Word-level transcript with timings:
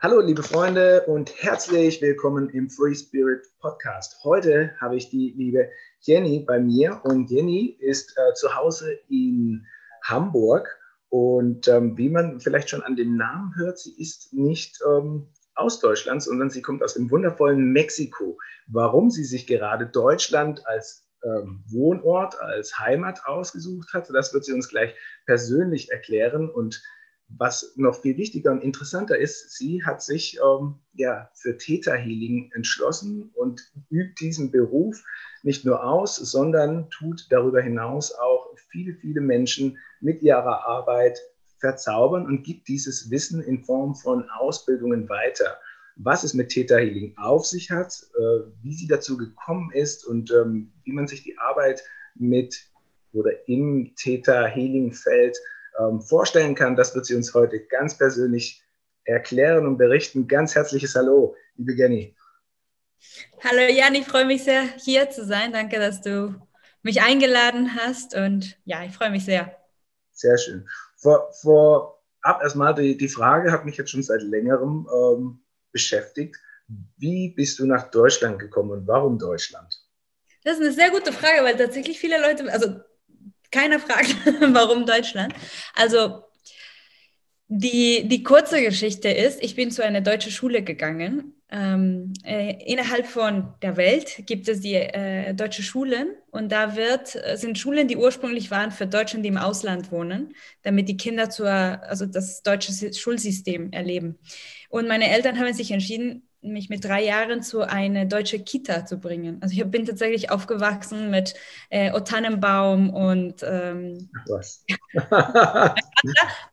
Hallo, 0.00 0.20
liebe 0.20 0.42
Freunde, 0.42 1.02
und 1.06 1.32
herzlich 1.42 2.02
willkommen 2.02 2.50
im 2.50 2.68
Free 2.68 2.94
Spirit 2.94 3.46
Podcast. 3.60 4.24
Heute 4.24 4.74
habe 4.80 4.96
ich 4.96 5.10
die 5.10 5.32
liebe 5.36 5.70
Jenny 6.00 6.40
bei 6.40 6.58
mir 6.58 7.00
und 7.04 7.30
Jenny 7.30 7.76
ist 7.78 8.16
äh, 8.18 8.34
zu 8.34 8.56
Hause 8.56 8.98
in 9.08 9.64
Hamburg. 10.02 10.68
Und 11.08 11.68
ähm, 11.68 11.96
wie 11.96 12.08
man 12.08 12.40
vielleicht 12.40 12.68
schon 12.68 12.82
an 12.82 12.96
dem 12.96 13.16
Namen 13.16 13.54
hört, 13.54 13.78
sie 13.78 13.94
ist 13.96 14.32
nicht 14.32 14.80
ähm, 14.84 15.28
aus 15.54 15.78
Deutschland, 15.78 16.22
sondern 16.22 16.50
sie 16.50 16.62
kommt 16.62 16.82
aus 16.82 16.94
dem 16.94 17.10
wundervollen 17.10 17.72
Mexiko. 17.72 18.38
Warum 18.66 19.10
sie 19.10 19.24
sich 19.24 19.46
gerade 19.46 19.86
Deutschland 19.86 20.66
als 20.66 21.06
ähm, 21.22 21.62
Wohnort, 21.68 22.40
als 22.40 22.78
Heimat 22.78 23.24
ausgesucht 23.26 23.92
hat, 23.92 24.10
das 24.12 24.34
wird 24.34 24.44
sie 24.44 24.52
uns 24.52 24.68
gleich 24.68 24.94
persönlich 25.26 25.92
erklären. 25.92 26.50
Und 26.50 26.82
was 27.38 27.72
noch 27.76 28.00
viel 28.00 28.16
wichtiger 28.16 28.52
und 28.52 28.62
interessanter 28.62 29.18
ist, 29.18 29.56
sie 29.56 29.84
hat 29.84 30.02
sich 30.02 30.38
ähm, 30.38 30.76
ja, 30.94 31.30
für 31.34 31.56
Theta 31.56 31.94
Healing 31.94 32.50
entschlossen 32.54 33.30
und 33.34 33.72
übt 33.90 34.14
diesen 34.20 34.50
Beruf 34.50 35.02
nicht 35.42 35.64
nur 35.64 35.84
aus, 35.84 36.16
sondern 36.16 36.88
tut 36.90 37.26
darüber 37.30 37.60
hinaus 37.60 38.12
auch 38.14 38.54
viele, 38.70 38.94
viele 38.94 39.20
Menschen 39.20 39.78
mit 40.00 40.22
ihrer 40.22 40.66
Arbeit 40.66 41.18
verzaubern 41.58 42.26
und 42.26 42.42
gibt 42.42 42.68
dieses 42.68 43.10
Wissen 43.10 43.42
in 43.42 43.62
Form 43.64 43.94
von 43.94 44.28
Ausbildungen 44.30 45.08
weiter. 45.08 45.58
Was 45.96 46.24
es 46.24 46.34
mit 46.34 46.48
Theta 46.48 46.76
Healing 46.76 47.16
auf 47.18 47.46
sich 47.46 47.70
hat, 47.70 47.94
äh, 48.18 48.44
wie 48.62 48.74
sie 48.74 48.88
dazu 48.88 49.16
gekommen 49.16 49.70
ist 49.72 50.06
und 50.06 50.30
ähm, 50.32 50.72
wie 50.84 50.92
man 50.92 51.06
sich 51.06 51.22
die 51.22 51.38
Arbeit 51.38 51.82
mit 52.14 52.66
oder 53.12 53.46
im 53.46 53.92
Theta 53.94 54.46
Healing 54.46 54.92
Feld 54.92 55.38
ähm, 55.78 56.00
vorstellen 56.00 56.54
kann, 56.54 56.76
das 56.76 56.94
wird 56.94 57.06
sie 57.06 57.14
uns 57.14 57.34
heute 57.34 57.60
ganz 57.66 57.96
persönlich 57.96 58.62
erklären 59.04 59.66
und 59.66 59.78
berichten. 59.78 60.28
Ganz 60.28 60.54
herzliches 60.54 60.94
Hallo, 60.94 61.36
liebe 61.56 61.74
Jenny. 61.74 62.16
Hallo 63.42 63.62
Jan, 63.62 63.94
ich 63.94 64.06
freue 64.06 64.26
mich 64.26 64.44
sehr, 64.44 64.62
hier 64.76 65.10
zu 65.10 65.24
sein. 65.24 65.52
Danke, 65.52 65.78
dass 65.78 66.00
du 66.00 66.34
mich 66.82 67.02
eingeladen 67.02 67.76
hast 67.76 68.14
und 68.14 68.58
ja, 68.64 68.84
ich 68.84 68.92
freue 68.92 69.10
mich 69.10 69.24
sehr. 69.24 69.56
Sehr 70.12 70.38
schön. 70.38 70.68
Vor, 70.96 71.32
vorab 71.32 72.42
erstmal 72.42 72.74
die, 72.74 72.96
die 72.96 73.08
Frage 73.08 73.50
hat 73.50 73.64
mich 73.64 73.76
jetzt 73.76 73.90
schon 73.90 74.02
seit 74.02 74.22
längerem 74.22 74.88
ähm, 74.92 75.42
beschäftigt. 75.72 76.36
Wie 76.96 77.30
bist 77.30 77.58
du 77.58 77.66
nach 77.66 77.90
Deutschland 77.90 78.38
gekommen 78.38 78.70
und 78.70 78.86
warum 78.86 79.18
Deutschland? 79.18 79.82
Das 80.44 80.54
ist 80.54 80.60
eine 80.60 80.72
sehr 80.72 80.90
gute 80.90 81.12
Frage, 81.12 81.42
weil 81.42 81.56
tatsächlich 81.56 81.98
viele 81.98 82.20
Leute, 82.20 82.50
also 82.52 82.80
keiner 83.52 83.78
fragt, 83.78 84.16
warum 84.40 84.86
Deutschland. 84.86 85.34
Also 85.74 86.24
die, 87.54 88.08
die 88.08 88.22
kurze 88.22 88.62
Geschichte 88.62 89.10
ist, 89.10 89.42
ich 89.42 89.54
bin 89.54 89.70
zu 89.70 89.84
einer 89.84 90.00
deutschen 90.00 90.32
Schule 90.32 90.62
gegangen. 90.62 91.34
Ähm, 91.50 92.14
äh, 92.24 92.54
innerhalb 92.64 93.06
von 93.06 93.52
der 93.60 93.76
Welt 93.76 94.22
gibt 94.24 94.48
es 94.48 94.60
die 94.60 94.74
äh, 94.74 95.34
deutsche 95.34 95.62
Schulen 95.62 96.08
und 96.30 96.50
da 96.50 96.76
wird, 96.76 97.14
äh, 97.14 97.36
sind 97.36 97.58
Schulen, 97.58 97.88
die 97.88 97.98
ursprünglich 97.98 98.50
waren 98.50 98.70
für 98.70 98.86
Deutschen, 98.86 99.22
die 99.22 99.28
im 99.28 99.36
Ausland 99.36 99.92
wohnen, 99.92 100.34
damit 100.62 100.88
die 100.88 100.96
Kinder 100.96 101.28
zur, 101.28 101.50
also 101.50 102.06
das 102.06 102.42
deutsche 102.42 102.94
Schulsystem 102.94 103.70
erleben. 103.70 104.18
Und 104.70 104.88
meine 104.88 105.10
Eltern 105.10 105.38
haben 105.38 105.52
sich 105.52 105.72
entschieden, 105.72 106.26
mich 106.42 106.68
mit 106.68 106.84
drei 106.84 107.04
Jahren 107.04 107.42
zu 107.42 107.62
einer 107.62 108.04
deutschen 108.04 108.44
Kita 108.44 108.84
zu 108.84 108.98
bringen. 108.98 109.38
Also 109.40 109.54
ich 109.54 109.64
bin 109.70 109.86
tatsächlich 109.86 110.30
aufgewachsen 110.30 111.10
mit 111.10 111.34
äh, 111.70 111.92
Otannenbaum 111.92 112.90
und 112.90 113.42
ähm, 113.42 114.10
was? 114.26 114.64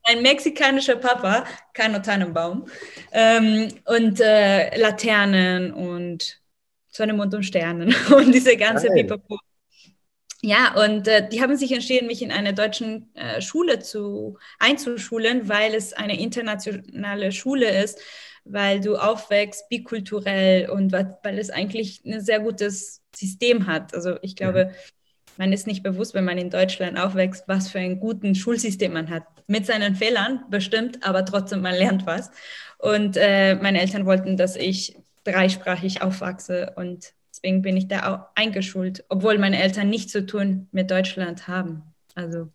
ein 0.03 0.21
mexikanischer 0.21 0.95
Papa, 0.95 1.43
kein 1.73 1.95
Otannenbaum 1.95 2.67
ähm, 3.11 3.69
und 3.85 4.21
äh, 4.21 4.77
Laternen 4.77 5.73
und 5.73 6.39
Sonne, 6.87 7.13
Mond 7.13 7.33
und 7.33 7.43
Sternen 7.43 7.95
und 8.15 8.33
diese 8.33 8.57
ganze 8.57 8.89
Pipapo. 8.89 9.39
Ja, 10.41 10.73
und 10.85 11.07
äh, 11.07 11.27
die 11.27 11.41
haben 11.41 11.57
sich 11.57 11.71
entschieden, 11.73 12.07
mich 12.07 12.21
in 12.21 12.31
eine 12.31 12.53
deutsche 12.53 13.01
äh, 13.13 13.41
Schule 13.41 13.79
zu, 13.79 14.37
einzuschulen, 14.57 15.49
weil 15.49 15.73
es 15.73 15.91
eine 15.91 16.19
internationale 16.19 17.31
Schule 17.33 17.83
ist 17.83 17.99
weil 18.51 18.79
du 18.79 18.97
aufwächst, 18.97 19.69
bikulturell 19.69 20.69
und 20.69 20.91
weil 20.91 21.39
es 21.39 21.49
eigentlich 21.49 22.03
ein 22.05 22.21
sehr 22.21 22.39
gutes 22.39 23.01
System 23.15 23.67
hat. 23.67 23.93
Also 23.93 24.17
ich 24.21 24.35
glaube, 24.35 24.65
mhm. 24.65 24.71
man 25.37 25.53
ist 25.53 25.67
nicht 25.67 25.83
bewusst, 25.83 26.13
wenn 26.13 26.25
man 26.25 26.37
in 26.37 26.49
Deutschland 26.49 26.97
aufwächst, 26.97 27.43
was 27.47 27.69
für 27.69 27.79
ein 27.79 27.99
gutes 27.99 28.37
Schulsystem 28.37 28.93
man 28.93 29.09
hat. 29.09 29.23
Mit 29.47 29.65
seinen 29.65 29.95
Fehlern 29.95 30.43
bestimmt, 30.49 31.03
aber 31.03 31.25
trotzdem, 31.25 31.61
man 31.61 31.75
lernt 31.75 32.05
was. 32.05 32.31
Und 32.77 33.17
äh, 33.17 33.55
meine 33.55 33.81
Eltern 33.81 34.05
wollten, 34.05 34.37
dass 34.37 34.55
ich 34.55 34.97
dreisprachig 35.23 36.01
aufwachse 36.01 36.73
und 36.75 37.13
deswegen 37.41 37.61
bin 37.61 37.77
ich 37.77 37.87
da 37.87 38.13
auch 38.13 38.25
eingeschult, 38.35 39.05
obwohl 39.09 39.37
meine 39.37 39.61
Eltern 39.61 39.89
nichts 39.89 40.11
zu 40.11 40.25
tun 40.25 40.67
mit 40.71 40.91
Deutschland 40.91 41.47
haben. 41.47 41.83
Also. 42.15 42.49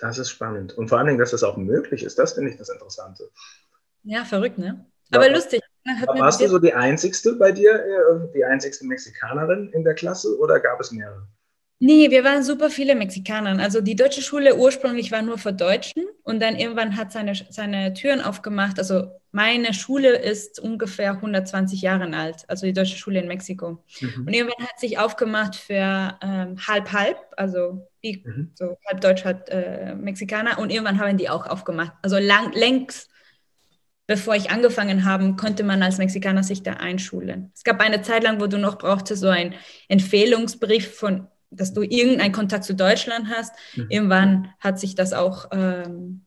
Das 0.00 0.18
ist 0.18 0.30
spannend. 0.30 0.76
Und 0.78 0.88
vor 0.88 0.98
allen 0.98 1.08
Dingen, 1.08 1.18
dass 1.18 1.32
das 1.32 1.42
auch 1.42 1.56
möglich 1.56 2.04
ist, 2.04 2.18
das 2.18 2.34
finde 2.34 2.50
ich 2.50 2.56
das 2.56 2.68
Interessante. 2.68 3.28
Ja, 4.04 4.24
verrückt, 4.24 4.58
ne? 4.58 4.86
Aber 5.10 5.24
war, 5.24 5.30
lustig. 5.30 5.60
warst 6.06 6.40
du 6.40 6.48
so 6.48 6.58
die 6.58 6.72
einzigste 6.72 7.34
bei 7.34 7.50
dir, 7.50 7.74
äh, 7.74 8.32
die 8.34 8.44
einzigste 8.44 8.86
Mexikanerin 8.86 9.70
in 9.72 9.82
der 9.82 9.94
Klasse 9.94 10.38
oder 10.38 10.60
gab 10.60 10.80
es 10.80 10.92
mehrere? 10.92 11.26
Nee, 11.80 12.10
wir 12.10 12.24
waren 12.24 12.42
super 12.42 12.70
viele 12.70 12.94
Mexikaner. 12.94 13.62
Also 13.62 13.80
die 13.80 13.94
deutsche 13.94 14.20
Schule 14.22 14.56
ursprünglich 14.56 15.12
war 15.12 15.22
nur 15.22 15.38
für 15.38 15.52
Deutschen 15.52 16.06
und 16.24 16.40
dann 16.40 16.56
irgendwann 16.56 16.96
hat 16.96 17.12
seine, 17.12 17.34
seine 17.50 17.94
Türen 17.94 18.20
aufgemacht. 18.20 18.78
Also 18.78 19.12
meine 19.30 19.74
Schule 19.74 20.16
ist 20.16 20.58
ungefähr 20.58 21.12
120 21.12 21.82
Jahre 21.82 22.10
alt, 22.16 22.44
also 22.48 22.66
die 22.66 22.72
deutsche 22.72 22.96
Schule 22.96 23.20
in 23.20 23.28
Mexiko. 23.28 23.84
Mhm. 24.00 24.24
Und 24.26 24.32
irgendwann 24.32 24.66
hat 24.66 24.80
sich 24.80 24.98
aufgemacht 24.98 25.54
für 25.54 26.18
ähm, 26.22 26.56
halb 26.66 26.92
halb, 26.92 27.18
also 27.36 27.86
die, 28.02 28.22
mhm. 28.24 28.52
so 28.54 28.76
halb 28.86 29.00
Deutsch, 29.00 29.24
halb 29.24 29.48
äh, 29.50 29.94
Mexikaner. 29.94 30.58
Und 30.58 30.70
irgendwann 30.70 30.98
haben 30.98 31.18
die 31.18 31.28
auch 31.28 31.46
aufgemacht. 31.46 31.92
Also 32.02 32.18
lang, 32.18 32.52
längst 32.52 33.10
bevor 34.08 34.34
ich 34.34 34.50
angefangen 34.50 35.04
habe, 35.04 35.36
konnte 35.36 35.62
man 35.62 35.82
als 35.82 35.98
Mexikaner 35.98 36.42
sich 36.42 36.64
da 36.64 36.72
einschulen. 36.72 37.52
Es 37.54 37.62
gab 37.62 37.80
eine 37.80 38.02
Zeit 38.02 38.24
lang, 38.24 38.40
wo 38.40 38.46
du 38.48 38.58
noch 38.58 38.78
brauchtest, 38.78 39.20
so 39.20 39.28
einen 39.28 39.54
Empfehlungsbrief 39.88 40.96
von, 40.96 41.28
dass 41.50 41.74
du 41.74 41.82
irgendeinen 41.82 42.32
Kontakt 42.32 42.64
zu 42.64 42.74
Deutschland 42.74 43.28
hast. 43.28 43.54
Mhm. 43.76 43.86
Irgendwann 43.90 44.54
hat 44.58 44.80
sich 44.80 44.94
das 44.94 45.12
auch, 45.12 45.48
ähm, 45.52 46.24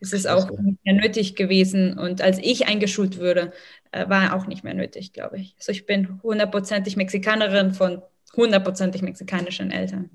ist 0.00 0.12
es 0.12 0.26
auch 0.26 0.50
nicht 0.50 0.84
mehr 0.84 0.94
nötig 0.94 1.36
gewesen. 1.36 1.98
Und 1.98 2.20
als 2.20 2.38
ich 2.38 2.66
eingeschult 2.66 3.18
wurde, 3.18 3.52
äh, 3.92 4.08
war 4.08 4.34
auch 4.34 4.46
nicht 4.46 4.64
mehr 4.64 4.74
nötig, 4.74 5.12
glaube 5.12 5.38
ich. 5.38 5.54
Also 5.58 5.72
ich 5.72 5.86
bin 5.86 6.20
hundertprozentig 6.22 6.96
Mexikanerin 6.96 7.72
von 7.72 8.02
hundertprozentig 8.36 9.02
mexikanischen 9.02 9.70
Eltern. 9.70 10.10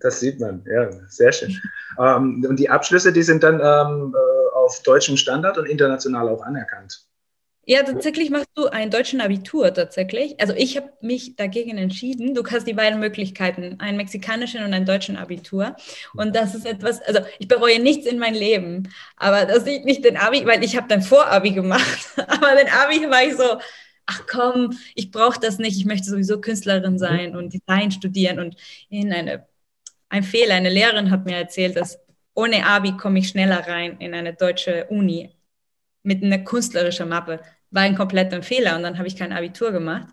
Das 0.00 0.20
sieht 0.20 0.38
man, 0.38 0.62
ja, 0.66 0.90
sehr 1.08 1.32
schön. 1.32 1.58
ähm, 1.98 2.44
und 2.48 2.58
die 2.58 2.68
Abschlüsse, 2.68 3.12
die 3.12 3.22
sind 3.22 3.42
dann 3.42 3.54
ähm, 3.54 4.14
äh, 4.14 4.56
auf 4.56 4.82
deutschem 4.82 5.16
Standard 5.16 5.58
und 5.58 5.66
international 5.66 6.28
auch 6.28 6.42
anerkannt. 6.42 7.06
Ja, 7.66 7.82
tatsächlich 7.82 8.30
machst 8.30 8.50
du 8.54 8.66
ein 8.66 8.90
deutschen 8.90 9.20
Abitur 9.20 9.72
tatsächlich. 9.72 10.38
Also 10.40 10.52
ich 10.54 10.76
habe 10.76 10.92
mich 11.00 11.36
dagegen 11.36 11.78
entschieden. 11.78 12.34
Du 12.34 12.44
hast 12.46 12.66
die 12.66 12.74
beiden 12.74 13.00
Möglichkeiten, 13.00 13.80
einen 13.80 13.96
mexikanischen 13.96 14.62
und 14.62 14.74
einen 14.74 14.84
deutschen 14.84 15.16
Abitur. 15.16 15.74
Und 16.14 16.36
das 16.36 16.54
ist 16.54 16.66
etwas, 16.66 17.00
also 17.02 17.20
ich 17.38 17.48
bereue 17.48 17.80
nichts 17.80 18.06
in 18.06 18.18
meinem 18.18 18.34
Leben, 18.34 18.88
aber 19.16 19.46
das 19.46 19.64
sieht 19.64 19.84
nicht 19.86 20.04
den 20.04 20.16
Abi, 20.18 20.44
weil 20.46 20.62
ich 20.62 20.76
habe 20.76 20.88
dann 20.88 21.00
Vorabi 21.02 21.52
gemacht. 21.52 22.08
aber 22.16 22.54
den 22.56 22.68
Abi 22.68 23.10
war 23.10 23.24
ich 23.24 23.34
so, 23.36 23.58
ach 24.06 24.22
komm, 24.30 24.78
ich 24.94 25.10
brauche 25.10 25.40
das 25.40 25.58
nicht. 25.58 25.78
Ich 25.78 25.86
möchte 25.86 26.10
sowieso 26.10 26.40
Künstlerin 26.40 26.98
sein 26.98 27.34
und 27.36 27.52
Design 27.54 27.90
studieren. 27.90 28.40
Und 28.40 28.56
in 28.90 29.12
eine, 29.12 29.46
ein 30.10 30.22
Fehler, 30.22 30.56
eine 30.56 30.70
Lehrerin 30.70 31.10
hat 31.10 31.24
mir 31.26 31.36
erzählt, 31.36 31.76
dass 31.76 31.98
ohne 32.34 32.66
Abi 32.66 32.96
komme 32.96 33.20
ich 33.20 33.28
schneller 33.28 33.66
rein 33.66 33.98
in 34.00 34.14
eine 34.14 34.34
deutsche 34.34 34.86
Uni 34.86 35.33
mit 36.04 36.22
einer 36.22 36.38
künstlerischen 36.38 37.08
Mappe. 37.08 37.40
War 37.70 37.82
ein 37.82 37.96
kompletter 37.96 38.42
Fehler 38.42 38.76
und 38.76 38.84
dann 38.84 38.98
habe 38.98 39.08
ich 39.08 39.16
kein 39.16 39.32
Abitur 39.32 39.72
gemacht. 39.72 40.08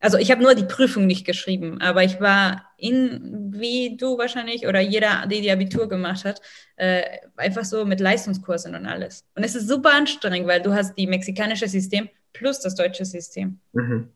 Also 0.00 0.18
ich 0.18 0.30
habe 0.30 0.42
nur 0.42 0.54
die 0.54 0.64
Prüfung 0.64 1.06
nicht 1.06 1.26
geschrieben, 1.26 1.80
aber 1.80 2.04
ich 2.04 2.20
war 2.20 2.70
in, 2.76 3.52
wie 3.52 3.96
du 3.96 4.16
wahrscheinlich 4.16 4.66
oder 4.66 4.80
jeder, 4.80 5.26
der 5.26 5.40
die 5.40 5.50
Abitur 5.50 5.88
gemacht 5.88 6.24
hat, 6.24 6.40
äh, 6.76 7.02
einfach 7.36 7.64
so 7.64 7.84
mit 7.84 7.98
Leistungskursen 7.98 8.76
und 8.76 8.86
alles. 8.86 9.24
Und 9.34 9.42
es 9.42 9.56
ist 9.56 9.66
super 9.66 9.90
anstrengend, 9.94 10.46
weil 10.46 10.62
du 10.62 10.72
hast 10.72 10.96
die 10.96 11.08
mexikanische 11.08 11.66
System 11.66 12.08
plus 12.32 12.60
das 12.60 12.76
deutsche 12.76 13.04
System. 13.04 13.58
Mhm. 13.72 14.12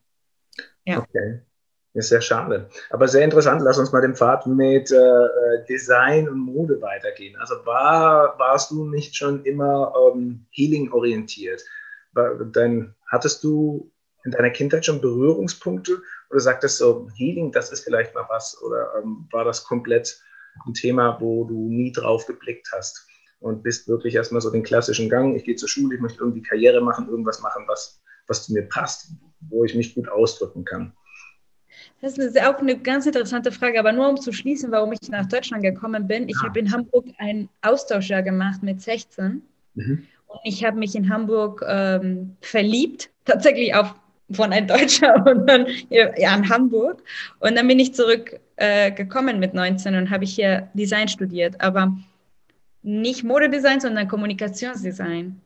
Ja. 0.85 0.99
Okay. 0.99 1.41
Ist 1.93 2.09
sehr 2.09 2.21
schade. 2.21 2.69
Aber 2.89 3.07
sehr 3.07 3.23
interessant. 3.23 3.61
Lass 3.61 3.77
uns 3.77 3.91
mal 3.91 4.01
den 4.01 4.15
Pfad 4.15 4.47
mit 4.47 4.91
äh, 4.91 4.95
äh, 4.95 5.65
Design 5.69 6.27
und 6.27 6.39
Mode 6.39 6.81
weitergehen. 6.81 7.35
Also 7.39 7.55
war, 7.65 8.37
warst 8.39 8.71
du 8.71 8.85
nicht 8.85 9.15
schon 9.15 9.43
immer 9.45 9.93
ähm, 9.95 10.45
Healing-orientiert? 10.51 11.63
Dann 12.13 12.95
hattest 13.11 13.43
du 13.43 13.91
in 14.25 14.31
deiner 14.31 14.49
Kindheit 14.49 14.85
schon 14.85 15.01
Berührungspunkte 15.01 16.01
oder 16.29 16.39
sagtest 16.39 16.77
so, 16.77 17.09
Healing, 17.15 17.51
das 17.51 17.71
ist 17.71 17.83
vielleicht 17.83 18.15
mal 18.15 18.25
was? 18.27 18.59
Oder 18.63 18.93
ähm, 18.97 19.27
war 19.31 19.43
das 19.45 19.63
komplett 19.63 20.19
ein 20.65 20.73
Thema, 20.73 21.17
wo 21.19 21.43
du 21.43 21.69
nie 21.69 21.91
drauf 21.91 22.25
geblickt 22.25 22.69
hast? 22.73 23.07
und 23.43 23.61
bist 23.61 23.89
wirklich 23.89 24.15
erstmal 24.15 24.41
so 24.41 24.49
den 24.49 24.63
klassischen 24.63 25.09
Gang. 25.09 25.35
Ich 25.35 25.43
gehe 25.43 25.55
zur 25.55 25.67
Schule, 25.67 25.95
ich 25.95 26.01
möchte 26.01 26.19
irgendwie 26.19 26.41
Karriere 26.41 26.79
machen, 26.79 27.09
irgendwas 27.09 27.41
machen, 27.41 27.65
was, 27.67 28.01
was 28.27 28.45
zu 28.45 28.53
mir 28.53 28.63
passt, 28.63 29.11
wo 29.41 29.65
ich 29.65 29.75
mich 29.75 29.93
gut 29.93 30.07
ausdrücken 30.07 30.63
kann. 30.63 30.93
Das 32.03 32.17
ist 32.17 32.37
auch 32.41 32.59
eine 32.59 32.77
ganz 32.77 33.05
interessante 33.05 33.49
Frage, 33.49 33.79
aber 33.79 33.93
nur 33.93 34.09
um 34.09 34.19
zu 34.19 34.33
schließen, 34.33 34.69
warum 34.71 34.91
ich 34.91 35.09
nach 35.09 35.25
Deutschland 35.25 35.63
gekommen 35.63 36.05
bin. 36.05 36.27
Ich 36.27 36.35
ja. 36.35 36.49
habe 36.49 36.59
in 36.59 36.69
Hamburg 36.69 37.05
ein 37.17 37.47
Austauschjahr 37.61 38.21
gemacht 38.21 38.61
mit 38.61 38.81
16 38.81 39.41
mhm. 39.75 40.05
und 40.27 40.39
ich 40.43 40.65
habe 40.65 40.77
mich 40.77 40.95
in 40.95 41.09
Hamburg 41.09 41.63
ähm, 41.65 42.35
verliebt, 42.41 43.09
tatsächlich 43.23 43.73
auf, 43.73 43.95
von 44.31 44.51
ein 44.51 44.67
Deutscher 44.67 45.25
und 45.25 45.47
dann 45.47 45.65
ja, 45.89 46.35
in 46.35 46.49
Hamburg. 46.49 47.01
Und 47.39 47.55
dann 47.55 47.69
bin 47.69 47.79
ich 47.79 47.93
zurückgekommen 47.93 49.35
äh, 49.35 49.39
mit 49.39 49.53
19 49.53 49.95
und 49.95 50.09
habe 50.09 50.25
ich 50.25 50.35
hier 50.35 50.67
Design 50.73 51.07
studiert. 51.07 51.61
Aber 51.61 51.95
nicht 52.81 53.23
Modedesign, 53.23 53.79
sondern 53.79 54.09
Kommunikationsdesign. 54.09 55.39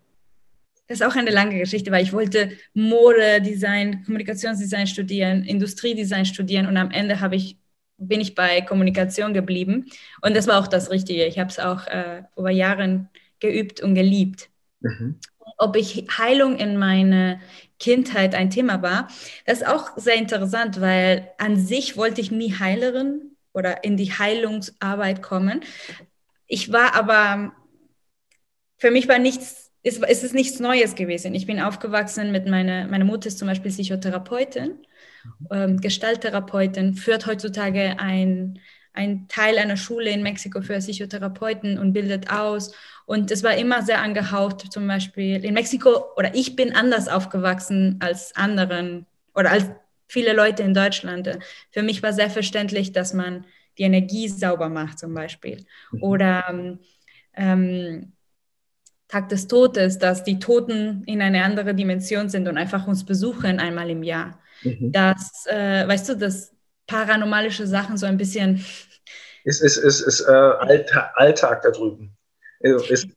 Das 0.88 1.00
ist 1.00 1.06
auch 1.06 1.16
eine 1.16 1.32
lange 1.32 1.58
Geschichte, 1.58 1.92
weil 1.92 2.04
ich 2.04 2.14
wollte 2.14 2.52
Modedesign, 2.74 4.04
Kommunikationsdesign 4.06 4.88
studieren, 4.88 5.44
Industriedesign 5.44 6.26
studieren 6.26 6.66
und 6.66 6.78
am 6.78 6.92
Ende 6.92 7.20
habe 7.20 7.36
ich, 7.36 7.58
bin 7.98 8.22
ich 8.22 8.36
bei 8.36 8.62
Kommunikation 8.62 9.34
geblieben. 9.34 9.86
Und 10.22 10.36
das 10.36 10.48
war 10.48 10.60
auch 10.60 10.68
das 10.68 10.90
Richtige. 10.90 11.26
Ich 11.26 11.40
habe 11.40 11.50
es 11.50 11.60
auch 11.60 11.88
äh, 11.88 12.24
über 12.38 12.52
Jahre 12.52 13.10
geübt 13.40 13.82
und 13.82 13.96
geliebt. 13.96 14.50
Mhm. 14.80 15.20
Ob 15.58 15.76
ich 15.76 16.06
Heilung 16.18 16.58
in 16.58 16.78
meine 16.78 17.42
Kindheit 17.80 18.36
ein 18.36 18.50
Thema 18.50 18.82
war, 18.82 19.08
das 19.46 19.60
ist 19.60 19.68
auch 19.68 19.98
sehr 19.98 20.16
interessant, 20.16 20.80
weil 20.82 21.30
an 21.38 21.58
sich 21.58 21.98
wollte 21.98 22.22
ich 22.22 22.32
nie 22.32 22.54
Heilerin 22.54 23.32
oder 23.54 23.84
in 23.84 23.98
die 23.98 24.12
Heilungsarbeit 24.12 25.22
kommen. 25.22 25.62
Ich 26.46 26.72
war 26.72 26.96
aber, 26.96 27.54
für 28.78 28.92
mich 28.92 29.08
war 29.08 29.20
nichts, 29.20 29.67
ist, 29.88 30.04
ist 30.04 30.24
es 30.24 30.34
nichts 30.34 30.60
Neues 30.60 30.96
gewesen. 30.96 31.34
Ich 31.34 31.46
bin 31.46 31.60
aufgewachsen 31.60 32.32
mit 32.32 32.48
meiner, 32.48 32.88
meine 32.88 33.06
Mutter 33.06 33.28
ist 33.28 33.40
zum 33.40 33.48
Beispiel 33.48 33.72
Psychotherapeutin, 33.72 34.76
ähm, 35.52 35.80
Gestalttherapeutin, 35.80 36.94
führt 36.96 37.26
heutzutage 37.26 38.00
ein, 38.00 38.60
ein 38.94 39.28
Teil 39.28 39.58
einer 39.58 39.78
Schule 39.78 40.10
in 40.10 40.24
Mexiko 40.24 40.62
für 40.62 40.78
Psychotherapeuten 40.78 41.78
und 41.80 41.94
bildet 41.94 42.32
aus. 42.32 42.74
Und 43.06 43.32
es 43.32 43.44
war 43.44 43.56
immer 43.56 43.84
sehr 43.84 44.02
angehaucht, 44.02 44.72
zum 44.72 44.88
Beispiel 44.88 45.44
in 45.44 45.54
Mexiko, 45.54 46.04
oder 46.18 46.36
ich 46.36 46.56
bin 46.56 46.76
anders 46.76 47.08
aufgewachsen 47.08 47.98
als 48.00 48.36
anderen 48.36 49.06
oder 49.34 49.52
als 49.52 49.66
viele 50.08 50.34
Leute 50.34 50.64
in 50.64 50.74
Deutschland. 50.74 51.40
Für 51.72 51.84
mich 51.84 52.04
war 52.04 52.14
sehr 52.14 52.30
verständlich, 52.30 52.92
dass 52.92 53.14
man 53.14 53.46
die 53.78 53.84
Energie 53.84 54.28
sauber 54.28 54.70
macht 54.70 55.00
zum 55.00 55.14
Beispiel. 55.14 55.66
Mhm. 55.92 56.04
Oder 56.04 56.80
ähm, 57.36 58.14
Tag 59.08 59.30
des 59.30 59.48
Todes, 59.48 60.00
dass 60.00 60.24
die 60.24 60.40
Toten 60.40 61.04
in 61.06 61.22
eine 61.22 61.44
andere 61.44 61.74
Dimension 61.74 62.30
sind 62.30 62.48
und 62.48 62.58
einfach 62.58 62.88
uns 62.88 63.06
besuchen 63.06 63.60
einmal 63.60 63.90
im 63.90 64.04
Jahr. 64.04 64.40
Mhm. 64.64 64.92
Dass, 64.92 65.46
äh, 65.48 65.88
weißt 65.88 66.10
du, 66.10 66.18
dass 66.18 66.52
paranormalische 66.88 67.68
Sachen 67.68 67.98
so 67.98 68.06
ein 68.06 68.18
bisschen... 68.18 68.64
Ist, 69.44 69.62
ist, 69.62 69.78
ist, 69.78 70.02
ist 70.02 70.22
äh, 70.22 70.32
Alltag, 70.32 71.12
Alltag 71.16 71.62
da 71.62 71.72
drüben. 71.72 72.18
Also 72.62 72.86
ist, 72.86 73.08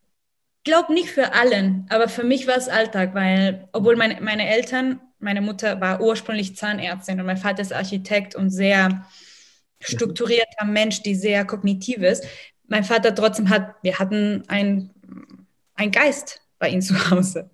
ich 0.63 0.65
glaube 0.65 0.93
nicht 0.93 1.11
für 1.11 1.33
allen, 1.33 1.87
aber 1.89 2.07
für 2.09 2.23
mich 2.23 2.47
war 2.47 2.57
es 2.57 2.69
Alltag, 2.69 3.15
weil 3.15 3.67
obwohl 3.73 3.97
meine, 3.97 4.21
meine 4.21 4.47
Eltern, 4.47 5.01
meine 5.19 5.41
Mutter 5.41 5.81
war 5.81 6.03
ursprünglich 6.03 6.55
Zahnärztin 6.55 7.19
und 7.19 7.25
mein 7.25 7.39
Vater 7.39 7.63
ist 7.63 7.73
Architekt 7.73 8.35
und 8.35 8.51
sehr 8.51 9.07
strukturierter 9.81 10.67
Mensch, 10.67 11.03
die 11.03 11.15
sehr 11.15 11.47
kognitiv 11.47 11.99
ist. 12.03 12.27
Mein 12.69 12.85
Vater 12.85 13.15
trotzdem 13.15 13.49
hat, 13.49 13.75
wir 13.83 13.99
hatten 13.99 14.45
ein, 14.49 14.91
ein 15.81 15.91
Geist 15.91 16.43
bei 16.59 16.69
ihm 16.69 16.83
zu 16.83 16.95
Hause. 17.11 17.51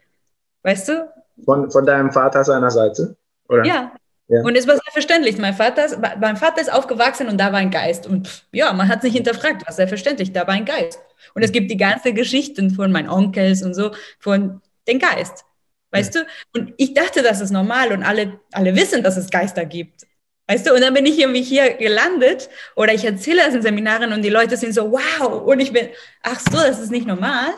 Weißt 0.63 0.89
du? 0.89 1.09
Von, 1.45 1.71
von 1.71 1.87
deinem 1.87 2.11
Vater 2.11 2.45
seiner 2.45 2.71
Seite? 2.71 3.17
Oder? 3.49 3.65
Ja. 3.65 3.93
ja. 4.29 4.41
Und 4.43 4.57
es 4.57 4.67
war 4.67 4.75
selbstverständlich. 4.75 5.39
Mein 5.39 5.55
Vater, 5.55 5.85
ist, 5.85 5.99
mein 6.21 6.37
Vater 6.37 6.61
ist 6.61 6.73
aufgewachsen 6.73 7.29
und 7.29 7.39
da 7.39 7.53
war 7.53 7.61
ein 7.61 7.71
Geist. 7.71 8.07
Und 8.07 8.47
ja, 8.53 8.73
man 8.73 8.89
hat 8.89 8.99
es 8.99 9.05
nicht 9.05 9.15
hinterfragt, 9.15 9.65
war 9.65 9.73
selbstverständlich, 9.73 10.33
da 10.33 10.47
war 10.47 10.55
ein 10.55 10.65
Geist. 10.65 10.99
Und 11.35 11.43
es 11.43 11.53
gibt 11.53 11.71
die 11.71 11.77
ganze 11.77 12.13
Geschichten 12.13 12.71
von 12.71 12.91
meinen 12.91 13.09
Onkels 13.09 13.63
und 13.63 13.75
so, 13.75 13.93
von 14.19 14.61
den 14.89 14.99
Geist. 14.99 15.45
Weißt 15.93 16.15
ja. 16.15 16.23
du? 16.23 16.27
Und 16.61 16.75
ich 16.79 16.95
dachte, 16.95 17.23
das 17.23 17.41
ist 17.41 17.53
normal 17.53 17.93
und 17.93 18.03
alle, 18.03 18.41
alle 18.53 18.75
wissen, 18.75 19.03
dass 19.05 19.17
es 19.17 19.31
Geister 19.31 19.65
gibt. 19.65 20.05
Weißt 20.49 20.67
du, 20.67 20.75
und 20.75 20.81
dann 20.81 20.95
bin 20.95 21.07
ich 21.07 21.19
irgendwie 21.19 21.43
hier 21.43 21.75
gelandet 21.75 22.49
oder 22.77 22.95
ich 22.95 23.05
erzähle 23.05 23.43
das 23.45 23.55
in 23.55 23.63
Seminaren 23.63 24.13
und 24.13 24.23
die 24.23 24.31
Leute 24.31 24.57
sind 24.57 24.75
so, 24.75 24.93
wow, 24.93 25.43
und 25.43 25.61
ich 25.61 25.73
bin, 25.73 25.89
ach 26.23 26.41
so, 26.41 26.57
das 26.57 26.81
ist 26.81 26.91
nicht 26.91 27.07
normal. 27.07 27.53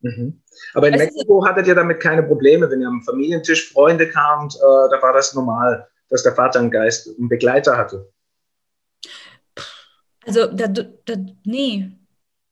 Mhm. 0.00 0.42
Aber 0.74 0.88
in 0.88 0.94
weißt 0.94 1.04
Mexiko 1.04 1.44
hattet 1.46 1.66
ihr 1.66 1.74
damit 1.74 2.00
keine 2.00 2.22
Probleme, 2.22 2.70
wenn 2.70 2.80
ihr 2.80 2.88
am 2.88 3.02
Familientisch 3.02 3.72
Freunde 3.72 4.08
kamt, 4.08 4.54
äh, 4.56 4.58
da 4.58 5.02
war 5.02 5.12
das 5.12 5.34
normal, 5.34 5.88
dass 6.08 6.22
der 6.22 6.34
Vater 6.34 6.60
einen 6.60 6.70
Geist, 6.70 7.08
einen 7.18 7.28
Begleiter 7.28 7.76
hatte. 7.76 8.10
Also, 10.26 10.46
da, 10.46 10.66
da, 10.68 10.84
nee, 11.44 11.90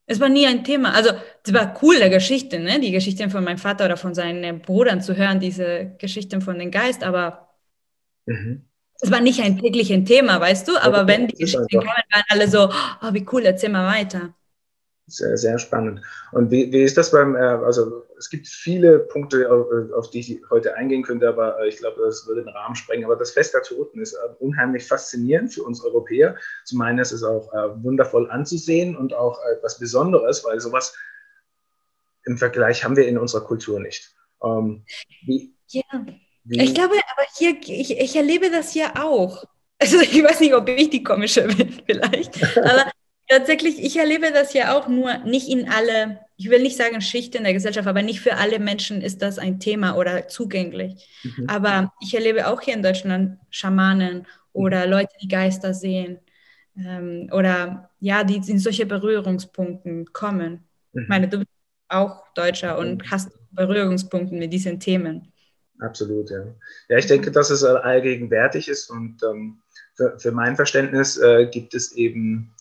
es 0.05 0.19
war 0.19 0.29
nie 0.29 0.47
ein 0.47 0.63
Thema. 0.63 0.93
Also, 0.93 1.11
es 1.45 1.53
war 1.53 1.77
cool, 1.81 1.97
der 1.97 2.09
Geschichte, 2.09 2.59
ne? 2.59 2.79
die 2.79 2.91
Geschichten 2.91 3.29
von 3.29 3.43
meinem 3.43 3.57
Vater 3.57 3.85
oder 3.85 3.97
von 3.97 4.13
seinen 4.13 4.61
Brüdern 4.61 5.01
zu 5.01 5.15
hören, 5.15 5.39
diese 5.39 5.95
Geschichten 5.97 6.41
von 6.41 6.57
den 6.57 6.71
Geist, 6.71 7.03
aber 7.03 7.49
mhm 8.25 8.65
es 9.01 9.11
war 9.11 9.21
nicht 9.21 9.41
ein 9.41 9.57
tägliches 9.57 10.03
Thema, 10.05 10.39
weißt 10.39 10.67
du, 10.67 10.77
aber 10.77 11.07
wenn 11.07 11.27
die 11.27 11.35
Geschichten 11.35 11.67
kamen, 11.79 12.03
waren 12.11 12.23
alle 12.29 12.47
so, 12.47 12.69
oh, 12.69 13.13
wie 13.13 13.25
cool, 13.31 13.45
erzähl 13.45 13.69
mal 13.69 13.85
weiter. 13.85 14.33
Sehr, 15.07 15.37
sehr 15.37 15.59
spannend. 15.59 16.01
Und 16.31 16.49
wie, 16.49 16.71
wie 16.71 16.81
ist 16.81 16.97
das 16.97 17.11
beim, 17.11 17.35
äh, 17.35 17.39
also 17.39 18.03
es 18.17 18.27
gibt 18.29 18.47
viele 18.47 18.97
Punkte, 18.97 19.51
auf, 19.51 19.67
auf, 19.93 20.09
die 20.09 20.19
ich 20.19 20.41
heute 20.49 20.75
eingehen 20.75 21.03
könnte, 21.03 21.27
aber 21.27 21.59
äh, 21.59 21.67
ich 21.67 21.77
glaube, 21.77 22.01
das 22.01 22.25
würde 22.25 22.43
den 22.43 22.49
Rahmen 22.49 22.75
sprengen. 22.75 23.05
Aber 23.05 23.15
das 23.15 23.31
Fest 23.31 23.53
der 23.53 23.61
Toten 23.61 24.01
ist 24.01 24.13
äh, 24.13 24.17
unheimlich 24.39 24.87
faszinierend 24.87 25.53
für 25.53 25.63
uns 25.63 25.83
Europäer. 25.83 26.35
Zum 26.63 26.81
einen 26.81 26.97
ist 26.97 27.11
es 27.11 27.23
auch 27.23 27.51
wundervoll 27.83 28.29
anzusehen 28.31 28.95
und 28.95 29.13
auch 29.13 29.39
etwas 29.55 29.77
Besonderes, 29.77 30.43
weil 30.43 30.59
sowas 30.59 30.95
im 32.25 32.37
Vergleich 32.39 32.83
haben 32.83 32.95
wir 32.95 33.07
in 33.07 33.19
unserer 33.19 33.41
Kultur 33.41 33.79
nicht. 33.79 34.15
Ähm, 34.43 34.85
wie, 35.25 35.53
ja. 35.67 35.83
Wie? 36.43 36.63
Ich 36.63 36.73
glaube, 36.73 36.93
aber 36.93 37.27
hier, 37.37 37.55
ich, 37.61 37.97
ich 37.97 38.15
erlebe 38.15 38.49
das 38.49 38.71
hier 38.71 38.91
auch. 39.03 39.43
Also 39.77 39.99
ich 39.99 40.23
weiß 40.23 40.39
nicht, 40.39 40.53
ob 40.53 40.69
ich 40.69 40.89
die 40.89 41.03
komische 41.03 41.41
bin 41.41 41.69
vielleicht, 41.85 42.41
aber 42.57 42.89
tatsächlich, 43.27 43.83
ich 43.83 43.97
erlebe 43.97 44.31
das 44.31 44.51
hier 44.51 44.75
auch 44.75 44.87
nur 44.87 45.17
nicht 45.19 45.49
in 45.49 45.69
alle, 45.69 46.19
ich 46.37 46.49
will 46.49 46.61
nicht 46.61 46.77
sagen 46.77 47.01
Schichten 47.01 47.43
der 47.43 47.53
Gesellschaft, 47.53 47.87
aber 47.87 48.01
nicht 48.01 48.19
für 48.19 48.35
alle 48.35 48.59
Menschen 48.59 49.01
ist 49.01 49.21
das 49.21 49.39
ein 49.39 49.59
Thema 49.59 49.95
oder 49.95 50.27
zugänglich. 50.27 51.07
Mhm. 51.23 51.49
Aber 51.49 51.93
ich 52.01 52.13
erlebe 52.13 52.47
auch 52.47 52.61
hier 52.61 52.75
in 52.75 52.83
Deutschland 52.83 53.39
Schamanen 53.49 54.27
oder 54.53 54.87
Leute, 54.87 55.13
die 55.21 55.27
Geister 55.27 55.73
sehen 55.73 56.19
ähm, 56.77 57.29
oder 57.31 57.89
ja, 57.99 58.23
die 58.23 58.41
in 58.49 58.59
solche 58.59 58.85
Berührungspunkten 58.85 60.11
kommen. 60.13 60.63
Mhm. 60.93 61.01
Ich 61.01 61.07
meine, 61.07 61.27
du 61.27 61.39
bist 61.39 61.49
auch 61.89 62.23
Deutscher 62.33 62.77
und 62.77 63.03
mhm. 63.03 63.11
hast 63.11 63.31
Berührungspunkte 63.51 64.35
mit 64.35 64.51
diesen 64.51 64.79
Themen. 64.79 65.31
Absolut, 65.79 66.29
ja. 66.29 66.45
Ja, 66.89 66.97
ich 66.97 67.07
denke, 67.07 67.31
dass 67.31 67.49
es 67.49 67.63
allgegenwärtig 67.63 68.69
ist 68.69 68.89
und 68.89 69.21
ähm, 69.23 69.61
für, 69.95 70.17
für, 70.19 70.31
mein 70.31 70.55
Verständnis 70.55 71.17
äh, 71.17 71.47
gibt 71.47 71.73
es 71.73 71.91
eben, 71.93 72.53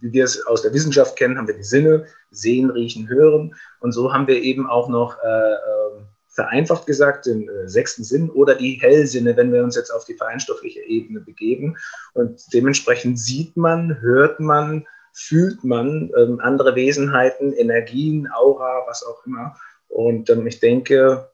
wie 0.00 0.12
wir 0.12 0.24
es 0.24 0.46
aus 0.46 0.62
der 0.62 0.72
Wissenschaft 0.72 1.16
kennen, 1.16 1.38
haben 1.38 1.48
wir 1.48 1.56
die 1.56 1.62
Sinne, 1.62 2.06
sehen, 2.30 2.70
riechen, 2.70 3.08
hören. 3.08 3.54
Und 3.80 3.92
so 3.92 4.12
haben 4.12 4.26
wir 4.26 4.40
eben 4.42 4.68
auch 4.68 4.88
noch 4.88 5.16
äh, 5.22 5.52
ähm, 5.52 6.06
vereinfacht 6.28 6.86
gesagt 6.86 7.26
den 7.26 7.48
äh, 7.48 7.68
sechsten 7.68 8.04
Sinn 8.04 8.30
oder 8.30 8.54
die 8.54 8.74
Hellsinne, 8.74 9.36
wenn 9.36 9.52
wir 9.52 9.64
uns 9.64 9.76
jetzt 9.76 9.90
auf 9.90 10.04
die 10.04 10.14
feinstoffliche 10.14 10.80
Ebene 10.82 11.20
begeben. 11.20 11.76
Und 12.14 12.40
dementsprechend 12.52 13.18
sieht 13.18 13.56
man, 13.56 14.00
hört 14.00 14.38
man, 14.38 14.86
fühlt 15.12 15.64
man 15.64 16.12
ähm, 16.16 16.38
andere 16.40 16.76
Wesenheiten, 16.76 17.52
Energien, 17.52 18.28
Aura, 18.32 18.84
was 18.86 19.04
auch 19.04 19.26
immer. 19.26 19.56
Und 19.88 20.30
ähm, 20.30 20.46
ich 20.46 20.60
denke, 20.60 21.28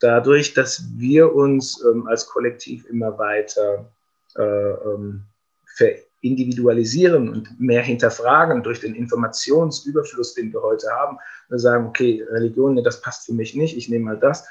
dadurch, 0.00 0.54
dass 0.54 0.82
wir 0.96 1.34
uns 1.34 1.84
ähm, 1.84 2.06
als 2.06 2.26
Kollektiv 2.26 2.86
immer 2.86 3.18
weiter 3.18 3.92
äh, 4.36 4.42
ähm, 4.42 5.24
verindividualisieren 6.22 7.28
und 7.28 7.60
mehr 7.60 7.82
hinterfragen 7.82 8.62
durch 8.62 8.80
den 8.80 8.94
Informationsüberfluss, 8.94 10.34
den 10.34 10.52
wir 10.52 10.62
heute 10.62 10.88
haben, 10.90 11.18
wir 11.48 11.58
sagen, 11.58 11.86
okay, 11.86 12.24
Religion, 12.30 12.82
das 12.82 13.00
passt 13.00 13.26
für 13.26 13.34
mich 13.34 13.54
nicht, 13.54 13.76
ich 13.76 13.88
nehme 13.88 14.04
mal 14.04 14.18
das, 14.18 14.46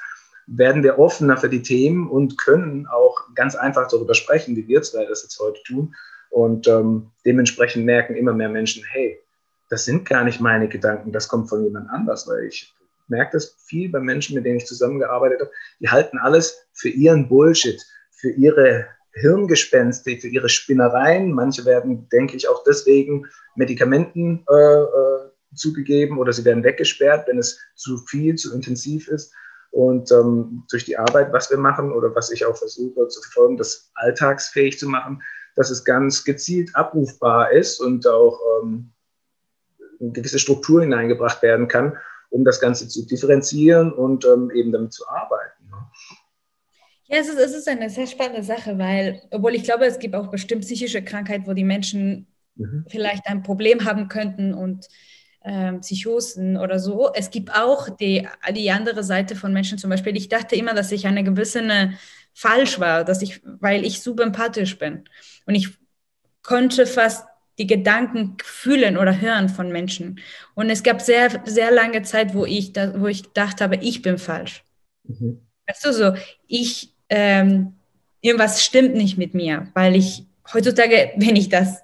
werden 0.46 0.82
wir 0.82 0.98
offener 0.98 1.36
für 1.36 1.48
die 1.48 1.62
Themen 1.62 2.08
und 2.08 2.36
können 2.36 2.86
auch 2.86 3.34
ganz 3.34 3.54
einfach 3.54 3.88
darüber 3.88 4.14
sprechen, 4.14 4.54
wie 4.56 4.68
wir 4.68 4.82
zwei 4.82 5.06
das 5.06 5.22
jetzt 5.22 5.38
heute 5.40 5.62
tun. 5.64 5.94
Und 6.30 6.66
ähm, 6.66 7.10
dementsprechend 7.24 7.84
merken 7.84 8.16
immer 8.16 8.32
mehr 8.32 8.48
Menschen, 8.48 8.84
hey, 8.90 9.18
das 9.70 9.84
sind 9.84 10.08
gar 10.08 10.24
nicht 10.24 10.40
meine 10.40 10.68
Gedanken, 10.68 11.12
das 11.12 11.28
kommt 11.28 11.48
von 11.48 11.64
jemand 11.64 11.88
anders, 11.90 12.28
weil 12.28 12.44
ich 12.44 12.74
merke 13.08 13.32
das 13.34 13.56
viel 13.64 13.88
bei 13.90 14.00
Menschen, 14.00 14.34
mit 14.34 14.44
denen 14.44 14.58
ich 14.58 14.66
zusammengearbeitet 14.66 15.40
habe. 15.40 15.50
Die 15.80 15.88
halten 15.88 16.18
alles 16.18 16.66
für 16.72 16.88
ihren 16.88 17.28
Bullshit, 17.28 17.80
für 18.10 18.30
ihre 18.30 18.86
Hirngespenste, 19.14 20.16
für 20.18 20.28
ihre 20.28 20.48
Spinnereien. 20.48 21.32
Manche 21.32 21.64
werden, 21.64 22.08
denke 22.10 22.36
ich, 22.36 22.48
auch 22.48 22.64
deswegen 22.64 23.26
Medikamenten 23.56 24.44
äh, 24.50 24.54
äh, 24.54 25.30
zugegeben 25.54 26.18
oder 26.18 26.32
sie 26.32 26.44
werden 26.44 26.64
weggesperrt, 26.64 27.28
wenn 27.28 27.38
es 27.38 27.58
zu 27.74 27.98
viel, 27.98 28.36
zu 28.36 28.54
intensiv 28.54 29.08
ist. 29.08 29.32
Und 29.70 30.12
ähm, 30.12 30.64
durch 30.70 30.84
die 30.84 30.98
Arbeit, 30.98 31.32
was 31.32 31.50
wir 31.50 31.58
machen 31.58 31.92
oder 31.92 32.14
was 32.14 32.30
ich 32.30 32.44
auch 32.44 32.56
versuche 32.56 33.08
zu 33.08 33.22
verfolgen, 33.22 33.56
das 33.56 33.90
alltagsfähig 33.94 34.78
zu 34.78 34.88
machen, 34.88 35.22
dass 35.56 35.70
es 35.70 35.84
ganz 35.84 36.24
gezielt 36.24 36.74
abrufbar 36.74 37.52
ist 37.52 37.80
und 37.80 38.06
auch 38.06 38.38
ähm, 38.62 38.92
eine 40.00 40.12
gewisse 40.12 40.38
Struktur 40.38 40.82
hineingebracht 40.82 41.42
werden 41.42 41.68
kann, 41.68 41.96
um 42.30 42.44
das 42.44 42.60
Ganze 42.60 42.88
zu 42.88 43.06
differenzieren 43.06 43.92
und 43.92 44.24
ähm, 44.24 44.50
eben 44.50 44.72
damit 44.72 44.92
zu 44.92 45.08
arbeiten. 45.08 45.41
Ne? 47.12 47.18
Ja, 47.18 47.22
es 47.22 47.28
ist, 47.28 47.38
es 47.38 47.54
ist 47.54 47.68
eine 47.68 47.90
sehr 47.90 48.06
spannende 48.06 48.42
Sache, 48.42 48.78
weil, 48.78 49.22
obwohl 49.30 49.54
ich 49.54 49.64
glaube, 49.64 49.84
es 49.84 49.98
gibt 49.98 50.14
auch 50.14 50.28
bestimmt 50.28 50.62
psychische 50.62 51.02
Krankheiten, 51.02 51.46
wo 51.46 51.52
die 51.52 51.64
Menschen 51.64 52.26
mhm. 52.56 52.84
vielleicht 52.88 53.26
ein 53.26 53.42
Problem 53.42 53.84
haben 53.84 54.08
könnten 54.08 54.54
und 54.54 54.88
ähm, 55.44 55.80
Psychosen 55.80 56.56
oder 56.56 56.78
so. 56.78 57.10
Es 57.14 57.30
gibt 57.30 57.52
auch 57.52 57.88
die, 57.88 58.28
die 58.54 58.70
andere 58.70 59.04
Seite 59.04 59.36
von 59.36 59.52
Menschen 59.52 59.78
zum 59.78 59.90
Beispiel. 59.90 60.16
Ich 60.16 60.28
dachte 60.28 60.56
immer, 60.56 60.74
dass 60.74 60.92
ich 60.92 61.06
eine 61.06 61.24
gewisse 61.24 61.60
eine, 61.60 61.98
falsch 62.32 62.80
war, 62.80 63.04
dass 63.04 63.22
ich, 63.22 63.42
weil 63.44 63.84
ich 63.84 64.00
super 64.00 64.22
empathisch 64.22 64.78
bin 64.78 65.04
und 65.46 65.54
ich 65.54 65.68
konnte 66.42 66.86
fast 66.86 67.26
die 67.58 67.66
Gedanken 67.66 68.36
fühlen 68.42 68.96
oder 68.96 69.20
hören 69.20 69.48
von 69.48 69.70
Menschen. 69.70 70.20
Und 70.54 70.70
es 70.70 70.82
gab 70.82 71.02
sehr, 71.02 71.42
sehr 71.44 71.70
lange 71.70 72.02
Zeit, 72.02 72.34
wo 72.34 72.46
ich, 72.46 72.72
da, 72.72 72.98
wo 72.98 73.06
ich 73.06 73.22
gedacht 73.24 73.60
habe, 73.60 73.76
ich 73.76 74.00
bin 74.00 74.16
falsch. 74.16 74.64
Mhm. 75.04 75.42
Weißt 75.66 75.84
du, 75.84 75.92
so, 75.92 76.14
ich, 76.46 76.94
ähm, 77.12 77.74
irgendwas 78.22 78.64
stimmt 78.64 78.94
nicht 78.94 79.18
mit 79.18 79.34
mir, 79.34 79.68
weil 79.74 79.94
ich 79.94 80.24
heutzutage, 80.52 81.12
wenn 81.16 81.36
ich 81.36 81.50
das, 81.50 81.82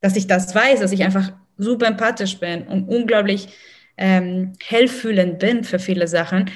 dass 0.00 0.16
ich 0.16 0.26
das 0.26 0.54
weiß, 0.54 0.80
dass 0.80 0.90
ich 0.90 1.04
einfach 1.04 1.32
super 1.56 1.86
empathisch 1.86 2.38
bin 2.38 2.66
und 2.66 2.88
unglaublich 2.88 3.48
ähm, 3.96 4.54
hellfühlend 4.62 5.38
bin 5.38 5.62
für 5.62 5.78
viele 5.78 6.08
Sachen, 6.08 6.50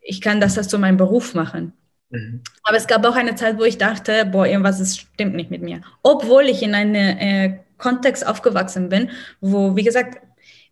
ich 0.00 0.20
kann 0.20 0.40
das, 0.40 0.54
das 0.54 0.66
zu 0.66 0.80
meinem 0.80 0.96
Beruf 0.96 1.34
machen. 1.34 1.72
Mhm. 2.10 2.42
Aber 2.64 2.76
es 2.76 2.88
gab 2.88 3.06
auch 3.06 3.14
eine 3.14 3.36
Zeit, 3.36 3.56
wo 3.56 3.62
ich 3.62 3.78
dachte, 3.78 4.26
boah, 4.26 4.44
irgendwas 4.44 4.80
ist, 4.80 4.98
stimmt 4.98 5.36
nicht 5.36 5.52
mit 5.52 5.62
mir. 5.62 5.80
Obwohl 6.02 6.42
ich 6.44 6.60
in 6.62 6.74
einem 6.74 6.94
äh, 6.94 7.60
Kontext 7.78 8.26
aufgewachsen 8.26 8.88
bin, 8.88 9.10
wo, 9.40 9.76
wie 9.76 9.84
gesagt, 9.84 10.20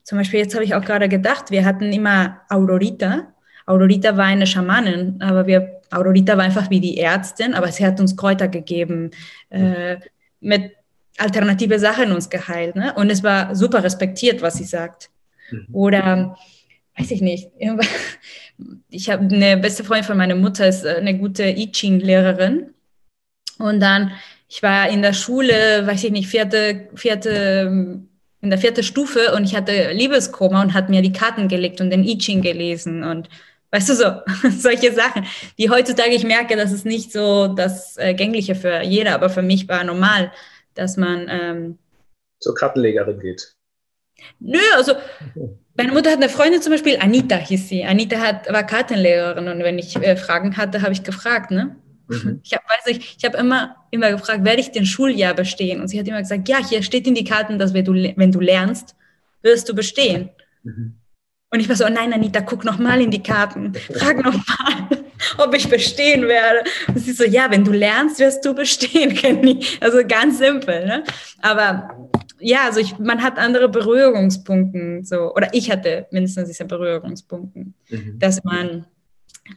zum 0.03 0.19
Beispiel 0.19 0.41
jetzt 0.41 0.55
habe 0.55 0.65
ich 0.65 0.75
auch 0.75 0.85
gerade 0.85 1.09
gedacht, 1.09 1.53
wir 1.53 1.65
hatten 1.65 1.93
immer 1.93 2.41
Aurorita. 2.49 3.33
Aurorita 3.67 4.17
war 4.17 4.25
eine 4.25 4.49
Schamanin, 4.49 5.23
aber 5.23 5.47
wir, 5.47 5.80
Aurorita 5.91 6.37
war 6.37 6.45
einfach 6.45 6.71
wie 6.71 6.81
die 6.81 6.99
Ärztin, 6.99 7.55
aber 7.55 7.71
sie 7.73 7.85
hat 7.85 8.01
uns 8.01 8.17
Kräuter 8.17 8.49
gegeben, 8.49 9.11
äh, 9.51 9.97
mit 10.41 10.73
alternative 11.19 11.79
Sachen 11.79 12.13
uns 12.13 12.31
geheilt. 12.31 12.77
Ne? 12.77 12.95
Und 12.95 13.11
es 13.11 13.23
war 13.23 13.55
super 13.55 13.83
respektiert, 13.83 14.43
was 14.43 14.57
sie 14.57 14.65
sagt. 14.65 15.11
Mhm. 15.51 15.67
Oder, 15.73 16.37
weiß 16.97 17.11
ich 17.11 17.21
nicht, 17.21 17.51
ich 18.91 19.11
habe 19.11 19.23
eine 19.25 19.57
beste 19.57 19.85
Freundin 19.85 20.05
von 20.05 20.17
meiner 20.17 20.35
Mutter, 20.35 20.69
ist 20.69 20.87
eine 20.87 21.17
gute 21.19 21.45
I 21.45 21.71
Ching-Lehrerin. 21.71 22.75
Und 23.59 23.81
dann, 23.81 24.13
ich 24.49 24.63
war 24.63 24.89
in 24.89 25.03
der 25.03 25.13
Schule, 25.13 25.87
weiß 25.87 26.05
ich 26.05 26.13
nicht, 26.13 26.29
vierte, 26.29 26.89
vierte, 26.95 28.01
in 28.43 28.51
der 28.51 28.59
vierten 28.59 28.83
Stufe 28.83 29.35
und 29.35 29.45
ich 29.45 29.55
hatte 29.55 29.93
Liebeskoma 29.93 30.63
und 30.63 30.73
hat 30.73 30.89
mir 30.89 31.03
die 31.03 31.13
Karten 31.13 31.49
gelegt 31.49 31.81
und 31.81 31.91
den 31.91 32.05
I 32.05 32.17
Ching 32.17 32.41
gelesen 32.41 33.05
und 33.05 33.29
Weißt 33.73 33.89
du, 33.89 33.95
so 33.95 34.05
solche 34.51 34.93
Sachen, 34.93 35.27
die 35.59 35.71
heutzutage 35.71 36.11
ich 36.11 36.25
merke, 36.25 36.57
das 36.57 36.73
ist 36.73 36.85
nicht 36.85 37.13
so 37.13 37.49
das 37.49 37.97
äh, 37.99 38.15
Gängliche 38.15 38.55
für 38.55 38.83
jeder, 38.83 39.15
aber 39.15 39.31
für 39.31 39.43
mich 39.43 39.69
war 39.69 39.85
normal, 39.85 40.33
dass 40.75 40.97
man 40.97 41.27
ähm, 41.29 41.79
zur 42.41 42.55
Kartenlegerin 42.55 43.21
geht. 43.21 43.55
Nö, 44.39 44.59
also 44.77 44.95
meine 45.77 45.93
Mutter 45.93 46.11
hat 46.11 46.19
eine 46.19 46.29
Freundin 46.29 46.61
zum 46.61 46.73
Beispiel, 46.73 46.99
Anita 47.01 47.37
hieß 47.37 47.69
sie. 47.69 47.85
Anita 47.85 48.19
hat, 48.19 48.53
war 48.53 48.65
Kartenlehrerin 48.65 49.49
und 49.49 49.61
wenn 49.61 49.79
ich 49.79 49.97
äh, 49.97 50.17
Fragen 50.17 50.57
hatte, 50.57 50.83
habe 50.83 50.93
ich 50.93 51.03
gefragt, 51.03 51.51
ne? 51.51 51.77
Mhm. 52.09 52.41
Ich 52.45 52.53
habe 52.53 52.65
ich 52.87 53.25
habe 53.25 53.39
immer, 53.39 53.77
immer 53.91 54.11
gefragt, 54.11 54.45
werde 54.45 54.61
ich 54.61 54.73
den 54.73 54.85
Schuljahr 54.85 55.35
bestehen? 55.35 55.81
Und 55.81 55.89
sie 55.89 55.99
hat 55.99 56.09
immer 56.09 56.21
gesagt, 56.21 56.49
ja, 56.49 56.59
hier 56.67 56.83
steht 56.83 57.07
in 57.07 57.15
die 57.15 57.25
Karten, 57.25 57.59
dass 57.59 57.73
wenn 57.73 57.85
du, 57.85 57.93
wenn 57.95 58.33
du 58.33 58.41
lernst, 58.41 58.97
wirst 59.43 59.69
du 59.69 59.75
bestehen. 59.75 60.31
Mhm. 60.65 61.00
Und 61.53 61.59
ich 61.59 61.69
war 61.69 61.75
so, 61.75 61.85
oh 61.85 61.91
nein, 61.91 62.13
Anita, 62.13 62.41
guck 62.41 62.65
noch 62.65 62.79
mal 62.79 63.01
in 63.01 63.11
die 63.11 63.23
Karten, 63.23 63.73
frag 63.75 64.23
noch 64.25 64.35
mal, 64.35 65.05
ob 65.39 65.55
ich 65.55 65.69
bestehen 65.69 66.29
werde. 66.29 66.63
Und 66.87 66.99
sie 66.99 67.13
so, 67.13 67.25
ja, 67.25 67.51
wenn 67.51 67.65
du 67.65 67.73
lernst, 67.73 68.21
wirst 68.21 68.45
du 68.45 68.55
bestehen, 68.55 69.15
Kenny. 69.15 69.65
Also 69.81 69.99
ganz 70.07 70.39
simpel, 70.39 70.87
ne? 70.87 71.05
Aber 71.43 72.09
ja, 72.39 72.65
also 72.67 72.79
ich, 72.79 72.99
man 72.99 73.21
hat 73.23 73.39
andere 73.39 73.69
Berührungspunkte, 73.69 75.01
so, 75.03 75.35
oder 75.35 75.49
ich 75.53 75.71
hatte 75.71 76.07
mindestens 76.13 76.49
diese 76.49 76.65
Berührungspunkte, 76.65 77.67
mhm. 77.89 78.19
dass 78.19 78.43
man 78.45 78.87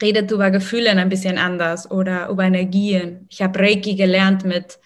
redet 0.01 0.31
über 0.31 0.49
Gefühle 0.49 0.89
ein 0.89 1.09
bisschen 1.09 1.37
anders 1.37 1.89
oder 1.89 2.27
über 2.29 2.43
Energien. 2.43 3.27
Ich 3.29 3.41
habe 3.41 3.59
Reiki 3.59 3.95
gelernt 3.95 4.43
mit 4.45 4.79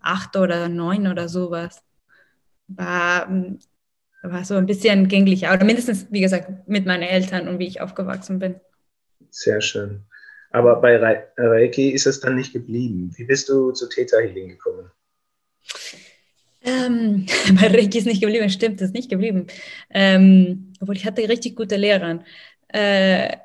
acht 0.00 0.34
oder 0.36 0.70
neun 0.70 1.06
oder 1.06 1.28
sowas. 1.28 1.82
War 2.68 3.28
war 4.22 4.44
so 4.44 4.54
ein 4.54 4.66
bisschen 4.66 5.08
gänglicher. 5.08 5.52
Oder 5.52 5.64
mindestens, 5.64 6.06
wie 6.10 6.20
gesagt, 6.20 6.68
mit 6.68 6.86
meinen 6.86 7.02
Eltern 7.02 7.48
und 7.48 7.58
wie 7.58 7.66
ich 7.66 7.80
aufgewachsen 7.80 8.38
bin. 8.38 8.56
Sehr 9.30 9.60
schön. 9.60 10.04
Aber 10.50 10.80
bei 10.80 10.96
Reiki 11.36 11.90
ist 11.90 12.06
es 12.06 12.20
dann 12.20 12.36
nicht 12.36 12.52
geblieben. 12.52 13.12
Wie 13.16 13.24
bist 13.24 13.48
du 13.48 13.72
zu 13.72 13.88
Theta 13.88 14.18
Healing 14.18 14.50
gekommen? 14.50 14.90
Ähm, 16.64 17.26
bei 17.60 17.68
Reiki 17.68 17.98
ist 17.98 18.06
nicht 18.06 18.20
geblieben, 18.20 18.50
stimmt, 18.50 18.80
ist 18.80 18.94
nicht 18.94 19.10
geblieben. 19.10 19.46
Ähm, 19.90 20.74
obwohl 20.80 20.96
ich 20.96 21.06
hatte 21.06 21.28
richtig 21.28 21.56
gute 21.56 21.76
Lehrer. 21.76 22.22
Äh, 22.68 23.36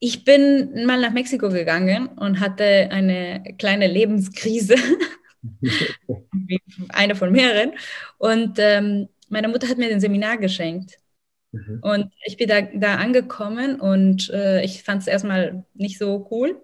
ich 0.00 0.24
bin 0.24 0.84
mal 0.84 1.00
nach 1.00 1.12
Mexiko 1.12 1.48
gegangen 1.48 2.08
und 2.08 2.40
hatte 2.40 2.88
eine 2.90 3.42
kleine 3.58 3.86
Lebenskrise. 3.86 4.76
eine 6.90 7.14
von 7.14 7.32
mehreren. 7.32 7.72
Und 8.18 8.58
ähm, 8.58 9.08
meine 9.28 9.48
Mutter 9.48 9.68
hat 9.68 9.78
mir 9.78 9.88
den 9.88 10.00
Seminar 10.00 10.38
geschenkt. 10.38 10.98
Mhm. 11.52 11.80
Und 11.82 12.12
ich 12.24 12.36
bin 12.36 12.48
da, 12.48 12.62
da 12.62 12.96
angekommen 12.96 13.80
und 13.80 14.30
äh, 14.30 14.62
ich 14.62 14.82
fand 14.82 15.02
es 15.02 15.08
erstmal 15.08 15.64
nicht 15.74 15.98
so 15.98 16.28
cool. 16.30 16.60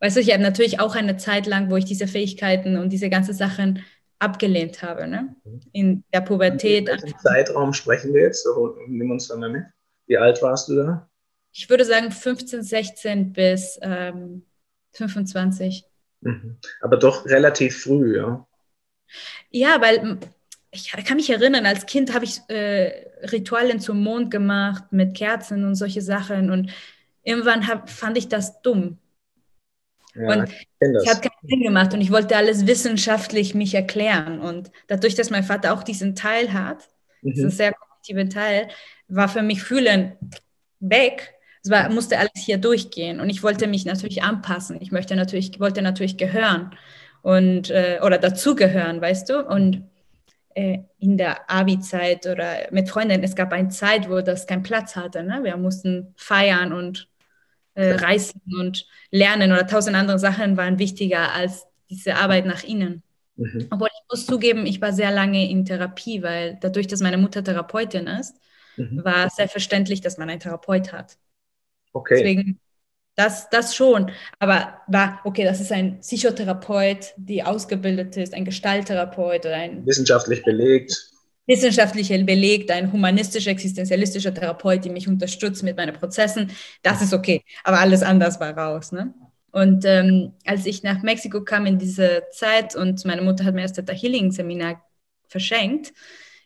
Weißt 0.00 0.16
du, 0.16 0.20
ich 0.20 0.32
habe 0.32 0.42
natürlich 0.42 0.80
auch 0.80 0.94
eine 0.94 1.16
Zeit 1.16 1.46
lang, 1.46 1.70
wo 1.70 1.76
ich 1.76 1.84
diese 1.84 2.06
Fähigkeiten 2.06 2.76
und 2.76 2.90
diese 2.90 3.10
ganzen 3.10 3.34
Sachen 3.34 3.84
abgelehnt 4.18 4.82
habe, 4.82 5.06
ne? 5.06 5.34
Mhm. 5.44 5.60
in 5.72 6.04
der 6.12 6.20
Pubertät. 6.20 6.88
In 6.88 7.02
welchem 7.02 7.18
Zeitraum 7.18 7.72
sprechen 7.72 8.14
wir 8.14 8.22
jetzt? 8.22 8.44
So, 8.44 8.76
nimm 8.86 9.10
uns 9.10 9.28
dann 9.28 9.40
mal 9.40 9.50
mit. 9.50 9.64
Wie 10.06 10.18
alt 10.18 10.40
warst 10.42 10.68
du 10.68 10.76
da? 10.76 11.08
Ich 11.52 11.68
würde 11.70 11.84
sagen 11.84 12.10
15, 12.10 12.62
16 12.62 13.32
bis 13.32 13.78
ähm, 13.82 14.44
25. 14.92 15.84
Mhm. 16.20 16.58
Aber 16.80 16.96
doch 16.96 17.26
relativ 17.26 17.82
früh, 17.82 18.16
ja? 18.16 18.46
Ja, 19.50 19.80
weil 19.80 20.18
ich 20.74 20.92
kann 21.04 21.16
mich 21.16 21.30
erinnern, 21.30 21.66
als 21.66 21.86
Kind 21.86 22.14
habe 22.14 22.24
ich 22.24 22.40
äh, 22.48 23.06
Ritualen 23.30 23.80
zum 23.80 24.02
Mond 24.02 24.30
gemacht 24.30 24.84
mit 24.90 25.16
Kerzen 25.16 25.64
und 25.64 25.74
solche 25.74 26.02
Sachen 26.02 26.50
und 26.50 26.70
irgendwann 27.22 27.66
hab, 27.66 27.88
fand 27.88 28.18
ich 28.18 28.28
das 28.28 28.60
dumm. 28.62 28.98
Ja, 30.14 30.28
und 30.28 30.48
es 30.78 31.08
hat 31.08 31.22
keinen 31.22 31.48
Sinn 31.48 31.62
gemacht 31.62 31.92
und 31.92 32.00
ich 32.00 32.12
wollte 32.12 32.36
alles 32.36 32.66
wissenschaftlich 32.66 33.54
mich 33.54 33.74
erklären 33.74 34.40
und 34.40 34.70
dadurch, 34.86 35.14
dass 35.14 35.30
mein 35.30 35.42
Vater 35.42 35.74
auch 35.74 35.82
diesen 35.82 36.14
Teil 36.14 36.52
hat, 36.52 36.88
mhm. 37.22 37.32
diesen 37.32 37.50
sehr 37.50 37.72
kognitiven 37.72 38.30
Teil, 38.30 38.68
war 39.08 39.28
für 39.28 39.42
mich 39.42 39.62
Fühlen 39.62 40.12
weg. 40.80 41.34
Es 41.64 41.70
war, 41.70 41.88
musste 41.88 42.18
alles 42.18 42.32
hier 42.36 42.58
durchgehen 42.58 43.20
und 43.20 43.28
ich 43.28 43.42
wollte 43.42 43.66
mich 43.66 43.86
natürlich 43.86 44.22
anpassen. 44.22 44.80
Ich 44.80 44.92
möchte 44.92 45.16
natürlich, 45.16 45.58
wollte 45.58 45.82
natürlich 45.82 46.16
gehören 46.16 46.76
und 47.22 47.70
äh, 47.70 48.00
oder 48.02 48.18
dazugehören, 48.18 49.00
weißt 49.00 49.30
du? 49.30 49.44
Und 49.44 49.82
in 50.54 51.16
der 51.18 51.50
Abi-Zeit 51.50 52.26
oder 52.26 52.68
mit 52.70 52.88
Freunden, 52.88 53.24
es 53.24 53.34
gab 53.34 53.52
eine 53.52 53.70
Zeit, 53.70 54.08
wo 54.08 54.20
das 54.20 54.46
keinen 54.46 54.62
Platz 54.62 54.94
hatte. 54.94 55.24
Ne? 55.24 55.40
Wir 55.42 55.56
mussten 55.56 56.14
feiern 56.16 56.72
und 56.72 57.08
äh, 57.74 57.92
reisen 57.94 58.40
und 58.58 58.86
lernen 59.10 59.50
oder 59.50 59.66
tausend 59.66 59.96
andere 59.96 60.18
Sachen 60.18 60.56
waren 60.56 60.78
wichtiger 60.78 61.32
als 61.32 61.66
diese 61.90 62.14
Arbeit 62.16 62.46
nach 62.46 62.62
innen. 62.62 63.02
Mhm. 63.36 63.66
Obwohl 63.70 63.88
ich 63.88 64.08
muss 64.10 64.26
zugeben, 64.26 64.64
ich 64.64 64.80
war 64.80 64.92
sehr 64.92 65.10
lange 65.10 65.50
in 65.50 65.64
Therapie, 65.64 66.22
weil 66.22 66.56
dadurch, 66.60 66.86
dass 66.86 67.00
meine 67.00 67.18
Mutter 67.18 67.42
Therapeutin 67.42 68.06
ist, 68.06 68.36
mhm. 68.76 69.04
war 69.04 69.26
es 69.26 69.34
selbstverständlich, 69.34 70.00
dass 70.02 70.18
man 70.18 70.30
einen 70.30 70.40
Therapeut 70.40 70.92
hat. 70.92 71.18
Okay. 71.92 72.14
Deswegen 72.16 72.60
das, 73.16 73.48
das 73.50 73.74
schon. 73.74 74.10
Aber 74.38 74.74
war, 74.88 75.20
okay, 75.24 75.44
das 75.44 75.60
ist 75.60 75.72
ein 75.72 76.00
Psychotherapeut, 76.00 77.14
die 77.16 77.42
ausgebildet 77.42 78.16
ist, 78.16 78.34
ein 78.34 78.44
Gestalttherapeut 78.44 79.46
oder 79.46 79.56
ein. 79.56 79.86
Wissenschaftlich 79.86 80.42
belegt. 80.44 81.10
Wissenschaftlich 81.46 82.08
belegt, 82.08 82.70
ein 82.70 82.90
humanistischer, 82.90 83.50
existenzialistischer 83.50 84.32
Therapeut, 84.32 84.84
die 84.84 84.90
mich 84.90 85.06
unterstützt 85.06 85.62
mit 85.62 85.76
meinen 85.76 85.94
Prozessen. 85.94 86.50
Das 86.82 87.02
ist 87.02 87.12
okay. 87.12 87.42
Aber 87.64 87.80
alles 87.80 88.02
anders 88.02 88.40
war 88.40 88.56
raus. 88.56 88.92
Ne? 88.92 89.12
Und 89.50 89.84
ähm, 89.84 90.32
als 90.46 90.64
ich 90.66 90.82
nach 90.82 91.02
Mexiko 91.02 91.44
kam 91.44 91.66
in 91.66 91.78
diese 91.78 92.24
Zeit 92.32 92.74
und 92.74 93.04
meine 93.04 93.22
Mutter 93.22 93.44
hat 93.44 93.54
mir 93.54 93.62
das 93.62 93.74
Theta 93.74 93.92
Healing 93.92 94.32
Seminar 94.32 94.82
verschenkt, 95.28 95.92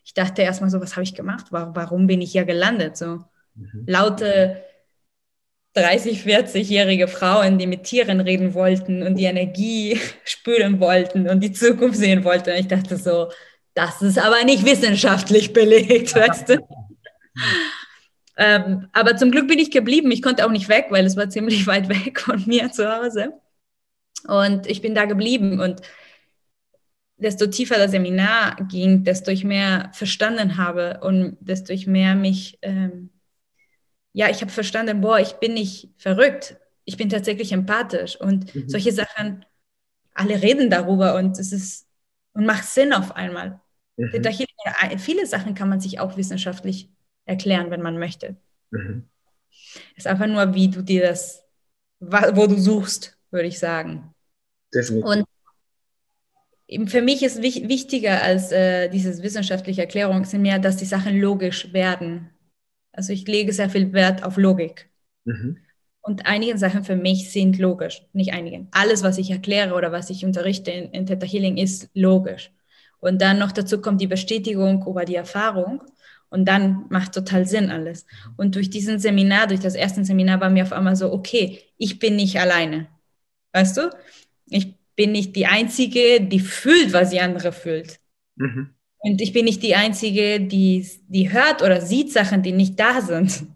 ich 0.04 0.14
dachte 0.14 0.42
erstmal 0.42 0.70
so, 0.70 0.80
was 0.80 0.96
habe 0.96 1.04
ich 1.04 1.14
gemacht? 1.14 1.46
Warum 1.50 2.06
bin 2.06 2.20
ich 2.20 2.32
hier 2.32 2.44
gelandet? 2.44 2.96
So 2.96 3.24
mhm. 3.54 3.84
laute 3.86 4.62
30, 5.78 6.22
40-jährige 6.22 7.08
Frauen, 7.08 7.58
die 7.58 7.66
mit 7.66 7.84
Tieren 7.84 8.20
reden 8.20 8.54
wollten 8.54 9.02
und 9.02 9.16
die 9.16 9.24
Energie 9.24 10.00
spüren 10.24 10.80
wollten 10.80 11.28
und 11.28 11.40
die 11.40 11.52
Zukunft 11.52 11.98
sehen 11.98 12.24
wollten. 12.24 12.50
Und 12.50 12.56
ich 12.56 12.68
dachte 12.68 12.96
so, 12.96 13.30
das 13.74 14.02
ist 14.02 14.18
aber 14.18 14.44
nicht 14.44 14.64
wissenschaftlich 14.64 15.52
belegt, 15.52 16.14
weißt 16.14 16.48
du? 16.48 16.68
ähm, 18.36 18.88
aber 18.92 19.16
zum 19.16 19.30
Glück 19.30 19.48
bin 19.48 19.58
ich 19.58 19.70
geblieben. 19.70 20.10
Ich 20.10 20.22
konnte 20.22 20.44
auch 20.44 20.50
nicht 20.50 20.68
weg, 20.68 20.86
weil 20.90 21.06
es 21.06 21.16
war 21.16 21.30
ziemlich 21.30 21.66
weit 21.66 21.88
weg 21.88 22.20
von 22.20 22.42
mir 22.46 22.70
zu 22.72 22.90
Hause. 22.90 23.32
Und 24.26 24.66
ich 24.66 24.82
bin 24.82 24.94
da 24.94 25.04
geblieben. 25.04 25.60
Und 25.60 25.80
desto 27.18 27.46
tiefer 27.46 27.76
das 27.76 27.90
Seminar 27.90 28.56
ging, 28.68 29.04
desto 29.04 29.30
ich 29.30 29.44
mehr 29.44 29.90
verstanden 29.92 30.56
habe 30.56 31.00
und 31.02 31.36
desto 31.40 31.72
ich 31.72 31.86
mehr 31.86 32.14
mich, 32.14 32.58
ähm, 32.62 33.10
ja, 34.12 34.28
ich 34.28 34.40
habe 34.40 34.50
verstanden, 34.50 35.00
boah, 35.00 35.18
ich 35.18 35.34
bin 35.34 35.54
nicht 35.54 35.90
verrückt, 35.96 36.56
ich 36.84 36.96
bin 36.96 37.08
tatsächlich 37.08 37.52
empathisch 37.52 38.20
und 38.20 38.54
mhm. 38.54 38.68
solche 38.68 38.92
Sachen, 38.92 39.44
alle 40.14 40.42
reden 40.42 40.70
darüber 40.70 41.14
und 41.14 41.38
es 41.38 41.52
ist 41.52 41.86
und 42.32 42.46
macht 42.46 42.64
Sinn 42.64 42.92
auf 42.92 43.14
einmal. 43.14 43.60
Mhm. 43.96 44.22
Viele 44.98 45.26
Sachen 45.26 45.54
kann 45.54 45.68
man 45.68 45.80
sich 45.80 46.00
auch 46.00 46.16
wissenschaftlich 46.16 46.90
erklären, 47.24 47.70
wenn 47.70 47.82
man 47.82 47.98
möchte. 47.98 48.36
Mhm. 48.70 49.08
Es 49.96 50.04
ist 50.04 50.06
einfach 50.06 50.26
nur, 50.26 50.54
wie 50.54 50.68
du 50.68 50.82
dir 50.82 51.02
das, 51.02 51.44
wo 52.00 52.46
du 52.46 52.58
suchst, 52.58 53.16
würde 53.30 53.48
ich 53.48 53.58
sagen. 53.58 54.14
Definitiv. 54.72 55.04
Und 55.10 55.26
für 56.90 57.02
mich 57.02 57.22
ist 57.22 57.42
wichtiger 57.42 58.22
als 58.22 58.52
äh, 58.52 58.88
diese 58.88 59.22
wissenschaftliche 59.22 59.80
Erklärung 59.80 60.24
sind 60.24 60.42
mehr, 60.42 60.58
dass 60.58 60.76
die 60.76 60.84
Sachen 60.84 61.18
logisch 61.18 61.72
werden. 61.72 62.30
Also 62.98 63.12
ich 63.12 63.28
lege 63.28 63.52
sehr 63.52 63.70
viel 63.70 63.92
Wert 63.92 64.24
auf 64.24 64.38
Logik. 64.38 64.90
Mhm. 65.24 65.58
Und 66.00 66.26
einige 66.26 66.58
Sachen 66.58 66.82
für 66.82 66.96
mich 66.96 67.30
sind 67.30 67.56
logisch, 67.56 68.02
nicht 68.12 68.32
einigen. 68.32 68.66
Alles, 68.72 69.04
was 69.04 69.18
ich 69.18 69.30
erkläre 69.30 69.74
oder 69.74 69.92
was 69.92 70.10
ich 70.10 70.24
unterrichte 70.24 70.72
in, 70.72 70.90
in 70.90 71.06
Theta 71.06 71.24
Healing, 71.24 71.58
ist 71.58 71.90
logisch. 71.94 72.50
Und 72.98 73.22
dann 73.22 73.38
noch 73.38 73.52
dazu 73.52 73.80
kommt 73.80 74.00
die 74.00 74.08
Bestätigung 74.08 74.84
über 74.84 75.04
die 75.04 75.14
Erfahrung. 75.14 75.80
Und 76.28 76.48
dann 76.48 76.86
macht 76.88 77.14
total 77.14 77.46
Sinn 77.46 77.70
alles. 77.70 78.04
Und 78.36 78.56
durch 78.56 78.68
diesen 78.68 78.98
Seminar, 78.98 79.46
durch 79.46 79.60
das 79.60 79.76
erste 79.76 80.04
Seminar 80.04 80.40
war 80.40 80.50
mir 80.50 80.64
auf 80.64 80.72
einmal 80.72 80.96
so, 80.96 81.12
okay, 81.12 81.62
ich 81.76 82.00
bin 82.00 82.16
nicht 82.16 82.40
alleine. 82.40 82.88
Weißt 83.52 83.76
du? 83.76 83.96
Ich 84.46 84.74
bin 84.96 85.12
nicht 85.12 85.36
die 85.36 85.46
Einzige, 85.46 86.20
die 86.20 86.40
fühlt, 86.40 86.92
was 86.92 87.10
die 87.10 87.20
andere 87.20 87.52
fühlt. 87.52 88.00
Mhm. 88.34 88.74
Und 89.00 89.20
ich 89.20 89.32
bin 89.32 89.44
nicht 89.44 89.62
die 89.62 89.74
Einzige, 89.74 90.40
die, 90.40 90.88
die 91.08 91.32
hört 91.32 91.62
oder 91.62 91.80
sieht 91.80 92.12
Sachen, 92.12 92.42
die 92.42 92.52
nicht 92.52 92.78
da 92.78 93.00
sind. 93.00 93.46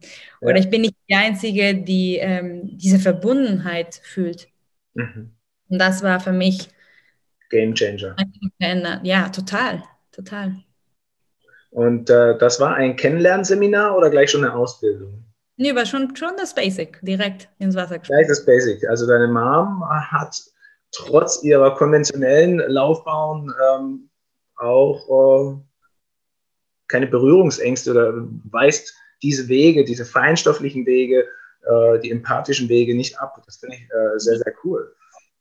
Ja. 0.41 0.49
Oder 0.49 0.59
ich 0.59 0.71
bin 0.71 0.83
nicht 0.83 0.97
die 1.09 1.15
Einzige, 1.15 1.75
die 1.75 2.17
ähm, 2.17 2.77
diese 2.79 2.99
Verbundenheit 2.99 4.01
fühlt. 4.03 4.49
Mhm. 4.95 5.31
Und 5.69 5.79
das 5.79 6.03
war 6.03 6.21
für 6.21 6.33
mich 6.33 6.69
Game 7.49 7.75
Changer. 7.75 8.17
Ja, 9.03 9.29
total, 9.29 9.83
total. 10.11 10.57
Und 11.71 12.11
äh, 12.11 12.37
das 12.39 12.61
war 12.61 12.75
ein 12.75 12.97
Kennenlernseminar 12.97 13.97
oder 13.97 14.11
gleich 14.11 14.31
schon 14.31 14.45
eine 14.45 14.55
Ausbildung? 14.55 15.25
Nee, 15.57 15.75
war 15.75 15.87
schon, 15.87 16.17
schon 16.17 16.33
das 16.37 16.55
Basic, 16.55 16.99
direkt 17.03 17.49
ins 17.59 17.77
Wasser 17.77 17.99
gesprungen. 17.99 18.21
Gleich 18.21 18.29
das 18.29 18.45
Basic. 18.45 18.89
Also 18.89 19.07
deine 19.07 19.29
Mom 19.29 19.85
hat 19.89 20.35
trotz 20.93 21.43
ihrer 21.43 21.75
konventionellen 21.75 22.59
Laufbahn 22.59 23.53
ähm, 23.71 24.11
auch 24.63 25.57
äh, 25.57 25.61
keine 26.89 27.07
Berührungsängste 27.07 27.91
oder 27.91 28.13
weist 28.51 28.95
diese 29.23 29.49
Wege, 29.49 29.85
diese 29.85 30.05
feinstofflichen 30.05 30.85
Wege, 30.87 31.27
äh, 31.63 32.01
die 32.01 32.11
empathischen 32.11 32.69
Wege 32.69 32.95
nicht 32.95 33.19
ab. 33.21 33.41
Das 33.47 33.57
finde 33.57 33.77
ich 33.77 33.83
äh, 33.83 34.19
sehr, 34.19 34.39
sehr 34.39 34.53
cool. 34.65 34.95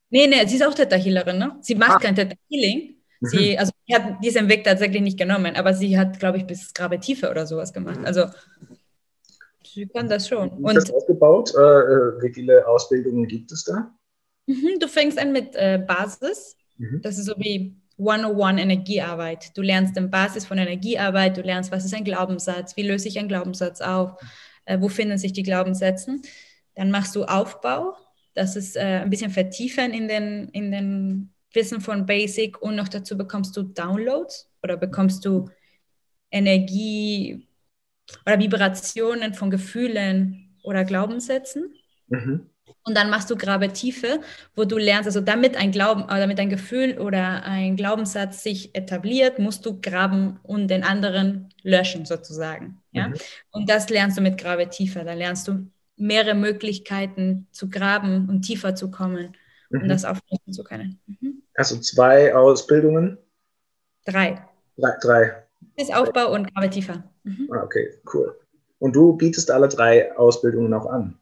Nee, 0.10 0.28
nee, 0.28 0.46
sie 0.46 0.56
ist 0.56 0.66
auch 0.66 0.74
Theta-Healerin, 0.74 1.38
ne? 1.38 1.58
Sie 1.62 1.76
macht 1.76 1.92
ah. 1.92 2.00
kein 2.00 2.16
Theta-Healing. 2.16 2.96
Sie, 3.22 3.54
mhm. 3.54 3.60
also 3.60 3.72
sie 3.88 3.96
hat 3.96 4.24
diesen 4.24 4.50
Weg 4.50 4.64
tatsächlich 4.64 5.02
nicht 5.02 5.18
genommen, 5.18 5.56
aber 5.56 5.74
sie 5.74 5.98
hat, 5.98 6.20
glaube 6.20 6.38
ich, 6.38 6.46
bis 6.46 6.74
Grabe-Tiefe 6.74 7.30
oder 7.30 7.46
sowas 7.46 7.72
gemacht. 7.72 8.00
Also 8.04 8.26
sie 9.64 9.88
kann 9.88 10.10
das 10.10 10.28
schon. 10.28 10.50
Und 10.50 10.76
das 10.76 10.92
aufgebaut? 10.92 11.54
Äh, 11.56 11.60
äh, 11.60 12.22
wie 12.22 12.34
viele 12.34 12.68
Ausbildungen 12.68 13.28
gibt 13.28 13.52
es 13.52 13.64
da? 13.64 13.94
Mhm, 14.48 14.80
du 14.80 14.88
fängst 14.88 15.20
an 15.20 15.32
mit 15.32 15.56
äh, 15.56 15.80
Basis. 15.86 16.58
Mhm. 16.78 17.02
Das 17.04 17.18
ist 17.18 17.26
so 17.26 17.36
wie 17.38 17.81
101 18.02 18.60
Energiearbeit. 18.60 19.56
Du 19.56 19.62
lernst 19.62 19.96
den 19.96 20.10
Basis 20.10 20.46
von 20.46 20.58
Energiearbeit, 20.58 21.38
du 21.38 21.42
lernst, 21.42 21.72
was 21.72 21.86
ist 21.86 21.94
ein 21.94 22.04
Glaubenssatz, 22.04 22.76
wie 22.76 22.84
löse 22.84 23.08
ich 23.08 23.20
einen 23.20 23.28
Glaubenssatz 23.28 23.82
auf, 23.82 24.16
äh, 24.66 24.80
wo 24.80 24.90
finden 24.90 25.18
sich 25.18 25.34
die 25.34 25.44
Glaubenssätze. 25.44 26.18
Dann 26.76 26.92
machst 26.92 27.16
du 27.16 27.26
Aufbau, 27.26 27.96
das 28.34 28.56
ist 28.56 28.76
äh, 28.76 29.02
ein 29.04 29.10
bisschen 29.10 29.32
vertiefen 29.32 29.94
in 29.94 30.08
den, 30.08 30.50
in 30.50 30.72
den 30.72 31.34
Wissen 31.54 31.82
von 31.82 32.06
Basic 32.06 32.62
und 32.62 32.76
noch 32.76 32.88
dazu 32.88 33.18
bekommst 33.18 33.56
du 33.58 33.64
Downloads 33.64 34.50
oder 34.64 34.78
bekommst 34.78 35.26
du 35.26 35.50
Energie 36.32 37.48
oder 38.26 38.40
Vibrationen 38.40 39.34
von 39.34 39.52
Gefühlen 39.52 40.58
oder 40.64 40.86
Glaubenssätzen. 40.86 41.74
Mhm. 42.08 42.51
Und 42.84 42.96
dann 42.96 43.10
machst 43.10 43.30
du 43.30 43.36
Grabetiefe, 43.36 44.20
wo 44.56 44.66
du 44.66 44.78
lernst, 44.78 45.08
also 45.08 45.22
damit 45.22 45.56
ein 45.56 45.72
Glauben, 45.72 46.04
äh, 46.04 46.20
damit 46.20 46.40
ein 46.40 46.50
Gefühl 46.50 47.00
oder 47.00 47.44
ein 47.44 47.76
Glaubenssatz 47.76 48.44
sich 48.44 48.76
etabliert, 48.76 49.40
musst 49.40 49.66
du 49.66 49.80
graben 49.80 50.40
und 50.44 50.68
den 50.70 50.84
anderen 50.84 51.50
löschen 51.64 52.06
sozusagen. 52.06 52.82
Ja? 52.92 53.10
Mhm. 53.10 53.16
Und 53.52 53.70
das 53.70 53.90
lernst 53.90 54.18
du 54.18 54.22
mit 54.22 54.38
Grabetiefe. 54.38 55.04
Da 55.04 55.14
lernst 55.14 55.48
du 55.48 55.68
mehrere 55.96 56.36
Möglichkeiten 56.36 57.48
zu 57.52 57.70
graben 57.70 58.28
und 58.30 58.42
tiefer 58.42 58.76
zu 58.76 58.90
kommen 58.92 59.36
mhm. 59.70 59.84
und 59.84 59.90
das 59.90 60.06
auflösen 60.06 60.54
zu 60.54 60.64
können. 60.64 61.00
Mhm. 61.06 61.44
Also 61.54 61.78
zwei 61.78 62.34
Ausbildungen? 62.36 63.18
Drei. 64.06 64.42
Drei. 64.78 64.98
drei. 65.02 65.44
Das 65.78 65.92
Aufbau 65.92 66.34
und 66.34 66.54
Grabetiefe. 66.54 67.04
Mhm. 67.24 67.50
Ah, 67.52 67.64
okay, 67.64 68.00
cool. 68.14 68.36
Und 68.80 68.96
du 68.96 69.14
bietest 69.14 69.52
alle 69.52 69.68
drei 69.68 70.16
Ausbildungen 70.18 70.74
auch 70.74 70.88
an? 70.88 71.21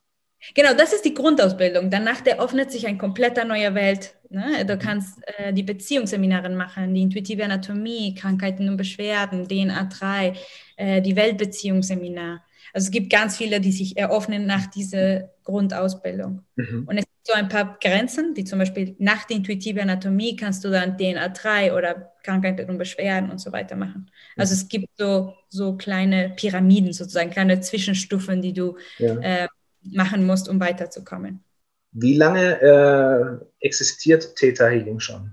Genau, 0.55 0.73
das 0.73 0.93
ist 0.93 1.05
die 1.05 1.13
Grundausbildung. 1.13 1.89
Danach 1.89 2.21
der 2.21 2.41
öffnet 2.41 2.71
sich 2.71 2.87
ein 2.87 2.97
kompletter 2.97 3.45
neuer 3.45 3.75
Welt. 3.75 4.15
Ne? 4.29 4.65
Du 4.65 4.77
kannst 4.77 5.19
äh, 5.37 5.53
die 5.53 5.63
Beziehungsseminare 5.63 6.49
machen, 6.49 6.93
die 6.93 7.01
intuitive 7.01 7.43
Anatomie, 7.43 8.15
Krankheiten 8.15 8.69
und 8.69 8.77
Beschwerden, 8.77 9.47
DNA 9.47 9.85
3, 9.85 10.33
äh, 10.77 11.01
die 11.01 11.15
Weltbeziehungsseminar. 11.15 12.43
Also 12.73 12.85
es 12.85 12.91
gibt 12.91 13.11
ganz 13.11 13.37
viele, 13.37 13.59
die 13.59 13.71
sich 13.71 13.97
eröffnen 13.97 14.45
nach 14.45 14.67
dieser 14.67 15.29
Grundausbildung. 15.43 16.43
Mhm. 16.55 16.85
Und 16.87 16.97
es 16.97 17.05
gibt 17.05 17.27
so 17.27 17.33
ein 17.33 17.49
paar 17.49 17.77
Grenzen, 17.81 18.33
die 18.35 18.43
zum 18.43 18.59
Beispiel 18.59 18.95
nach 18.99 19.25
der 19.25 19.37
intuitiven 19.37 19.81
Anatomie 19.81 20.35
kannst 20.35 20.63
du 20.63 20.69
dann 20.69 20.97
DNA 20.97 21.29
3 21.29 21.73
oder 21.73 22.13
Krankheiten 22.23 22.69
und 22.69 22.77
Beschwerden 22.77 23.31
und 23.31 23.39
so 23.39 23.51
weiter 23.51 23.75
machen. 23.75 24.11
Also 24.37 24.53
es 24.53 24.67
gibt 24.67 24.89
so, 24.97 25.33
so 25.49 25.75
kleine 25.75 26.29
Pyramiden 26.35 26.93
sozusagen, 26.93 27.31
kleine 27.31 27.59
Zwischenstufen, 27.59 28.41
die 28.41 28.53
du 28.53 28.77
ja. 28.99 29.15
äh, 29.17 29.47
machen 29.81 30.25
musst, 30.25 30.49
um 30.49 30.59
weiterzukommen. 30.59 31.43
Wie 31.91 32.15
lange 32.15 32.61
äh, 32.61 33.65
existiert 33.65 34.35
Theta 34.35 34.67
Healing 34.67 34.99
schon? 34.99 35.31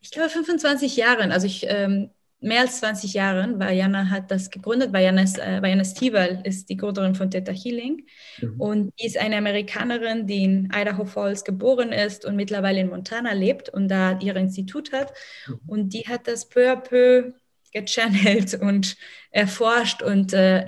Ich 0.00 0.10
glaube 0.10 0.28
25 0.28 0.96
Jahre. 0.96 1.30
Also 1.30 1.46
ich 1.46 1.66
ähm, 1.68 2.10
mehr 2.42 2.62
als 2.62 2.80
20 2.80 3.14
Jahren. 3.14 3.58
Vajana 3.58 4.10
hat 4.10 4.30
das 4.30 4.50
gegründet. 4.50 4.92
Vajana, 4.92 5.22
ist, 5.22 5.38
äh, 5.38 5.62
Vajana 5.62 5.84
Stival 5.84 6.42
ist 6.44 6.68
die 6.68 6.76
Gründerin 6.76 7.14
von 7.14 7.30
Theta 7.30 7.52
Healing. 7.52 8.06
Mhm. 8.40 8.60
Und 8.60 8.92
die 8.98 9.06
ist 9.06 9.16
eine 9.16 9.38
Amerikanerin, 9.38 10.26
die 10.26 10.44
in 10.44 10.72
Idaho 10.74 11.04
Falls 11.04 11.44
geboren 11.44 11.92
ist 11.92 12.24
und 12.24 12.36
mittlerweile 12.36 12.80
in 12.80 12.90
Montana 12.90 13.32
lebt 13.32 13.68
und 13.68 13.88
da 13.88 14.18
ihr 14.20 14.36
Institut 14.36 14.92
hat. 14.92 15.12
Mhm. 15.46 15.60
Und 15.66 15.94
die 15.94 16.06
hat 16.06 16.26
das 16.26 16.48
peu 16.48 16.70
à 16.70 16.76
peu 16.76 17.32
gechannelt 17.72 18.54
und 18.60 18.96
erforscht 19.30 20.02
und 20.02 20.34
äh, 20.34 20.66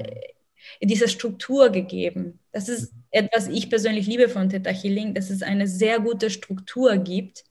diese 0.87 1.09
Struktur 1.09 1.71
gegeben. 1.71 2.39
Das 2.53 2.69
ist 2.69 2.93
etwas, 3.11 3.49
ich 3.49 3.71
persönlich 3.71 4.07
liebe 4.07 4.29
von 4.29 4.49
Theta 4.49 4.71
Healing, 4.71 5.15
dass 5.15 5.31
es 5.31 5.43
eine 5.43 5.67
sehr 5.67 6.01
gute 6.01 6.31
Struktur 6.31 6.97
gibt, 6.97 7.45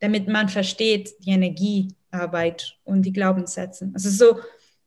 damit 0.00 0.28
man 0.28 0.48
versteht 0.48 1.10
die 1.24 1.30
Energiearbeit 1.30 2.78
und 2.84 3.02
die 3.02 3.12
Glaubenssätze. 3.12 3.90
Also 3.94 4.10
so 4.10 4.40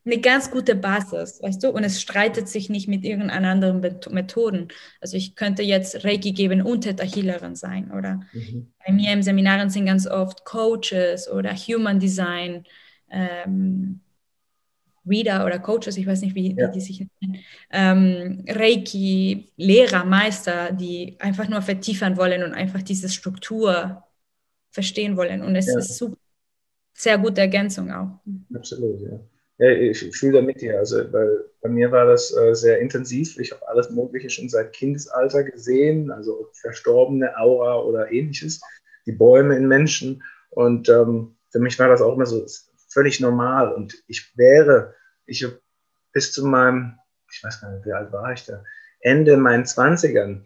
eine 0.08 0.20
ganz 0.20 0.50
gute 0.50 0.76
Basis, 0.76 1.42
weißt 1.42 1.64
du? 1.64 1.70
Und 1.70 1.84
es 1.84 2.02
streitet 2.02 2.48
sich 2.48 2.70
nicht 2.70 2.88
mit 2.88 3.04
irgendeinen 3.04 3.46
anderen 3.46 3.82
Methoden. 4.12 4.70
Also 5.02 5.18
ich 5.18 5.36
könnte 5.36 5.64
jetzt 5.64 6.04
Reiki 6.06 6.32
geben 6.32 6.62
und 6.62 6.82
Theta 6.82 7.04
Healerin 7.04 7.56
sein 7.56 7.92
oder 7.92 8.22
mhm. 8.32 8.72
bei 8.86 8.94
mir 8.94 9.12
im 9.12 9.22
Seminaren 9.22 9.70
sind 9.70 9.86
ganz 9.86 10.08
oft 10.08 10.46
Coaches 10.46 11.30
oder 11.30 11.54
Human 11.54 12.00
Design. 12.00 12.64
Ähm, 13.10 14.02
Reader 15.08 15.46
oder 15.46 15.60
Coaches, 15.60 15.98
ich 15.98 16.08
weiß 16.08 16.22
nicht, 16.22 16.36
wie, 16.36 16.56
ja. 16.56 16.68
wie 16.68 16.74
die 16.74 16.82
sich 16.82 17.00
nennen, 17.00 17.40
ähm, 17.72 18.46
Reiki, 18.48 19.52
Lehrer, 19.58 20.06
Meister, 20.06 20.72
die 20.72 21.16
einfach 21.20 21.48
nur 21.48 21.62
vertiefern 21.62 22.18
wollen 22.18 22.44
und 22.44 22.54
einfach 22.54 22.82
diese 22.82 23.10
Struktur 23.10 24.04
verstehen 24.72 25.18
wollen. 25.18 25.42
Und 25.42 25.56
es 25.56 25.68
ja. 25.68 25.78
ist 25.80 25.98
super, 25.98 26.18
sehr 26.94 27.18
gute 27.18 27.42
Ergänzung 27.42 27.92
auch. 27.92 28.20
Absolut, 28.54 29.02
ja. 29.02 29.20
Ja, 29.60 29.72
ich 29.72 30.16
fühle 30.16 30.34
da 30.34 30.42
mit 30.42 30.62
dir. 30.62 30.78
Also 30.78 31.12
weil 31.12 31.46
bei 31.62 31.70
mir 31.70 31.92
war 31.92 32.06
das 32.06 32.36
äh, 32.36 32.54
sehr 32.54 32.80
intensiv. 32.80 33.40
Ich 33.40 33.52
habe 33.52 33.68
alles 33.68 33.90
Mögliche 33.90 34.30
schon 34.30 34.50
seit 34.50 34.74
Kindesalter 34.74 35.44
gesehen, 35.44 36.12
also 36.12 36.50
verstorbene 36.54 37.36
Aura 37.38 37.82
oder 37.82 38.12
ähnliches, 38.12 38.62
die 39.06 39.14
Bäume 39.14 39.56
in 39.56 39.68
Menschen. 39.68 40.22
Und 40.52 40.90
ähm, 40.90 41.36
für 41.50 41.60
mich 41.60 41.80
war 41.80 41.90
das 41.90 42.02
auch 42.02 42.14
immer 42.14 42.28
so 42.28 42.46
völlig 42.98 43.20
normal. 43.20 43.72
Und 43.74 43.94
ich 44.08 44.36
wäre, 44.36 44.96
ich 45.28 45.48
bis 46.14 46.34
zu 46.34 46.48
meinem, 46.48 46.98
ich 47.32 47.44
weiß 47.44 47.62
gar 47.62 47.72
nicht, 47.72 47.86
wie 47.86 47.94
alt 47.94 48.12
war 48.12 48.34
ich 48.34 48.44
da, 48.46 48.64
Ende 49.02 49.38
meinen 49.38 49.66
20ern, 49.66 50.44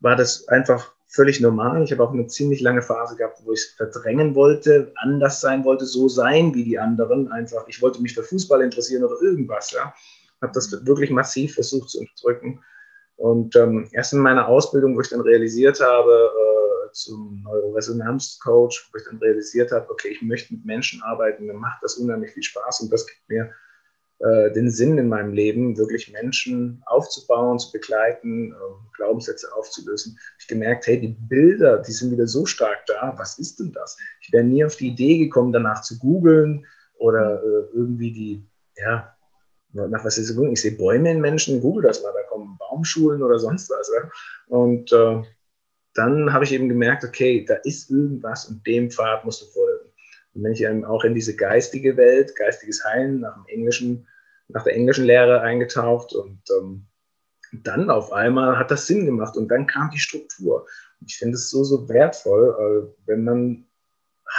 war 0.00 0.14
das 0.14 0.46
einfach 0.48 0.92
völlig 1.06 1.40
normal. 1.40 1.82
Ich 1.82 1.90
habe 1.90 2.04
auch 2.04 2.12
eine 2.12 2.26
ziemlich 2.26 2.60
lange 2.60 2.82
Phase 2.82 3.16
gehabt, 3.16 3.40
wo 3.42 3.52
ich 3.52 3.60
es 3.60 3.68
verdrängen 3.68 4.34
wollte, 4.34 4.92
anders 4.96 5.40
sein 5.40 5.64
wollte, 5.64 5.86
so 5.86 6.08
sein 6.08 6.54
wie 6.54 6.64
die 6.64 6.78
anderen. 6.78 7.32
Einfach, 7.32 7.66
ich 7.68 7.80
wollte 7.80 8.02
mich 8.02 8.12
für 8.14 8.22
Fußball 8.22 8.60
interessieren 8.60 9.04
oder 9.04 9.16
irgendwas. 9.22 9.70
Ja, 9.70 9.94
habe 10.42 10.52
das 10.52 10.70
wirklich 10.84 11.10
massiv 11.10 11.54
versucht 11.54 11.88
zu 11.88 12.00
unterdrücken. 12.00 12.62
Und 13.16 13.56
ähm, 13.56 13.88
erst 13.92 14.12
in 14.12 14.18
meiner 14.18 14.46
Ausbildung, 14.46 14.94
wo 14.94 15.00
ich 15.00 15.08
dann 15.08 15.22
realisiert 15.22 15.80
habe, 15.80 16.12
äh, 16.12 16.67
zum 16.92 17.42
Neuroresonanzcoach, 17.42 18.90
wo 18.92 18.98
ich 18.98 19.04
dann 19.04 19.18
realisiert 19.18 19.72
habe, 19.72 19.90
okay, 19.90 20.08
ich 20.08 20.22
möchte 20.22 20.54
mit 20.54 20.64
Menschen 20.64 21.02
arbeiten, 21.02 21.46
mir 21.46 21.54
macht 21.54 21.82
das 21.82 21.96
unheimlich 21.96 22.32
viel 22.32 22.42
Spaß 22.42 22.80
und 22.80 22.92
das 22.92 23.06
gibt 23.06 23.28
mir 23.28 23.50
äh, 24.20 24.50
den 24.52 24.68
Sinn 24.70 24.98
in 24.98 25.08
meinem 25.08 25.32
Leben, 25.32 25.76
wirklich 25.76 26.12
Menschen 26.12 26.82
aufzubauen, 26.86 27.58
zu 27.58 27.70
begleiten, 27.70 28.52
äh, 28.52 28.56
Glaubenssätze 28.96 29.46
aufzulösen. 29.54 30.18
Ich 30.40 30.48
gemerkt, 30.48 30.88
hey, 30.88 31.00
die 31.00 31.16
Bilder, 31.20 31.78
die 31.78 31.92
sind 31.92 32.10
wieder 32.10 32.26
so 32.26 32.44
stark 32.44 32.84
da. 32.86 33.14
Was 33.16 33.38
ist 33.38 33.60
denn 33.60 33.72
das? 33.72 33.96
Ich 34.20 34.32
wäre 34.32 34.42
nie 34.42 34.64
auf 34.64 34.74
die 34.74 34.88
Idee 34.88 35.18
gekommen, 35.18 35.52
danach 35.52 35.82
zu 35.82 35.98
googeln 35.98 36.66
oder 36.94 37.40
äh, 37.42 37.76
irgendwie 37.76 38.12
die, 38.12 38.46
ja, 38.76 39.14
nach 39.72 40.04
was 40.04 40.18
ist 40.18 40.30
es? 40.30 40.36
Ich 40.36 40.60
sehe 40.62 40.72
Bäume 40.72 41.12
in 41.12 41.20
Menschen, 41.20 41.60
google 41.60 41.84
das 41.84 42.02
mal, 42.02 42.12
da 42.12 42.22
kommen 42.28 42.58
Baumschulen 42.58 43.22
oder 43.22 43.38
sonst 43.38 43.70
was. 43.70 43.88
Ja? 43.94 44.10
Und 44.48 44.92
äh, 44.92 45.22
dann 45.98 46.32
habe 46.32 46.44
ich 46.44 46.52
eben 46.52 46.68
gemerkt, 46.68 47.04
okay, 47.04 47.44
da 47.44 47.54
ist 47.54 47.90
irgendwas 47.90 48.46
und 48.46 48.64
dem 48.66 48.90
Pfad 48.90 49.24
musst 49.24 49.42
du 49.42 49.46
folgen. 49.46 49.90
Und 50.34 50.42
bin 50.44 50.52
ich 50.52 50.62
eben 50.62 50.84
auch 50.84 51.02
in 51.02 51.14
diese 51.14 51.34
geistige 51.34 51.96
Welt, 51.96 52.36
geistiges 52.36 52.84
Heilen 52.84 53.20
nach 53.20 53.34
dem 53.34 53.46
englischen, 53.48 54.06
nach 54.46 54.62
der 54.62 54.74
englischen 54.74 55.06
Lehre 55.06 55.40
eingetaucht 55.40 56.12
und 56.12 56.40
ähm, 56.56 56.86
dann 57.52 57.90
auf 57.90 58.12
einmal 58.12 58.58
hat 58.58 58.70
das 58.70 58.86
Sinn 58.86 59.06
gemacht 59.06 59.36
und 59.36 59.48
dann 59.48 59.66
kam 59.66 59.90
die 59.90 59.98
Struktur. 59.98 60.66
Und 61.00 61.10
ich 61.10 61.16
finde 61.16 61.34
es 61.34 61.50
so, 61.50 61.64
so 61.64 61.88
wertvoll, 61.88 62.92
äh, 62.94 63.06
wenn 63.06 63.24
man 63.24 63.64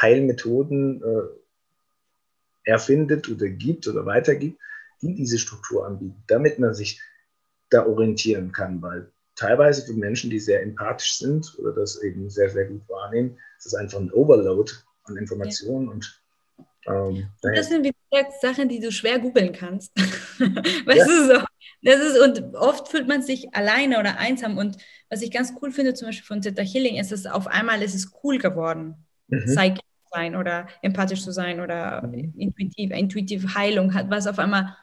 Heilmethoden 0.01 1.03
äh, 1.03 2.69
erfindet 2.69 3.27
oder 3.29 3.49
gibt 3.49 3.87
oder 3.87 4.05
weitergibt, 4.05 4.61
die 5.01 5.15
diese 5.15 5.39
Struktur 5.39 5.85
anbieten, 5.85 6.23
damit 6.27 6.59
man 6.59 6.73
sich 6.73 7.01
da 7.69 7.85
orientieren 7.85 8.51
kann, 8.51 8.81
weil 8.81 9.11
teilweise 9.39 9.86
für 9.86 9.93
Menschen, 9.93 10.30
die 10.30 10.39
sehr 10.39 10.62
empathisch 10.62 11.17
sind 11.17 11.58
oder 11.60 11.71
das 11.73 12.02
eben 12.04 12.30
sehr, 12.30 12.49
sehr 12.49 12.65
gut 12.65 12.88
wahrnehmen, 12.89 13.38
ist 13.58 13.65
das 13.65 13.75
einfach 13.75 13.99
ein 13.99 14.12
Overload 14.12 14.71
an 15.06 15.17
Informationen 15.17 15.88
ja. 15.88 15.93
und 15.93 16.21
ähm, 16.88 17.28
das 17.41 17.69
sind, 17.69 17.84
wie 17.84 17.91
gesagt, 18.10 18.41
Sachen, 18.41 18.69
die 18.69 18.80
du 18.80 18.91
schwer 18.91 19.19
googeln 19.19 19.52
kannst. 19.52 19.91
weißt 20.39 20.97
ja. 20.97 21.06
du 21.06 21.28
so? 21.28 21.45
Das 21.82 21.99
ist, 22.02 22.19
und 22.19 22.56
oft 22.56 22.88
fühlt 22.89 23.08
man 23.08 23.21
sich 23.21 23.54
alleine 23.54 23.99
oder 23.99 24.17
einsam. 24.17 24.58
Und 24.58 24.78
was 25.10 25.21
ich 25.21 25.32
ganz 25.32 25.54
cool 25.62 25.71
finde, 25.71 25.93
zum 25.93 26.08
Beispiel 26.08 26.25
von 26.25 26.41
Theta 26.41 26.62
Healing, 26.62 26.97
ist 26.97 27.12
es 27.12 27.25
auf 27.25 27.47
einmal 27.47 27.82
ist 27.82 27.95
es 27.95 28.12
cool 28.23 28.38
geworden, 28.38 29.06
mhm. 29.28 29.45
psychisch 29.45 29.80
zu 29.80 30.10
sein 30.12 30.36
oder 30.36 30.67
empathisch 30.82 31.23
zu 31.23 31.32
sein 31.32 31.60
oder 31.60 32.06
mhm. 32.08 32.34
intuitiv, 32.38 32.91
intuitive 32.91 33.54
Heilung 33.54 33.93
hat, 33.93 34.10
was 34.10 34.28
auf 34.28 34.39
einmal, 34.39 34.75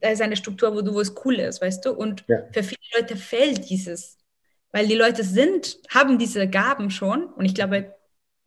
da 0.00 0.10
ist 0.10 0.22
eine 0.22 0.36
Struktur, 0.36 0.74
wo 0.74 0.82
du, 0.82 0.94
wo 0.94 1.00
es 1.00 1.14
cool 1.24 1.36
ist, 1.36 1.60
weißt 1.60 1.84
du? 1.84 1.92
Und 1.92 2.24
ja. 2.28 2.42
für 2.52 2.62
viele 2.62 2.78
Leute 2.96 3.16
fällt 3.16 3.68
dieses, 3.68 4.18
weil 4.72 4.86
die 4.86 4.94
Leute 4.94 5.24
sind, 5.24 5.78
haben 5.88 6.18
diese 6.18 6.48
Gaben 6.48 6.90
schon 6.90 7.26
und 7.26 7.44
ich 7.44 7.54
glaube, 7.54 7.94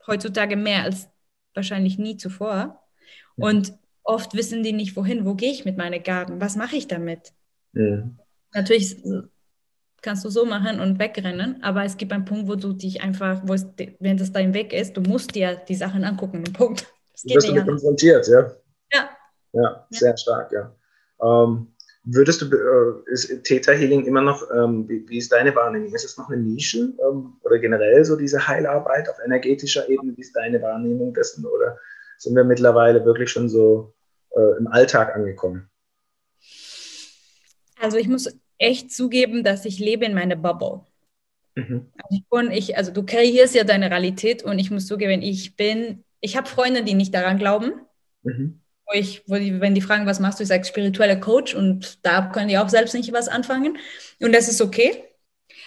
heutzutage 0.05 0.55
mehr 0.55 0.83
als 0.83 1.09
wahrscheinlich 1.53 1.97
nie 1.97 2.17
zuvor. 2.17 2.83
Und 3.35 3.73
oft 4.03 4.33
wissen 4.33 4.63
die 4.63 4.73
nicht, 4.73 4.95
wohin, 4.95 5.25
wo 5.25 5.35
gehe 5.35 5.51
ich 5.51 5.63
mit 5.63 5.77
meinen 5.77 6.03
Gaben, 6.03 6.41
was 6.41 6.55
mache 6.55 6.75
ich 6.75 6.87
damit? 6.87 7.31
Ja. 7.73 8.09
Natürlich 8.53 8.97
kannst 10.01 10.25
du 10.25 10.29
so 10.29 10.45
machen 10.45 10.79
und 10.79 10.99
wegrennen, 10.99 11.61
aber 11.61 11.83
es 11.83 11.97
gibt 11.97 12.11
einen 12.11 12.25
Punkt, 12.25 12.47
wo 12.47 12.55
du 12.55 12.73
dich 12.73 13.01
einfach, 13.01 13.41
wo 13.45 13.53
es, 13.53 13.67
wenn 13.99 14.17
das 14.17 14.31
dein 14.31 14.53
Weg 14.53 14.73
ist, 14.73 14.97
du 14.97 15.01
musst 15.01 15.35
dir 15.35 15.55
die 15.67 15.75
Sachen 15.75 16.03
angucken. 16.03 16.43
Punkt. 16.53 16.87
Das 17.13 17.23
geht 17.23 17.43
du 17.43 17.53
bist 17.53 17.67
konfrontiert, 17.67 18.27
ja? 18.27 18.51
Ja. 18.93 19.09
Ja, 19.53 19.87
sehr 19.89 20.11
ja. 20.11 20.17
stark, 20.17 20.51
ja. 20.51 20.75
Ähm, 21.21 21.67
würdest 22.03 22.41
du, 22.41 22.45
äh, 22.45 23.11
ist 23.11 23.43
Theta 23.43 23.71
Healing 23.71 24.05
immer 24.05 24.21
noch, 24.21 24.43
ähm, 24.51 24.87
wie, 24.87 25.07
wie, 25.07 25.17
ist 25.17 25.31
deine 25.31 25.55
Wahrnehmung? 25.55 25.93
Ist 25.93 26.05
es 26.05 26.17
noch 26.17 26.29
eine 26.29 26.41
Nische 26.41 26.93
ähm, 27.01 27.33
oder 27.43 27.59
generell 27.59 28.03
so 28.05 28.15
diese 28.15 28.47
Heilarbeit 28.47 29.09
auf 29.09 29.17
energetischer 29.23 29.89
Ebene? 29.89 30.15
Wie 30.15 30.21
ist 30.21 30.35
deine 30.35 30.61
Wahrnehmung 30.61 31.13
dessen? 31.13 31.45
Oder 31.45 31.77
sind 32.17 32.35
wir 32.35 32.43
mittlerweile 32.43 33.05
wirklich 33.05 33.31
schon 33.31 33.49
so 33.49 33.93
äh, 34.35 34.57
im 34.57 34.67
Alltag 34.67 35.15
angekommen? 35.15 35.69
Also 37.79 37.97
ich 37.97 38.07
muss 38.07 38.29
echt 38.57 38.91
zugeben, 38.91 39.43
dass 39.43 39.65
ich 39.65 39.79
lebe 39.79 40.05
in 40.05 40.13
meiner 40.13 40.35
Bubble. 40.35 40.81
Mhm. 41.55 41.87
Also, 41.97 42.51
ich, 42.51 42.77
also 42.77 42.91
du 42.91 43.05
kreierst 43.05 43.55
ja 43.55 43.63
deine 43.63 43.89
Realität 43.89 44.43
und 44.43 44.59
ich 44.59 44.71
muss 44.71 44.87
zugeben, 44.87 45.21
ich 45.21 45.55
bin, 45.55 46.03
ich 46.19 46.37
habe 46.37 46.47
Freunde, 46.47 46.83
die 46.83 46.93
nicht 46.93 47.13
daran 47.13 47.37
glauben. 47.37 47.73
Mhm. 48.23 48.59
Wo 48.91 48.97
ich, 48.97 49.23
wo 49.27 49.35
die, 49.35 49.61
wenn 49.61 49.75
die 49.75 49.81
fragen, 49.81 50.07
was 50.07 50.19
machst 50.19 50.39
du, 50.39 50.43
ich 50.43 50.49
sage 50.49 50.65
spiritueller 50.65 51.17
Coach 51.17 51.53
und 51.53 52.03
da 52.03 52.27
können 52.27 52.47
die 52.47 52.57
auch 52.57 52.69
selbst 52.69 52.95
nicht 52.95 53.13
was 53.13 53.27
anfangen. 53.27 53.77
Und 54.19 54.33
das 54.33 54.47
ist 54.47 54.61
okay. 54.61 55.03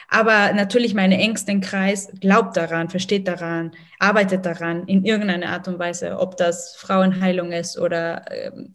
Aber 0.09 0.53
natürlich 0.53 0.93
meine 0.93 1.19
engsten 1.19 1.63
Kreis 1.63 2.13
glaubt 2.21 2.57
daran, 2.59 2.91
versteht 2.91 3.27
daran, 3.27 3.73
arbeitet 3.99 4.45
daran 4.45 4.87
in 4.87 5.07
irgendeiner 5.07 5.49
Art 5.49 5.69
und 5.69 5.79
Weise, 5.79 6.19
ob 6.19 6.37
das 6.37 6.77
Frauenheilung 6.77 7.53
ist 7.53 7.79
oder 7.79 8.25
ähm, 8.31 8.75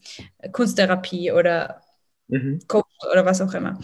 Kunsttherapie 0.51 1.31
oder 1.31 1.81
mhm. 2.27 2.59
Coach 2.67 2.87
oder 3.11 3.23
was 3.23 3.41
auch 3.41 3.53
immer. 3.53 3.77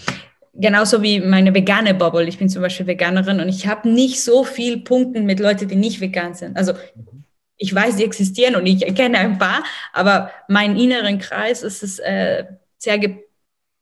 Genauso 0.55 1.01
wie 1.03 1.19
meine 1.19 1.53
vegane 1.53 1.93
Bubble. 1.93 2.27
Ich 2.27 2.37
bin 2.37 2.49
zum 2.49 2.61
Beispiel 2.61 2.87
Veganerin 2.87 3.39
und 3.39 3.49
ich 3.49 3.67
habe 3.67 3.89
nicht 3.89 4.23
so 4.23 4.43
viel 4.43 4.81
Punkten 4.81 5.25
mit 5.25 5.39
Leuten, 5.39 5.67
die 5.67 5.75
nicht 5.75 5.99
vegan 6.01 6.33
sind. 6.33 6.57
Also 6.57 6.73
ich 7.63 7.73
weiß, 7.73 7.95
die 7.95 8.03
existieren 8.03 8.57
und 8.57 8.65
ich 8.65 8.83
kenne 8.93 9.17
ein 9.19 9.37
paar, 9.37 9.63
aber 9.93 10.31
mein 10.49 10.75
inneren 10.75 11.17
Kreis 11.17 11.63
ist 11.63 11.81
es 11.81 11.97
äh, 11.99 12.43
sehr 12.77 12.99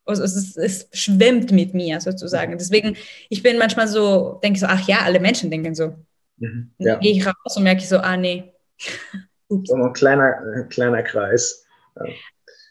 also 0.05 0.23
es, 0.23 0.55
es, 0.55 0.87
schwimmt 0.93 1.51
mit 1.51 1.73
mir 1.73 1.99
sozusagen. 1.99 2.57
Deswegen, 2.57 2.95
ich 3.29 3.41
bin 3.41 3.57
manchmal 3.57 3.87
so, 3.87 4.39
denke 4.43 4.57
ich 4.57 4.61
so, 4.61 4.67
ach 4.67 4.87
ja, 4.87 4.99
alle 5.03 5.19
Menschen 5.19 5.49
denken 5.49 5.73
so. 5.73 5.95
Mhm, 6.37 6.71
ja. 6.77 6.93
Dann 6.93 6.99
gehe 7.01 7.13
ich 7.13 7.25
raus 7.25 7.55
und 7.55 7.63
merke 7.63 7.81
ich 7.81 7.89
so, 7.89 7.97
ah 7.97 8.17
nee. 8.17 8.53
so 9.49 9.75
ein 9.75 9.93
kleiner, 9.93 10.65
kleiner 10.69 11.01
Kreis. 11.01 11.65
Ja. 11.95 12.05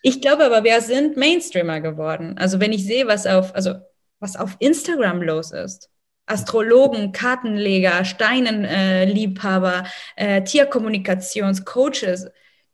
Ich 0.03 0.21
glaube 0.21 0.45
aber, 0.45 0.63
wir 0.63 0.81
sind 0.81 1.17
Mainstreamer 1.17 1.81
geworden. 1.81 2.37
Also 2.39 2.61
wenn 2.61 2.73
ich 2.73 2.85
sehe, 2.87 3.07
was 3.09 3.27
auf, 3.27 3.55
also 3.55 3.75
was 4.21 4.37
auf 4.37 4.57
Instagram 4.61 5.23
los 5.23 5.51
ist. 5.51 5.91
Astrologen, 6.31 7.13
Kartenleger, 7.13 8.05
Steinenliebhaber, 8.05 9.85
äh, 10.17 10.43
Tierkommunikationscoaches 10.43 12.31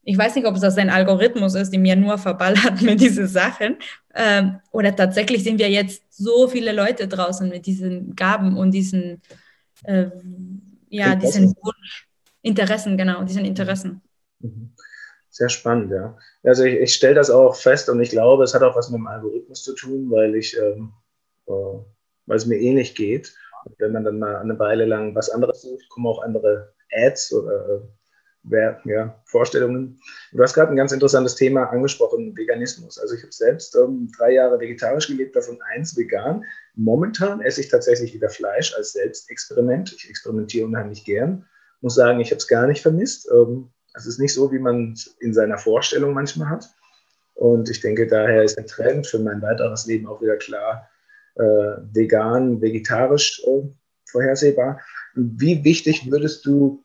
ich 0.08 0.16
weiß 0.16 0.36
nicht, 0.36 0.46
ob 0.46 0.54
es 0.54 0.60
das 0.60 0.78
ein 0.78 0.88
Algorithmus 0.88 1.56
ist, 1.56 1.70
die 1.70 1.78
mir 1.78 1.96
nur 1.96 2.16
verballert 2.16 2.80
mit 2.80 3.00
diesen 3.00 3.26
Sachen. 3.26 3.76
Ähm, 4.14 4.60
oder 4.70 4.94
tatsächlich 4.94 5.42
sind 5.42 5.58
wir 5.58 5.68
jetzt 5.68 6.02
so 6.10 6.46
viele 6.48 6.72
Leute 6.72 7.08
draußen 7.08 7.48
mit 7.48 7.66
diesen 7.66 8.14
Gaben 8.14 8.56
und 8.56 8.70
diesen, 8.70 9.20
äh, 9.82 10.06
ja, 10.88 11.16
diesen 11.16 11.48
Wunsch, 11.60 12.08
Interessen, 12.40 12.96
genau, 12.96 13.24
diesen 13.24 13.44
Interessen. 13.44 14.00
Mhm. 14.38 14.70
Sehr 15.28 15.48
spannend, 15.48 15.90
ja. 15.90 16.16
Also 16.44 16.62
ich, 16.62 16.76
ich 16.76 16.94
stelle 16.94 17.16
das 17.16 17.28
auch 17.28 17.56
fest 17.56 17.90
und 17.90 18.00
ich 18.00 18.10
glaube, 18.10 18.44
es 18.44 18.54
hat 18.54 18.62
auch 18.62 18.76
was 18.76 18.88
mit 18.90 19.00
dem 19.00 19.08
Algorithmus 19.08 19.64
zu 19.64 19.74
tun, 19.74 20.08
weil 20.10 20.36
ich, 20.36 20.56
ähm, 20.56 20.92
äh, 21.48 21.52
weil 22.26 22.36
es 22.36 22.46
mir 22.46 22.58
ähnlich 22.58 22.94
geht. 22.94 23.34
Wenn 23.78 23.92
man 23.92 24.04
dann 24.04 24.18
mal 24.18 24.36
eine 24.36 24.58
Weile 24.58 24.84
lang 24.84 25.14
was 25.14 25.30
anderes 25.30 25.62
sucht, 25.62 25.88
kommen 25.88 26.06
auch 26.06 26.22
andere 26.22 26.72
Ads 26.92 27.32
oder 27.32 27.68
äh, 27.68 27.80
ja, 28.84 29.20
Vorstellungen. 29.24 29.98
Du 30.32 30.42
hast 30.42 30.54
gerade 30.54 30.70
ein 30.70 30.76
ganz 30.76 30.92
interessantes 30.92 31.34
Thema 31.34 31.64
angesprochen, 31.64 32.36
Veganismus. 32.36 32.98
Also 32.98 33.14
ich 33.14 33.22
habe 33.22 33.32
selbst 33.32 33.74
ähm, 33.76 34.10
drei 34.16 34.32
Jahre 34.32 34.60
vegetarisch 34.60 35.08
gelebt, 35.08 35.34
davon 35.34 35.58
eins 35.74 35.96
vegan. 35.96 36.44
Momentan 36.74 37.40
esse 37.40 37.60
ich 37.60 37.68
tatsächlich 37.68 38.14
wieder 38.14 38.28
Fleisch 38.28 38.74
als 38.76 38.92
Selbstexperiment. 38.92 39.92
Ich 39.92 40.08
experimentiere 40.08 40.66
unheimlich 40.66 41.04
gern. 41.04 41.44
Muss 41.80 41.94
sagen, 41.94 42.20
ich 42.20 42.30
habe 42.30 42.38
es 42.38 42.48
gar 42.48 42.66
nicht 42.66 42.82
vermisst. 42.82 43.28
Ähm, 43.32 43.70
es 43.94 44.06
ist 44.06 44.18
nicht 44.18 44.34
so, 44.34 44.52
wie 44.52 44.58
man 44.58 44.92
es 44.92 45.16
in 45.20 45.34
seiner 45.34 45.58
Vorstellung 45.58 46.12
manchmal 46.12 46.50
hat. 46.50 46.68
Und 47.34 47.68
ich 47.68 47.80
denke, 47.80 48.06
daher 48.06 48.44
ist 48.44 48.56
der 48.56 48.66
Trend 48.66 49.06
für 49.06 49.18
mein 49.18 49.42
weiteres 49.42 49.86
Leben 49.86 50.06
auch 50.06 50.22
wieder 50.22 50.36
klar, 50.36 50.88
vegan, 51.36 52.60
vegetarisch 52.60 53.42
äh, 53.46 53.62
vorhersehbar. 54.06 54.80
Wie 55.14 55.62
wichtig 55.64 56.10
würdest 56.10 56.44
du 56.46 56.84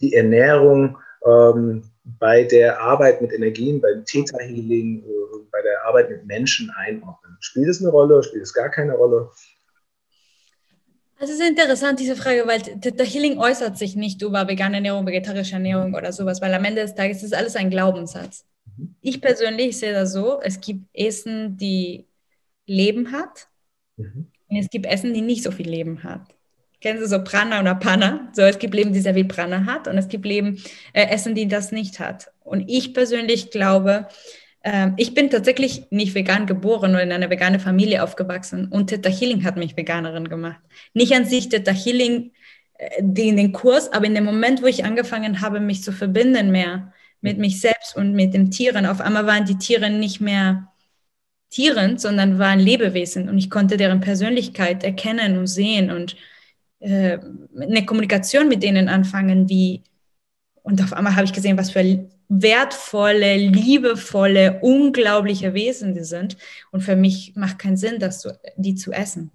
die 0.00 0.14
Ernährung 0.14 0.98
ähm, 1.24 1.84
bei 2.04 2.44
der 2.44 2.80
Arbeit 2.80 3.22
mit 3.22 3.32
Energien, 3.32 3.80
beim 3.80 4.04
Theta 4.04 4.38
Healing, 4.38 5.04
äh, 5.04 5.38
bei 5.50 5.62
der 5.62 5.84
Arbeit 5.84 6.10
mit 6.10 6.26
Menschen 6.26 6.70
einordnen? 6.76 7.36
Spielt 7.40 7.68
es 7.68 7.80
eine 7.80 7.90
Rolle? 7.90 8.22
Spielt 8.22 8.42
es 8.42 8.52
gar 8.52 8.70
keine 8.70 8.94
Rolle? 8.94 9.30
Das 11.18 11.30
ist 11.30 11.40
interessant, 11.40 12.00
diese 12.00 12.16
Frage, 12.16 12.44
weil 12.48 12.60
der 12.60 13.06
Healing 13.06 13.38
äußert 13.38 13.78
sich 13.78 13.94
nicht 13.94 14.20
über 14.22 14.48
vegane 14.48 14.76
Ernährung, 14.76 15.06
vegetarische 15.06 15.54
Ernährung 15.54 15.94
oder 15.94 16.12
sowas, 16.12 16.42
weil 16.42 16.52
am 16.52 16.64
Ende 16.64 16.82
des 16.82 16.96
Tages 16.96 17.22
ist 17.22 17.32
alles 17.32 17.54
ein 17.54 17.70
Glaubenssatz. 17.70 18.44
Mhm. 18.76 18.96
Ich 19.00 19.20
persönlich 19.20 19.78
sehe 19.78 19.92
das 19.92 20.12
so, 20.12 20.40
es 20.42 20.60
gibt 20.60 20.88
Essen, 20.92 21.56
die 21.56 22.08
Leben 22.66 23.12
hat 23.12 23.46
mhm. 24.02 24.26
und 24.48 24.56
es 24.56 24.70
gibt 24.70 24.86
Essen, 24.86 25.14
die 25.14 25.22
nicht 25.22 25.42
so 25.42 25.50
viel 25.50 25.68
Leben 25.68 26.02
hat. 26.02 26.22
Kennen 26.80 26.98
Sie 26.98 27.06
so 27.06 27.22
Prana 27.22 27.60
oder 27.60 27.76
Panna? 27.76 28.28
So, 28.32 28.42
es 28.42 28.58
gibt 28.58 28.74
Leben, 28.74 28.92
die 28.92 29.00
sehr 29.00 29.14
viel 29.14 29.24
Prana 29.24 29.66
hat 29.66 29.86
und 29.86 29.96
es 29.96 30.08
gibt 30.08 30.26
Leben, 30.26 30.60
äh, 30.92 31.06
Essen, 31.06 31.34
die 31.34 31.46
das 31.46 31.70
nicht 31.70 32.00
hat. 32.00 32.32
Und 32.42 32.68
ich 32.68 32.92
persönlich 32.92 33.52
glaube, 33.52 34.08
ähm, 34.64 34.94
ich 34.96 35.14
bin 35.14 35.30
tatsächlich 35.30 35.86
nicht 35.90 36.14
vegan 36.14 36.46
geboren 36.46 36.90
oder 36.90 37.02
in 37.02 37.12
einer 37.12 37.30
veganen 37.30 37.60
Familie 37.60 38.02
aufgewachsen 38.02 38.66
und 38.68 38.88
Theta 38.88 39.10
Healing 39.10 39.44
hat 39.44 39.56
mich 39.56 39.76
Veganerin 39.76 40.28
gemacht. 40.28 40.60
Nicht 40.92 41.14
an 41.14 41.24
sich 41.24 41.48
Theta 41.48 41.72
Healing, 41.72 42.32
äh, 42.74 42.98
in 43.00 43.36
den 43.36 43.52
Kurs, 43.52 43.92
aber 43.92 44.06
in 44.06 44.14
dem 44.14 44.24
Moment, 44.24 44.62
wo 44.62 44.66
ich 44.66 44.84
angefangen 44.84 45.40
habe, 45.40 45.60
mich 45.60 45.82
zu 45.82 45.92
verbinden 45.92 46.50
mehr 46.50 46.92
mit 47.20 47.38
mich 47.38 47.60
selbst 47.60 47.96
und 47.96 48.12
mit 48.12 48.34
den 48.34 48.50
Tieren, 48.50 48.86
auf 48.86 49.00
einmal 49.00 49.26
waren 49.26 49.44
die 49.44 49.58
Tiere 49.58 49.90
nicht 49.90 50.20
mehr 50.20 50.71
Tieren, 51.52 51.98
sondern 51.98 52.38
waren 52.38 52.58
Lebewesen 52.58 53.28
und 53.28 53.38
ich 53.38 53.50
konnte 53.50 53.76
deren 53.76 54.00
Persönlichkeit 54.00 54.82
erkennen 54.82 55.38
und 55.38 55.46
sehen 55.46 55.90
und 55.90 56.16
äh, 56.80 57.18
eine 57.60 57.86
Kommunikation 57.86 58.48
mit 58.48 58.62
denen 58.62 58.88
anfangen, 58.88 59.48
wie 59.48 59.82
und 60.62 60.82
auf 60.82 60.92
einmal 60.92 61.16
habe 61.16 61.24
ich 61.24 61.32
gesehen, 61.32 61.58
was 61.58 61.72
für 61.72 62.08
wertvolle, 62.28 63.36
liebevolle, 63.36 64.60
unglaubliche 64.62 65.54
Wesen 65.54 65.94
die 65.94 66.04
sind. 66.04 66.36
Und 66.70 66.80
für 66.82 66.96
mich 66.96 67.32
macht 67.34 67.58
keinen 67.58 67.76
Sinn, 67.76 67.98
das 67.98 68.20
zu, 68.20 68.38
die 68.56 68.74
zu 68.74 68.92
essen. 68.92 69.32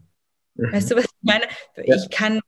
Mhm. 0.56 0.72
Weißt 0.72 0.90
du, 0.90 0.96
was 0.96 1.04
ich 1.04 1.12
meine? 1.22 1.44
Ja. 1.76 1.96
Ich 1.96 2.10
kann 2.10 2.40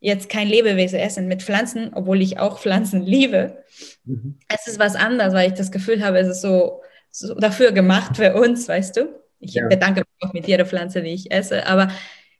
jetzt 0.00 0.28
kein 0.28 0.48
Lebewesen 0.48 0.98
essen 0.98 1.26
mit 1.26 1.42
Pflanzen, 1.42 1.90
obwohl 1.94 2.22
ich 2.22 2.38
auch 2.38 2.60
Pflanzen 2.60 3.02
liebe. 3.02 3.64
Mhm. 4.04 4.38
Es 4.48 4.66
ist 4.66 4.78
was 4.78 4.94
anderes, 4.94 5.34
weil 5.34 5.48
ich 5.50 5.58
das 5.58 5.72
Gefühl 5.72 6.04
habe, 6.04 6.18
es 6.18 6.28
ist 6.28 6.42
so, 6.42 6.82
so 7.18 7.34
dafür 7.34 7.72
gemacht 7.72 8.16
für 8.16 8.34
uns, 8.34 8.68
weißt 8.68 8.96
du? 8.96 9.08
Ich 9.38 9.54
ja. 9.54 9.66
bedanke 9.66 10.00
mich 10.00 10.28
auch 10.28 10.32
mit 10.32 10.46
jeder 10.46 10.66
Pflanze, 10.66 11.02
die 11.02 11.10
ich 11.10 11.30
esse. 11.30 11.66
Aber 11.66 11.88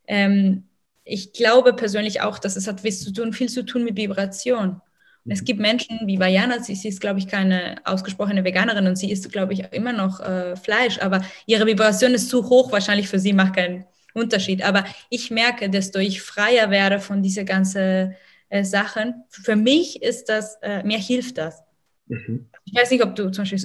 ähm, 0.07 0.65
ich 1.05 1.33
glaube 1.33 1.73
persönlich 1.73 2.21
auch, 2.21 2.39
dass 2.39 2.57
es 2.57 2.67
hat 2.67 2.81
viel 2.81 2.93
zu 2.93 3.13
tun, 3.13 3.33
viel 3.33 3.49
zu 3.49 3.65
tun 3.65 3.85
mit 3.85 3.97
Vibration. 3.97 4.81
Es 5.29 5.43
gibt 5.43 5.59
Menschen 5.59 6.07
wie 6.07 6.21
Vajana, 6.21 6.63
sie, 6.63 6.77
sie 6.77 6.89
ist, 6.89 7.01
glaube 7.01 7.19
ich, 7.19 7.27
keine 7.27 7.77
ausgesprochene 7.85 8.45
Veganerin 8.45 8.87
und 8.87 8.97
sie 8.97 9.11
isst, 9.11 9.33
glaube 9.33 9.55
ich, 9.55 9.65
immer 9.73 9.93
noch 9.93 10.21
äh, 10.21 10.55
Fleisch, 10.55 11.01
aber 11.01 11.25
ihre 11.47 11.67
Vibration 11.67 12.15
ist 12.15 12.29
zu 12.29 12.49
hoch, 12.49 12.71
wahrscheinlich 12.71 13.09
für 13.09 13.19
sie 13.19 13.33
macht 13.33 13.57
keinen 13.57 13.87
Unterschied. 14.15 14.63
Aber 14.63 14.85
ich 15.11 15.33
merke, 15.33 15.69
desto 15.69 15.99
ich 15.99 16.23
freier 16.23 16.71
werde 16.71 17.01
von 17.01 17.23
diesen 17.23 17.45
ganzen 17.45 18.15
äh, 18.51 18.63
Sachen, 18.63 19.25
für 19.29 19.57
mich 19.57 20.01
ist 20.01 20.29
das, 20.29 20.59
äh, 20.63 20.85
mir 20.85 20.99
hilft 20.99 21.39
das. 21.39 21.65
Mhm. 22.07 22.49
Ich 22.65 22.75
weiß 22.75 22.93
nicht, 22.93 23.03
ob 23.03 23.17
du 23.17 23.31
zum 23.31 23.43
Beispiel 23.43 23.59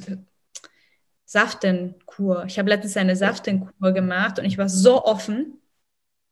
Saftenkur, 1.32 2.44
ich 2.46 2.60
habe 2.60 2.68
letztens 2.68 2.98
eine 2.98 3.16
Saftenkur 3.16 3.94
gemacht 3.94 4.38
und 4.38 4.44
ich 4.44 4.58
war 4.58 4.68
so 4.68 5.06
offen, 5.06 5.62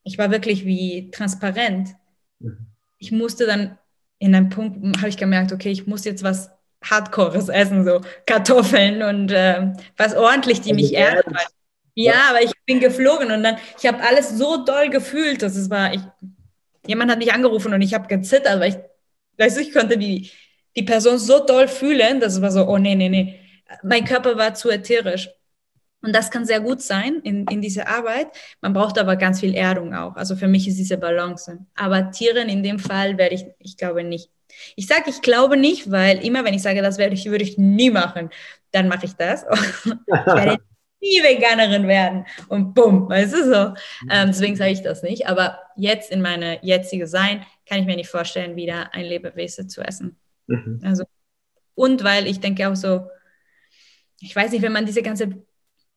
ich 0.04 0.18
war 0.18 0.30
wirklich 0.30 0.66
wie 0.66 1.10
transparent. 1.10 1.96
Mhm. 2.40 2.68
Ich 2.98 3.14
musste 3.14 3.46
dann 3.46 3.78
in 4.18 4.36
einem 4.36 4.50
Punkt 4.50 4.98
habe 4.98 5.08
ich 5.08 5.16
gemerkt, 5.16 5.54
okay, 5.54 5.72
ich 5.72 5.88
muss 5.88 6.04
jetzt 6.04 6.22
was 6.22 6.52
Hardcores 6.84 7.48
essen, 7.48 7.86
so 7.86 8.02
Kartoffeln 8.26 9.02
und 9.02 9.32
äh, 9.32 9.72
was 9.96 10.16
ordentlich, 10.16 10.60
die 10.60 10.74
mich 10.74 10.94
ärgern. 10.94 11.34
Ja, 11.96 12.32
aber 12.32 12.44
ich 12.44 12.52
bin 12.66 12.82
geflogen 12.82 13.32
und 13.32 13.42
dann, 13.42 13.56
ich 13.82 13.88
habe 13.88 14.04
alles 14.04 14.38
so 14.38 14.66
doll 14.66 14.90
gefühlt, 14.90 15.42
dass 15.42 15.56
es 15.56 15.70
war, 15.70 15.94
ich, 15.94 16.02
jemand 16.86 17.10
hat 17.10 17.20
mich 17.20 17.32
angerufen 17.32 17.74
und 17.74 17.82
ich 17.82 17.94
habe 17.94 18.10
gezittert, 18.10 18.60
weil 18.60 18.72
ich, 18.72 18.78
weißt 19.38 19.56
du, 19.56 19.62
ich 19.62 19.72
konnte 19.72 19.98
die, 19.98 20.30
die 20.76 20.84
Person 20.84 21.18
so 21.18 21.46
doll 21.46 21.70
fühlen, 21.70 22.20
dass 22.20 22.34
es 22.34 22.42
war 22.42 22.52
so, 22.52 22.68
oh 22.68 22.78
nee, 22.78 22.96
nee, 22.96 23.08
nee. 23.08 23.39
Mein 23.84 24.06
Körper 24.06 24.38
war 24.38 24.54
zu 24.54 24.70
ätherisch. 24.70 25.30
Und 26.02 26.16
das 26.16 26.32
kann 26.32 26.46
sehr 26.46 26.62
gut 26.62 26.82
sein 26.82 27.20
in, 27.24 27.46
in 27.48 27.62
dieser 27.62 27.88
Arbeit. 27.88 28.28
Man 28.62 28.74
braucht 28.74 28.98
aber 28.98 29.18
ganz 29.18 29.42
viel 29.42 29.54
Erdung 29.54 29.94
auch. 29.94 30.16
Also 30.16 30.36
für 30.36 30.48
mich 30.48 30.68
ist 30.68 30.78
diese 30.78 30.98
Balance. 30.98 31.60
Aber 31.76 32.12
Tieren 32.12 32.48
in 32.48 32.64
dem 32.64 32.80
Fall 32.80 33.18
werde 33.18 33.36
ich, 33.36 33.46
ich 33.60 33.76
glaube 33.76 34.04
nicht. 34.04 34.30
Ich 34.76 34.88
sage, 34.88 35.10
ich 35.10 35.22
glaube 35.22 35.58
nicht, 35.58 35.92
weil 35.92 36.24
immer, 36.26 36.46
wenn 36.46 36.54
ich 36.54 36.62
sage, 36.62 36.82
das 36.82 36.98
werde 36.98 37.16
ich, 37.16 37.26
würde 37.26 37.44
ich 37.44 37.58
nie 37.58 37.92
machen, 37.92 38.30
dann 38.72 38.88
mache 38.88 39.06
ich 39.06 39.14
das. 39.14 39.44
ich 39.84 40.08
werde 40.08 40.58
nie 41.02 41.22
Veganerin 41.22 41.88
werden. 41.88 42.26
Und 42.48 42.74
bumm, 42.74 43.10
weißt 43.10 43.34
du 43.34 43.44
so. 43.44 43.74
Ähm, 44.10 44.28
deswegen 44.28 44.56
sage 44.56 44.72
ich 44.72 44.82
das 44.82 45.04
nicht. 45.04 45.28
Aber 45.28 45.60
jetzt 45.76 46.12
in 46.12 46.22
meine 46.22 46.60
jetzige 46.64 47.08
Sein 47.08 47.46
kann 47.68 47.80
ich 47.80 47.86
mir 47.86 47.98
nicht 47.98 48.10
vorstellen, 48.10 48.56
wieder 48.56 48.94
ein 48.94 49.06
Lebewesen 49.06 49.70
zu 49.70 49.82
essen. 49.82 50.18
Mhm. 50.48 50.80
Also, 50.84 51.04
und 51.76 52.04
weil 52.04 52.26
ich 52.26 52.40
denke 52.40 52.70
auch 52.70 52.76
so, 52.76 53.08
ich 54.22 54.36
weiß 54.36 54.52
nicht, 54.52 54.62
wenn 54.62 54.74
man 54.74 54.86
diese 54.86 55.02
ganze 55.02 55.30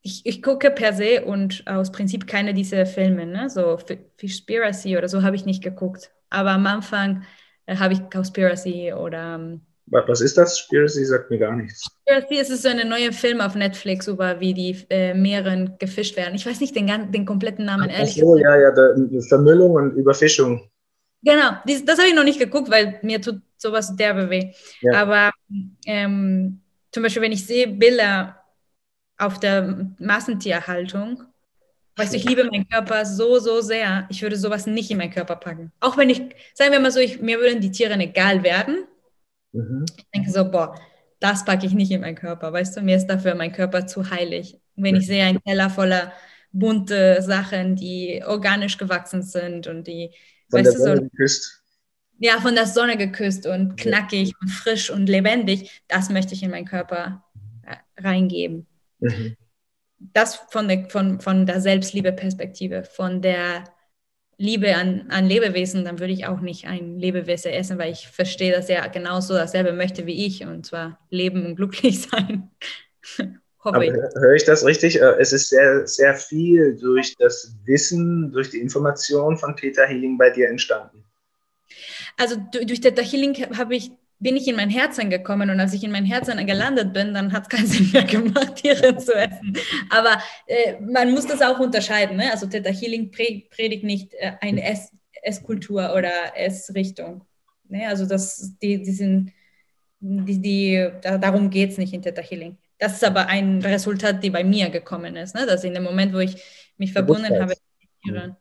ich, 0.02 0.22
ich 0.24 0.42
gucke 0.42 0.70
per 0.70 0.92
se 0.92 1.24
und 1.24 1.64
aus 1.66 1.92
Prinzip 1.92 2.26
keine 2.26 2.54
dieser 2.54 2.86
Filme, 2.86 3.24
ne? 3.24 3.48
so 3.48 3.78
Fishspiracy 4.16 4.98
oder 4.98 5.08
so 5.08 5.22
habe 5.22 5.36
ich 5.36 5.46
nicht 5.46 5.62
geguckt. 5.62 6.10
Aber 6.28 6.50
am 6.50 6.66
Anfang 6.66 7.22
äh, 7.66 7.76
habe 7.76 7.94
ich 7.94 8.10
Conspiracy 8.10 8.92
oder. 8.92 9.36
Ähm, 9.36 9.60
Was 9.86 10.20
ist 10.20 10.36
das? 10.36 10.58
Spiracy 10.58 11.04
sagt 11.04 11.30
mir 11.30 11.38
gar 11.38 11.54
nichts. 11.54 11.86
Spiracy 12.02 12.36
ist 12.36 12.62
so 12.62 12.68
ein 12.68 12.88
neuer 12.88 13.12
Film 13.12 13.40
auf 13.40 13.54
Netflix 13.54 14.08
über 14.08 14.40
wie 14.40 14.54
die 14.54 14.76
äh, 14.90 15.14
Meeren 15.14 15.76
gefischt 15.78 16.16
werden. 16.16 16.34
Ich 16.34 16.46
weiß 16.46 16.60
nicht 16.60 16.74
den, 16.74 17.12
den 17.12 17.24
kompletten 17.24 17.64
Namen, 17.64 17.88
Ach, 17.90 17.98
ehrlich 17.98 18.16
so, 18.16 18.36
ja, 18.36 18.56
ja, 18.56 18.70
der, 18.72 18.96
Vermüllung 19.28 19.72
und 19.72 19.96
Überfischung. 19.96 20.68
Genau, 21.24 21.52
dies, 21.68 21.84
das 21.84 21.98
habe 21.98 22.08
ich 22.08 22.16
noch 22.16 22.24
nicht 22.24 22.40
geguckt, 22.40 22.68
weil 22.68 22.98
mir 23.02 23.20
tut 23.20 23.40
sowas 23.56 23.94
derbe 23.94 24.28
weh. 24.28 24.52
Ja. 24.80 25.02
Aber 25.02 25.30
ähm, 25.86 26.60
zum 26.92 27.02
Beispiel, 27.02 27.22
wenn 27.22 27.32
ich 27.32 27.46
sehe 27.46 27.68
Bilder 27.68 28.42
auf 29.18 29.40
der 29.40 29.88
Massentierhaltung. 29.98 31.24
Weißt 31.96 32.12
du, 32.12 32.16
ich 32.16 32.24
liebe 32.24 32.44
meinen 32.44 32.68
Körper 32.68 33.04
so, 33.04 33.38
so 33.38 33.60
sehr. 33.60 34.06
Ich 34.08 34.22
würde 34.22 34.36
sowas 34.36 34.66
nicht 34.66 34.90
in 34.90 34.98
meinen 34.98 35.12
Körper 35.12 35.36
packen. 35.36 35.72
Auch 35.80 35.96
wenn 35.96 36.10
ich, 36.10 36.22
sagen 36.54 36.72
wir 36.72 36.80
mal 36.80 36.90
so, 36.90 37.00
ich, 37.00 37.20
mir 37.20 37.38
würden 37.38 37.60
die 37.60 37.70
Tiere 37.70 37.94
egal 37.94 38.42
werden. 38.42 38.84
Mhm. 39.52 39.84
Ich 39.96 40.06
denke 40.14 40.30
so, 40.30 40.50
boah, 40.50 40.78
das 41.20 41.44
packe 41.44 41.66
ich 41.66 41.74
nicht 41.74 41.90
in 41.90 42.00
meinen 42.00 42.16
Körper. 42.16 42.52
Weißt 42.52 42.76
du, 42.76 42.80
mir 42.80 42.96
ist 42.96 43.06
dafür 43.06 43.34
mein 43.34 43.52
Körper 43.52 43.86
zu 43.86 44.10
heilig. 44.10 44.58
Wenn 44.74 44.96
ich 44.96 45.06
sehe 45.06 45.24
einen 45.24 45.42
Teller 45.44 45.68
voller 45.68 46.12
bunte 46.50 47.20
Sachen, 47.22 47.76
die 47.76 48.22
organisch 48.26 48.78
gewachsen 48.78 49.22
sind 49.22 49.66
und 49.66 49.86
die, 49.86 50.10
von 50.50 50.60
weißt 50.60 50.72
der 50.72 50.80
Sonne 50.80 50.96
so, 50.96 51.02
geküsst. 51.02 51.61
Ja, 52.24 52.40
von 52.40 52.54
der 52.54 52.66
Sonne 52.66 52.96
geküsst 52.96 53.48
und 53.48 53.76
knackig 53.76 54.32
und 54.40 54.48
frisch 54.48 54.90
und 54.90 55.08
lebendig, 55.08 55.82
das 55.88 56.08
möchte 56.08 56.34
ich 56.34 56.44
in 56.44 56.52
meinen 56.52 56.66
Körper 56.66 57.24
äh, 57.66 57.74
reingeben. 58.00 58.68
Mhm. 59.00 59.36
Das 59.98 60.36
von 60.36 60.68
der, 60.68 60.88
von, 60.88 61.20
von 61.20 61.46
der 61.46 61.60
Selbstliebe-Perspektive, 61.60 62.84
von 62.84 63.22
der 63.22 63.64
Liebe 64.38 64.76
an, 64.76 65.06
an 65.08 65.26
Lebewesen, 65.26 65.84
dann 65.84 65.98
würde 65.98 66.12
ich 66.12 66.26
auch 66.26 66.40
nicht 66.40 66.68
ein 66.68 66.96
Lebewesen 66.96 67.50
essen, 67.50 67.76
weil 67.78 67.90
ich 67.90 68.06
verstehe, 68.06 68.52
dass 68.52 68.68
er 68.68 68.88
genauso 68.88 69.34
dasselbe 69.34 69.72
möchte 69.72 70.06
wie 70.06 70.24
ich, 70.24 70.46
und 70.46 70.64
zwar 70.64 71.00
leben 71.10 71.44
und 71.44 71.56
glücklich 71.56 72.02
sein. 72.08 72.52
Aber 73.64 73.82
höre 73.84 74.34
ich 74.36 74.44
das 74.44 74.64
richtig? 74.64 75.00
Äh, 75.00 75.16
es 75.18 75.32
ist 75.32 75.48
sehr, 75.48 75.88
sehr 75.88 76.14
viel 76.14 76.76
durch 76.76 77.16
das 77.16 77.56
Wissen, 77.64 78.30
durch 78.30 78.50
die 78.50 78.60
Information 78.60 79.36
von 79.36 79.56
Theta 79.56 79.82
Healing 79.82 80.16
bei 80.16 80.30
dir 80.30 80.48
entstanden. 80.48 81.04
Also 82.16 82.36
durch 82.36 82.80
Theta 82.80 83.02
Healing 83.02 83.34
habe 83.56 83.76
ich 83.76 83.90
bin 84.22 84.36
ich 84.36 84.46
in 84.46 84.54
mein 84.54 84.70
Herzen 84.70 85.10
gekommen 85.10 85.50
und 85.50 85.58
als 85.58 85.74
ich 85.74 85.82
in 85.82 85.90
mein 85.90 86.04
Herzen 86.04 86.46
gelandet 86.46 86.92
bin, 86.92 87.12
dann 87.12 87.32
hat 87.32 87.42
es 87.42 87.48
keinen 87.48 87.66
Sinn 87.66 87.90
mehr 87.92 88.04
gemacht, 88.04 88.54
Tiere 88.54 88.96
zu 88.96 89.12
essen. 89.14 89.58
Aber 89.90 90.22
äh, 90.46 90.80
man 90.80 91.10
muss 91.10 91.26
das 91.26 91.42
auch 91.42 91.58
unterscheiden. 91.58 92.16
Ne? 92.16 92.30
Also 92.30 92.46
Theta 92.46 92.70
Healing 92.70 93.10
predigt 93.10 93.82
nicht 93.82 94.14
äh, 94.14 94.32
eine 94.40 94.62
Ess 94.62 94.92
Esskultur 95.22 95.94
oder 95.94 96.36
Essrichtung. 96.36 97.24
Ne? 97.68 97.86
Also 97.86 98.06
das, 98.06 98.56
die, 98.60 98.82
die 98.82 98.92
sind, 98.92 99.32
die, 100.00 100.40
die, 100.40 100.88
da, 101.00 101.18
darum 101.18 101.50
geht 101.50 101.70
es 101.70 101.78
nicht 101.78 101.92
in 101.92 102.02
Theta 102.02 102.22
Healing. 102.22 102.56
Das 102.78 102.94
ist 102.94 103.04
aber 103.04 103.26
ein 103.26 103.62
Resultat, 103.62 104.22
die 104.22 104.30
bei 104.30 104.42
mir 104.42 104.70
gekommen 104.70 105.16
ist. 105.16 105.34
Ne? 105.34 105.46
Dass 105.46 105.64
in 105.64 105.74
dem 105.74 105.84
Moment, 105.84 106.12
wo 106.12 106.18
ich 106.18 106.42
mich 106.76 106.92
verbunden 106.92 107.32
habe 107.40 107.46
mit 107.46 107.58
Tieren, 108.04 108.36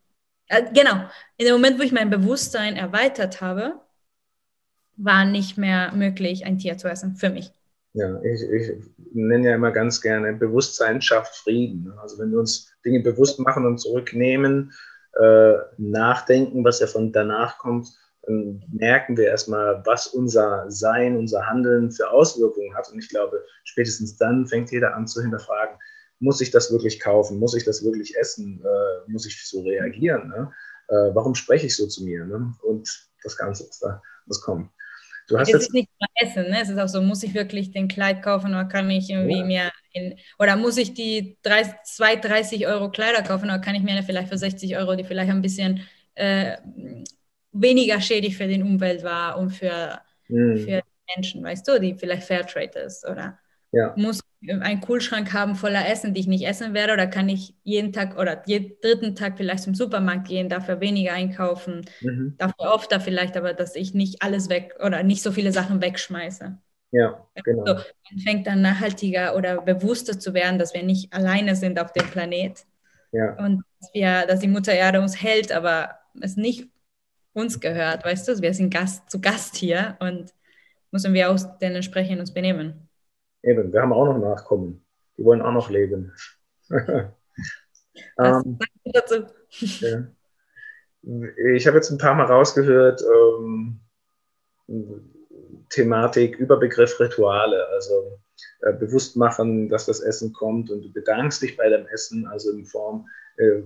äh, 0.51 0.65
genau, 0.73 1.05
in 1.37 1.45
dem 1.45 1.53
Moment, 1.53 1.79
wo 1.79 1.83
ich 1.83 1.91
mein 1.91 2.09
Bewusstsein 2.09 2.75
erweitert 2.75 3.41
habe, 3.41 3.79
war 4.97 5.25
nicht 5.25 5.57
mehr 5.57 5.91
möglich, 5.93 6.45
ein 6.45 6.57
Tier 6.57 6.77
zu 6.77 6.87
essen, 6.87 7.15
für 7.15 7.29
mich. 7.29 7.51
Ja, 7.93 8.21
ich, 8.21 8.41
ich 8.41 8.71
nenne 9.13 9.49
ja 9.49 9.55
immer 9.55 9.71
ganz 9.71 10.01
gerne, 10.01 10.33
Bewusstsein 10.33 11.01
schafft 11.01 11.35
Frieden. 11.35 11.91
Also 12.01 12.19
wenn 12.19 12.31
wir 12.31 12.39
uns 12.39 12.71
Dinge 12.85 13.01
bewusst 13.01 13.39
machen 13.39 13.65
und 13.65 13.79
zurücknehmen, 13.79 14.71
äh, 15.19 15.53
nachdenken, 15.77 16.63
was 16.63 16.79
ja 16.79 16.87
von 16.87 17.11
danach 17.11 17.57
kommt, 17.57 17.89
dann 18.23 18.63
merken 18.71 19.17
wir 19.17 19.27
erstmal, 19.27 19.81
was 19.85 20.07
unser 20.07 20.69
Sein, 20.69 21.17
unser 21.17 21.47
Handeln 21.47 21.91
für 21.91 22.09
Auswirkungen 22.09 22.75
hat. 22.75 22.89
Und 22.91 22.99
ich 22.99 23.09
glaube, 23.09 23.43
spätestens 23.63 24.15
dann 24.15 24.45
fängt 24.45 24.71
jeder 24.71 24.95
an 24.95 25.07
zu 25.07 25.21
hinterfragen, 25.21 25.75
muss 26.21 26.39
ich 26.39 26.51
das 26.51 26.71
wirklich 26.71 26.99
kaufen? 26.99 27.39
Muss 27.39 27.55
ich 27.55 27.65
das 27.65 27.83
wirklich 27.83 28.15
essen? 28.15 28.63
Äh, 28.63 29.11
muss 29.11 29.25
ich 29.25 29.45
so 29.45 29.61
reagieren? 29.61 30.29
Ne? 30.29 30.51
Äh, 30.87 31.13
warum 31.15 31.35
spreche 31.35 31.65
ich 31.65 31.75
so 31.75 31.87
zu 31.87 32.03
mir? 32.03 32.25
Ne? 32.25 32.53
Und 32.61 32.87
das 33.23 33.35
Ganze, 33.35 33.67
was 33.67 33.79
da 33.79 34.01
was 34.27 34.41
kommt. 34.41 34.69
Du 35.27 35.37
hast 35.37 35.47
es 35.47 35.53
jetzt 35.53 35.61
ist 35.63 35.73
nicht 35.73 35.89
nur 35.99 36.07
Essen, 36.15 36.51
ne? 36.51 36.61
es 36.61 36.69
ist 36.69 36.77
auch 36.77 36.87
so, 36.87 37.01
muss 37.01 37.23
ich 37.23 37.33
wirklich 37.33 37.71
den 37.71 37.87
Kleid 37.87 38.21
kaufen 38.21 38.51
oder 38.51 38.65
kann 38.65 38.89
ich 38.89 39.09
irgendwie 39.09 39.39
ja. 39.39 39.45
mir 39.45 39.71
in, 39.93 40.15
oder 40.39 40.55
muss 40.55 40.77
ich 40.77 40.93
die 40.93 41.37
30, 41.43 41.73
2, 41.83 42.15
30 42.17 42.67
Euro 42.67 42.89
Kleider 42.89 43.21
kaufen 43.23 43.45
oder 43.45 43.59
kann 43.59 43.75
ich 43.75 43.83
mir 43.83 44.01
vielleicht 44.03 44.29
für 44.29 44.37
60 44.37 44.77
Euro, 44.77 44.95
die 44.95 45.03
vielleicht 45.03 45.31
ein 45.31 45.41
bisschen 45.41 45.81
äh, 46.15 46.57
weniger 47.51 48.01
schädlich 48.01 48.37
für 48.37 48.47
die 48.47 48.61
Umwelt 48.61 49.03
war 49.03 49.37
und 49.37 49.51
für, 49.51 50.01
mhm. 50.27 50.57
für 50.57 50.81
Menschen, 51.15 51.43
weißt 51.43 51.67
du, 51.67 51.79
die 51.79 51.95
vielleicht 51.95 52.23
Fairtrade 52.23 52.79
ist 52.79 53.07
oder 53.07 53.37
ja. 53.71 53.93
muss 53.95 54.21
einen 54.47 54.81
Kühlschrank 54.81 55.33
haben 55.33 55.55
voller 55.55 55.87
Essen, 55.87 56.13
die 56.13 56.21
ich 56.21 56.27
nicht 56.27 56.47
essen 56.47 56.73
werde, 56.73 56.93
oder 56.93 57.07
kann 57.07 57.29
ich 57.29 57.55
jeden 57.63 57.93
Tag 57.93 58.17
oder 58.17 58.41
jeden 58.47 58.75
dritten 58.81 59.15
Tag 59.15 59.37
vielleicht 59.37 59.63
zum 59.63 59.75
Supermarkt 59.75 60.27
gehen, 60.27 60.49
dafür 60.49 60.81
weniger 60.81 61.13
einkaufen, 61.13 61.85
mhm. 62.01 62.35
dafür 62.37 62.73
öfter 62.73 62.99
vielleicht, 62.99 63.37
aber 63.37 63.53
dass 63.53 63.75
ich 63.75 63.93
nicht 63.93 64.21
alles 64.21 64.49
weg 64.49 64.75
oder 64.83 65.03
nicht 65.03 65.21
so 65.21 65.31
viele 65.31 65.51
Sachen 65.51 65.81
wegschmeiße. 65.81 66.57
Ja, 66.91 67.25
genau. 67.43 67.63
Also, 67.63 67.83
man 68.09 68.19
fängt 68.19 68.47
dann 68.47 68.61
nachhaltiger 68.61 69.35
oder 69.35 69.61
bewusster 69.61 70.19
zu 70.19 70.33
werden, 70.33 70.59
dass 70.59 70.73
wir 70.73 70.83
nicht 70.83 71.13
alleine 71.13 71.55
sind 71.55 71.79
auf 71.79 71.93
dem 71.93 72.05
Planet. 72.07 72.65
Ja. 73.13 73.37
Und 73.37 73.63
dass, 73.79 73.93
wir, 73.93 74.25
dass 74.27 74.39
die 74.41 74.47
Mutter 74.47 74.73
Erde 74.73 74.99
uns 74.99 75.21
hält, 75.21 75.51
aber 75.51 75.99
es 76.19 76.35
nicht 76.35 76.69
uns 77.33 77.59
gehört, 77.61 78.03
weißt 78.03 78.27
du? 78.27 78.41
Wir 78.41 78.53
sind 78.53 78.73
Gast, 78.73 79.09
zu 79.09 79.21
Gast 79.21 79.55
hier 79.55 79.95
und 79.99 80.33
müssen 80.91 81.13
wir 81.13 81.31
auch 81.31 81.39
dementsprechend 81.61 82.19
uns 82.19 82.33
benehmen. 82.33 82.89
Eben, 83.43 83.73
wir 83.73 83.81
haben 83.81 83.93
auch 83.93 84.05
noch 84.05 84.17
Nachkommen. 84.17 84.85
Die 85.17 85.23
wollen 85.23 85.41
auch 85.41 85.51
noch 85.51 85.69
leben. 85.69 86.13
ähm, 88.19 88.59
ja. 89.61 90.07
Ich 91.55 91.67
habe 91.67 91.77
jetzt 91.77 91.89
ein 91.89 91.97
paar 91.97 92.13
Mal 92.13 92.25
rausgehört, 92.25 93.01
ähm, 93.01 93.79
Thematik, 95.69 96.37
Überbegriff 96.37 96.99
Rituale, 96.99 97.67
also 97.69 98.19
äh, 98.61 98.73
bewusst 98.73 99.15
machen, 99.15 99.69
dass 99.69 99.85
das 99.85 100.01
Essen 100.01 100.33
kommt 100.33 100.69
und 100.69 100.83
du 100.83 100.93
bedankst 100.93 101.41
dich 101.41 101.57
bei 101.57 101.69
dem 101.69 101.87
Essen, 101.87 102.27
also 102.27 102.51
in 102.51 102.65
Form, 102.65 103.07
äh, 103.37 103.61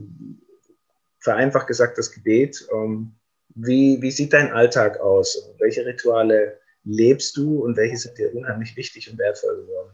vereinfacht 1.20 1.68
gesagt, 1.68 1.98
das 1.98 2.12
Gebet. 2.12 2.68
Ähm, 2.74 3.16
wie, 3.50 4.02
wie 4.02 4.12
sieht 4.12 4.34
dein 4.34 4.52
Alltag 4.52 5.00
aus? 5.00 5.54
Welche 5.60 5.86
Rituale 5.86 6.60
lebst 6.86 7.36
du 7.36 7.64
und 7.64 7.76
welche 7.76 7.98
sind 7.98 8.18
dir 8.18 8.34
unheimlich 8.34 8.76
wichtig 8.78 9.10
und 9.12 9.18
wertvoll 9.18 9.58
geworden? 9.58 9.92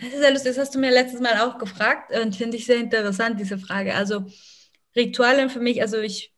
Das 0.00 0.08
ist 0.08 0.18
sehr 0.18 0.30
lustig, 0.32 0.50
das 0.50 0.58
hast 0.58 0.74
du 0.74 0.78
mir 0.78 0.90
letztes 0.90 1.20
Mal 1.20 1.38
auch 1.40 1.58
gefragt 1.58 2.12
und 2.16 2.34
finde 2.34 2.56
ich 2.56 2.66
sehr 2.66 2.78
interessant, 2.78 3.38
diese 3.38 3.58
Frage. 3.58 3.94
Also 3.94 4.26
Rituale 4.96 5.48
für 5.48 5.60
mich, 5.60 5.80
also 5.82 5.98
ich 5.98 6.34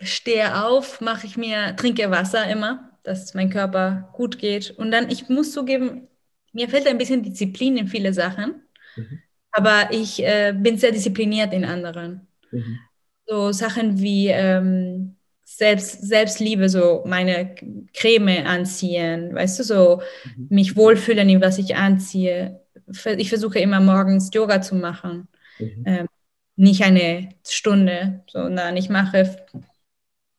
stehe 0.00 0.64
auf, 0.64 1.00
mache 1.00 1.26
ich 1.26 1.36
mir, 1.36 1.74
trinke 1.76 2.10
Wasser 2.10 2.46
immer, 2.48 2.98
dass 3.02 3.34
mein 3.34 3.50
Körper 3.50 4.10
gut 4.12 4.38
geht. 4.38 4.70
Und 4.70 4.90
dann, 4.90 5.10
ich 5.10 5.28
muss 5.28 5.52
zugeben, 5.52 6.08
mir 6.52 6.68
fällt 6.68 6.86
ein 6.86 6.98
bisschen 6.98 7.22
Disziplin 7.22 7.76
in 7.76 7.88
viele 7.88 8.12
Sachen, 8.12 8.62
mhm. 8.96 9.22
aber 9.50 9.88
ich 9.90 10.22
äh, 10.22 10.54
bin 10.56 10.78
sehr 10.78 10.92
diszipliniert 10.92 11.52
in 11.52 11.64
anderen. 11.64 12.28
Mhm. 12.50 12.78
So 13.26 13.52
Sachen 13.52 14.00
wie 14.00 14.28
ähm, 14.28 15.13
selbst, 15.56 16.02
Selbstliebe, 16.02 16.68
so 16.68 17.02
meine 17.06 17.54
Creme 17.94 18.44
anziehen, 18.46 19.34
weißt 19.34 19.60
du, 19.60 19.62
so 19.62 20.02
mhm. 20.36 20.46
mich 20.50 20.76
wohlfühlen 20.76 21.28
in 21.28 21.40
was 21.40 21.58
ich 21.58 21.76
anziehe. 21.76 22.60
Ich 23.16 23.28
versuche 23.28 23.60
immer 23.60 23.80
morgens 23.80 24.30
Yoga 24.32 24.60
zu 24.60 24.74
machen. 24.74 25.28
Mhm. 25.58 25.84
Ähm, 25.86 26.06
nicht 26.56 26.82
eine 26.82 27.30
Stunde, 27.46 28.22
sondern 28.30 28.76
ich 28.76 28.88
mache 28.88 29.36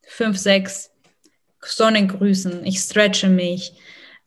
fünf, 0.03 0.37
sechs 0.37 0.91
Sonnengrüßen. 1.63 2.65
Ich 2.65 2.79
stretche 2.79 3.27
mich. 3.27 3.73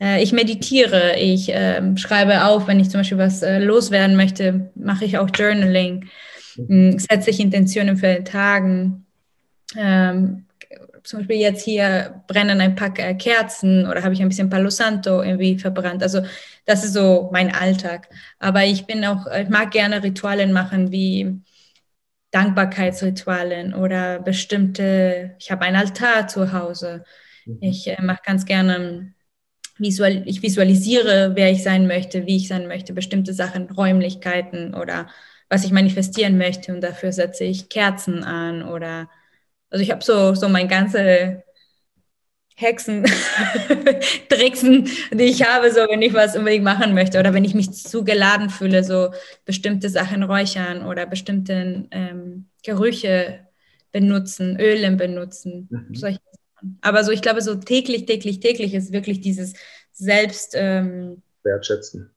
Äh, 0.00 0.22
ich 0.22 0.32
meditiere. 0.32 1.16
Ich 1.18 1.52
äh, 1.52 1.96
schreibe 1.96 2.44
auf, 2.44 2.66
wenn 2.66 2.80
ich 2.80 2.90
zum 2.90 3.00
Beispiel 3.00 3.18
was 3.18 3.42
äh, 3.42 3.58
loswerden 3.58 4.16
möchte, 4.16 4.70
mache 4.74 5.04
ich 5.04 5.18
auch 5.18 5.28
Journaling. 5.34 6.08
Mhm. 6.56 6.98
Setze 6.98 7.30
ich 7.30 7.40
Intentionen 7.40 7.96
für 7.96 8.06
den 8.06 8.24
Tagen. 8.24 9.06
Ähm, 9.76 10.46
zum 11.08 11.20
Beispiel 11.20 11.38
jetzt 11.38 11.64
hier 11.64 12.22
brennen 12.26 12.60
ein 12.60 12.74
paar 12.74 12.92
Kerzen 12.92 13.86
oder 13.88 14.02
habe 14.02 14.12
ich 14.12 14.20
ein 14.20 14.28
bisschen 14.28 14.50
Palo 14.50 14.68
Santo 14.68 15.22
irgendwie 15.22 15.58
verbrannt. 15.58 16.02
Also 16.02 16.20
das 16.66 16.84
ist 16.84 16.92
so 16.92 17.30
mein 17.32 17.50
Alltag. 17.50 18.10
Aber 18.38 18.66
ich 18.66 18.84
bin 18.84 19.02
auch, 19.06 19.26
ich 19.26 19.48
mag 19.48 19.70
gerne 19.70 20.02
Ritualen 20.02 20.52
machen 20.52 20.92
wie 20.92 21.40
Dankbarkeitsritualen 22.30 23.72
oder 23.72 24.18
bestimmte, 24.18 25.34
ich 25.38 25.50
habe 25.50 25.62
einen 25.64 25.76
Altar 25.76 26.28
zu 26.28 26.52
Hause. 26.52 27.04
Mhm. 27.46 27.56
Ich 27.62 27.86
äh, 27.86 28.02
mache 28.02 28.20
ganz 28.22 28.44
gerne, 28.44 29.14
visual, 29.78 30.24
ich 30.26 30.42
visualisiere, 30.42 31.32
wer 31.36 31.50
ich 31.50 31.62
sein 31.62 31.86
möchte, 31.86 32.26
wie 32.26 32.36
ich 32.36 32.48
sein 32.48 32.68
möchte, 32.68 32.92
bestimmte 32.92 33.32
Sachen, 33.32 33.70
Räumlichkeiten 33.70 34.74
oder 34.74 35.08
was 35.48 35.64
ich 35.64 35.72
manifestieren 35.72 36.36
möchte 36.36 36.74
und 36.74 36.82
dafür 36.82 37.12
setze 37.12 37.44
ich 37.44 37.70
Kerzen 37.70 38.24
an 38.24 38.62
oder 38.62 39.08
also 39.70 39.82
ich 39.82 39.90
habe 39.90 40.02
so, 40.02 40.34
so 40.34 40.48
mein 40.48 40.68
ganze 40.68 41.42
Hexen, 42.56 43.04
Tricksen, 44.28 44.90
die 45.12 45.24
ich 45.24 45.46
habe, 45.46 45.70
so 45.70 45.80
wenn 45.88 46.02
ich 46.02 46.12
was 46.12 46.36
unbedingt 46.36 46.64
machen 46.64 46.92
möchte 46.92 47.20
oder 47.20 47.32
wenn 47.32 47.44
ich 47.44 47.54
mich 47.54 47.70
zu 47.72 48.02
geladen 48.02 48.50
fühle, 48.50 48.82
so 48.82 49.12
bestimmte 49.44 49.88
Sachen 49.88 50.24
räuchern 50.24 50.84
oder 50.84 51.06
bestimmte 51.06 51.86
ähm, 51.92 52.48
Gerüche 52.64 53.46
benutzen, 53.92 54.58
Ölen 54.58 54.96
benutzen, 54.96 55.68
mhm. 55.70 55.94
solche 55.94 56.18
Sachen. 56.32 56.78
Aber 56.80 57.04
so, 57.04 57.12
ich 57.12 57.22
glaube, 57.22 57.42
so 57.42 57.54
täglich, 57.54 58.06
täglich, 58.06 58.40
täglich 58.40 58.74
ist 58.74 58.92
wirklich 58.92 59.20
dieses 59.20 59.54
Selbst 59.92 60.54
ähm, 60.56 61.22
wertschätzen. 61.44 62.10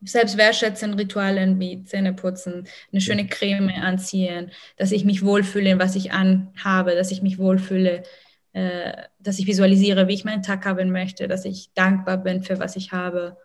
Selbstwertschätzen, 0.00 0.94
Ritualen 0.94 1.58
wie 1.58 1.84
Zähneputzen, 1.84 2.68
eine 2.92 3.00
schöne 3.00 3.26
Creme 3.26 3.70
anziehen, 3.70 4.50
dass 4.76 4.92
ich 4.92 5.04
mich 5.04 5.24
wohlfühle, 5.24 5.78
was 5.78 5.96
ich 5.96 6.12
anhabe, 6.12 6.94
dass 6.94 7.10
ich 7.10 7.22
mich 7.22 7.38
wohlfühle, 7.38 8.04
äh, 8.52 8.92
dass 9.18 9.38
ich 9.38 9.46
visualisiere, 9.46 10.08
wie 10.08 10.14
ich 10.14 10.24
meinen 10.24 10.42
Tag 10.42 10.64
haben 10.64 10.90
möchte, 10.90 11.26
dass 11.26 11.44
ich 11.44 11.72
dankbar 11.74 12.18
bin 12.18 12.42
für 12.42 12.58
was 12.58 12.76
ich 12.76 12.92
habe. 12.92 13.36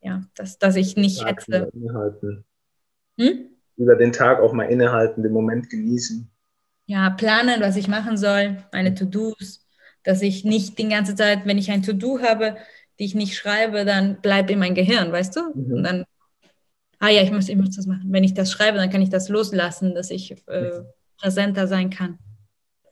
Ja, 0.00 0.22
dass, 0.34 0.58
dass 0.58 0.76
ich 0.76 0.96
nicht 0.96 1.24
hetze. 1.24 1.70
Hm? 3.18 3.50
Über 3.76 3.96
den 3.96 4.12
Tag 4.12 4.40
auch 4.40 4.52
mal 4.52 4.64
innehalten, 4.64 5.22
den 5.22 5.32
Moment 5.32 5.70
genießen. 5.70 6.30
Ja, 6.86 7.10
planen, 7.10 7.60
was 7.60 7.76
ich 7.76 7.86
machen 7.86 8.16
soll, 8.16 8.56
meine 8.72 8.94
To-Dos, 8.94 9.66
dass 10.04 10.22
ich 10.22 10.44
nicht 10.44 10.78
die 10.78 10.88
ganze 10.88 11.14
Zeit, 11.14 11.44
wenn 11.44 11.58
ich 11.58 11.70
ein 11.70 11.82
To-Do 11.82 12.20
habe, 12.20 12.56
die 12.98 13.04
ich 13.04 13.14
nicht 13.14 13.36
schreibe, 13.36 13.84
dann 13.84 14.20
bleibt 14.20 14.50
in 14.50 14.58
mein 14.58 14.74
Gehirn, 14.74 15.12
weißt 15.12 15.36
du? 15.36 15.40
Mhm. 15.54 15.74
Und 15.74 15.82
dann, 15.84 16.04
ah 16.98 17.08
ja, 17.08 17.22
ich 17.22 17.30
muss, 17.30 17.48
ich 17.48 17.56
muss 17.56 17.76
das 17.76 17.86
machen. 17.86 18.08
Wenn 18.10 18.24
ich 18.24 18.34
das 18.34 18.50
schreibe, 18.50 18.78
dann 18.78 18.90
kann 18.90 19.02
ich 19.02 19.10
das 19.10 19.28
loslassen, 19.28 19.94
dass 19.94 20.10
ich 20.10 20.32
äh, 20.46 20.82
präsenter 21.18 21.66
sein 21.66 21.90
kann. 21.90 22.18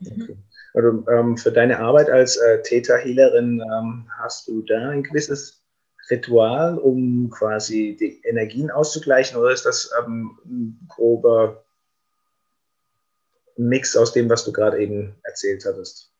Okay. 0.00 0.36
Also, 0.74 1.04
ähm, 1.10 1.38
für 1.38 1.52
deine 1.52 1.78
Arbeit 1.78 2.10
als 2.10 2.36
äh, 2.36 2.62
Theta-Healerin 2.62 3.62
ähm, 3.62 4.10
hast 4.18 4.46
du 4.46 4.62
da 4.62 4.90
ein 4.90 5.02
gewisses 5.02 5.64
Ritual, 6.10 6.78
um 6.78 7.30
quasi 7.30 7.96
die 7.98 8.20
Energien 8.24 8.70
auszugleichen, 8.70 9.38
oder 9.38 9.52
ist 9.52 9.64
das 9.64 9.90
ähm, 9.98 10.38
ein 10.44 10.86
grober 10.86 11.64
Mix 13.56 13.96
aus 13.96 14.12
dem, 14.12 14.28
was 14.28 14.44
du 14.44 14.52
gerade 14.52 14.78
eben 14.78 15.14
erzählt 15.22 15.64
hattest? 15.64 16.12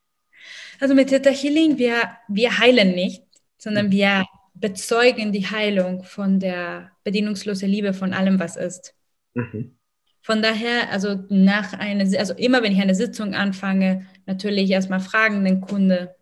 Also 0.80 0.94
mit 0.94 1.08
Theta 1.08 1.30
Healing, 1.30 1.78
wir, 1.78 1.96
wir 2.28 2.58
heilen 2.58 2.94
nicht, 2.94 3.25
sondern 3.58 3.90
wir 3.90 4.24
bezeugen 4.54 5.32
die 5.32 5.46
Heilung 5.46 6.02
von 6.04 6.40
der 6.40 6.92
bedienungslosen 7.04 7.68
Liebe 7.68 7.92
von 7.92 8.12
allem, 8.12 8.38
was 8.38 8.56
ist. 8.56 8.94
Mhm. 9.34 9.76
Von 10.22 10.42
daher, 10.42 10.90
also 10.90 11.24
nach 11.28 11.72
einer, 11.74 12.04
also 12.18 12.34
immer 12.34 12.62
wenn 12.62 12.72
ich 12.72 12.80
eine 12.80 12.94
Sitzung 12.94 13.34
anfange, 13.34 14.06
natürlich 14.26 14.70
erstmal 14.70 15.00
fragen 15.00 15.44
den 15.44 15.60
Kunde, 15.60 16.16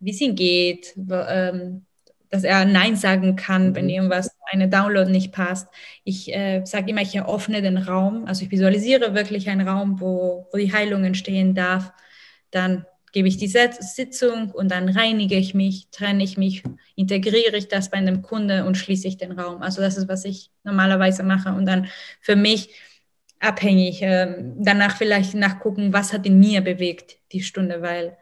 wie 0.00 0.10
es 0.10 0.20
ihm 0.20 0.34
geht, 0.34 0.94
ähm, 0.96 1.86
dass 2.30 2.42
er 2.42 2.64
Nein 2.64 2.96
sagen 2.96 3.36
kann, 3.36 3.68
mhm. 3.68 3.74
wenn 3.76 3.88
irgendwas, 3.88 4.30
eine 4.50 4.68
Download 4.68 5.10
nicht 5.10 5.32
passt. 5.32 5.68
Ich 6.04 6.34
äh, 6.34 6.64
sage 6.64 6.90
immer, 6.90 7.02
ich 7.02 7.14
eröffne 7.14 7.62
den 7.62 7.78
Raum, 7.78 8.24
also 8.26 8.44
ich 8.44 8.50
visualisiere 8.50 9.14
wirklich 9.14 9.48
einen 9.48 9.66
Raum, 9.68 10.00
wo, 10.00 10.48
wo 10.52 10.58
die 10.58 10.72
Heilung 10.72 11.04
entstehen 11.04 11.54
darf. 11.54 11.92
Dann 12.50 12.86
gebe 13.14 13.28
ich 13.28 13.36
die 13.36 13.46
Sitzung 13.46 14.50
und 14.50 14.72
dann 14.72 14.88
reinige 14.88 15.36
ich 15.36 15.54
mich, 15.54 15.88
trenne 15.92 16.24
ich 16.24 16.36
mich, 16.36 16.64
integriere 16.96 17.56
ich 17.56 17.68
das 17.68 17.88
bei 17.88 17.96
einem 17.96 18.22
Kunde 18.22 18.64
und 18.64 18.76
schließe 18.76 19.06
ich 19.06 19.16
den 19.16 19.32
Raum. 19.32 19.62
Also 19.62 19.80
das 19.80 19.96
ist, 19.96 20.08
was 20.08 20.24
ich 20.24 20.50
normalerweise 20.64 21.22
mache. 21.22 21.50
Und 21.50 21.64
dann 21.64 21.86
für 22.20 22.34
mich 22.34 22.70
abhängig. 23.38 24.00
Ähm, 24.02 24.54
danach 24.58 24.96
vielleicht 24.96 25.34
nachgucken, 25.34 25.92
was 25.92 26.12
hat 26.12 26.26
in 26.26 26.40
mir 26.40 26.60
bewegt, 26.60 27.18
die 27.30 27.42
Stunde, 27.42 27.82
weil 27.82 28.16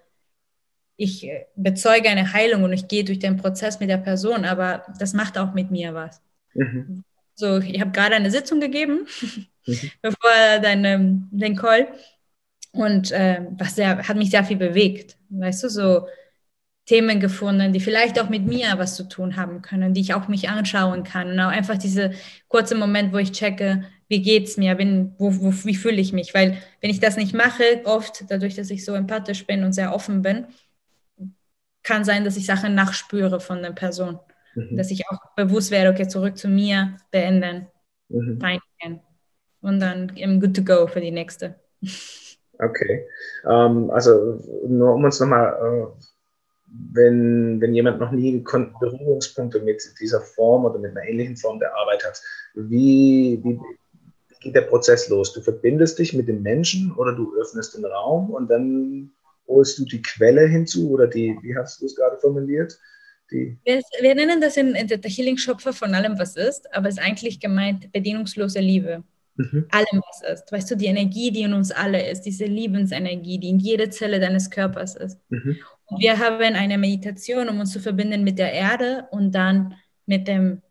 ich 0.96 1.24
äh, 1.24 1.46
bezeuge 1.56 2.10
eine 2.10 2.34
Heilung 2.34 2.62
und 2.64 2.74
ich 2.74 2.86
gehe 2.86 3.04
durch 3.04 3.18
den 3.18 3.38
Prozess 3.38 3.80
mit 3.80 3.88
der 3.88 3.96
Person, 3.96 4.44
aber 4.44 4.84
das 4.98 5.14
macht 5.14 5.38
auch 5.38 5.54
mit 5.54 5.70
mir 5.70 5.94
was. 5.94 6.20
Mhm. 6.52 7.02
So, 7.34 7.58
ich 7.58 7.80
habe 7.80 7.92
gerade 7.92 8.14
eine 8.14 8.30
Sitzung 8.30 8.60
gegeben, 8.60 9.06
mhm. 9.66 9.90
bevor 10.02 10.30
dein, 10.60 11.28
den 11.30 11.56
Call 11.56 11.88
und 12.72 13.12
äh, 13.12 13.46
was 13.58 13.76
sehr, 13.76 14.08
hat 14.08 14.16
mich 14.16 14.30
sehr 14.30 14.44
viel 14.44 14.56
bewegt. 14.56 15.16
Weißt 15.28 15.62
du, 15.62 15.68
so 15.68 16.06
Themen 16.86 17.20
gefunden, 17.20 17.72
die 17.72 17.80
vielleicht 17.80 18.20
auch 18.20 18.28
mit 18.28 18.44
mir 18.44 18.74
was 18.76 18.96
zu 18.96 19.08
tun 19.08 19.36
haben 19.36 19.62
können, 19.62 19.94
die 19.94 20.00
ich 20.00 20.14
auch 20.14 20.26
mich 20.26 20.48
anschauen 20.48 21.04
kann. 21.04 21.30
Und 21.30 21.40
auch 21.40 21.50
einfach 21.50 21.78
dieser 21.78 22.10
kurze 22.48 22.74
Moment, 22.74 23.12
wo 23.12 23.18
ich 23.18 23.32
checke, 23.32 23.84
wie 24.08 24.20
geht 24.20 24.48
es 24.48 24.56
mir, 24.56 24.74
bin, 24.74 25.14
wo, 25.18 25.32
wo, 25.40 25.52
wie 25.64 25.76
fühle 25.76 26.00
ich 26.00 26.12
mich. 26.12 26.34
Weil 26.34 26.58
wenn 26.80 26.90
ich 26.90 26.98
das 26.98 27.16
nicht 27.16 27.34
mache, 27.34 27.82
oft 27.84 28.24
dadurch, 28.28 28.56
dass 28.56 28.70
ich 28.70 28.84
so 28.84 28.94
empathisch 28.94 29.46
bin 29.46 29.62
und 29.64 29.72
sehr 29.74 29.94
offen 29.94 30.22
bin, 30.22 30.46
kann 31.82 32.04
sein, 32.04 32.24
dass 32.24 32.36
ich 32.36 32.46
Sachen 32.46 32.74
nachspüre 32.74 33.40
von 33.40 33.62
der 33.62 33.72
Person. 33.72 34.18
Mhm. 34.54 34.76
Dass 34.76 34.90
ich 34.90 35.08
auch 35.08 35.18
bewusst 35.36 35.70
werde, 35.70 35.90
okay, 35.90 36.08
zurück 36.08 36.36
zu 36.36 36.48
mir, 36.48 36.96
beenden, 37.10 37.68
mhm. 38.08 38.38
reingehen. 38.40 39.00
Und 39.60 39.78
dann 39.78 40.10
im 40.16 40.40
Good 40.40 40.56
to 40.56 40.64
Go 40.64 40.86
für 40.88 41.00
die 41.00 41.12
nächste. 41.12 41.60
Okay. 42.58 43.06
Ähm, 43.44 43.90
also 43.90 44.40
nur 44.66 44.94
um 44.94 45.04
uns 45.04 45.20
nochmal, 45.20 45.56
äh, 45.60 46.04
wenn, 46.92 47.60
wenn 47.60 47.74
jemand 47.74 48.00
noch 48.00 48.12
nie 48.12 48.38
Berührungspunkte 48.80 49.60
mit 49.60 49.82
dieser 50.00 50.20
Form 50.20 50.64
oder 50.64 50.78
mit 50.78 50.92
einer 50.92 51.06
ähnlichen 51.06 51.36
Form 51.36 51.58
der 51.58 51.74
Arbeit 51.74 52.04
hat, 52.04 52.20
wie, 52.54 53.40
wie 53.44 53.60
geht 54.40 54.54
der 54.54 54.62
Prozess 54.62 55.08
los? 55.08 55.32
Du 55.32 55.40
verbindest 55.40 55.98
dich 55.98 56.14
mit 56.14 56.28
dem 56.28 56.42
Menschen 56.42 56.92
oder 56.96 57.12
du 57.12 57.34
öffnest 57.40 57.76
den 57.76 57.84
Raum 57.84 58.30
und 58.30 58.48
dann 58.48 59.10
holst 59.46 59.78
du 59.78 59.84
die 59.84 60.02
Quelle 60.02 60.46
hinzu 60.46 60.90
oder 60.90 61.06
die, 61.06 61.38
wie 61.42 61.56
hast 61.56 61.80
du 61.80 61.86
es 61.86 61.96
gerade 61.96 62.18
formuliert? 62.18 62.78
Wir, 63.30 63.80
wir 64.00 64.14
nennen 64.14 64.40
das 64.42 64.56
in, 64.58 64.74
in 64.74 64.86
der 64.86 64.98
Healing 64.98 65.38
Schöpfer 65.38 65.72
von 65.72 65.94
allem, 65.94 66.18
was 66.18 66.36
ist, 66.36 66.72
aber 66.74 66.88
es 66.88 66.98
ist 66.98 67.02
eigentlich 67.02 67.40
gemeint 67.40 67.90
bedienungslose 67.90 68.60
Liebe. 68.60 69.02
Mhm. 69.36 69.66
Allem, 69.70 70.02
was 70.06 70.40
ist. 70.40 70.52
Weißt 70.52 70.70
du, 70.70 70.76
die 70.76 70.86
Energie, 70.86 71.30
die 71.30 71.42
in 71.42 71.54
uns 71.54 71.70
alle 71.70 72.10
ist, 72.10 72.22
diese 72.22 72.44
Liebensenergie, 72.44 73.38
die 73.38 73.48
in 73.48 73.58
jeder 73.58 73.90
Zelle 73.90 74.20
deines 74.20 74.50
Körpers 74.50 74.94
ist. 74.94 75.18
Mhm. 75.30 75.58
Und 75.86 76.00
wir 76.00 76.18
haben 76.18 76.54
eine 76.54 76.78
Meditation, 76.78 77.48
um 77.48 77.60
uns 77.60 77.72
zu 77.72 77.80
verbinden 77.80 78.24
mit 78.24 78.38
der 78.38 78.52
Erde 78.52 79.06
und 79.10 79.32
dann 79.32 79.74
mit 80.06 80.28
dem 80.28 80.62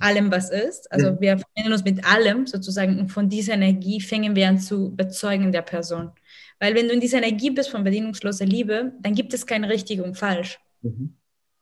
allem, 0.00 0.30
was 0.30 0.50
ist. 0.50 0.90
Also 0.92 1.12
mhm. 1.12 1.20
wir 1.20 1.38
verbinden 1.38 1.72
uns 1.72 1.84
mit 1.84 2.04
allem 2.04 2.46
sozusagen 2.46 2.98
und 2.98 3.08
von 3.08 3.28
dieser 3.28 3.54
Energie 3.54 4.00
fängen 4.00 4.36
wir 4.36 4.48
an 4.48 4.58
zu 4.58 4.94
bezeugen 4.94 5.52
der 5.52 5.62
Person. 5.62 6.12
Weil 6.60 6.74
wenn 6.74 6.88
du 6.88 6.94
in 6.94 7.00
dieser 7.00 7.18
Energie 7.18 7.50
bist 7.50 7.70
von 7.70 7.84
bedingungsloser 7.84 8.44
Liebe, 8.44 8.92
dann 9.00 9.14
gibt 9.14 9.32
es 9.32 9.46
kein 9.46 9.64
richtig 9.64 10.00
und 10.00 10.16
falsch. 10.16 10.58
Mhm. 10.82 11.14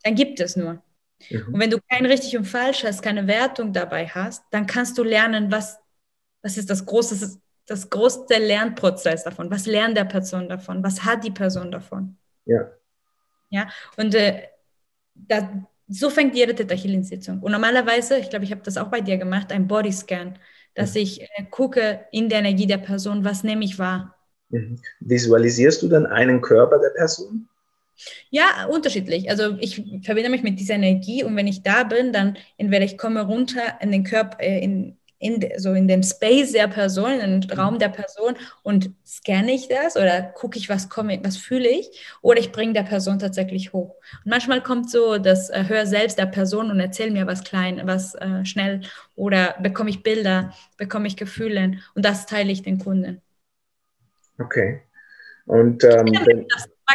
Dann 0.03 0.15
gibt 0.15 0.41
es 0.41 0.57
nur. 0.57 0.83
Mhm. 1.31 1.55
Und 1.55 1.61
wenn 1.61 1.71
du 1.71 1.79
kein 1.89 2.07
richtig 2.07 2.37
und 2.37 2.45
falsch 2.45 2.85
hast, 2.85 3.03
keine 3.03 3.27
Wertung 3.27 3.73
dabei 3.73 4.07
hast, 4.09 4.45
dann 4.51 4.67
kannst 4.67 4.99
du 4.99 5.05
lernen, 5.05 5.51
was, 5.51 5.79
was 6.43 6.57
ist 6.57 6.71
das 6.71 6.85
große, 6.85 7.39
das 7.67 7.91
größte 7.91 8.39
Lernprozess 8.39 9.25
davon. 9.25 9.51
Was 9.51 9.67
lernt 9.67 9.97
der 9.97 10.05
Person 10.05 10.49
davon? 10.49 10.83
Was 10.83 11.05
hat 11.05 11.25
die 11.25 11.31
Person 11.31 11.71
davon? 11.71 12.17
Ja. 12.45 12.71
Ja, 13.51 13.69
und 13.97 14.15
äh, 14.15 14.43
das, 15.15 15.45
so 15.89 16.11
fängt 16.11 16.35
jede 16.35 16.55
Theta 16.55 16.75
Healing 16.75 17.05
Sitzung. 17.05 17.41
Und 17.41 17.53
normalerweise, 17.53 18.19
ich 18.19 18.31
glaube, 18.31 18.45
ich 18.45 18.51
habe 18.51 18.63
das 18.63 18.77
auch 18.77 18.89
bei 18.89 19.01
dir 19.01 19.19
gemacht, 19.19 19.53
ein 19.53 19.69
Bodyscan, 19.69 20.39
dass 20.75 20.95
mhm. 20.95 21.01
ich 21.01 21.23
äh, 21.23 21.45
gucke 21.51 22.07
in 22.13 22.29
der 22.29 22.41
Energie 22.41 22.67
der 22.67 22.79
Person, 22.79 23.25
was 23.25 23.45
nehme 23.45 23.65
ich 23.65 23.79
wahr. 23.79 24.17
Mhm. 24.49 24.81
Visualisierst 25.01 25.83
du 25.83 25.89
dann 25.89 26.07
einen 26.07 26.41
Körper 26.41 26.79
der 26.79 26.91
Person? 26.91 27.49
Ja, 28.31 28.67
unterschiedlich. 28.71 29.31
Also 29.31 29.57
ich 29.59 29.83
verbinde 30.03 30.29
mich 30.29 30.43
mit 30.43 30.61
dieser 30.61 30.75
Energie 30.75 31.25
und 31.25 31.35
wenn 31.37 31.47
ich 31.47 31.63
da 31.63 31.83
bin, 31.85 32.13
dann 32.13 32.37
entweder 32.59 32.85
ich 32.85 32.99
komme 32.99 33.23
runter 33.23 33.81
in 33.81 33.91
den 33.91 34.05
Körper, 34.05 34.39
äh, 34.41 34.63
in, 34.63 34.99
in, 35.19 35.43
so 35.57 35.73
in 35.73 35.89
den 35.89 36.03
Space 36.03 36.53
der 36.53 36.69
Person, 36.69 37.13
in 37.13 37.41
den 37.41 37.51
Raum 37.51 37.79
der 37.79 37.89
Person 37.89 38.35
und 38.63 38.91
scanne 39.07 39.53
ich 39.53 39.69
das 39.69 39.97
oder 39.97 40.23
gucke 40.23 40.59
ich, 40.59 40.69
was 40.69 40.89
komme, 40.89 41.19
was 41.23 41.37
fühle 41.37 41.69
ich 41.69 41.91
oder 42.21 42.39
ich 42.39 42.53
bringe 42.53 42.75
der 42.75 42.83
Person 42.83 43.19
tatsächlich 43.19 43.73
hoch. 43.73 43.97
Und 44.25 44.31
manchmal 44.31 44.63
kommt 44.63 44.91
so 44.91 45.19
das 45.19 45.51
äh, 45.51 45.65
Hör 45.67 45.87
selbst 45.87 46.19
der 46.19 46.27
Person 46.27 46.71
und 46.71 46.81
erzähl 46.81 47.11
mir 47.11 47.27
was 47.27 47.45
klein, 47.45 47.81
was 47.85 48.15
äh, 48.17 48.45
schnell 48.45 48.83
oder 49.15 49.55
bekomme 49.61 49.91
ich 49.91 50.03
Bilder, 50.03 50.53
bekomme 50.77 51.07
ich 51.07 51.17
Gefühle 51.17 51.79
und 51.95 52.05
das 52.05 52.27
teile 52.27 52.53
ich 52.53 52.63
den 52.63 52.79
Kunden. 52.79 53.23
Okay. 54.39 54.83
Und 55.47 55.85
ähm, 55.85 56.47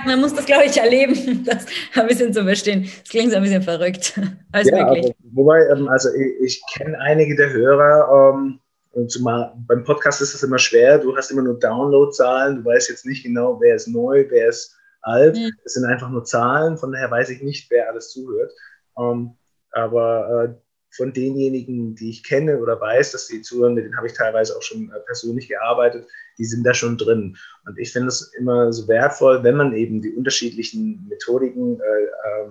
man 0.06 0.22
muss 0.22 0.34
das, 0.34 0.46
glaube 0.46 0.66
ich, 0.66 0.78
erleben, 0.78 1.44
das 1.46 1.66
ein 1.94 2.08
bisschen 2.08 2.34
zu 2.34 2.44
verstehen. 2.44 2.84
Das 2.84 3.10
klingt 3.10 3.32
so 3.32 3.38
ein 3.38 3.44
bisschen 3.44 3.62
verrückt. 3.62 4.20
Alles 4.52 4.70
ja, 4.70 4.86
möglich. 4.86 5.14
wobei, 5.32 5.68
ähm, 5.68 5.88
also 5.90 6.10
ich, 6.14 6.42
ich 6.42 6.64
kenne 6.74 6.98
einige 7.00 7.36
der 7.36 7.52
Hörer, 7.52 8.34
ähm, 8.34 8.60
und 8.94 9.10
zumal 9.10 9.54
beim 9.68 9.86
Podcast 9.86 10.22
ist 10.22 10.34
das 10.34 10.44
immer 10.44 10.60
schwer, 10.60 10.98
du 10.98 11.16
hast 11.16 11.32
immer 11.32 11.44
nur 11.44 11.58
Downloadzahlen, 11.58 12.58
du 12.58 12.66
weißt 12.66 12.90
jetzt 12.90 13.06
nicht 13.06 13.24
genau, 13.24 13.60
wer 13.62 13.76
ist 13.76 13.88
neu, 13.88 14.26
wer 14.30 14.50
ist 14.50 14.76
alt. 15.02 15.38
Mhm. 15.38 15.52
Es 15.64 15.74
sind 15.74 15.86
einfach 15.86 16.10
nur 16.10 16.26
Zahlen, 16.26 16.78
von 16.78 16.92
daher 16.92 17.10
weiß 17.10 17.30
ich 17.30 17.42
nicht, 17.42 17.72
wer 17.72 17.90
alles 17.90 18.12
zuhört. 18.12 18.52
Ähm, 18.98 19.38
aber 19.72 20.44
äh, 20.44 20.62
von 20.92 21.14
denjenigen, 21.14 21.96
die 21.96 22.10
ich 22.10 22.24
kenne 22.24 22.60
oder 22.60 22.80
weiß, 22.80 23.12
dass 23.12 23.28
die 23.28 23.42
zuhören, 23.42 23.76
mit 23.76 23.86
denen 23.86 23.98
habe 23.98 24.08
ich 24.08 24.14
teilweise 24.14 24.56
auch 24.56 24.62
schon 24.62 24.92
äh, 24.92 25.00
persönlich 25.06 25.48
gearbeitet, 25.48 26.08
die 26.38 26.46
sind 26.46 26.64
da 26.64 26.74
schon 26.74 26.98
drin. 26.98 27.38
Und 27.66 27.80
ich 27.80 27.92
finde 27.94 28.10
es 28.10 28.34
immer 28.38 28.72
so 28.74 28.88
wertvoll, 28.88 29.44
wenn 29.44 29.56
man 29.56 29.74
eben 29.74 30.02
die 30.02 30.14
unterschiedlichen 30.14 31.08
Methodiken 31.08 31.80
äh, 31.80 32.04
äh, 32.04 32.50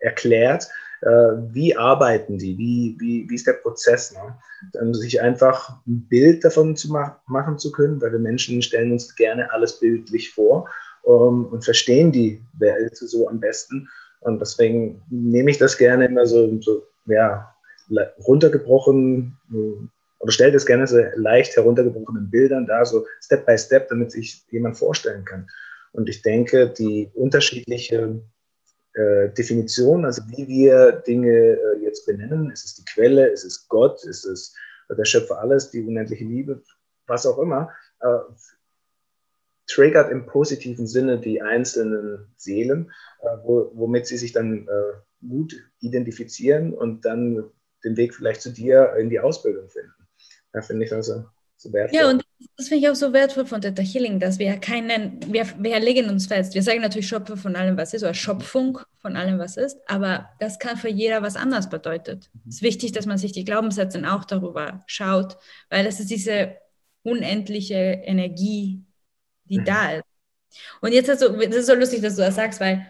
erklärt, 0.00 0.68
äh, 1.02 1.08
wie 1.52 1.76
arbeiten 1.76 2.38
die, 2.38 2.58
wie, 2.58 2.96
wie, 2.98 3.28
wie 3.28 3.34
ist 3.34 3.46
der 3.46 3.54
Prozess. 3.54 4.12
Ne? 4.12 4.36
Dann 4.72 4.92
sich 4.92 5.20
einfach 5.20 5.78
ein 5.86 6.06
Bild 6.08 6.44
davon 6.44 6.76
zu 6.76 6.90
ma 6.90 7.20
machen 7.26 7.58
zu 7.58 7.72
können, 7.72 8.00
weil 8.00 8.12
wir 8.12 8.18
Menschen 8.18 8.60
stellen 8.60 8.92
uns 8.92 9.14
gerne 9.14 9.50
alles 9.52 9.78
bildlich 9.78 10.30
vor 10.30 10.68
ähm, 11.06 11.46
und 11.46 11.64
verstehen 11.64 12.12
die 12.12 12.42
Welt 12.58 12.96
so 12.96 13.28
am 13.28 13.40
besten. 13.40 13.88
Und 14.20 14.40
deswegen 14.40 15.00
nehme 15.08 15.50
ich 15.50 15.58
das 15.58 15.78
gerne 15.78 16.04
immer 16.04 16.26
so, 16.26 16.60
so 16.60 16.86
ja, 17.10 17.54
runtergebrochen 18.26 19.36
äh, 19.52 19.86
oder 20.20 20.32
stellt 20.32 20.54
es 20.54 20.66
gerne 20.66 20.86
so 20.86 21.00
leicht 21.14 21.56
heruntergebrochenen 21.56 22.30
Bildern 22.30 22.66
da, 22.66 22.84
so 22.84 23.06
Step 23.22 23.46
by 23.46 23.56
Step, 23.56 23.88
damit 23.88 24.12
sich 24.12 24.44
jemand 24.50 24.76
vorstellen 24.76 25.24
kann. 25.24 25.48
Und 25.92 26.08
ich 26.08 26.22
denke, 26.22 26.68
die 26.68 27.10
unterschiedliche 27.14 28.20
äh, 28.92 29.30
Definition, 29.30 30.04
also 30.04 30.22
wie 30.28 30.46
wir 30.46 30.92
Dinge 30.92 31.30
äh, 31.30 31.82
jetzt 31.82 32.06
benennen, 32.06 32.50
ist 32.50 32.64
es 32.64 32.74
die 32.74 32.84
Quelle, 32.84 33.28
ist 33.28 33.44
es 33.44 33.66
Gott, 33.68 34.04
ist 34.04 34.24
es 34.24 34.54
der 34.90 35.04
Schöpfer 35.04 35.38
alles, 35.38 35.70
die 35.70 35.82
unendliche 35.82 36.24
Liebe, 36.24 36.62
was 37.06 37.24
auch 37.24 37.38
immer, 37.38 37.70
äh, 38.00 38.18
triggert 39.70 40.10
im 40.10 40.26
positiven 40.26 40.86
Sinne 40.86 41.18
die 41.18 41.40
einzelnen 41.40 42.26
Seelen, 42.36 42.90
äh, 43.22 43.36
wo, 43.44 43.70
womit 43.74 44.06
sie 44.06 44.16
sich 44.16 44.32
dann 44.32 44.66
äh, 44.66 45.26
gut 45.26 45.54
identifizieren 45.80 46.74
und 46.74 47.04
dann 47.04 47.44
den 47.84 47.96
Weg 47.96 48.14
vielleicht 48.14 48.42
zu 48.42 48.50
dir 48.50 48.94
in 48.98 49.10
die 49.10 49.20
Ausbildung 49.20 49.68
finden. 49.68 49.92
Da 50.52 50.62
finde 50.62 50.86
ich 50.86 50.92
also 50.92 51.24
so 51.56 51.72
wertvoll. 51.72 51.98
Ja, 51.98 52.10
und 52.10 52.24
das 52.56 52.68
finde 52.68 52.84
ich 52.84 52.90
auch 52.90 52.94
so 52.94 53.12
wertvoll 53.12 53.46
von 53.46 53.60
Theta 53.60 53.82
Healing, 53.82 54.18
dass 54.18 54.38
wir 54.38 54.56
keinen, 54.56 55.20
wir, 55.32 55.46
wir 55.58 55.78
legen 55.78 56.08
uns 56.08 56.26
fest. 56.26 56.54
Wir 56.54 56.62
sagen 56.62 56.80
natürlich 56.80 57.08
Schöpfer 57.08 57.36
von 57.36 57.54
allem, 57.54 57.76
was 57.76 57.94
ist, 57.94 58.02
oder 58.02 58.14
Schöpfung 58.14 58.78
von 58.98 59.16
allem, 59.16 59.38
was 59.38 59.56
ist, 59.56 59.78
aber 59.86 60.30
das 60.40 60.58
kann 60.58 60.76
für 60.76 60.88
jeder 60.88 61.22
was 61.22 61.36
anderes 61.36 61.68
bedeutet. 61.68 62.30
Es 62.48 62.56
ist 62.56 62.62
wichtig, 62.62 62.92
dass 62.92 63.06
man 63.06 63.18
sich 63.18 63.32
die 63.32 63.44
Glaubenssätze 63.44 64.02
auch 64.10 64.24
darüber 64.24 64.82
schaut, 64.86 65.36
weil 65.68 65.84
das 65.84 66.00
ist 66.00 66.10
diese 66.10 66.56
unendliche 67.02 67.74
Energie, 67.74 68.84
die 69.50 69.58
mhm. 69.58 69.64
da 69.64 69.92
ist. 69.92 70.04
Und 70.80 70.92
jetzt 70.92 71.08
hast 71.08 71.22
du, 71.22 71.28
das 71.30 71.56
ist 71.56 71.66
so 71.66 71.74
lustig, 71.74 72.00
dass 72.00 72.16
du 72.16 72.22
das 72.22 72.36
sagst, 72.36 72.60
weil 72.60 72.86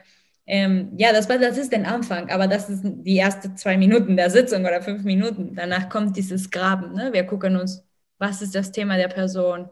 ähm, 0.47 0.93
ja, 0.97 1.13
das, 1.13 1.29
war, 1.29 1.39
das 1.39 1.59
ist 1.59 1.73
der 1.73 1.87
Anfang, 1.87 2.31
aber 2.31 2.49
das 2.49 2.69
ist 2.69 2.83
die 2.85 3.19
ersten 3.19 3.57
zwei 3.57 3.77
Minuten 3.77 4.17
der 4.17 4.31
Sitzung 4.31 4.63
oder 4.63 4.83
fünf 4.83 5.05
Minuten. 5.05 5.55
Danach 5.55 5.89
kommt 5.89 6.17
dieses 6.17 6.51
Graben. 6.51 6.95
Ne? 6.95 7.13
Wir 7.13 7.25
gucken 7.25 7.57
uns, 7.57 7.87
was 8.19 8.43
ist 8.43 8.55
das 8.55 8.73
Thema 8.73 8.97
der 8.97 9.09
Person? 9.09 9.69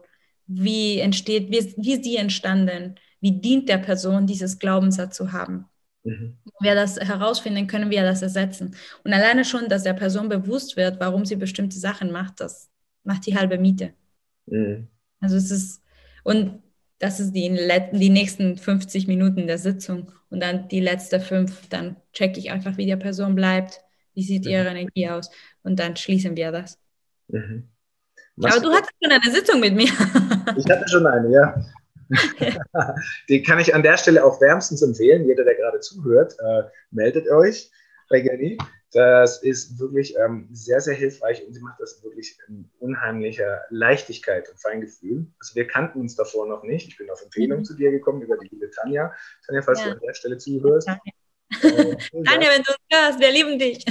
Wie 0.47 0.99
entsteht, 0.99 1.51
wie, 1.51 1.73
wie 1.77 1.93
ist 1.93 2.05
die 2.05 2.15
entstanden? 2.15 2.95
Wie 3.19 3.41
dient 3.41 3.67
der 3.67 3.79
Person, 3.79 4.25
dieses 4.25 4.57
Glaubenssatz 4.57 5.17
zu 5.17 5.33
haben? 5.33 5.65
Mhm. 6.03 6.37
Wenn 6.45 6.69
wir 6.69 6.75
das 6.75 6.97
herausfinden, 6.97 7.67
können 7.67 7.89
wir 7.89 8.03
das 8.03 8.21
ersetzen. 8.21 8.75
Und 9.03 9.13
alleine 9.13 9.43
schon, 9.43 9.67
dass 9.67 9.83
der 9.83 9.93
Person 9.93 10.29
bewusst 10.29 10.77
wird, 10.77 10.99
warum 10.99 11.25
sie 11.25 11.35
bestimmte 11.35 11.77
Sachen 11.77 12.11
macht, 12.11 12.39
das 12.39 12.69
macht 13.03 13.25
die 13.25 13.35
halbe 13.35 13.57
Miete. 13.57 13.93
Mhm. 14.45 14.87
Also 15.19 15.35
es 15.35 15.51
ist, 15.51 15.81
und 16.23 16.61
das 16.99 17.19
ist 17.19 17.31
die, 17.31 17.49
die 17.93 18.09
nächsten 18.09 18.57
50 18.57 19.07
Minuten 19.07 19.47
der 19.47 19.57
Sitzung. 19.57 20.11
Und 20.29 20.41
dann 20.41 20.67
die 20.67 20.81
letzten 20.81 21.21
fünf, 21.21 21.67
dann 21.69 21.95
checke 22.13 22.39
ich 22.39 22.51
einfach, 22.51 22.77
wie 22.77 22.85
die 22.85 22.95
Person 22.95 23.35
bleibt, 23.35 23.81
wie 24.13 24.23
sieht 24.23 24.45
mhm. 24.45 24.51
ihre 24.51 24.69
Energie 24.69 25.09
aus 25.09 25.31
und 25.63 25.79
dann 25.79 25.95
schließen 25.95 26.35
wir 26.35 26.51
das. 26.51 26.77
Mhm. 27.29 27.69
Aber 28.41 28.59
du 28.59 28.71
hattest 28.71 28.93
schon 29.01 29.11
eine 29.11 29.31
Sitzung 29.31 29.59
mit 29.59 29.75
mir. 29.75 29.85
ich 30.57 30.69
hatte 30.69 30.87
schon 30.87 31.07
eine, 31.07 31.31
ja. 31.31 31.65
Den 33.29 33.43
kann 33.43 33.59
ich 33.59 33.73
an 33.73 33.83
der 33.83 33.97
Stelle 33.97 34.23
auch 34.23 34.41
wärmstens 34.41 34.81
empfehlen. 34.81 35.27
Jeder, 35.27 35.43
der 35.43 35.55
gerade 35.55 35.79
zuhört, 35.79 36.35
äh, 36.39 36.63
meldet 36.91 37.29
euch 37.29 37.69
bei 38.09 38.17
Jenny. 38.17 38.57
Das 38.91 39.43
ist 39.43 39.79
wirklich 39.79 40.15
ähm, 40.17 40.47
sehr, 40.51 40.81
sehr 40.81 40.95
hilfreich 40.95 41.45
und 41.45 41.53
sie 41.53 41.61
macht 41.61 41.79
das 41.79 42.03
wirklich 42.03 42.35
in 42.47 42.69
unheimlicher 42.79 43.61
Leichtigkeit 43.69 44.49
und 44.49 44.59
Feingefühl. 44.59 45.27
Also 45.39 45.55
wir 45.55 45.67
kannten 45.67 45.99
uns 45.99 46.15
davor 46.15 46.47
noch 46.47 46.63
nicht. 46.63 46.87
Ich 46.87 46.97
bin 46.97 47.09
auf 47.11 47.21
Empfehlung 47.21 47.59
mhm. 47.59 47.65
zu 47.65 47.75
dir 47.75 47.91
gekommen 47.91 48.23
über 48.23 48.37
die 48.37 48.47
liebe 48.47 48.71
Tanja. 48.71 49.13
Tanja, 49.45 49.61
falls 49.61 49.79
ja. 49.81 49.85
du 49.85 49.91
an 49.91 49.99
der 49.99 50.13
Stelle 50.15 50.37
zuhörst. 50.39 50.87
Tanja, 50.87 51.01
äh, 51.61 51.95
Tanja 52.23 52.49
wenn 52.49 52.63
du 52.63 52.71
es 52.71 52.97
hörst, 52.97 53.19
wir 53.19 53.31
lieben 53.31 53.59
dich. 53.59 53.85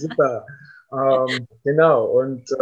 Super. 0.00 0.46
Ähm, 0.92 1.46
genau, 1.64 2.06
und 2.06 2.50
äh, 2.50 2.56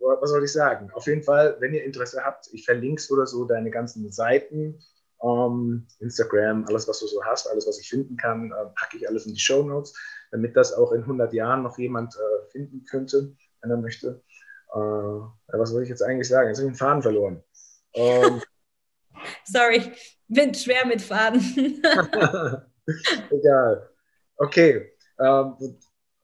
was 0.00 0.30
soll 0.30 0.44
ich 0.44 0.52
sagen? 0.52 0.90
Auf 0.94 1.06
jeden 1.06 1.22
Fall, 1.22 1.56
wenn 1.60 1.74
ihr 1.74 1.84
Interesse 1.84 2.24
habt, 2.24 2.48
ich 2.52 2.64
verlinke 2.64 3.02
oder 3.12 3.26
so 3.26 3.44
deine 3.44 3.70
ganzen 3.70 4.10
Seiten, 4.10 4.80
ähm, 5.22 5.86
Instagram, 6.00 6.64
alles, 6.66 6.88
was 6.88 7.00
du 7.00 7.06
so 7.06 7.24
hast, 7.24 7.48
alles, 7.48 7.66
was 7.66 7.78
ich 7.80 7.88
finden 7.88 8.16
kann, 8.16 8.50
äh, 8.50 8.64
packe 8.74 8.96
ich 8.96 9.08
alles 9.08 9.26
in 9.26 9.34
die 9.34 9.40
Show 9.40 9.62
Notes, 9.62 9.94
damit 10.30 10.56
das 10.56 10.72
auch 10.72 10.92
in 10.92 11.02
100 11.02 11.32
Jahren 11.32 11.62
noch 11.62 11.78
jemand 11.78 12.14
äh, 12.14 12.50
finden 12.50 12.84
könnte, 12.84 13.34
wenn 13.60 13.70
er 13.70 13.76
möchte. 13.76 14.22
Äh, 14.72 14.78
was 14.78 15.70
soll 15.70 15.82
ich 15.82 15.88
jetzt 15.88 16.02
eigentlich 16.02 16.28
sagen? 16.28 16.48
Jetzt 16.48 16.58
habe 16.58 16.68
ich 16.68 16.74
den 16.74 16.78
Faden 16.78 17.02
verloren. 17.02 17.42
Ähm, 17.94 18.42
Sorry, 19.44 19.92
bin 20.28 20.54
schwer 20.54 20.86
mit 20.86 21.02
Faden. 21.02 21.40
Egal. 23.30 23.90
Okay. 24.36 24.92
Ähm, 25.18 25.78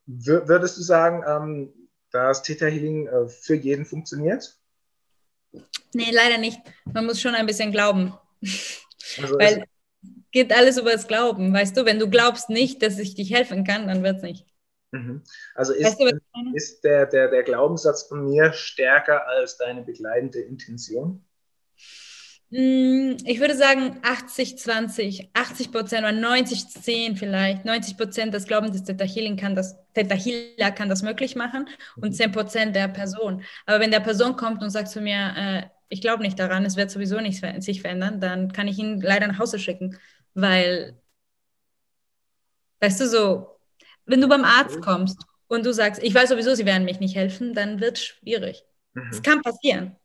Würdest 0.06 0.76
du 0.76 0.82
sagen, 0.82 1.24
ähm, 1.26 1.88
dass 2.10 2.42
Theta 2.42 2.66
Healing 2.66 3.06
äh, 3.06 3.26
für 3.26 3.54
jeden 3.54 3.86
funktioniert? 3.86 4.58
Nee, 5.94 6.10
leider 6.10 6.38
nicht. 6.38 6.58
Man 6.84 7.06
muss 7.06 7.20
schon 7.20 7.34
ein 7.34 7.46
bisschen 7.46 7.72
glauben. 7.72 8.12
Also 8.42 9.38
Weil 9.38 9.64
geht 10.34 10.52
alles 10.52 10.76
über 10.76 10.92
das 10.92 11.06
Glauben. 11.06 11.54
Weißt 11.54 11.76
du, 11.76 11.86
wenn 11.86 12.00
du 12.00 12.10
glaubst 12.10 12.50
nicht, 12.50 12.82
dass 12.82 12.98
ich 12.98 13.14
dich 13.14 13.32
helfen 13.32 13.64
kann, 13.64 13.86
dann 13.86 14.02
wird 14.02 14.16
es 14.16 14.22
nicht. 14.22 14.46
Mhm. 14.90 15.22
Also 15.54 15.72
ist, 15.72 15.84
weißt 15.84 16.00
du, 16.00 16.54
ist 16.54 16.84
der, 16.84 17.06
der, 17.06 17.28
der 17.28 17.44
Glaubenssatz 17.44 18.02
von 18.02 18.24
mir 18.24 18.52
stärker 18.52 19.26
als 19.26 19.56
deine 19.56 19.82
begleitende 19.82 20.40
Intention? 20.40 21.24
Hm, 22.50 23.16
ich 23.24 23.40
würde 23.40 23.56
sagen 23.56 24.00
80, 24.02 24.58
20, 24.58 25.30
80 25.34 25.72
Prozent 25.72 26.02
oder 26.02 26.12
90, 26.12 26.68
10 26.68 27.16
vielleicht. 27.16 27.64
90 27.64 27.96
Prozent 27.96 28.34
des 28.34 28.46
Glaubens 28.46 28.72
des 28.72 28.84
Theta 28.84 29.04
Healing 29.04 29.36
kann 29.36 29.54
das, 29.54 29.76
Theta 29.94 30.16
kann 30.72 30.88
das 30.88 31.02
möglich 31.02 31.36
machen 31.36 31.68
und 31.96 32.12
10 32.12 32.30
mhm. 32.30 32.32
Prozent 32.32 32.76
der 32.76 32.88
Person. 32.88 33.42
Aber 33.66 33.78
wenn 33.78 33.92
der 33.92 34.00
Person 34.00 34.36
kommt 34.36 34.62
und 34.62 34.70
sagt 34.70 34.88
zu 34.88 35.00
mir, 35.00 35.32
äh, 35.36 35.62
ich 35.88 36.00
glaube 36.00 36.22
nicht 36.22 36.38
daran, 36.38 36.64
es 36.64 36.76
wird 36.76 36.90
sowieso 36.90 37.20
nicht 37.20 37.44
sich 37.62 37.80
verändern, 37.80 38.20
dann 38.20 38.52
kann 38.52 38.68
ich 38.68 38.78
ihn 38.78 39.00
leider 39.00 39.26
nach 39.28 39.38
Hause 39.38 39.58
schicken, 39.58 39.98
weil, 40.34 41.00
weißt 42.80 43.00
du 43.00 43.08
so, 43.08 43.58
wenn 44.06 44.20
du 44.20 44.28
beim 44.28 44.44
Arzt 44.44 44.80
kommst 44.82 45.24
und 45.48 45.64
du 45.64 45.72
sagst, 45.72 46.02
ich 46.02 46.14
weiß 46.14 46.28
sowieso, 46.28 46.54
sie 46.54 46.66
werden 46.66 46.84
mich 46.84 47.00
nicht 47.00 47.16
helfen, 47.16 47.54
dann 47.54 47.80
wird 47.80 47.96
es 47.96 48.04
schwierig. 48.04 48.64
Es 49.10 49.18
mhm. 49.18 49.22
kann 49.22 49.42
passieren. 49.42 49.96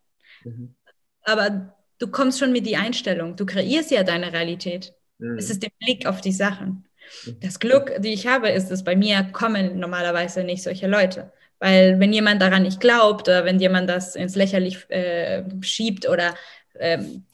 Mhm. 0.44 0.76
Aber 1.24 1.76
du 2.00 2.08
kommst 2.08 2.40
schon 2.40 2.52
mit 2.52 2.66
die 2.66 2.78
Einstellung. 2.78 3.36
Du 3.36 3.46
kreierst 3.46 3.92
ja 3.92 4.04
deine 4.04 4.34
Realität. 4.34 4.94
Mhm. 5.18 5.38
Es 5.38 5.50
ist 5.50 5.64
der 5.64 5.72
Blick 5.80 6.06
auf 6.06 6.22
die 6.22 6.32
Sachen. 6.32 6.88
Mhm. 7.26 7.40
Das 7.42 7.60
Glück, 7.60 8.02
die 8.02 8.14
ich 8.14 8.28
habe, 8.28 8.50
ist, 8.50 8.70
dass 8.70 8.84
bei 8.84 8.96
mir 8.96 9.24
kommen 9.32 9.80
normalerweise 9.80 10.44
nicht 10.44 10.64
solche 10.64 10.88
Leute. 10.88 11.32
Weil 11.60 12.00
wenn 12.00 12.14
jemand 12.14 12.42
daran 12.42 12.64
nicht 12.64 12.80
glaubt 12.80 13.28
oder 13.28 13.44
wenn 13.44 13.60
jemand 13.60 13.90
das 13.90 14.16
ins 14.16 14.36
Lächerlich 14.36 14.90
äh, 14.90 15.44
schiebt 15.62 16.08
oder 16.08 16.34
ähm, 16.80 17.26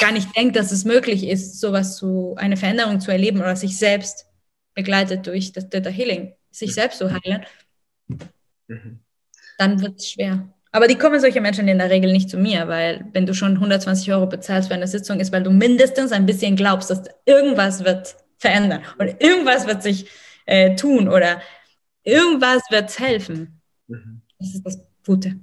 gar 0.00 0.12
nicht 0.12 0.36
denkt, 0.36 0.56
dass 0.56 0.72
es 0.72 0.84
möglich 0.84 1.26
ist, 1.26 1.60
sowas 1.60 1.96
zu, 1.96 2.34
eine 2.36 2.56
Veränderung 2.56 3.00
zu 3.00 3.10
erleben 3.10 3.40
oder 3.40 3.56
sich 3.56 3.78
selbst 3.78 4.26
begleitet 4.74 5.26
durch 5.26 5.52
das 5.52 5.68
Theta 5.68 5.90
Healing, 5.90 6.34
sich 6.50 6.70
mhm. 6.70 6.74
selbst 6.74 6.98
zu 6.98 7.10
heilen, 7.10 7.44
mhm. 8.68 9.00
dann 9.58 9.80
wird 9.80 9.98
es 9.98 10.10
schwer. 10.10 10.48
Aber 10.74 10.88
die 10.88 10.96
kommen 10.96 11.20
solche 11.20 11.42
Menschen 11.42 11.68
in 11.68 11.78
der 11.78 11.90
Regel 11.90 12.12
nicht 12.12 12.30
zu 12.30 12.38
mir, 12.38 12.66
weil 12.66 13.04
wenn 13.12 13.26
du 13.26 13.34
schon 13.34 13.54
120 13.54 14.10
Euro 14.12 14.26
bezahlst 14.26 14.68
für 14.68 14.74
eine 14.74 14.86
Sitzung, 14.86 15.20
ist, 15.20 15.30
weil 15.30 15.42
du 15.42 15.50
mindestens 15.50 16.12
ein 16.12 16.24
bisschen 16.24 16.56
glaubst, 16.56 16.88
dass 16.88 17.02
irgendwas 17.26 17.84
wird 17.84 18.16
verändern 18.38 18.82
und 18.98 19.22
irgendwas 19.22 19.66
wird 19.66 19.82
sich 19.82 20.10
äh, 20.46 20.74
tun 20.74 21.08
oder 21.08 21.42
irgendwas 22.02 22.62
wird 22.70 22.98
helfen. 22.98 23.60
Mhm. 23.86 24.22
Das 24.38 24.54
ist 24.54 24.66
das 24.66 24.78
Gute. 25.04 25.36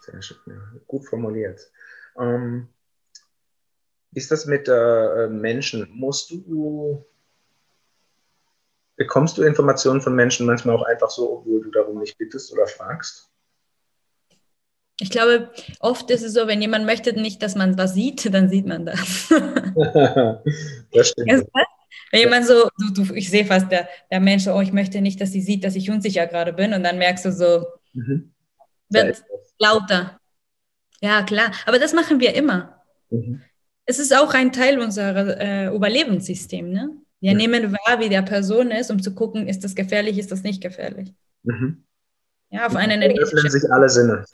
Sehr 0.00 0.22
schön, 0.22 0.38
ja. 0.46 0.54
gut 0.86 1.04
formuliert. 1.04 1.60
Ähm, 2.18 2.68
ist 4.16 4.30
das 4.30 4.46
mit 4.46 4.66
äh, 4.66 5.28
Menschen? 5.28 5.86
Musst 5.92 6.30
du, 6.30 7.04
bekommst 8.96 9.36
du 9.36 9.42
Informationen 9.42 10.00
von 10.00 10.14
Menschen 10.14 10.46
manchmal 10.46 10.74
auch 10.74 10.84
einfach 10.84 11.10
so, 11.10 11.38
obwohl 11.38 11.62
du 11.62 11.70
darum 11.70 11.98
nicht 11.98 12.16
bittest 12.16 12.50
oder 12.50 12.66
fragst? 12.66 13.30
Ich 14.98 15.10
glaube, 15.10 15.50
oft 15.80 16.10
ist 16.10 16.22
es 16.22 16.32
so, 16.32 16.46
wenn 16.46 16.62
jemand 16.62 16.86
möchte 16.86 17.12
nicht, 17.12 17.42
dass 17.42 17.56
man 17.56 17.76
was 17.76 17.92
sieht, 17.92 18.32
dann 18.32 18.48
sieht 18.48 18.64
man 18.64 18.86
das. 18.86 19.28
das 20.92 21.08
stimmt. 21.08 21.46
Wenn 22.10 22.20
jemand 22.20 22.46
so, 22.46 22.70
du, 22.78 23.04
du, 23.04 23.14
ich 23.14 23.28
sehe 23.28 23.44
fast 23.44 23.70
der, 23.70 23.86
der 24.10 24.20
Mensch, 24.20 24.46
oh, 24.46 24.62
ich 24.62 24.72
möchte 24.72 25.02
nicht, 25.02 25.20
dass 25.20 25.32
sie 25.32 25.42
sieht, 25.42 25.62
dass 25.62 25.76
ich 25.76 25.90
unsicher 25.90 26.26
gerade 26.26 26.54
bin 26.54 26.72
und 26.72 26.82
dann 26.84 26.96
merkst 26.96 27.26
du 27.26 27.32
so, 27.32 27.66
mhm. 27.92 28.32
wird 28.88 29.22
lauter. 29.58 30.18
Ja, 31.02 31.22
klar. 31.22 31.52
Aber 31.66 31.78
das 31.78 31.92
machen 31.92 32.18
wir 32.18 32.34
immer. 32.34 32.82
Mhm. 33.10 33.42
Es 33.86 33.98
ist 33.98 34.14
auch 34.14 34.34
ein 34.34 34.52
Teil 34.52 34.80
unserer 34.80 35.40
äh, 35.40 35.74
Überlebenssystems. 35.74 36.72
Ne? 36.72 36.90
Wir 37.20 37.32
mhm. 37.32 37.36
nehmen 37.38 37.72
wahr, 37.72 38.00
wie 38.00 38.08
der 38.08 38.22
Person 38.22 38.70
ist, 38.70 38.90
um 38.90 39.00
zu 39.00 39.14
gucken, 39.14 39.48
ist 39.48 39.64
das 39.64 39.74
gefährlich, 39.74 40.18
ist 40.18 40.32
das 40.32 40.42
nicht 40.42 40.62
gefährlich. 40.62 41.14
Mhm. 41.44 41.84
Ja, 42.50 42.66
auf 42.66 42.76
eine 42.76 42.94
Energie. 42.94 43.20
Öffnen 43.20 43.50
sich 43.50 43.70
alle 43.70 43.88
Sinne. 43.88 44.24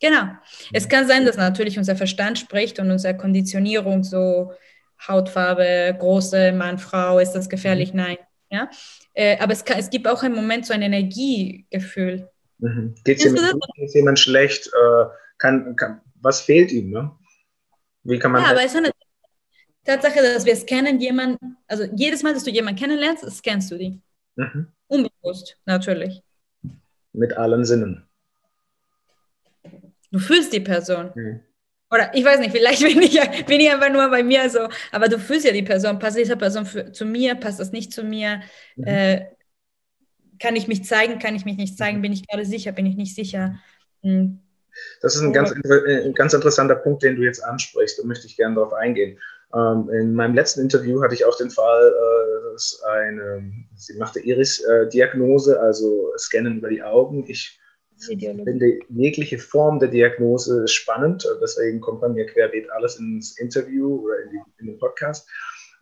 Genau. 0.00 0.32
Es 0.72 0.88
kann 0.88 1.06
sein, 1.06 1.24
dass 1.24 1.36
natürlich 1.36 1.78
unser 1.78 1.96
Verstand 1.96 2.38
spricht 2.38 2.78
und 2.78 2.90
unsere 2.90 3.16
Konditionierung 3.16 4.04
so 4.04 4.52
Hautfarbe, 5.06 5.96
große 5.98 6.52
Mann, 6.52 6.78
Frau, 6.78 7.18
ist 7.18 7.32
das 7.32 7.48
gefährlich? 7.48 7.92
Mhm. 7.92 8.00
Nein. 8.00 8.16
Ja? 8.50 8.70
Äh, 9.14 9.38
aber 9.38 9.52
es, 9.52 9.64
kann, 9.64 9.78
es 9.78 9.90
gibt 9.90 10.06
auch 10.08 10.22
im 10.22 10.34
Moment 10.34 10.66
so 10.66 10.74
ein 10.74 10.82
Energiegefühl. 10.82 12.28
Mhm. 12.58 12.94
Geht 13.04 13.18
es 13.18 13.24
jemand 13.24 13.62
jemand 13.94 14.18
schlecht? 14.18 14.68
Äh, 14.68 15.04
kann, 15.38 15.76
kann, 15.76 16.00
was 16.20 16.40
fehlt 16.40 16.72
ihm? 16.72 16.90
Ne? 16.90 17.10
Wie 18.04 18.18
kann 18.18 18.32
man 18.32 18.42
ja, 18.42 18.50
aber 18.50 18.60
es 18.60 18.74
ist 18.74 18.76
eine 18.76 18.90
Tatsache, 19.84 20.22
dass 20.22 20.44
wir 20.44 20.56
scannen 20.56 21.00
jemanden, 21.00 21.56
also 21.66 21.84
jedes 21.94 22.22
Mal, 22.22 22.34
dass 22.34 22.44
du 22.44 22.50
jemanden 22.50 22.78
kennenlernst, 22.78 23.28
scannst 23.30 23.70
du 23.70 23.78
die. 23.78 24.00
Mhm. 24.36 24.68
Unbewusst, 24.86 25.58
natürlich. 25.64 26.22
Mit 27.12 27.36
allen 27.36 27.64
Sinnen. 27.64 28.06
Du 30.10 30.18
fühlst 30.18 30.52
die 30.52 30.60
Person. 30.60 31.10
Mhm. 31.14 31.40
Oder 31.90 32.14
ich 32.14 32.24
weiß 32.24 32.40
nicht, 32.40 32.52
vielleicht 32.52 32.82
bin 32.84 33.02
ich, 33.02 33.20
bin 33.46 33.60
ich 33.60 33.70
einfach 33.70 33.90
nur 33.90 34.08
bei 34.10 34.22
mir 34.22 34.48
so, 34.50 34.68
aber 34.90 35.08
du 35.08 35.18
fühlst 35.18 35.46
ja 35.46 35.52
die 35.52 35.62
Person. 35.62 35.98
Passt 35.98 36.18
diese 36.18 36.36
Person 36.36 36.66
für, 36.66 36.92
zu 36.92 37.04
mir? 37.04 37.34
Passt 37.34 37.60
das 37.60 37.72
nicht 37.72 37.92
zu 37.92 38.02
mir? 38.02 38.40
Mhm. 38.76 38.84
Äh, 38.84 39.26
kann 40.38 40.56
ich 40.56 40.66
mich 40.66 40.84
zeigen? 40.84 41.18
Kann 41.18 41.36
ich 41.36 41.44
mich 41.44 41.56
nicht 41.56 41.76
zeigen? 41.76 42.02
Bin 42.02 42.12
ich 42.12 42.26
gerade 42.26 42.44
sicher? 42.44 42.72
Bin 42.72 42.86
ich 42.86 42.96
nicht 42.96 43.14
sicher? 43.14 43.60
Mhm. 44.02 44.43
Das 45.00 45.14
ist 45.14 45.22
ein 45.22 45.32
ganz, 45.32 45.52
äh, 45.52 46.04
ein 46.04 46.14
ganz 46.14 46.32
interessanter 46.32 46.76
Punkt, 46.76 47.02
den 47.02 47.16
du 47.16 47.22
jetzt 47.22 47.44
ansprichst. 47.44 47.98
Da 47.98 48.04
möchte 48.04 48.26
ich 48.26 48.36
gerne 48.36 48.56
darauf 48.56 48.72
eingehen. 48.72 49.18
Ähm, 49.54 49.88
in 49.90 50.14
meinem 50.14 50.34
letzten 50.34 50.60
Interview 50.60 51.02
hatte 51.02 51.14
ich 51.14 51.24
auch 51.24 51.36
den 51.36 51.50
Fall, 51.50 51.88
äh, 51.88 52.52
dass 52.52 52.82
eine, 52.84 53.52
sie 53.76 53.96
machte 53.98 54.20
Iris-Diagnose, 54.20 55.60
also 55.60 56.12
Scannen 56.16 56.58
über 56.58 56.68
die 56.68 56.82
Augen. 56.82 57.24
Ich 57.28 57.58
finde 57.96 58.78
jegliche 58.88 59.38
Form 59.38 59.78
der 59.78 59.88
Diagnose 59.88 60.66
spannend. 60.66 61.26
Deswegen 61.40 61.80
kommt 61.80 62.00
bei 62.00 62.08
mir 62.08 62.26
querbeet 62.26 62.70
alles 62.70 62.96
ins 62.96 63.38
Interview 63.38 64.04
oder 64.04 64.20
in, 64.24 64.30
die, 64.30 64.40
in 64.58 64.66
den 64.66 64.78
Podcast. 64.78 65.28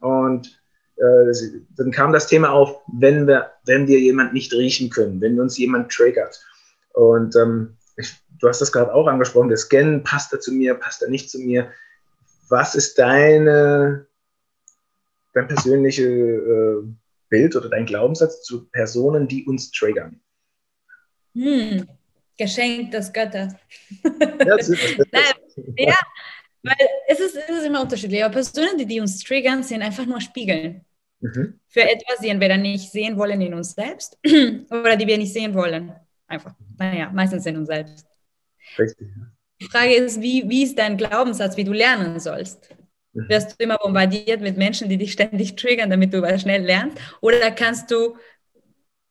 Und 0.01 0.61
äh, 0.97 1.33
dann 1.77 1.91
kam 1.91 2.13
das 2.13 2.27
Thema 2.27 2.51
auf, 2.51 2.81
wenn 2.93 3.27
wir, 3.27 3.53
wenn 3.65 3.87
wir 3.87 3.99
jemand 3.99 4.35
nicht 4.35 4.53
riechen 4.53 4.91
können, 4.91 5.21
wenn 5.21 5.41
uns 5.41 5.57
jemand 5.57 5.91
triggert. 5.91 6.45
Und 6.93 7.35
ähm, 7.37 7.77
du 8.43 8.49
hast 8.49 8.61
das 8.61 8.73
gerade 8.73 8.93
auch 8.93 9.07
angesprochen, 9.07 9.49
der 9.49 9.57
Scan, 9.57 10.03
passt 10.03 10.33
er 10.33 10.41
zu 10.41 10.53
mir, 10.53 10.75
passt 10.75 11.03
er 11.03 11.09
nicht 11.09 11.31
zu 11.31 11.39
mir? 11.39 11.73
Was 12.49 12.75
ist 12.75 12.99
deine, 12.99 14.07
dein 15.33 15.49
persönliche 15.49 16.05
äh, 16.05 16.83
Bild 17.29 17.57
oder 17.57 17.71
dein 17.71 17.87
Glaubenssatz 17.87 18.43
zu 18.43 18.69
Personen, 18.71 19.29
die 19.29 19.47
uns 19.47 19.71
triggern? 19.71 20.21
Hm. 21.35 21.89
Geschenk 22.37 22.91
des 22.91 23.13
Götters. 23.13 23.55
Ja, 24.03 24.57
Nein, 25.13 25.75
ja 25.77 25.95
weil 26.63 26.77
es 27.09 27.21
ist, 27.21 27.37
es 27.37 27.49
ist 27.49 27.67
immer 27.67 27.83
unterschiedlich. 27.83 28.25
Aber 28.25 28.35
Personen, 28.35 28.79
die, 28.79 28.87
die 28.87 29.01
uns 29.01 29.23
triggern, 29.23 29.63
sind 29.63 29.83
einfach 29.83 30.07
nur 30.07 30.21
Spiegeln. 30.21 30.85
Mhm. 31.21 31.61
Für 31.69 31.83
etwas, 31.83 32.21
die 32.21 32.29
entweder 32.29 32.57
nicht 32.57 32.91
sehen 32.91 33.17
wollen 33.17 33.41
in 33.41 33.55
uns 33.55 33.73
selbst 33.73 34.19
oder 34.71 34.97
die 34.97 35.07
wir 35.07 35.19
nicht 35.19 35.33
sehen 35.33 35.55
wollen. 35.55 35.93
Einfach. 36.27 36.55
Naja, 36.79 37.11
meistens 37.13 37.47
in 37.47 37.57
uns 37.57 37.69
selbst. 37.69 38.07
Richtig. 38.79 39.09
Die 39.61 39.67
Frage 39.67 39.95
ist, 39.95 40.21
wie, 40.21 40.49
wie 40.49 40.65
ist 40.65 40.79
dein 40.79 40.97
Glaubenssatz, 40.97 41.57
wie 41.57 41.65
du 41.65 41.73
lernen 41.73 42.19
sollst? 42.19 42.71
Mhm. 43.13 43.29
Wirst 43.29 43.53
du 43.53 43.65
immer 43.65 43.79
bombardiert 43.79 44.41
mit 44.41 44.57
Menschen, 44.57 44.89
die 44.89 44.97
dich 44.97 45.13
ständig 45.13 45.57
triggern, 45.57 45.91
damit 45.91 46.13
du 46.13 46.39
schnell 46.39 46.63
lernst? 46.63 46.99
Oder 47.21 47.51
kannst 47.51 47.91
du 47.91 48.17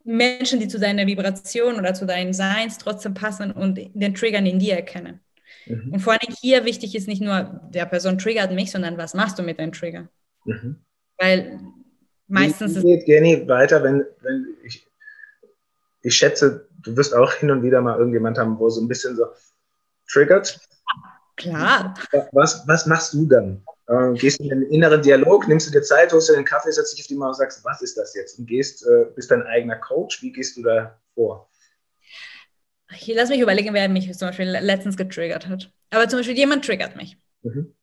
Menschen, 0.04 0.60
die 0.60 0.68
zu 0.68 0.80
deiner 0.80 1.06
Vibration 1.06 1.76
oder 1.76 1.94
zu 1.94 2.06
deinem 2.06 2.34
Seins 2.34 2.78
trotzdem 2.78 3.14
passen 3.14 3.52
und 3.52 3.80
den 3.94 4.16
Triggern 4.16 4.46
in 4.46 4.60
dir 4.60 4.76
erkennen? 4.76 5.20
Mhm. 5.66 5.94
Und 5.94 6.00
vor 6.00 6.14
allem 6.14 6.36
hier 6.42 6.66
wichtig 6.66 6.96
ist 6.96 7.08
nicht 7.08 7.22
nur, 7.22 7.62
der 7.70 7.86
Person 7.86 8.18
triggert 8.18 8.52
mich, 8.52 8.72
sondern 8.72 8.98
was 8.98 9.14
machst 9.14 9.38
du 9.38 9.44
mit 9.44 9.60
deinem 9.60 9.72
Trigger? 9.72 10.10
Mhm. 10.46 10.78
Weil 11.18 11.60
meistens. 12.28 12.78
Wie 12.78 12.98
geht 12.98 13.08
Jenny 13.08 13.48
weiter, 13.48 13.84
wenn, 13.84 14.04
wenn 14.22 14.48
ich, 14.64 14.88
ich 16.02 16.16
schätze, 16.16 16.68
du 16.84 16.96
wirst 16.98 17.14
auch 17.14 17.34
hin 17.34 17.52
und 17.52 17.64
wieder 17.64 17.82
mal 17.82 17.98
irgendjemand 17.98 18.38
haben, 18.38 18.58
wo 18.60 18.70
so 18.70 18.82
ein 18.82 18.88
bisschen 18.88 19.16
so 19.16 19.26
triggert. 20.12 20.60
Klar. 21.38 21.94
Was, 22.32 22.68
was 22.68 22.86
machst 22.86 23.14
du 23.14 23.26
dann? 23.26 23.64
Äh, 23.88 24.14
gehst 24.14 24.40
du 24.40 24.44
in 24.44 24.50
den 24.50 24.64
inneren 24.64 25.02
Dialog, 25.02 25.48
nimmst 25.48 25.68
du 25.68 25.72
dir 25.72 25.82
Zeit, 25.82 26.14
holst 26.14 26.30
dir 26.30 26.36
den 26.36 26.46
Kaffee, 26.46 26.72
setzt 26.72 26.94
dich 26.94 27.04
auf 27.04 27.08
die 27.08 27.16
Maus 27.16 27.38
und 27.38 27.44
sagst, 27.44 27.64
was 27.66 27.82
ist 27.82 27.98
das 27.98 28.14
jetzt? 28.14 28.38
Und 28.38 28.46
gehst, 28.46 28.86
äh, 28.86 29.06
bist 29.16 29.32
dein 29.32 29.44
eigener 29.44 29.78
Coach. 29.78 30.22
Wie 30.22 30.32
gehst 30.32 30.58
du 30.58 30.64
da 30.64 31.00
vor? 31.16 31.50
Hier, 32.92 33.16
lass 33.16 33.30
mich 33.30 33.40
überlegen, 33.40 33.74
wer 33.74 33.90
mich 33.90 34.12
zum 34.18 34.28
Beispiel 34.28 34.50
letztens 34.50 34.98
getriggert 34.98 35.48
hat. 35.48 35.72
Aber 35.90 36.08
zum 36.08 36.20
Beispiel 36.20 36.38
jemand 36.38 36.66
triggert 36.66 36.96
mich. 36.96 37.18
Mhm. 37.42 37.74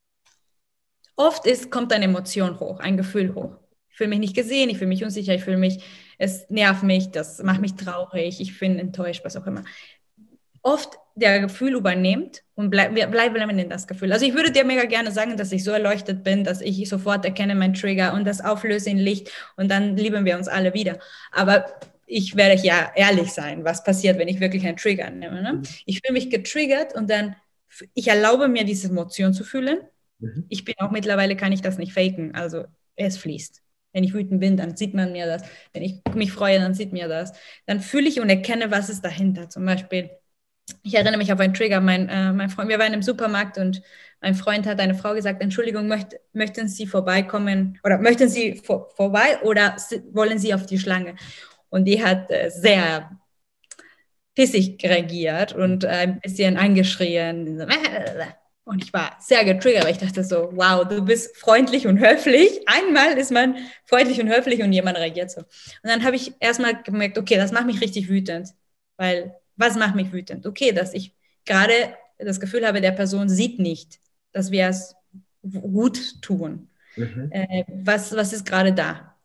Oft 1.16 1.46
ist, 1.46 1.70
kommt 1.70 1.92
eine 1.92 2.05
Emotion 2.05 2.61
hoch, 2.61 2.78
ein 2.78 2.96
Gefühl 2.96 3.34
hoch. 3.34 3.57
Ich 3.90 3.96
fühle 3.96 4.11
mich 4.11 4.20
nicht 4.20 4.36
gesehen, 4.36 4.70
ich 4.70 4.78
fühle 4.78 4.88
mich 4.88 5.03
unsicher, 5.03 5.34
ich 5.34 5.42
fühle 5.42 5.57
mich, 5.57 5.82
es 6.19 6.51
nervt 6.51 6.83
mich, 6.83 7.11
das 7.11 7.43
macht 7.43 7.61
mich 7.61 7.75
traurig, 7.75 8.41
ich 8.41 8.59
bin 8.59 8.79
enttäuscht, 8.79 9.25
was 9.25 9.37
auch 9.37 9.47
immer. 9.47 9.64
Oft 10.62 10.99
der 11.14 11.41
Gefühl 11.41 11.75
übernimmt 11.75 12.43
und 12.57 12.71
bleib, 12.71 12.95
wir 12.95 13.07
bleiben 13.07 13.59
in 13.59 13.71
das 13.71 13.87
Gefühl. 13.87 14.12
Also 14.12 14.27
ich 14.27 14.35
würde 14.35 14.51
dir 14.51 14.64
mega 14.64 14.85
gerne 14.85 15.12
sagen, 15.12 15.37
dass 15.37 15.53
ich 15.53 15.64
so 15.64 15.71
erleuchtet 15.71 16.25
bin, 16.25 16.45
dass 16.45 16.61
ich 16.61 16.89
sofort 16.89 17.25
erkenne 17.25 17.55
meinen 17.55 17.75
Trigger 17.75 18.12
und 18.12 18.27
das 18.27 18.45
auflöse 18.45 18.91
in 18.91 18.99
Licht 18.99 19.31
und 19.57 19.71
dann 19.71 19.97
lieben 19.97 20.25
wir 20.25 20.37
uns 20.37 20.49
alle 20.49 20.75
wieder. 20.75 20.99
Aber 21.31 21.66
ich 22.07 22.37
werde 22.37 22.61
ja 22.62 22.91
ehrlich 22.97 23.33
sein, 23.33 23.64
was 23.64 23.85
passiert, 23.85 24.19
wenn 24.19 24.29
ich 24.29 24.41
wirklich 24.41 24.66
einen 24.66 24.77
Trigger 24.77 25.11
nehme. 25.11 25.43
Ne? 25.43 25.53
Mhm. 25.55 25.62
Ich 25.87 26.01
fühle 26.05 26.14
mich 26.14 26.31
getriggert 26.31 26.95
und 26.95 27.09
dann, 27.09 27.37
ich 27.95 28.09
erlaube 28.09 28.49
mir, 28.49 28.64
diese 28.64 28.89
Emotion 28.89 29.33
zu 29.33 29.45
fühlen. 29.45 29.81
Mhm. 30.19 30.47
Ich 30.49 30.64
bin 30.64 30.75
auch 30.79 30.91
mittlerweile, 30.91 31.37
kann 31.37 31.53
ich 31.53 31.61
das 31.61 31.79
nicht 31.79 31.93
faken. 31.93 32.35
Also 32.35 32.64
es 32.97 33.19
fließt. 33.19 33.62
Wenn 33.99 34.05
ich 34.05 34.14
wütend 34.14 34.38
bin, 34.38 34.57
dann 34.57 34.76
sieht 34.76 34.94
man 34.94 35.11
mir 35.11 35.26
das. 35.26 35.42
Wenn 35.72 35.82
ich 35.82 36.01
mich 36.14 36.30
freue, 36.30 36.61
dann 36.61 36.72
sieht 36.72 36.92
mir 36.92 37.09
das. 37.09 37.32
Dann 37.66 37.80
fühle 37.80 38.07
ich 38.07 38.20
und 38.20 38.30
erkenne, 38.30 38.70
was 38.70 38.90
ist 38.90 39.05
dahinter. 39.05 39.49
Zum 39.49 39.66
Beispiel, 39.66 40.09
ich 40.84 40.94
erinnere 40.94 41.16
mich 41.16 41.32
auf 41.32 41.40
einen 41.40 41.53
Trigger. 41.53 41.80
Mein, 41.80 42.09
äh, 42.09 42.32
mein 42.32 42.49
Freund, 42.49 42.68
wir 42.68 42.78
waren 42.78 42.92
im 42.92 43.03
Supermarkt 43.03 43.59
und 43.59 43.82
mein 44.20 44.36
Freund 44.36 44.68
hat 44.68 44.78
eine 44.78 44.94
Frau 44.94 45.14
gesagt, 45.14 45.42
Entschuldigung, 45.42 45.88
möcht, 45.88 46.14
möchten 46.32 46.68
Sie 46.68 46.86
vorbeikommen 46.86 47.80
oder 47.82 47.99
möchten 47.99 48.28
Sie 48.28 48.59
vor, 48.64 48.88
vorbei 48.94 49.40
oder 49.42 49.74
wollen 50.12 50.38
Sie 50.38 50.55
auf 50.55 50.64
die 50.64 50.78
Schlange? 50.78 51.16
Und 51.68 51.86
die 51.86 52.05
hat 52.05 52.30
äh, 52.30 52.51
sehr 52.51 53.11
pissig 54.36 54.78
reagiert 54.84 55.55
und 55.55 55.82
äh, 55.82 55.88
ein 55.88 56.20
bisschen 56.20 56.57
angeschrien. 56.57 57.66
Und 58.69 58.85
ich 58.85 58.93
war 58.93 59.16
sehr 59.19 59.47
getriggert, 59.47 59.85
weil 59.85 59.93
ich 59.93 59.99
dachte 59.99 60.23
so, 60.23 60.51
wow, 60.53 60.87
du 60.87 61.03
bist 61.03 61.35
freundlich 61.39 61.87
und 61.87 61.99
höflich. 62.01 62.61
Einmal 62.66 63.16
ist 63.16 63.31
man 63.31 63.57
freundlich 63.87 64.21
und 64.21 64.29
höflich 64.29 64.62
und 64.62 64.75
jemand 64.75 64.99
reagiert 64.99 65.31
so. 65.31 65.41
Und 65.41 65.49
dann 65.85 66.05
habe 66.05 66.16
ich 66.16 66.35
erstmal 66.39 66.83
gemerkt, 66.83 67.16
okay, 67.16 67.37
das 67.37 67.51
macht 67.51 67.64
mich 67.64 67.81
richtig 67.81 68.11
wütend. 68.11 68.51
Weil, 68.99 69.35
was 69.57 69.77
macht 69.77 69.95
mich 69.95 70.12
wütend? 70.12 70.47
Okay, 70.47 70.73
dass 70.73 70.93
ich 70.93 71.14
gerade 71.47 71.73
das 72.19 72.41
Gefühl 72.41 72.66
habe, 72.66 72.83
der 72.83 72.93
Person 72.93 73.31
sieht 73.31 73.59
nicht, 73.59 74.01
dass 74.33 74.51
wir 74.51 74.69
es 74.69 74.95
gut 75.43 76.21
tun. 76.21 76.69
Mhm. 76.97 77.29
Äh, 77.31 77.64
was, 77.69 78.14
was 78.14 78.35
ist 78.35 78.45
gerade 78.45 78.75
da? 78.75 79.16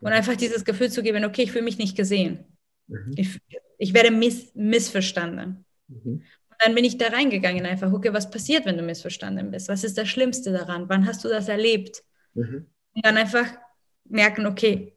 Und 0.00 0.12
einfach 0.12 0.36
dieses 0.36 0.64
Gefühl 0.64 0.90
zu 0.90 1.02
geben, 1.02 1.22
okay, 1.26 1.42
ich 1.42 1.52
fühle 1.52 1.64
mich 1.64 1.76
nicht 1.76 1.98
gesehen. 1.98 2.46
Mhm. 2.86 3.12
Ich, 3.14 3.40
ich, 3.76 3.92
werde 3.92 4.10
miss, 4.10 4.54
missverstanden. 4.54 5.66
Mhm. 5.88 6.22
Dann 6.60 6.74
bin 6.74 6.84
ich 6.84 6.98
da 6.98 7.08
reingegangen, 7.08 7.66
einfach, 7.66 7.92
okay, 7.92 8.12
was 8.12 8.30
passiert, 8.30 8.64
wenn 8.66 8.76
du 8.76 8.82
missverstanden 8.82 9.50
bist? 9.50 9.68
Was 9.68 9.84
ist 9.84 9.98
das 9.98 10.08
Schlimmste 10.08 10.52
daran? 10.52 10.88
Wann 10.88 11.06
hast 11.06 11.24
du 11.24 11.28
das 11.28 11.48
erlebt? 11.48 12.02
Mhm. 12.34 12.66
Und 12.94 13.04
dann 13.04 13.16
einfach 13.16 13.46
merken, 14.04 14.46
okay, 14.46 14.92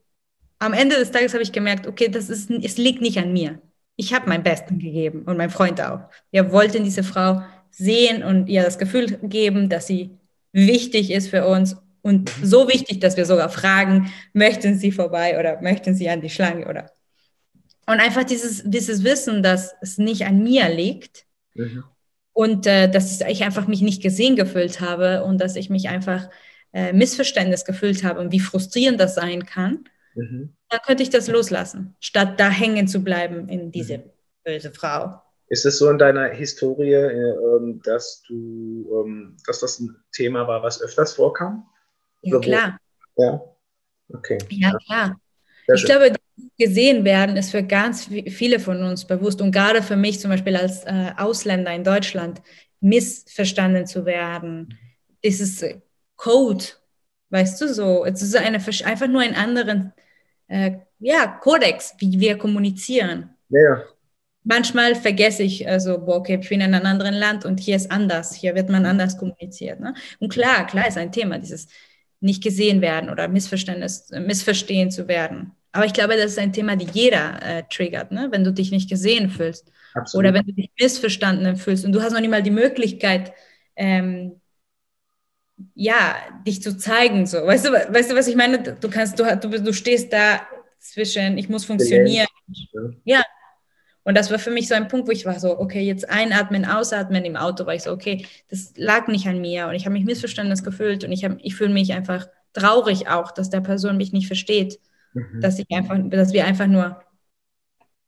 am 0.60 0.74
Ende 0.74 0.96
des 0.96 1.12
Tages 1.12 1.34
habe 1.34 1.44
ich 1.44 1.52
gemerkt, 1.52 1.88
okay, 1.88 2.10
das 2.10 2.30
ist, 2.30 2.50
es 2.50 2.78
liegt 2.78 3.02
nicht 3.02 3.18
an 3.18 3.34
mir. 3.34 3.62
Ich 3.96 4.14
habe 4.14 4.30
mein 4.30 4.44
Besten 4.44 4.80
gegeben 4.80 5.24
und 5.24 5.38
mein 5.38 5.50
Freund 5.50 5.82
auch. 5.82 6.02
Wir 6.32 6.52
wollten 6.52 6.84
diese 6.84 7.04
Frau 7.04 7.42
sehen 7.72 8.24
und 8.24 8.48
ihr 8.48 8.64
das 8.64 8.78
Gefühl 8.78 9.18
geben, 9.24 9.70
dass 9.70 9.88
sie 9.88 10.18
wichtig 10.52 11.12
ist 11.12 11.30
für 11.30 11.46
uns 11.46 11.76
und 12.02 12.38
mhm. 12.40 12.46
so 12.46 12.68
wichtig, 12.68 13.00
dass 13.00 13.18
wir 13.18 13.26
sogar 13.26 13.50
fragen, 13.50 14.12
möchten 14.34 14.78
Sie 14.78 14.92
vorbei 14.92 15.38
oder 15.40 15.62
möchten 15.62 15.96
Sie 15.96 16.10
an 16.10 16.22
die 16.22 16.30
Schlange 16.30 16.68
oder. 16.68 16.92
Und 17.86 18.00
einfach 18.00 18.24
dieses, 18.24 18.64
dieses 18.66 19.04
Wissen, 19.04 19.44
dass 19.44 19.74
es 19.82 19.98
nicht 19.98 20.26
an 20.26 20.44
mir 20.44 20.70
liegt 20.70 21.26
mhm. 21.60 21.84
und 22.34 22.68
äh, 22.68 22.90
dass 22.90 23.22
ich 23.22 23.44
einfach 23.44 23.68
mich 23.68 23.82
nicht 23.82 24.02
gesehen 24.02 24.36
gefühlt 24.36 24.82
habe 24.82 25.24
und 25.24 25.40
dass 25.40 25.56
ich 25.56 25.70
mich 25.70 25.90
einfach 25.90 26.30
äh, 26.74 26.94
Missverständnis 26.94 27.66
gefühlt 27.66 28.04
habe 28.04 28.20
und 28.20 28.32
wie 28.32 28.40
frustrierend 28.40 29.00
das 29.00 29.16
sein 29.16 29.46
kann, 29.46 29.86
mhm. 30.16 30.56
dann 30.70 30.80
könnte 30.86 31.04
ich 31.04 31.10
das 31.10 31.28
loslassen, 31.28 31.96
statt 32.00 32.40
da 32.40 32.50
hängen 32.50 32.88
zu 32.88 33.04
bleiben 33.04 33.50
in 33.50 33.72
diese 33.72 34.00
mhm. 34.00 34.04
böse 34.44 34.72
Frau. 34.72 35.22
Ist 35.48 35.66
es 35.66 35.80
so 35.80 35.90
in 35.90 35.98
deiner 35.98 36.30
Historie, 36.30 36.94
äh, 36.94 37.80
dass 37.84 38.22
du, 38.28 39.04
ähm, 39.04 39.38
dass 39.48 39.62
das 39.62 39.80
ein 39.80 39.96
Thema 40.12 40.48
war, 40.48 40.62
was 40.62 40.82
öfters 40.82 41.14
vorkam? 41.14 41.68
Ja, 42.22 42.40
klar. 42.40 42.78
Ja, 43.18 43.42
okay. 44.14 44.38
Ja, 44.50 44.72
klar. 44.86 45.20
Sehr 45.66 45.76
ich 45.76 45.82
schön. 45.82 45.90
glaube, 45.90 46.16
gesehen 46.58 47.06
werden 47.06 47.38
ist 47.38 47.52
für 47.52 47.64
ganz 47.64 48.08
viele 48.28 48.60
von 48.60 48.84
uns 48.84 49.06
bewusst 49.06 49.42
und 49.42 49.52
gerade 49.52 49.82
für 49.82 49.96
mich 49.96 50.20
zum 50.20 50.32
Beispiel 50.32 50.56
als 50.56 50.84
äh, 50.86 51.12
Ausländer 51.18 51.74
in 51.74 51.84
Deutschland 51.84 52.42
missverstanden 52.82 53.86
zu 53.86 54.06
werden. 54.06 54.78
Dieses 55.24 55.64
Code, 56.16 56.64
weißt 57.30 57.62
du 57.62 57.74
so, 57.74 58.06
es 58.06 58.22
ist 58.22 58.36
eine, 58.36 58.58
einfach 58.58 59.08
nur 59.08 59.22
ein 59.22 59.36
anderen 59.36 59.94
äh, 60.48 60.80
ja, 61.00 61.28
Kodex, 61.28 61.96
wie 62.00 62.20
wir 62.20 62.38
kommunizieren. 62.38 63.30
Ja. 63.50 63.84
Manchmal 64.44 64.96
vergesse 64.96 65.44
ich, 65.44 65.68
also, 65.68 66.00
boah, 66.00 66.18
okay, 66.18 66.40
ich 66.42 66.50
bin 66.50 66.62
in 66.62 66.74
einem 66.74 66.86
anderen 66.86 67.14
Land 67.14 67.46
und 67.46 67.60
hier 67.60 67.76
ist 67.76 67.92
anders, 67.92 68.34
hier 68.34 68.56
wird 68.56 68.70
man 68.70 68.86
anders 68.86 69.18
kommuniziert. 69.18 69.80
Ne? 69.80 69.94
Und 70.20 70.32
klar, 70.32 70.66
klar 70.66 70.88
ist 70.88 70.98
ein 70.98 71.12
Thema, 71.12 71.38
dieses 71.38 71.68
nicht 72.22 72.44
gesehen 72.44 72.82
werden 72.82 73.10
oder 73.10 73.28
Missverständnis, 73.28 74.10
missverstehen 74.12 74.92
zu 74.92 75.08
werden. 75.08 75.56
Aber 75.72 75.86
ich 75.86 75.94
glaube, 75.94 76.16
das 76.16 76.32
ist 76.32 76.40
ein 76.40 76.54
Thema, 76.54 76.76
die 76.76 76.88
jeder 76.92 77.42
äh, 77.44 77.64
triggert, 77.70 78.12
ne? 78.12 78.30
wenn 78.32 78.44
du 78.44 78.52
dich 78.52 78.72
nicht 78.72 78.90
gesehen 78.90 79.30
fühlst 79.30 79.72
Absolut. 79.94 80.26
oder 80.26 80.34
wenn 80.34 80.46
du 80.46 80.54
dich 80.54 80.72
missverstanden 80.80 81.58
fühlst 81.58 81.86
und 81.86 81.92
du 81.92 82.02
hast 82.02 82.14
noch 82.14 82.22
nicht 82.22 82.30
mal 82.30 82.44
die 82.44 82.52
Möglichkeit, 82.52 83.34
ähm, 83.76 84.42
ja, 85.76 86.16
dich 86.48 86.62
zu 86.62 86.78
zeigen. 86.78 87.26
So. 87.26 87.46
Weißt, 87.46 87.66
du, 87.66 87.72
weißt 87.72 88.12
du, 88.12 88.16
was 88.16 88.28
ich 88.28 88.36
meine? 88.36 88.60
Du, 88.60 88.90
kannst, 88.90 89.20
du, 89.20 89.24
du, 89.38 89.62
du 89.62 89.74
stehst 89.74 90.12
da 90.14 90.42
zwischen, 90.80 91.38
ich 91.38 91.50
muss 91.50 91.66
funktionieren. 91.66 92.28
Ja, 93.04 93.24
und 94.04 94.18
das 94.18 94.32
war 94.32 94.40
für 94.40 94.50
mich 94.50 94.68
so 94.68 94.74
ein 94.74 94.88
Punkt, 94.88 95.08
wo 95.08 95.12
ich 95.12 95.26
war 95.26 95.40
so, 95.40 95.60
okay, 95.60 95.82
jetzt 95.82 96.10
einatmen, 96.10 96.66
ausatmen 96.66 97.26
im 97.26 97.36
Auto, 97.36 97.66
war 97.66 97.76
ich 97.76 97.84
so, 97.84 97.92
okay, 97.92 98.26
das 98.50 98.74
lag 98.76 99.08
nicht 99.08 99.28
an 99.28 99.40
mir 99.40 99.68
und 99.68 99.76
ich 99.76 99.86
habe 99.86 99.94
mich 99.94 100.06
missverstanden 100.06 100.58
gefühlt 100.64 101.04
und 101.04 101.12
ich, 101.12 101.24
ich 101.24 101.56
fühle 101.56 101.74
mich 101.74 101.94
einfach 101.94 102.28
traurig 102.54 103.08
auch, 103.08 103.32
dass 103.32 103.50
der 103.50 103.62
Person 103.62 103.98
mich 103.98 104.12
nicht 104.12 104.26
versteht, 104.26 104.80
mhm. 105.14 105.42
dass 105.42 105.60
ich 105.60 105.68
einfach, 105.72 105.98
dass 106.10 106.34
wir 106.34 106.46
einfach 106.46 106.68
nur 106.68 107.02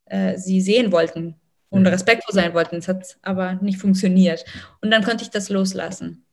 äh, 0.06 0.38
sie 0.38 0.62
sehen 0.62 0.91
wollten 0.91 1.36
und 1.70 1.88
respektvoll 1.88 2.34
sein 2.34 2.54
wollten. 2.54 2.78
Es 2.78 2.88
hat 2.88 3.18
aber 3.22 3.54
nicht 3.56 3.80
funktioniert. 3.80 4.45
Und 4.82 4.91
dann 4.91 5.04
konnte 5.04 5.24
ich 5.24 5.30
das 5.30 5.49
loslassen. 5.49 6.26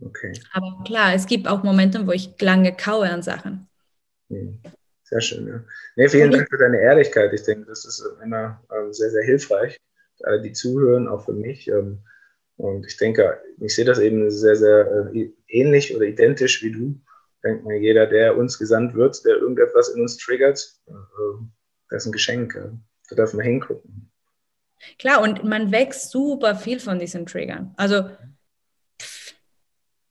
Okay. 0.00 0.32
Aber 0.52 0.82
klar, 0.84 1.14
es 1.14 1.26
gibt 1.26 1.46
auch 1.46 1.62
Momente, 1.62 2.06
wo 2.06 2.12
ich 2.12 2.34
lange 2.40 2.74
kaue 2.74 3.08
an 3.08 3.22
Sachen. 3.22 3.68
Sehr 5.04 5.20
schön, 5.20 5.46
ja. 5.46 5.60
Nee, 5.96 6.08
vielen 6.08 6.30
Dank 6.30 6.48
für 6.48 6.58
deine 6.58 6.80
Ehrlichkeit. 6.80 7.32
Ich 7.32 7.42
denke, 7.42 7.66
das 7.66 7.84
ist 7.84 8.02
immer 8.22 8.62
ähm, 8.72 8.92
sehr, 8.92 9.10
sehr 9.10 9.24
hilfreich 9.24 9.78
alle, 10.24 10.40
die 10.40 10.52
zuhören, 10.52 11.08
auch 11.08 11.24
für 11.24 11.32
mich. 11.32 11.68
Ähm, 11.68 12.00
und 12.56 12.86
ich 12.86 12.96
denke, 12.96 13.38
ich 13.60 13.74
sehe 13.74 13.84
das 13.84 13.98
eben 13.98 14.30
sehr, 14.30 14.56
sehr 14.56 15.10
äh, 15.14 15.30
ähnlich 15.48 15.94
oder 15.94 16.04
identisch 16.04 16.62
wie 16.62 16.72
du. 16.72 17.00
Ich 17.42 17.48
denke 17.48 17.64
mal, 17.64 17.76
jeder, 17.76 18.06
der 18.06 18.36
uns 18.36 18.58
gesandt 18.58 18.94
wird, 18.94 19.24
der 19.24 19.36
irgendetwas 19.36 19.88
in 19.88 20.02
uns 20.02 20.18
triggert, 20.18 20.58
äh, 20.86 20.92
das 21.88 22.02
ist 22.02 22.08
ein 22.08 22.12
Geschenk. 22.12 22.52
Da 23.08 23.16
dürfen 23.16 23.38
wir 23.38 23.44
hingucken. 23.44 24.12
Klar, 24.98 25.22
und 25.22 25.42
man 25.42 25.72
wächst 25.72 26.10
super 26.10 26.54
viel 26.54 26.80
von 26.80 26.98
diesen 26.98 27.24
Triggern. 27.24 27.72
Also 27.78 28.10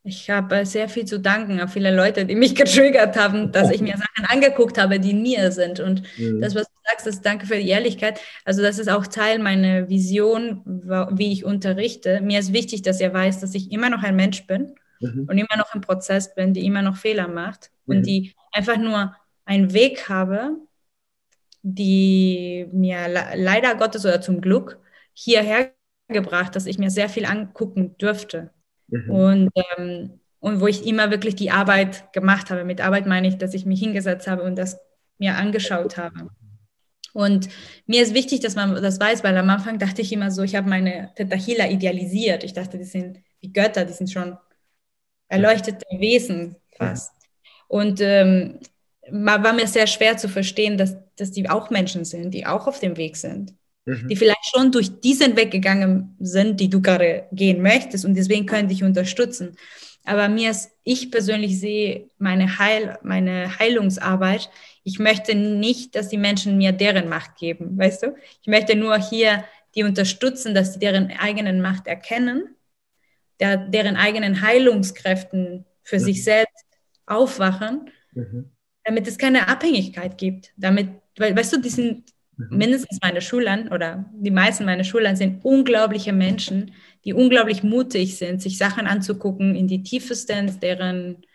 ich 0.03 0.27
habe 0.32 0.65
sehr 0.65 0.89
viel 0.89 1.05
zu 1.05 1.19
danken 1.19 1.59
an 1.59 1.67
viele 1.67 1.95
Leute, 1.95 2.25
die 2.25 2.34
mich 2.34 2.55
getriggert 2.55 3.15
haben, 3.15 3.51
dass 3.51 3.69
ich 3.69 3.82
mir 3.82 3.95
Sachen 3.95 4.25
angeguckt 4.25 4.80
habe, 4.80 4.99
die 4.99 5.13
mir 5.13 5.51
sind. 5.51 5.80
Und 5.80 6.01
mhm. 6.17 6.41
das, 6.41 6.55
was 6.55 6.65
du 6.65 6.73
sagst, 6.88 7.05
das, 7.05 7.21
danke 7.21 7.45
für 7.45 7.57
die 7.57 7.69
Ehrlichkeit. 7.69 8.19
Also 8.43 8.63
das 8.63 8.80
ist 8.80 8.89
auch 8.89 9.05
Teil 9.05 9.38
meiner 9.38 9.88
Vision, 9.88 10.63
wie 10.65 11.32
ich 11.32 11.45
unterrichte. 11.45 12.21
Mir 12.21 12.39
ist 12.39 12.53
wichtig, 12.53 12.82
dass 12.82 12.99
ihr 12.99 13.13
weiß, 13.13 13.39
dass 13.39 13.53
ich 13.53 13.71
immer 13.71 13.91
noch 13.91 14.01
ein 14.01 14.15
Mensch 14.15 14.47
bin 14.47 14.73
mhm. 15.00 15.28
und 15.30 15.38
immer 15.38 15.58
noch 15.58 15.74
im 15.74 15.82
Prozess 15.82 16.34
bin, 16.36 16.54
die 16.54 16.66
immer 16.66 16.82
noch 16.82 16.97
Fehler 16.97 17.28
macht 17.28 17.72
mhm. 17.86 17.97
und 17.97 18.06
die 18.06 18.34
einfach 18.52 18.78
nur 18.78 19.16
einen 19.45 19.74
Weg 19.74 20.10
habe, 20.10 20.58
die 21.62 22.68
mir 22.72 23.08
leider 23.36 23.76
Gottes 23.76 24.06
oder 24.06 24.22
zum 24.22 24.41
Glück 24.41 24.80
hierher 25.14 25.72
gebracht, 26.08 26.56
dass 26.56 26.66
ich 26.66 26.78
mir 26.78 26.89
sehr 26.89 27.10
viel 27.10 27.26
angucken 27.26 27.97
dürfte. 27.97 28.52
Mhm. 28.88 29.10
Und, 29.10 29.50
ähm, 29.78 30.20
und 30.39 30.62
wo 30.62 30.68
ich 30.68 30.86
immer 30.86 31.12
wirklich 31.12 31.36
die 31.36 31.52
Arbeit 31.52 32.14
gemacht 32.14 32.50
habe. 32.50 32.64
Mit 32.64 32.82
Arbeit 32.82 33.06
meine 33.06 33.28
ich, 33.28 33.38
dass 33.38 33.54
ich 33.54 33.66
mich 33.66 33.80
hingesetzt 33.80 34.28
habe 34.28 34.43
und 34.43 34.56
das 34.56 34.80
mir 35.18 35.36
angeschaut 35.36 35.97
habe. 35.97 36.30
Und 37.14 37.50
mir 37.86 38.02
ist 38.02 38.14
wichtig, 38.14 38.39
dass 38.39 38.56
man 38.56 38.82
das 38.82 39.00
weiß, 39.00 39.24
weil 39.24 39.36
am 39.38 39.50
Anfang 39.50 39.80
dachte 39.80 40.02
ich 40.02 40.14
immer 40.14 40.32
so, 40.32 40.43
ich 40.43 40.56
habe 40.56 40.70
meine 40.70 41.12
Tetahila 41.16 41.68
idealisiert. 41.68 42.43
Ich 42.43 42.54
dachte, 42.54 42.78
die 42.78 42.84
sind 42.84 43.20
wie 43.41 43.52
Götter, 43.52 43.86
die 43.86 43.93
sind 43.93 44.12
schon 44.12 44.38
erleuchtete 45.30 45.86
Wesen 45.97 46.55
fast. 46.77 47.13
Und 47.67 48.01
ähm, 48.01 48.59
war 49.09 49.53
mir 49.53 49.67
sehr 49.67 49.88
schwer 49.88 50.17
zu 50.17 50.27
verstehen, 50.27 50.77
dass, 50.77 50.97
dass 51.15 51.32
die 51.32 51.49
auch 51.49 51.69
Menschen 51.69 52.03
sind, 52.03 52.32
die 52.32 52.45
auch 52.45 52.67
auf 52.67 52.80
dem 52.80 52.97
Weg 52.97 53.15
sind 53.15 53.53
mhm. 53.89 54.07
die 54.07 54.15
vielleicht 54.15 54.45
schon 54.53 54.71
durch 54.71 54.99
diesen 54.99 55.36
Weg 55.36 55.51
gegangen 55.51 56.15
sind, 56.19 56.59
die 56.59 56.69
du 56.69 56.82
gerade 56.82 57.27
gehen 57.32 57.61
möchtest 57.61 58.05
und 58.05 58.15
deswegen 58.15 58.45
können 58.45 58.69
dich 58.69 58.84
unterstützen. 58.84 59.55
Aber 60.05 60.27
mir 60.30 60.51
ist, 60.51 60.71
ich 60.84 61.11
persönlich 61.11 61.59
sehe 61.59 62.09
meine, 62.17 62.57
Heil, 62.57 62.97
meine 63.03 63.59
Heilungsarbeit, 63.59 64.49
ich 64.84 64.97
möchte 64.97 65.36
nicht, 65.36 65.95
dass 65.95 66.09
die 66.09 66.17
Menschen 66.17 66.57
mir 66.57 66.71
deren 66.71 67.09
Macht 67.09 67.36
geben, 67.36 67.77
weißt 67.77 68.03
du? 68.03 68.15
Ich 68.41 68.47
möchte 68.47 68.75
nur 68.75 68.97
hier 68.97 69.43
die 69.75 69.84
unterstützen, 69.84 70.55
dass 70.55 70.73
sie 70.73 70.80
deren 70.80 71.11
eigenen 71.11 71.61
Macht 71.61 71.86
erkennen, 71.86 72.55
der, 73.40 73.58
deren 73.58 73.96
eigenen 73.96 74.42
Heilungskräften 74.42 75.66
für 75.84 75.98
mhm. 75.98 76.04
sich 76.04 76.24
selbst 76.24 76.66
aufwachen, 77.06 77.90
mhm. 78.14 78.52
damit 78.84 79.08
es 79.08 79.18
keine 79.18 79.48
Abhängigkeit 79.48 80.18
gibt. 80.18 80.52
Damit, 80.58 80.90
weil, 81.18 81.36
weißt 81.36 81.54
du, 81.54 81.62
die 81.62 81.70
sind 81.70 82.14
Mhm. 82.40 82.58
mindestens 82.58 83.00
meine 83.02 83.22
Schülern 83.22 83.68
oder 83.68 84.06
die 84.14 84.32
meisten 84.32 84.64
meiner 84.64 84.86
Schülern 84.86 85.18
sind 85.18 85.44
unglaubliche 85.44 86.14
Menschen, 86.14 86.74
die 87.04 87.14
unglaublich 87.14 87.64
mutig 87.64 88.18
sind, 88.18 88.42
sich 88.42 88.58
Sachen 88.58 88.88
anzugucken 88.88 89.56
in 89.56 89.68
die 89.68 89.84
tiefsten 89.84 90.58
deren 90.62 91.26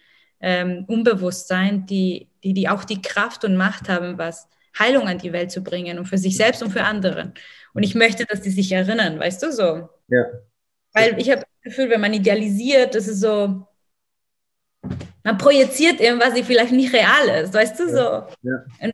ähm, 0.40 0.84
Unbewusstsein, 0.88 1.84
die, 1.84 2.30
die, 2.42 2.54
die 2.54 2.68
auch 2.70 2.84
die 2.84 3.02
Kraft 3.02 3.44
und 3.44 3.56
Macht 3.56 3.90
haben, 3.90 4.16
was 4.16 4.48
Heilung 4.78 5.06
an 5.06 5.18
die 5.18 5.32
Welt 5.32 5.50
zu 5.50 5.62
bringen 5.62 5.98
und 5.98 6.06
für 6.06 6.18
sich 6.18 6.36
selbst 6.36 6.62
und 6.62 6.70
für 6.70 6.84
andere. 6.84 7.34
Und 7.74 7.82
ich 7.82 7.94
möchte, 7.94 8.24
dass 8.24 8.40
die 8.40 8.50
sich 8.50 8.72
erinnern, 8.72 9.18
weißt 9.18 9.42
du 9.42 9.52
so? 9.52 9.88
Ja. 10.08 10.24
Weil 10.94 11.18
ich 11.18 11.30
habe 11.30 11.42
Gefühl, 11.64 11.90
wenn 11.90 12.00
man 12.00 12.12
idealisiert, 12.12 12.94
das 12.94 13.08
ist 13.08 13.20
so, 13.20 13.66
man 15.24 15.38
projiziert 15.38 16.00
irgendwas, 16.00 16.34
die 16.34 16.44
vielleicht 16.44 16.72
nicht 16.72 16.92
real 16.92 17.42
ist, 17.42 17.54
weißt 17.54 17.80
du 17.80 17.88
so? 17.88 18.24
Ja. 18.42 18.90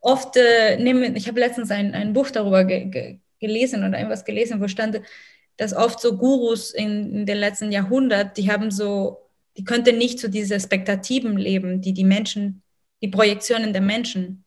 Oft 0.00 0.36
äh, 0.36 0.76
nehmen, 0.76 1.16
ich 1.16 1.28
habe 1.28 1.40
letztens 1.40 1.70
ein, 1.70 1.94
ein 1.94 2.12
Buch 2.12 2.30
darüber 2.30 2.64
ge, 2.64 2.86
ge, 2.86 3.18
gelesen 3.40 3.84
oder 3.84 3.96
irgendwas 3.96 4.24
gelesen, 4.24 4.60
wo 4.60 4.68
stand, 4.68 5.00
dass 5.56 5.74
oft 5.74 6.00
so 6.00 6.16
Gurus 6.16 6.72
in, 6.72 7.14
in 7.14 7.26
den 7.26 7.38
letzten 7.38 7.72
Jahrhunderten, 7.72 8.32
die 8.36 8.50
haben 8.50 8.70
so, 8.70 9.28
die 9.56 9.64
könnten 9.64 9.98
nicht 9.98 10.18
zu 10.18 10.26
so 10.26 10.32
dieser 10.32 10.60
Spektativen 10.60 11.36
leben, 11.36 11.80
die 11.80 11.92
die 11.92 12.04
Menschen, 12.04 12.62
die 13.02 13.08
Projektionen 13.08 13.72
der 13.72 13.82
Menschen. 13.82 14.44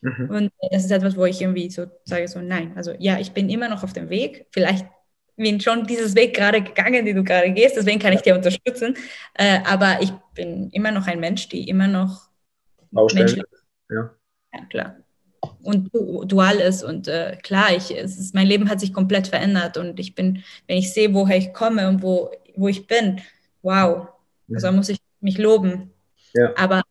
Mhm. 0.00 0.30
Und 0.30 0.52
das 0.70 0.84
ist 0.84 0.90
etwas, 0.90 1.16
wo 1.16 1.24
ich 1.26 1.40
irgendwie 1.40 1.70
so 1.70 1.86
sage, 2.04 2.28
so 2.28 2.40
nein, 2.40 2.72
also 2.76 2.94
ja, 2.98 3.18
ich 3.18 3.32
bin 3.32 3.48
immer 3.48 3.68
noch 3.68 3.82
auf 3.82 3.92
dem 3.92 4.10
Weg, 4.10 4.46
vielleicht 4.50 4.86
bin 5.36 5.60
schon 5.60 5.86
dieses 5.86 6.14
Weg 6.14 6.34
gerade 6.34 6.62
gegangen, 6.62 7.04
den 7.04 7.16
du 7.16 7.24
gerade 7.24 7.50
gehst, 7.52 7.76
deswegen 7.76 7.98
kann 7.98 8.12
ich 8.12 8.22
dir 8.22 8.34
unterstützen, 8.34 8.96
äh, 9.34 9.58
aber 9.66 9.98
ich 10.00 10.12
bin 10.34 10.70
immer 10.70 10.92
noch 10.92 11.06
ein 11.06 11.20
Mensch, 11.20 11.48
die 11.48 11.68
immer 11.68 11.88
noch 11.88 12.28
Baustellen. 12.90 13.42
Ja. 13.90 14.10
Ja, 14.52 14.64
klar. 14.70 14.96
Und 15.62 15.90
dual 15.92 16.56
ist. 16.56 16.82
Und 16.82 17.08
äh, 17.08 17.36
klar, 17.42 17.74
ich, 17.76 17.90
es 17.96 18.18
ist, 18.18 18.34
mein 18.34 18.46
Leben 18.46 18.70
hat 18.70 18.80
sich 18.80 18.94
komplett 18.94 19.26
verändert. 19.26 19.76
Und 19.76 19.98
ich 20.00 20.14
bin, 20.14 20.42
wenn 20.66 20.78
ich 20.78 20.92
sehe, 20.92 21.12
woher 21.12 21.36
ich 21.36 21.52
komme 21.52 21.88
und 21.88 22.02
wo, 22.02 22.30
wo 22.56 22.68
ich 22.68 22.86
bin, 22.86 23.20
wow. 23.62 24.08
Ja. 24.46 24.54
Also 24.54 24.72
muss 24.72 24.88
ich 24.88 24.98
mich 25.20 25.38
loben. 25.38 25.92
Ja. 26.34 26.52
Aber 26.56 26.82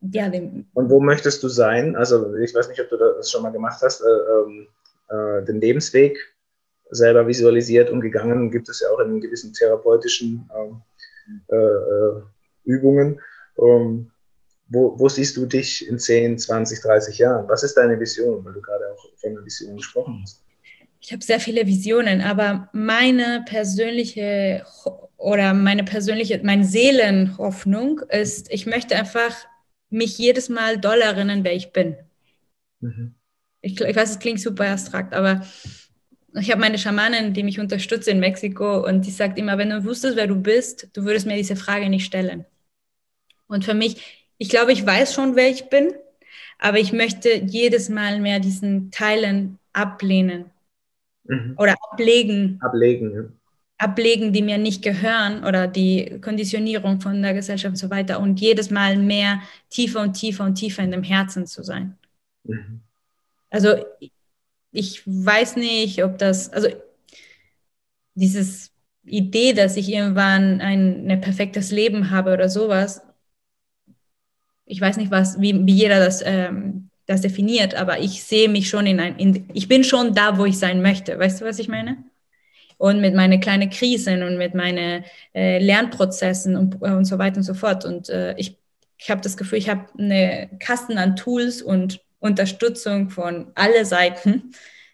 ja. 0.00 0.28
Den, 0.28 0.68
und 0.74 0.90
wo 0.90 1.00
möchtest 1.00 1.42
du 1.42 1.48
sein? 1.48 1.96
Also 1.96 2.36
ich 2.36 2.54
weiß 2.54 2.68
nicht, 2.68 2.80
ob 2.80 2.88
du 2.90 2.96
das 2.96 3.30
schon 3.30 3.42
mal 3.42 3.50
gemacht 3.50 3.80
hast, 3.82 4.02
äh, 4.02 4.04
ähm, 4.04 4.68
äh, 5.08 5.44
den 5.44 5.60
Lebensweg 5.60 6.18
selber 6.90 7.26
visualisiert 7.26 7.90
und 7.90 8.00
gegangen. 8.00 8.50
Gibt 8.50 8.68
es 8.68 8.80
ja 8.80 8.88
auch 8.90 9.00
in 9.00 9.20
gewissen 9.20 9.52
therapeutischen 9.52 10.48
ähm, 10.56 10.82
äh, 11.48 11.56
äh, 11.56 12.22
Übungen. 12.64 13.20
Ähm, 13.58 14.10
wo, 14.68 14.98
wo, 14.98 15.08
siehst 15.08 15.36
du 15.36 15.46
dich 15.46 15.86
in 15.88 15.98
10, 15.98 16.38
20, 16.38 16.80
30 16.82 17.18
Jahren? 17.18 17.48
Was 17.48 17.62
ist 17.62 17.74
deine 17.74 17.98
Vision, 17.98 18.44
weil 18.44 18.52
du 18.52 18.60
gerade 18.60 18.84
auch 18.92 19.08
von 19.16 19.30
einer 19.30 19.44
Vision 19.44 19.76
gesprochen 19.76 20.20
hast? 20.22 20.42
Ich 21.00 21.12
habe 21.12 21.22
sehr 21.22 21.38
viele 21.38 21.66
Visionen, 21.66 22.20
aber 22.20 22.68
meine 22.72 23.44
persönliche 23.46 24.64
oder 25.16 25.54
meine 25.54 25.84
persönliche, 25.84 26.40
meine 26.42 26.64
Seelenhoffnung 26.64 28.00
ist, 28.08 28.50
ich 28.50 28.66
möchte 28.66 28.96
einfach 28.96 29.32
mich 29.88 30.18
jedes 30.18 30.48
Mal 30.48 30.78
doll 30.78 31.00
erinnern, 31.00 31.44
wer 31.44 31.54
ich 31.54 31.72
bin. 31.72 31.96
Mhm. 32.80 33.14
Ich, 33.60 33.80
ich 33.80 33.96
weiß, 33.96 34.10
es 34.10 34.18
klingt 34.18 34.40
super 34.40 34.68
abstrakt, 34.68 35.14
aber 35.14 35.46
ich 36.40 36.50
habe 36.50 36.60
meine 36.60 36.78
Schamanin, 36.78 37.32
die 37.32 37.42
mich 37.42 37.60
unterstützt 37.60 38.08
in 38.08 38.20
Mexiko 38.20 38.86
und 38.86 39.06
die 39.06 39.10
sagt 39.10 39.38
immer, 39.38 39.58
wenn 39.58 39.70
du 39.70 39.84
wusstest, 39.84 40.16
wer 40.16 40.26
du 40.26 40.36
bist, 40.36 40.88
du 40.92 41.04
würdest 41.04 41.26
mir 41.26 41.36
diese 41.36 41.56
Frage 41.56 41.88
nicht 41.88 42.04
stellen. 42.04 42.44
Und 43.46 43.64
für 43.64 43.74
mich, 43.74 44.26
ich 44.38 44.48
glaube, 44.48 44.72
ich 44.72 44.84
weiß 44.84 45.14
schon, 45.14 45.36
wer 45.36 45.48
ich 45.48 45.68
bin, 45.68 45.92
aber 46.58 46.78
ich 46.78 46.92
möchte 46.92 47.30
jedes 47.30 47.88
Mal 47.88 48.20
mehr 48.20 48.40
diesen 48.40 48.90
Teilen 48.90 49.58
ablehnen 49.72 50.50
mhm. 51.24 51.54
oder 51.58 51.74
ablegen. 51.90 52.58
Ablegen, 52.60 53.14
ja. 53.14 53.22
Ablegen, 53.78 54.32
die 54.32 54.42
mir 54.42 54.56
nicht 54.56 54.82
gehören 54.82 55.44
oder 55.44 55.66
die 55.66 56.18
Konditionierung 56.22 57.00
von 57.00 57.20
der 57.20 57.34
Gesellschaft 57.34 57.72
und 57.72 57.76
so 57.76 57.90
weiter 57.90 58.20
und 58.20 58.40
jedes 58.40 58.70
Mal 58.70 58.96
mehr 58.96 59.42
tiefer 59.68 60.00
und 60.00 60.14
tiefer 60.14 60.44
und 60.44 60.54
tiefer 60.54 60.82
in 60.82 60.92
dem 60.92 61.02
Herzen 61.02 61.46
zu 61.46 61.62
sein. 61.62 61.96
Mhm. 62.44 62.80
Also 63.50 63.76
ich 64.76 65.02
weiß 65.06 65.56
nicht, 65.56 66.04
ob 66.04 66.18
das, 66.18 66.52
also 66.52 66.68
dieses 68.14 68.72
Idee, 69.04 69.52
dass 69.52 69.76
ich 69.76 69.88
irgendwann 69.90 70.60
ein, 70.60 71.10
ein 71.10 71.20
perfektes 71.20 71.70
Leben 71.70 72.10
habe 72.10 72.32
oder 72.32 72.48
sowas, 72.48 73.02
ich 74.66 74.80
weiß 74.80 74.96
nicht, 74.96 75.10
was, 75.10 75.40
wie, 75.40 75.64
wie 75.64 75.74
jeder 75.74 76.00
das, 76.00 76.22
ähm, 76.24 76.90
das 77.06 77.20
definiert, 77.20 77.74
aber 77.76 78.00
ich 78.00 78.24
sehe 78.24 78.48
mich 78.48 78.68
schon 78.68 78.86
in 78.86 78.98
ein, 78.98 79.16
in, 79.16 79.48
ich 79.54 79.68
bin 79.68 79.84
schon 79.84 80.12
da, 80.12 80.38
wo 80.38 80.44
ich 80.44 80.58
sein 80.58 80.82
möchte. 80.82 81.18
Weißt 81.18 81.40
du, 81.40 81.44
was 81.44 81.60
ich 81.60 81.68
meine? 81.68 81.98
Und 82.78 83.00
mit 83.00 83.14
meinen 83.14 83.40
kleinen 83.40 83.70
Krisen 83.70 84.22
und 84.24 84.36
mit 84.36 84.54
meinen 84.54 85.04
äh, 85.34 85.58
Lernprozessen 85.58 86.56
und, 86.56 86.82
und 86.82 87.04
so 87.04 87.18
weiter 87.18 87.38
und 87.38 87.44
so 87.44 87.54
fort. 87.54 87.84
Und 87.84 88.08
äh, 88.10 88.34
ich, 88.36 88.58
ich 88.98 89.10
habe 89.10 89.20
das 89.20 89.36
Gefühl, 89.36 89.58
ich 89.58 89.68
habe 89.68 89.86
eine 89.98 90.50
Kasten 90.58 90.98
an 90.98 91.16
Tools 91.16 91.62
und 91.62 92.00
Unterstützung 92.18 93.10
von 93.10 93.52
alle 93.54 93.84
Seiten, 93.84 94.52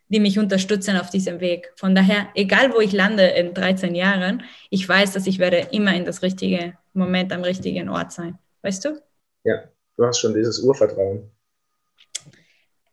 die 0.08 0.20
mich 0.20 0.38
unterstützen 0.38 0.96
auf 0.98 1.10
diesem 1.10 1.40
Weg. 1.40 1.72
Von 1.76 1.94
daher, 1.94 2.28
egal 2.34 2.72
wo 2.74 2.80
ich 2.80 2.92
lande 2.92 3.26
in 3.28 3.54
13 3.54 3.94
Jahren, 3.94 4.42
ich 4.68 4.86
weiß, 4.86 5.12
dass 5.12 5.26
ich 5.26 5.38
werde 5.38 5.68
immer 5.70 5.94
in 5.94 6.04
das 6.04 6.22
richtige 6.22 6.74
Moment 6.92 7.32
am 7.32 7.42
richtigen 7.42 7.88
Ort 7.88 8.12
sein. 8.12 8.38
Weißt 8.60 8.84
du? 8.84 9.00
Ja, 9.44 9.64
du 9.96 10.04
hast 10.04 10.18
schon 10.18 10.34
dieses 10.34 10.60
Urvertrauen. 10.60 11.30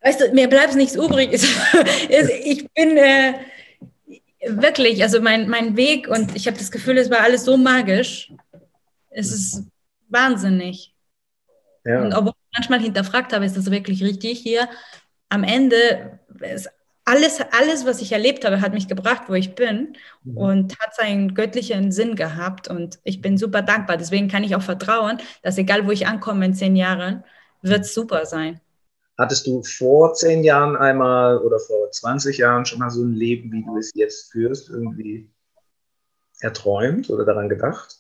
Weißt 0.02 0.22
du, 0.22 0.34
mir 0.34 0.48
bleibt 0.48 0.76
nichts 0.76 0.96
übrig. 0.96 1.34
ich 2.44 2.70
bin 2.72 2.98
äh, 2.98 3.34
wirklich, 4.48 5.04
also 5.04 5.22
mein, 5.22 5.50
mein 5.50 5.76
Weg 5.76 6.08
und 6.08 6.36
ich 6.36 6.48
habe 6.48 6.58
das 6.58 6.72
Gefühl, 6.72 6.98
es 6.98 7.10
war 7.10 7.20
alles 7.20 7.44
so 7.44 7.58
magisch. 7.58 8.32
Es 9.10 9.32
ist 9.32 9.66
wahnsinnig. 10.08 10.96
Ja. 11.84 12.02
Und 12.02 12.14
obwohl 12.14 12.34
manchmal 12.54 12.80
hinterfragt 12.80 13.34
habe, 13.34 13.46
ist 13.46 13.58
das 13.58 13.72
wirklich 13.72 14.04
richtig 14.04 14.40
hier? 14.40 14.68
Am 15.30 15.44
Ende 15.44 16.20
alles, 17.10 17.42
alles, 17.52 17.86
was 17.86 18.02
ich 18.02 18.12
erlebt 18.12 18.46
habe, 18.46 18.62
hat 18.62 18.74
mich 18.74 18.88
gebracht, 18.88 19.24
wo 19.28 19.34
ich 19.34 19.56
bin 19.56 19.96
mhm. 20.24 20.38
und 20.38 20.80
hat 20.80 20.96
seinen 20.96 21.34
göttlichen 21.34 21.92
Sinn 21.92 22.16
gehabt. 22.16 22.68
Und 22.68 23.00
ich 23.04 23.20
bin 23.20 23.38
super 23.38 23.64
dankbar. 23.64 23.98
Deswegen 23.98 24.28
kann 24.28 24.44
ich 24.44 24.56
auch 24.56 24.62
vertrauen, 24.62 25.18
dass 25.42 25.58
egal, 25.58 25.88
wo 25.88 25.92
ich 25.92 26.06
ankomme 26.06 26.46
in 26.46 26.54
zehn 26.54 26.76
Jahren, 26.76 27.24
wird 27.62 27.82
es 27.82 27.96
super 27.96 28.26
sein. 28.26 28.62
Hattest 29.18 29.48
du 29.48 29.64
vor 29.64 30.14
zehn 30.14 30.44
Jahren 30.44 30.78
einmal 30.78 31.40
oder 31.40 31.60
vor 31.60 31.92
20 31.92 32.38
Jahren 32.38 32.66
schon 32.66 32.80
mal 32.80 32.90
so 32.90 33.04
ein 33.04 33.14
Leben, 33.14 33.52
wie 33.52 33.64
du 33.64 33.78
es 33.78 33.92
jetzt 33.96 34.32
führst, 34.32 34.70
irgendwie 34.70 35.30
erträumt 36.40 37.10
oder 37.10 37.26
daran 37.26 37.50
gedacht? 37.50 37.99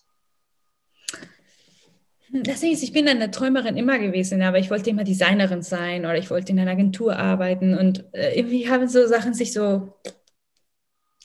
Deswegen 2.32 2.73
ist, 2.73 2.84
ich 2.84 2.93
bin 2.93 3.07
eine 3.07 3.32
Träumerin 3.32 3.75
immer 3.75 3.97
gewesen, 3.97 4.41
aber 4.43 4.59
ich 4.59 4.69
wollte 4.69 4.91
immer 4.91 5.03
Designerin 5.03 5.63
sein 5.63 6.05
oder 6.05 6.17
ich 6.17 6.30
wollte 6.30 6.51
in 6.51 6.59
einer 6.59 6.71
Agentur 6.71 7.17
arbeiten 7.17 7.75
und 7.75 8.05
äh, 8.13 8.38
irgendwie 8.38 8.69
haben 8.69 8.88
so 8.88 9.07
Sachen 9.07 9.34
sich 9.34 9.51
so. 9.51 9.93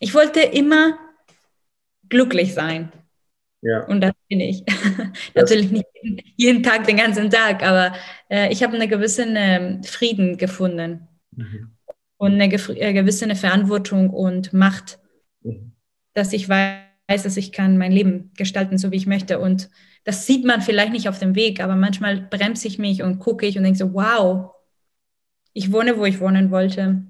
Ich 0.00 0.14
wollte 0.14 0.40
immer 0.40 0.98
glücklich 2.08 2.54
sein. 2.54 2.90
Ja. 3.60 3.84
Und 3.84 4.00
das 4.00 4.12
bin 4.28 4.40
ich. 4.40 4.64
Natürlich 5.34 5.70
nicht 5.70 5.86
jeden 6.36 6.62
Tag, 6.62 6.86
den 6.86 6.96
ganzen 6.96 7.30
Tag, 7.30 7.62
aber 7.62 7.94
äh, 8.30 8.52
ich 8.52 8.62
habe 8.62 8.74
einen 8.74 8.88
gewissen 8.88 9.36
äh, 9.36 9.82
Frieden 9.82 10.36
gefunden 10.36 11.08
mhm. 11.32 11.72
und 12.16 12.32
eine 12.32 12.52
äh, 12.52 12.92
gewisse 12.92 13.34
Verantwortung 13.34 14.10
und 14.10 14.52
Macht, 14.52 14.98
mhm. 15.42 15.72
dass 16.12 16.32
ich 16.32 16.48
weiß, 16.48 17.22
dass 17.22 17.36
ich 17.36 17.52
kann 17.52 17.78
mein 17.78 17.92
Leben 17.92 18.32
gestalten, 18.36 18.76
so 18.78 18.90
wie 18.90 18.96
ich 18.96 19.06
möchte. 19.06 19.38
Und 19.38 19.70
das 20.04 20.26
sieht 20.26 20.44
man 20.44 20.60
vielleicht 20.60 20.92
nicht 20.92 21.08
auf 21.08 21.18
dem 21.18 21.34
Weg, 21.34 21.60
aber 21.60 21.76
manchmal 21.76 22.20
bremse 22.20 22.68
ich 22.68 22.78
mich 22.78 23.02
und 23.02 23.18
gucke 23.18 23.46
ich 23.46 23.56
und 23.56 23.64
denke 23.64 23.78
so, 23.78 23.94
wow, 23.94 24.54
ich 25.54 25.72
wohne, 25.72 25.96
wo 25.98 26.04
ich 26.04 26.20
wohnen 26.20 26.50
wollte. 26.50 27.02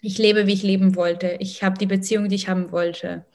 Ich 0.00 0.16
lebe, 0.16 0.46
wie 0.46 0.54
ich 0.54 0.62
leben 0.62 0.96
wollte. 0.96 1.36
Ich 1.40 1.62
habe 1.62 1.76
die 1.76 1.86
Beziehung, 1.86 2.28
die 2.28 2.36
ich 2.36 2.48
haben 2.48 2.72
wollte. 2.72 3.26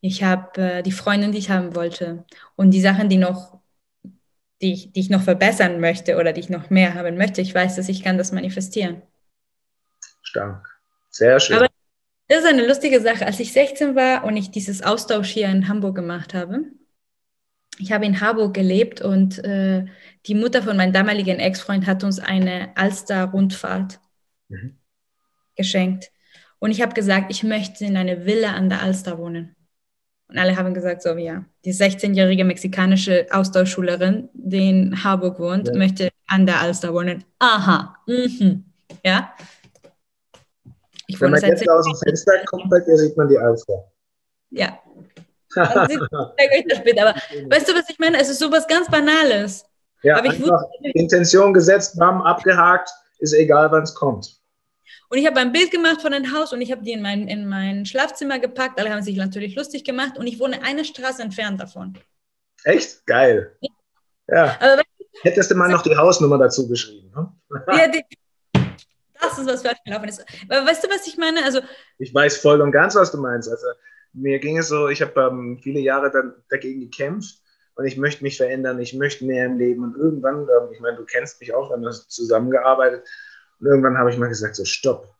Ich 0.00 0.22
habe 0.22 0.60
äh, 0.60 0.82
die 0.82 0.92
Freundin, 0.92 1.32
die 1.32 1.38
ich 1.38 1.50
haben 1.50 1.74
wollte. 1.74 2.24
Und 2.56 2.72
die 2.72 2.80
Sachen, 2.80 3.08
die 3.08 3.16
noch, 3.16 3.60
die 4.60 4.72
ich, 4.72 4.92
die 4.92 5.00
ich 5.00 5.10
noch 5.10 5.22
verbessern 5.22 5.80
möchte 5.80 6.16
oder 6.16 6.32
die 6.32 6.40
ich 6.40 6.50
noch 6.50 6.70
mehr 6.70 6.94
haben 6.94 7.16
möchte, 7.16 7.40
ich 7.40 7.54
weiß, 7.54 7.76
dass 7.76 7.88
ich 7.88 8.02
kann 8.02 8.18
das 8.18 8.32
manifestieren. 8.32 9.02
Stark. 10.22 10.80
Sehr 11.08 11.40
schön. 11.40 11.56
Aber 11.56 11.68
das 12.26 12.40
ist 12.40 12.46
eine 12.46 12.66
lustige 12.66 13.00
Sache. 13.00 13.24
Als 13.24 13.40
ich 13.40 13.52
16 13.52 13.94
war 13.94 14.24
und 14.24 14.36
ich 14.36 14.50
dieses 14.50 14.82
Austausch 14.82 15.30
hier 15.30 15.48
in 15.48 15.68
Hamburg 15.68 15.94
gemacht 15.94 16.34
habe, 16.34 16.64
ich 17.78 17.92
habe 17.92 18.06
in 18.06 18.20
Harburg 18.20 18.54
gelebt 18.54 19.00
und 19.00 19.42
äh, 19.44 19.84
die 20.26 20.34
Mutter 20.34 20.62
von 20.62 20.76
meinem 20.76 20.92
damaligen 20.92 21.38
Ex-Freund 21.38 21.86
hat 21.86 22.04
uns 22.04 22.18
eine 22.18 22.76
Alster-Rundfahrt 22.76 24.00
mhm. 24.48 24.78
geschenkt. 25.56 26.10
Und 26.58 26.70
ich 26.70 26.82
habe 26.82 26.94
gesagt, 26.94 27.30
ich 27.30 27.44
möchte 27.44 27.84
in 27.84 27.96
einer 27.96 28.26
Villa 28.26 28.52
an 28.52 28.68
der 28.68 28.82
Alster 28.82 29.18
wohnen. 29.18 29.54
Und 30.28 30.38
alle 30.38 30.56
haben 30.56 30.74
gesagt, 30.74 31.02
so 31.02 31.16
ja, 31.16 31.44
die 31.64 31.72
16-jährige 31.72 32.44
mexikanische 32.44 33.26
Austauschschülerin, 33.30 34.28
die 34.34 34.68
in 34.68 35.04
Harburg 35.04 35.38
wohnt, 35.38 35.68
ja. 35.68 35.74
möchte 35.74 36.10
an 36.26 36.44
der 36.44 36.60
Alster 36.60 36.92
wohnen. 36.92 37.24
Aha, 37.38 37.96
mhm. 38.06 38.64
ja. 39.04 39.32
Ich 41.06 41.18
Wenn 41.18 41.30
man 41.30 41.40
jetzt 41.40 41.66
aus 41.70 41.86
dem 41.86 41.96
Fenster 41.96 42.32
kommt, 42.44 42.68
bei 42.68 42.80
dir 42.80 42.96
sieht 42.98 43.16
man 43.16 43.28
die 43.28 43.38
Alster. 43.38 43.90
Ja, 44.50 44.78
also, 45.56 46.06
später, 46.76 47.02
aber 47.08 47.20
weißt 47.50 47.68
du, 47.68 47.74
was 47.74 47.88
ich 47.88 47.98
meine? 47.98 48.20
Es 48.20 48.28
ist 48.28 48.38
sowas 48.38 48.66
ganz 48.66 48.88
Banales. 48.88 49.64
Ja, 50.02 50.16
aber 50.16 50.26
ich 50.26 50.40
wusste, 50.40 50.68
Intention 50.94 51.52
gesetzt, 51.52 51.98
bam, 51.98 52.22
abgehakt, 52.22 52.90
ist 53.18 53.32
egal, 53.32 53.70
wann 53.70 53.82
es 53.82 53.94
kommt. 53.94 54.38
Und 55.10 55.18
ich 55.18 55.26
habe 55.26 55.40
ein 55.40 55.52
Bild 55.52 55.70
gemacht 55.70 56.02
von 56.02 56.12
einem 56.12 56.36
Haus 56.36 56.52
und 56.52 56.60
ich 56.60 56.70
habe 56.70 56.82
die 56.82 56.92
in 56.92 57.02
mein, 57.02 57.28
in 57.28 57.48
mein 57.48 57.86
Schlafzimmer 57.86 58.38
gepackt. 58.38 58.78
Alle 58.78 58.90
haben 58.90 59.02
sich 59.02 59.16
natürlich 59.16 59.56
lustig 59.56 59.84
gemacht 59.84 60.18
und 60.18 60.26
ich 60.26 60.38
wohne 60.38 60.62
eine 60.62 60.84
Straße 60.84 61.22
entfernt 61.22 61.60
davon. 61.60 61.98
Echt? 62.64 63.06
Geil. 63.06 63.56
Ja. 64.28 64.56
Aber, 64.60 64.82
Hättest 65.22 65.50
du 65.50 65.54
mal 65.54 65.70
noch 65.70 65.82
die 65.82 65.96
Hausnummer 65.96 66.38
dazu 66.38 66.68
geschrieben. 66.68 67.10
Ne? 67.14 67.32
Ja, 67.72 67.88
die, 67.88 68.04
das 69.20 69.38
ist 69.38 69.46
was 69.46 69.62
falsch 69.62 69.78
gelaufen 69.84 70.08
ist. 70.08 70.24
Aber 70.48 70.66
weißt 70.66 70.84
du, 70.84 70.88
was 70.88 71.06
ich 71.06 71.16
meine? 71.16 71.42
Also, 71.42 71.60
ich 71.98 72.14
weiß 72.14 72.36
voll 72.36 72.60
und 72.60 72.70
ganz, 72.70 72.94
was 72.94 73.10
du 73.10 73.18
meinst. 73.18 73.48
Also, 73.48 73.66
mir 74.20 74.38
ging 74.38 74.58
es 74.58 74.68
so, 74.68 74.88
ich 74.88 75.02
habe 75.02 75.20
ähm, 75.20 75.58
viele 75.62 75.80
Jahre 75.80 76.10
dann 76.10 76.34
dagegen 76.48 76.80
gekämpft 76.80 77.40
und 77.74 77.86
ich 77.86 77.96
möchte 77.96 78.22
mich 78.22 78.36
verändern, 78.36 78.80
ich 78.80 78.94
möchte 78.94 79.24
mehr 79.24 79.46
im 79.46 79.58
Leben 79.58 79.84
und 79.84 79.96
irgendwann, 79.96 80.42
ähm, 80.42 80.72
ich 80.72 80.80
meine, 80.80 80.96
du 80.96 81.04
kennst 81.04 81.40
mich 81.40 81.54
auch, 81.54 81.70
wir 81.70 81.76
haben 81.76 81.92
zusammengearbeitet 82.08 83.04
und 83.60 83.66
irgendwann 83.66 83.98
habe 83.98 84.10
ich 84.10 84.18
mal 84.18 84.28
gesagt, 84.28 84.56
so 84.56 84.64
stopp, 84.64 85.14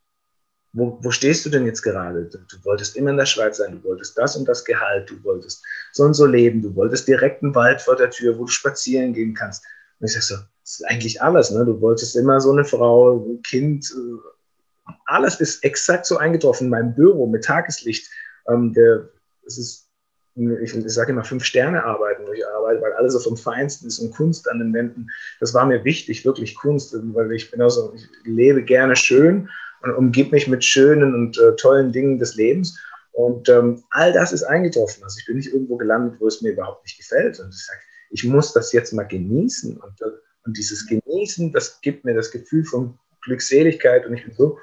wo, 0.72 0.99
wo 1.03 1.11
stehst 1.11 1.46
du 1.46 1.51
denn 1.51 1.66
jetzt 1.66 1.82
gerade? 1.82 2.24
Du, 2.24 2.38
du, 2.38 2.64
wolltest 2.64 2.96
immer 2.96 3.11
in 3.11 3.16
der 3.16 3.26
Schweiz 3.26 3.57
sein, 3.57 3.72
du 3.72 3.88
wolltest 3.88 4.18
das 4.18 4.36
und 4.36 4.46
das 4.46 4.64
Gehalt, 4.64 5.11
du 5.11 5.22
wolltest 5.24 5.64
so 5.92 6.05
und 6.05 6.14
so 6.14 6.26
leben, 6.26 6.62
du 6.62 6.74
wolltest 6.74 7.09
direkt 7.09 7.42
einen 7.42 7.55
Wald 7.55 7.80
vor 7.80 7.96
der 7.96 8.11
Tür, 8.11 8.38
wo 8.38 8.44
du 8.44 8.51
spazieren 8.51 9.12
gehen 9.12 9.34
kannst. 9.34 9.64
Und 9.99 10.07
ich 10.07 10.12
sage 10.12 10.24
so, 10.24 10.34
das 10.62 10.80
ist 10.80 10.86
eigentlich 10.86 11.22
alles, 11.22 11.51
ne? 11.51 11.64
Du 11.64 11.80
wolltest 11.80 12.16
immer 12.16 12.40
so 12.40 12.53
eine 12.53 12.64
Frau, 12.64 13.16
ein 13.16 13.42
Kind, 13.42 13.90
äh, 13.90 14.92
alles 15.07 15.40
ist 15.40 15.64
exakt 15.64 16.07
so 16.07 16.18
eingetroffen 16.18 16.66
in 16.66 16.70
meinem 16.70 16.94
Büro 16.94 17.26
mit 17.26 17.44
Tageslicht 17.44 18.11
ähm, 18.49 18.72
der, 18.72 19.09
es 19.46 19.59
ist, 19.59 19.88
ich, 20.34 20.74
ich 20.74 20.92
sage 20.92 21.12
immer, 21.12 21.24
fünf 21.24 21.44
Sterne 21.44 21.82
arbeiten, 21.82 22.26
wo 22.26 22.32
ich 22.32 22.46
arbeite, 22.46 22.80
weil 22.80 22.92
alles 22.92 23.14
so 23.14 23.20
vom 23.20 23.36
Feinsten 23.36 23.88
ist 23.88 23.99
und 23.99 24.14
Kunst 24.14 24.49
an 24.49 24.61
den 24.61 24.72
Wänden. 24.72 25.09
Das 25.40 25.53
war 25.53 25.66
mir 25.66 25.84
wichtig, 25.84 26.24
wirklich 26.24 26.55
Kunst, 26.55 26.94
weil 27.14 27.32
ich 27.32 27.51
bin 27.51 27.61
auch 27.61 27.70
so, 27.70 27.92
ich 27.94 28.09
lebe 28.24 28.62
gerne 28.62 28.94
schön 28.94 29.49
und 29.82 29.94
umgib 29.94 30.32
mich 30.32 30.46
mit 30.46 30.64
schönen 30.64 31.14
und 31.14 31.38
äh, 31.38 31.57
tollen 31.57 31.92
Dingen 31.92 32.18
des 32.18 32.36
Lebens. 32.36 32.78
Und 33.12 33.49
ähm, 33.49 33.82
all 33.90 34.12
das 34.12 34.32
ist 34.32 34.44
eingetroffen. 34.44 35.03
Also 35.03 35.18
ich 35.18 35.26
bin 35.26 35.36
nicht 35.36 35.53
irgendwo 35.53 35.76
gelandet, 35.76 36.20
wo 36.20 36.28
es 36.28 36.40
mir 36.40 36.53
überhaupt 36.53 36.84
nicht 36.84 36.99
gefällt. 36.99 37.40
Und 37.40 37.49
ich 37.51 37.66
sage, 37.66 37.80
ich 38.11 38.24
muss 38.24 38.53
das 38.53 38.72
jetzt 38.72 38.92
mal 38.92 39.09
genießen. 39.09 39.76
Und, 39.76 40.01
äh, 40.03 40.11
und 40.44 40.57
dieses 40.57 40.86
Genießen, 40.86 41.53
das 41.53 41.80
gibt 41.80 42.05
mir 42.05 42.14
das 42.14 42.30
Gefühl 42.30 42.64
von 42.64 42.96
Glückseligkeit. 43.22 44.07
Und 44.07 44.14
ich 44.14 44.24
bin 44.24 44.34
so 44.34 44.59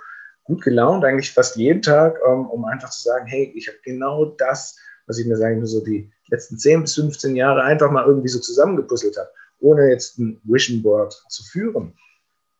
gut 0.45 0.63
gelaunt, 0.63 1.03
eigentlich 1.03 1.31
fast 1.31 1.57
jeden 1.57 1.81
Tag, 1.81 2.19
ähm, 2.25 2.45
um 2.47 2.65
einfach 2.65 2.89
zu 2.89 3.01
sagen, 3.01 3.25
hey, 3.25 3.51
ich 3.55 3.67
habe 3.67 3.77
genau 3.83 4.25
das, 4.25 4.77
was 5.07 5.17
ich 5.19 5.27
mir 5.27 5.37
sagen 5.37 5.65
so 5.65 5.83
die 5.83 6.11
letzten 6.29 6.57
10 6.57 6.83
bis 6.83 6.95
15 6.95 7.35
Jahre 7.35 7.63
einfach 7.63 7.91
mal 7.91 8.05
irgendwie 8.05 8.29
so 8.29 8.39
zusammengepuzzelt 8.39 9.17
habe, 9.17 9.29
ohne 9.59 9.89
jetzt 9.89 10.17
ein 10.17 10.39
Vision 10.43 10.81
Board 10.81 11.13
zu 11.29 11.43
führen. 11.43 11.93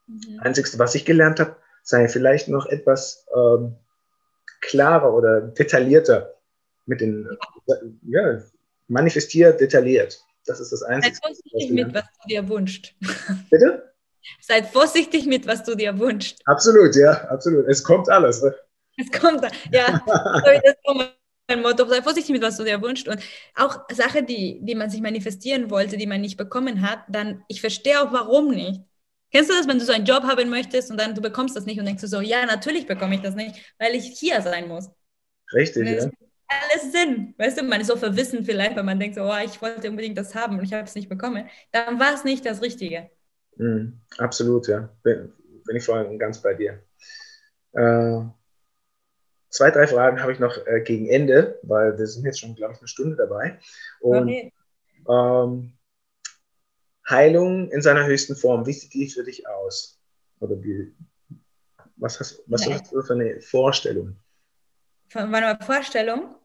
Mhm. 0.08 0.40
Einzigste, 0.40 0.78
was 0.78 0.96
ich 0.96 1.06
gelernt 1.06 1.40
habe, 1.40 1.56
sei 1.84 2.08
vielleicht 2.08 2.48
noch 2.48 2.66
etwas 2.66 3.26
ähm, 3.36 3.76
klarer 4.62 5.14
oder 5.14 5.42
detaillierter 5.42 6.34
mit 6.86 7.02
den, 7.02 7.28
ja, 8.08 8.42
manifestiert, 8.88 9.62
detailliert. 9.62 10.20
Das 10.46 10.60
ist 10.60 10.72
das 10.72 10.84
Einzige. 10.84 11.16
Sei 11.16 11.22
vorsichtig 11.28 11.72
mit, 11.72 11.94
was 11.94 12.04
du 12.04 12.28
dir 12.28 12.48
wünschst. 12.48 12.94
Bitte? 13.50 13.95
Seid 14.42 14.68
vorsichtig 14.68 15.26
mit, 15.26 15.48
was 15.48 15.64
du 15.64 15.76
dir 15.76 15.98
wünschst. 16.00 16.42
Absolut, 16.46 16.96
ja, 16.96 17.12
absolut. 17.30 17.68
Es 17.68 17.84
kommt 17.84 18.10
alles. 18.10 18.42
Ne? 18.42 18.56
Es 18.98 19.12
kommt, 19.12 19.42
ja. 19.72 20.02
das 20.08 20.60
ist 20.64 20.78
mein 21.48 21.62
Motto. 21.62 21.86
Sei 21.88 22.02
vorsichtig 22.02 22.32
mit, 22.32 22.42
was 22.42 22.58
du 22.58 22.64
dir 22.64 22.82
wünschst. 22.82 23.08
Und 23.08 23.20
auch 23.56 23.80
Sachen, 23.92 24.26
die, 24.26 24.60
die 24.62 24.76
man 24.76 24.90
sich 24.90 25.02
manifestieren 25.02 25.70
wollte, 25.70 25.98
die 25.98 26.08
man 26.08 26.22
nicht 26.22 26.38
bekommen 26.38 26.82
hat, 26.82 27.00
dann, 27.10 27.44
ich 27.48 27.62
verstehe 27.62 28.02
auch, 28.02 28.12
warum 28.12 28.50
nicht. 28.50 28.82
Kennst 29.32 29.50
du 29.50 29.56
das, 29.56 29.68
wenn 29.68 29.80
du 29.80 29.86
so 29.86 29.92
einen 29.92 30.06
Job 30.06 30.24
haben 30.24 30.50
möchtest 30.50 30.92
und 30.92 30.98
dann 30.98 31.14
du 31.14 31.22
bekommst 31.22 31.56
das 31.58 31.66
nicht 31.66 31.80
und 31.80 31.86
denkst 31.86 32.02
du 32.02 32.08
so, 32.08 32.22
ja, 32.22 32.46
natürlich 32.46 32.88
bekomme 32.88 33.16
ich 33.16 33.22
das 33.22 33.36
nicht, 33.36 33.56
weil 33.80 33.94
ich 33.96 34.18
hier 34.18 34.42
sein 34.42 34.68
muss. 34.68 34.90
Richtig, 35.54 35.88
ja. 35.88 36.10
Alles 36.48 36.92
Sinn. 36.92 37.34
Weißt 37.38 37.60
du, 37.60 37.64
man 37.64 37.82
ist 37.82 37.88
so 37.88 37.98
verwissen 37.98 38.46
vielleicht, 38.46 38.76
weil 38.76 38.84
man 38.84 39.00
denkt 39.00 39.16
so, 39.16 39.24
oh, 39.24 39.38
ich 39.44 39.62
wollte 39.62 39.90
unbedingt 39.90 40.18
das 40.18 40.36
haben 40.36 40.58
und 40.58 40.64
ich 40.64 40.74
habe 40.74 40.84
es 40.84 40.96
nicht 40.96 41.10
bekommen. 41.10 41.50
Dann 41.72 42.00
war 42.00 42.14
es 42.14 42.24
nicht 42.24 42.46
das 42.46 42.62
Richtige. 42.62 43.10
Mhm, 43.58 44.00
absolut, 44.18 44.68
ja. 44.68 44.90
Bin, 45.04 45.34
bin 45.66 45.76
ich 45.76 45.84
voll 45.84 46.18
ganz 46.18 46.42
bei 46.42 46.54
dir. 46.54 46.84
Äh, 47.74 48.22
zwei, 49.50 49.72
drei 49.72 49.88
Fragen 49.88 50.22
habe 50.22 50.32
ich 50.32 50.40
noch 50.40 50.58
äh, 50.66 50.82
gegen 50.82 51.08
Ende, 51.08 51.60
weil 51.64 51.98
wir 51.98 52.08
sind 52.08 52.26
jetzt 52.26 52.40
schon, 52.40 52.56
glaube 52.56 52.74
ich, 52.74 52.80
eine 52.80 52.88
Stunde 52.88 53.16
dabei. 53.16 53.60
Und 54.00 54.24
okay. 54.24 54.54
ähm, 55.10 55.74
Heilung 57.10 57.70
in 57.72 57.82
seiner 57.82 58.06
höchsten 58.06 58.36
Form, 58.36 58.66
wie 58.66 58.74
sieht 58.74 58.94
die 58.94 59.08
für 59.08 59.24
dich 59.24 59.48
aus? 59.48 60.00
Oder 60.40 60.62
wie, 60.64 60.94
was 61.98 62.20
hast, 62.20 62.44
was 62.48 62.68
hast 62.70 62.92
du 62.92 63.02
für 63.02 63.14
eine 63.14 63.40
Vorstellung? 63.42 64.18
Von 65.10 65.30
meiner 65.30 65.58
Vorstellung? 65.60 66.36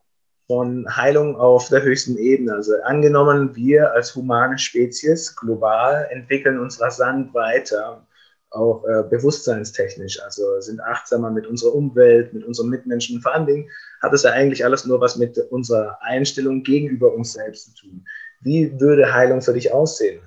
Von 0.51 0.85
Heilung 0.97 1.37
auf 1.37 1.69
der 1.69 1.81
höchsten 1.83 2.19
Ebene. 2.19 2.55
Also 2.55 2.73
angenommen, 2.83 3.55
wir 3.55 3.93
als 3.93 4.17
humane 4.17 4.59
Spezies 4.59 5.37
global 5.37 6.09
entwickeln 6.11 6.59
uns 6.59 6.81
rasant 6.81 7.33
weiter, 7.35 8.05
auch 8.51 8.83
äh, 8.83 9.05
bewusstseinstechnisch, 9.09 10.21
also 10.21 10.61
sind 10.61 10.81
achtsamer 10.81 11.31
mit 11.31 11.47
unserer 11.47 11.73
Umwelt, 11.73 12.33
mit 12.35 12.43
unseren 12.43 12.69
Mitmenschen. 12.69 13.23
Vor 13.23 13.33
allen 13.33 13.47
Dingen 13.47 13.71
hat 14.03 14.13
es 14.13 14.25
ja 14.25 14.33
eigentlich 14.33 14.65
alles 14.65 14.85
nur 14.85 15.01
was 15.01 15.15
mit 15.15 15.39
unserer 15.53 16.03
Einstellung 16.03 16.65
gegenüber 16.65 17.15
uns 17.15 17.35
selbst 17.35 17.77
zu 17.77 17.87
tun. 17.87 18.05
Wie 18.41 18.73
würde 18.81 19.15
Heilung 19.15 19.43
für 19.43 19.53
dich 19.53 19.73
aussehen? 19.73 20.21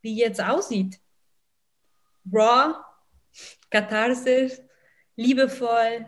Wie 0.00 0.14
jetzt 0.14 0.40
aussieht. 0.40 1.00
Raw, 2.32 2.76
Katharsis, 3.68 4.62
liebevoll, 5.16 6.06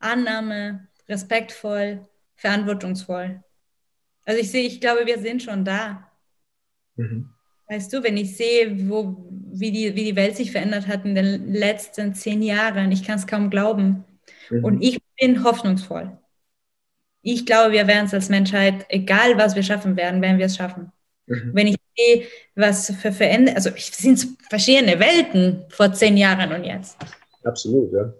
Annahme, 0.00 0.86
respektvoll, 1.08 2.06
verantwortungsvoll. 2.36 3.42
Also 4.24 4.40
ich 4.40 4.50
sehe, 4.50 4.66
ich 4.66 4.80
glaube, 4.80 5.06
wir 5.06 5.18
sind 5.18 5.42
schon 5.42 5.64
da. 5.64 6.10
Mhm. 6.96 7.30
Weißt 7.68 7.92
du, 7.92 8.02
wenn 8.02 8.16
ich 8.16 8.36
sehe, 8.36 8.88
wo, 8.88 9.26
wie, 9.30 9.72
die, 9.72 9.94
wie 9.96 10.04
die 10.04 10.16
Welt 10.16 10.36
sich 10.36 10.52
verändert 10.52 10.86
hat 10.86 11.04
in 11.04 11.14
den 11.14 11.52
letzten 11.52 12.14
zehn 12.14 12.42
Jahren, 12.42 12.92
ich 12.92 13.04
kann 13.04 13.18
es 13.18 13.26
kaum 13.26 13.50
glauben. 13.50 14.04
Mhm. 14.50 14.64
Und 14.64 14.82
ich 14.82 15.00
bin 15.18 15.42
hoffnungsvoll. 15.42 16.16
Ich 17.22 17.44
glaube, 17.44 17.72
wir 17.72 17.88
werden 17.88 18.06
es 18.06 18.14
als 18.14 18.28
Menschheit, 18.28 18.86
egal 18.88 19.36
was 19.36 19.56
wir 19.56 19.64
schaffen 19.64 19.96
werden, 19.96 20.22
werden 20.22 20.38
wir 20.38 20.46
es 20.46 20.56
schaffen. 20.56 20.92
Mhm. 21.26 21.50
Wenn 21.54 21.66
ich 21.66 21.76
sehe, 21.96 22.26
was 22.54 22.92
für 22.94 23.10
Veränderungen, 23.10 23.56
also 23.56 23.70
es 23.70 23.86
sind 23.96 24.28
verschiedene 24.48 25.00
Welten 25.00 25.64
vor 25.68 25.92
zehn 25.92 26.16
Jahren 26.16 26.52
und 26.52 26.64
jetzt. 26.64 26.96
Absolut, 27.42 27.92
ja. 27.92 28.12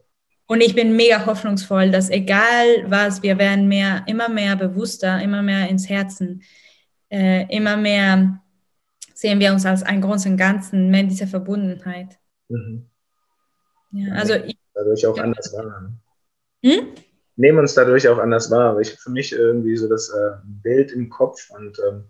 Und 0.49 0.61
ich 0.61 0.75
bin 0.75 0.95
mega 0.95 1.27
hoffnungsvoll, 1.27 1.91
dass 1.91 2.09
egal 2.09 2.85
was, 2.87 3.23
wir 3.23 3.39
werden 3.39 3.67
mehr, 3.67 4.05
immer 4.07 4.29
mehr 4.29 4.55
bewusster, 4.57 5.21
immer 5.21 5.43
mehr 5.43 5.69
ins 5.69 5.89
Herzen, 5.89 6.43
äh, 7.11 7.47
immer 7.55 7.77
mehr 7.77 8.41
sehen 9.13 9.41
wir 9.41 9.53
uns 9.53 9.65
als 9.65 9.83
ein 9.83 10.03
großen 10.03 10.37
Ganzen, 10.37 10.91
mehr 10.91 11.01
in 11.01 11.09
dieser 11.09 11.27
Verbundenheit. 11.27 12.19
Mhm. 12.49 12.87
Ja, 13.93 14.15
also 14.15 14.35
ich, 14.35 14.59
dadurch 14.75 15.07
auch 15.07 15.19
anders 15.19 15.53
wahr. 15.55 15.91
Hm? 16.63 16.89
Nehmen 17.37 17.59
uns 17.59 17.75
dadurch 17.75 18.07
auch 18.09 18.19
anders 18.19 18.51
wahr. 18.51 18.71
Aber 18.71 18.81
ich 18.81 18.91
habe 18.91 18.99
für 18.99 19.11
mich 19.11 19.33
irgendwie 19.33 19.77
so 19.77 19.89
das 19.89 20.11
äh, 20.11 20.37
Bild 20.45 20.93
im 20.93 21.09
Kopf 21.09 21.51
und 21.51 21.79
ähm, 21.89 22.05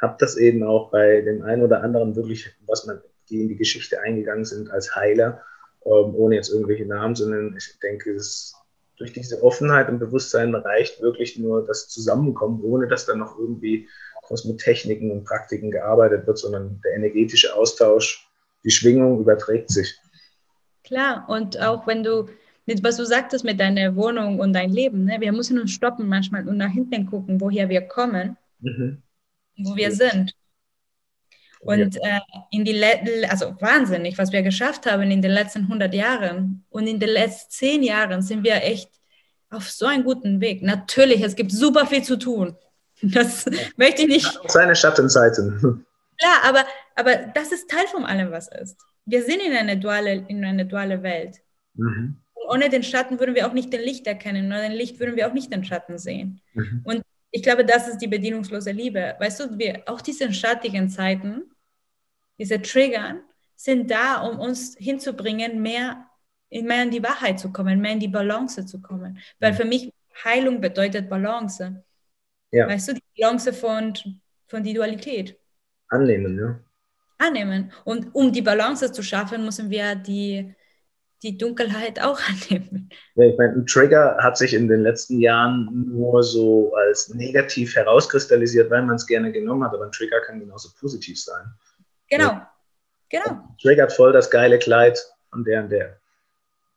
habe 0.00 0.16
das 0.18 0.36
eben 0.36 0.62
auch 0.62 0.90
bei 0.90 1.20
dem 1.20 1.42
einen 1.42 1.62
oder 1.62 1.82
anderen 1.82 2.16
wirklich, 2.16 2.50
was 2.66 2.86
man, 2.86 3.00
die 3.28 3.42
in 3.42 3.48
die 3.48 3.56
Geschichte 3.56 4.00
eingegangen 4.00 4.44
sind 4.44 4.70
als 4.70 4.94
Heiler 4.94 5.42
ähm, 5.86 6.14
ohne 6.14 6.34
jetzt 6.34 6.50
irgendwelche 6.50 6.84
Namen 6.84 7.14
nennen. 7.14 7.54
Ich 7.56 7.78
denke, 7.80 8.12
es 8.12 8.54
durch 8.96 9.12
diese 9.12 9.42
Offenheit 9.42 9.88
und 9.88 9.98
Bewusstsein 9.98 10.54
reicht 10.54 11.00
wirklich 11.00 11.38
nur 11.38 11.66
das 11.66 11.88
Zusammenkommen, 11.88 12.62
ohne 12.62 12.88
dass 12.88 13.06
dann 13.06 13.18
noch 13.18 13.38
irgendwie 13.38 13.88
groß 14.22 14.46
mit 14.46 14.58
Techniken 14.58 15.10
und 15.10 15.24
Praktiken 15.24 15.70
gearbeitet 15.70 16.26
wird, 16.26 16.38
sondern 16.38 16.80
der 16.84 16.94
energetische 16.94 17.54
Austausch, 17.54 18.28
die 18.64 18.70
Schwingung 18.70 19.20
überträgt 19.20 19.70
sich. 19.70 20.00
Klar, 20.82 21.26
und 21.28 21.60
auch 21.60 21.86
wenn 21.86 22.02
du, 22.02 22.26
mit 22.64 22.82
was 22.82 22.96
du 22.96 23.04
sagtest 23.04 23.44
mit 23.44 23.60
deiner 23.60 23.94
Wohnung 23.96 24.40
und 24.40 24.52
dein 24.52 24.70
Leben, 24.70 25.04
ne? 25.04 25.20
wir 25.20 25.32
müssen 25.32 25.60
uns 25.60 25.72
stoppen 25.72 26.08
manchmal 26.08 26.48
und 26.48 26.56
nach 26.56 26.72
hinten 26.72 27.06
gucken, 27.06 27.40
woher 27.40 27.68
wir 27.68 27.82
kommen, 27.82 28.36
mhm. 28.60 29.02
wo 29.58 29.76
wir 29.76 29.92
sind. 29.92 30.34
Und 31.66 31.96
äh, 31.96 32.20
in 32.50 32.64
die 32.64 32.82
also 33.28 33.54
wahnsinnig, 33.60 34.18
was 34.18 34.32
wir 34.32 34.42
geschafft 34.42 34.86
haben 34.86 35.10
in 35.10 35.22
den 35.22 35.32
letzten 35.32 35.62
100 35.62 35.92
Jahren. 35.94 36.64
Und 36.70 36.86
in 36.86 37.00
den 37.00 37.08
letzten 37.08 37.50
10 37.50 37.82
Jahren 37.82 38.22
sind 38.22 38.44
wir 38.44 38.62
echt 38.62 38.90
auf 39.50 39.68
so 39.70 39.86
einem 39.86 40.04
guten 40.04 40.40
Weg. 40.40 40.62
Natürlich, 40.62 41.22
es 41.22 41.36
gibt 41.36 41.52
super 41.52 41.86
viel 41.86 42.02
zu 42.02 42.16
tun. 42.16 42.56
Das 43.02 43.46
möchte 43.76 44.02
ich 44.02 44.08
nicht. 44.08 44.40
Seine 44.48 44.74
Schattenseiten. 44.74 45.84
Klar, 46.18 46.36
aber, 46.44 46.64
aber 46.94 47.16
das 47.34 47.52
ist 47.52 47.68
Teil 47.68 47.86
von 47.88 48.04
allem, 48.04 48.30
was 48.30 48.48
ist. 48.48 48.78
Wir 49.04 49.22
sind 49.22 49.40
in 49.40 49.52
einer 49.54 49.76
duale, 49.76 50.24
in 50.28 50.44
einer 50.44 50.64
duale 50.64 51.02
Welt. 51.02 51.36
Mhm. 51.78 52.16
ohne 52.48 52.70
den 52.70 52.82
Schatten 52.82 53.20
würden 53.20 53.34
wir 53.34 53.46
auch 53.46 53.52
nicht 53.52 53.70
den 53.70 53.82
Licht 53.82 54.06
erkennen. 54.06 54.46
Ohne 54.46 54.62
den 54.62 54.72
Licht 54.72 54.98
würden 54.98 55.14
wir 55.14 55.28
auch 55.28 55.34
nicht 55.34 55.52
den 55.52 55.62
Schatten 55.62 55.98
sehen. 55.98 56.40
Mhm. 56.54 56.80
Und 56.84 57.02
ich 57.30 57.42
glaube, 57.42 57.66
das 57.66 57.86
ist 57.86 57.98
die 57.98 58.06
bedingungslose 58.06 58.70
Liebe. 58.70 59.14
Weißt 59.18 59.40
du, 59.40 59.58
wir, 59.58 59.82
auch 59.86 60.00
diese 60.00 60.32
schattigen 60.32 60.88
Zeiten, 60.88 61.42
diese 62.38 62.60
Triggern 62.60 63.20
sind 63.56 63.90
da, 63.90 64.20
um 64.20 64.38
uns 64.38 64.76
hinzubringen, 64.78 65.62
mehr, 65.62 66.06
mehr 66.50 66.82
in 66.82 66.90
die 66.90 67.02
Wahrheit 67.02 67.40
zu 67.40 67.52
kommen, 67.52 67.80
mehr 67.80 67.92
in 67.92 68.00
die 68.00 68.08
Balance 68.08 68.66
zu 68.66 68.80
kommen. 68.80 69.18
Weil 69.40 69.52
mhm. 69.52 69.56
für 69.56 69.64
mich 69.64 69.92
Heilung 70.24 70.60
bedeutet 70.60 71.08
Balance. 71.08 71.82
Ja. 72.52 72.68
Weißt 72.68 72.88
du, 72.88 72.94
die 72.94 73.02
Balance 73.18 73.52
von, 73.52 73.94
von 74.46 74.62
die 74.62 74.74
Dualität. 74.74 75.38
Annehmen, 75.88 76.38
ja. 76.38 76.60
Annehmen. 77.18 77.72
Und 77.84 78.14
um 78.14 78.32
die 78.32 78.42
Balance 78.42 78.92
zu 78.92 79.02
schaffen, 79.02 79.44
müssen 79.44 79.70
wir 79.70 79.94
die, 79.94 80.54
die 81.22 81.38
Dunkelheit 81.38 82.00
auch 82.02 82.20
annehmen. 82.28 82.90
Ja, 83.14 83.24
ich 83.24 83.38
meine, 83.38 83.54
ein 83.54 83.66
Trigger 83.66 84.18
hat 84.20 84.36
sich 84.36 84.52
in 84.54 84.68
den 84.68 84.82
letzten 84.82 85.20
Jahren 85.20 85.88
nur 85.88 86.22
so 86.22 86.74
als 86.74 87.08
negativ 87.14 87.74
herauskristallisiert, 87.74 88.70
weil 88.70 88.82
man 88.82 88.96
es 88.96 89.06
gerne 89.06 89.32
genommen 89.32 89.64
hat, 89.64 89.74
aber 89.74 89.84
ein 89.84 89.92
Trigger 89.92 90.20
kann 90.20 90.40
genauso 90.40 90.70
positiv 90.78 91.20
sein. 91.22 91.46
Genau, 92.08 92.40
genau. 93.08 93.42
Triggert 93.60 93.92
voll 93.92 94.12
das 94.12 94.30
geile 94.30 94.58
Kleid 94.58 94.98
von 95.30 95.44
der 95.44 95.62
und 95.62 95.70
der. 95.70 96.00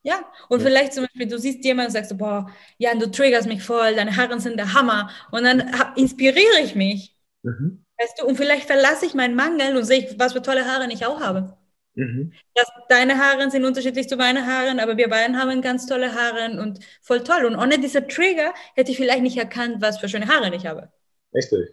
Ja, 0.02 0.22
und 0.48 0.62
ja. 0.62 0.68
vielleicht 0.68 0.94
zum 0.94 1.04
Beispiel, 1.06 1.28
du 1.28 1.38
siehst 1.38 1.64
jemanden 1.66 1.90
und 1.90 1.94
sagst, 1.94 2.18
boah, 2.18 2.50
ja, 2.78 2.96
du 2.96 3.12
triggerst 3.12 3.48
mich 3.48 3.64
voll, 3.64 3.96
deine 3.96 4.16
Haare 4.16 4.40
sind 4.40 4.58
der 4.58 4.74
Hammer. 4.74 5.10
Und 5.32 5.44
dann 5.44 5.72
inspiriere 5.96 6.62
ich 6.64 6.76
mich. 6.76 7.16
Mhm. 7.44 7.86
Weißt 7.98 8.20
du, 8.20 8.26
und 8.26 8.38
vielleicht 8.38 8.66
verlasse 8.66 9.06
ich 9.06 9.14
meinen 9.14 9.36
Mangel 9.36 9.76
und 9.76 9.84
sehe, 9.84 10.16
was 10.18 10.34
für 10.34 10.42
tolle 10.42 10.66
Haare 10.66 10.92
ich 10.92 11.06
auch 11.06 11.20
habe. 11.20 11.58
Mhm. 11.96 12.32
Das, 12.54 12.68
deine 12.88 13.18
Haare 13.18 13.52
sind 13.52 13.66
unterschiedlich 13.66 14.08
zu 14.08 14.16
meinen 14.16 14.48
Haaren, 14.48 14.80
aber 14.80 14.96
wir 14.96 15.10
beiden 15.10 15.38
haben 15.38 15.62
ganz 15.62 15.86
tolle 15.86 16.16
Haare 16.16 16.58
und 16.62 16.80
voll 17.02 17.24
toll. 17.24 17.44
Und 17.44 17.58
ohne 17.58 17.78
diese 17.78 18.08
Trigger 18.08 18.54
hätte 18.76 18.92
ich 18.92 18.98
vielleicht 18.98 19.22
nicht 19.22 19.38
erkannt, 19.38 19.82
was 19.82 20.00
für 20.00 20.08
schöne 20.08 20.28
Haare 20.28 20.56
ich 20.56 20.66
habe. 20.66 20.90
Richtig. 21.34 21.70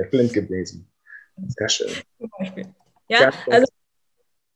Ich 0.00 0.10
blind 0.10 0.32
gewesen. 0.32 0.88
Sehr 1.48 1.68
schön. 1.68 1.90
Zum 2.18 2.30
Beispiel. 2.38 2.66
Ja, 3.08 3.32
also 3.50 3.66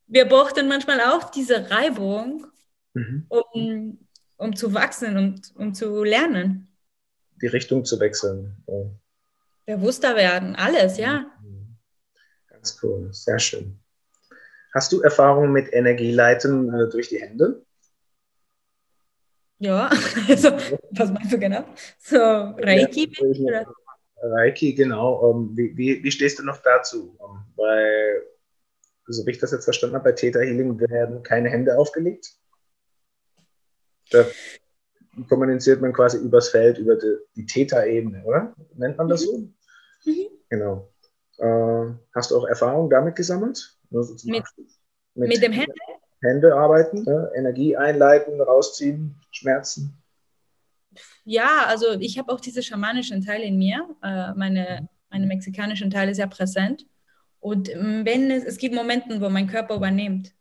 wir 0.07 0.25
brauchten 0.25 0.67
manchmal 0.67 0.99
auch 1.01 1.31
diese 1.31 1.69
Reibung, 1.71 2.47
mhm. 2.93 3.25
um, 3.29 4.07
um 4.37 4.55
zu 4.55 4.73
wachsen 4.73 5.17
und 5.17 5.53
um 5.55 5.73
zu 5.73 6.03
lernen. 6.03 6.67
Die 7.41 7.47
Richtung 7.47 7.85
zu 7.85 7.99
wechseln. 7.99 8.57
Ja. 8.67 9.77
Bewusster 9.77 10.15
werden, 10.15 10.55
alles, 10.55 10.97
ja. 10.97 11.31
Mhm. 11.41 11.77
Ganz 12.49 12.77
cool, 12.83 13.09
sehr 13.13 13.39
schön. 13.39 13.79
Hast 14.73 14.91
du 14.91 15.01
Erfahrungen 15.01 15.51
mit 15.51 15.71
Energieleiten 15.73 16.73
äh, 16.73 16.89
durch 16.89 17.09
die 17.09 17.21
Hände? 17.21 17.63
Ja, 19.59 19.89
also, 20.27 20.51
was 20.91 21.11
meinst 21.11 21.31
du 21.31 21.39
genau? 21.39 21.63
So, 21.99 22.17
Reiki? 22.17 23.11
Ja, 23.19 23.65
Reiki, 24.21 24.73
genau. 24.73 25.13
Um, 25.15 25.49
ähm, 25.49 25.57
wie, 25.57 25.77
wie, 25.77 26.03
wie, 26.03 26.11
stehst 26.11 26.39
du 26.39 26.43
noch 26.43 26.57
dazu? 26.57 27.15
Um, 27.19 27.37
ähm, 27.37 27.43
weil 27.55 28.23
so 29.11 29.25
wie 29.25 29.31
ich 29.31 29.39
das 29.39 29.51
jetzt 29.51 29.65
verstanden 29.65 29.95
habe, 29.95 30.05
bei 30.05 30.11
Theta 30.13 30.39
Healing 30.39 30.79
werden 30.79 31.23
keine 31.23 31.49
Hände 31.49 31.77
aufgelegt. 31.77 32.35
Da 34.11 34.25
kommuniziert 35.29 35.81
man 35.81 35.93
quasi 35.93 36.17
übers 36.17 36.49
Feld, 36.49 36.77
über 36.77 36.95
die, 36.95 37.17
die 37.35 37.45
Theta-Ebene, 37.45 38.23
oder? 38.25 38.53
Nennt 38.75 38.97
man 38.97 39.09
das 39.09 39.21
mhm. 39.21 39.53
so? 40.03 40.11
Mhm. 40.11 40.27
Genau. 40.49 40.93
Äh, 41.37 41.93
hast 42.13 42.31
du 42.31 42.37
auch 42.37 42.45
Erfahrung 42.45 42.89
damit 42.89 43.15
gesammelt? 43.15 43.77
So 43.89 44.15
mit, 44.29 44.43
mit, 45.15 45.29
mit, 45.29 45.43
dem 45.43 45.51
Hände? 45.51 45.73
Hände 46.21 46.55
arbeiten, 46.55 47.03
ne? 47.03 47.31
Energie 47.35 47.75
einleiten, 47.75 48.39
rausziehen, 48.39 49.19
Schmerzen. 49.31 49.97
Ja, 51.23 51.65
also 51.67 51.93
ich 51.99 52.17
habe 52.19 52.31
auch 52.31 52.39
diese 52.39 52.61
schamanischen 52.61 53.21
Teile 53.21 53.45
in 53.45 53.57
mir. 53.57 53.89
Äh, 54.03 54.33
meine, 54.33 54.89
meine 55.09 55.25
mexikanischen 55.25 55.89
Teile 55.89 56.13
sehr 56.13 56.27
präsent. 56.27 56.85
Und 57.41 57.69
ähm, 57.69 58.05
wenn 58.05 58.31
es, 58.31 58.45
es 58.45 58.57
gibt 58.57 58.73
Momente, 58.73 59.19
wo 59.19 59.29
mein 59.29 59.47
Körper 59.47 59.75
übernimmt. 59.75 60.33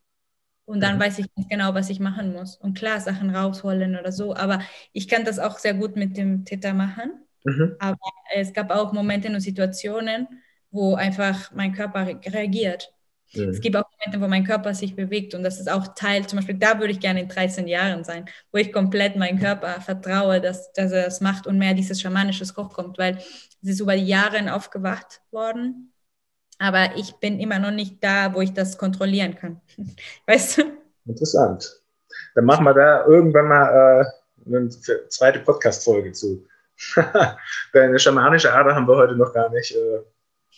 Und 0.67 0.81
dann 0.81 0.97
mhm. 0.97 1.01
weiß 1.01 1.19
ich 1.19 1.27
nicht 1.35 1.51
genau, 1.51 1.75
was 1.75 1.91
ich 1.91 1.99
machen 1.99 2.33
muss. 2.33 2.57
Und 2.57 2.79
klar, 2.79 3.01
Sachen 3.01 3.35
rausholen 3.35 3.99
oder 3.99 4.13
so. 4.13 4.37
Aber 4.37 4.61
ich 4.93 5.09
kann 5.09 5.25
das 5.25 5.41
auch 5.41 5.59
sehr 5.59 5.75
gut 5.75 5.97
mit 5.97 6.17
dem 6.17 6.45
Täter 6.45 6.75
machen. 6.75 7.11
Mhm. 7.45 7.75
Aber 7.81 7.99
es 8.37 8.53
gab 8.53 8.71
auch 8.71 8.93
Momente 8.93 9.29
und 9.29 9.41
Situationen, 9.41 10.29
wo 10.71 10.95
einfach 10.95 11.51
mein 11.53 11.73
Körper 11.73 12.07
reagiert. 12.07 12.93
Mhm. 13.33 13.49
Es 13.49 13.61
gibt 13.61 13.77
auch 13.77 13.87
Momente, 13.99 14.21
wo 14.21 14.29
mein 14.29 14.45
Körper 14.45 14.75
sich 14.75 14.95
bewegt 14.95 15.35
und 15.35 15.43
das 15.43 15.59
ist 15.59 15.71
auch 15.71 15.95
Teil, 15.95 16.27
zum 16.27 16.39
Beispiel 16.39 16.57
da 16.57 16.79
würde 16.79 16.93
ich 16.93 17.01
gerne 17.01 17.21
in 17.21 17.29
13 17.29 17.67
Jahren 17.69 18.05
sein, 18.05 18.27
wo 18.53 18.59
ich 18.59 18.73
komplett 18.73 19.17
meinem 19.17 19.39
Körper 19.39 19.81
vertraue, 19.81 20.41
dass, 20.41 20.73
dass 20.73 20.93
er 20.93 21.05
das 21.05 21.21
macht 21.21 21.47
und 21.47 21.59
mehr 21.59 21.75
dieses 21.75 22.01
schamanisches 22.01 22.55
Koch 22.55 22.71
kommt, 22.71 22.99
weil 22.99 23.19
es 23.63 23.69
ist 23.69 23.81
über 23.81 23.97
die 23.97 24.07
Jahre 24.07 24.53
aufgewacht 24.53 25.21
worden 25.31 25.90
aber 26.61 26.91
ich 26.97 27.15
bin 27.17 27.41
immer 27.41 27.59
noch 27.59 27.71
nicht 27.71 28.05
da, 28.05 28.35
wo 28.35 28.43
ich 28.43 28.53
das 28.53 28.77
kontrollieren 28.77 29.35
kann. 29.35 29.61
Weißt 30.27 30.59
du? 30.59 30.63
Interessant. 31.07 31.81
Dann 32.35 32.45
machen 32.45 32.65
wir 32.65 32.75
da 32.75 33.07
irgendwann 33.07 33.49
mal 33.49 34.05
äh, 34.47 34.47
eine 34.47 34.69
zweite 34.69 35.41
Podcast-Folge 35.41 36.13
zu. 36.13 36.47
Deine 37.73 37.99
schamanische 37.99 38.53
Ader 38.53 38.75
haben 38.75 38.87
wir 38.87 38.97
heute 38.97 39.17
noch 39.17 39.33
gar 39.33 39.49
nicht. 39.51 39.75
Äh, 39.75 40.01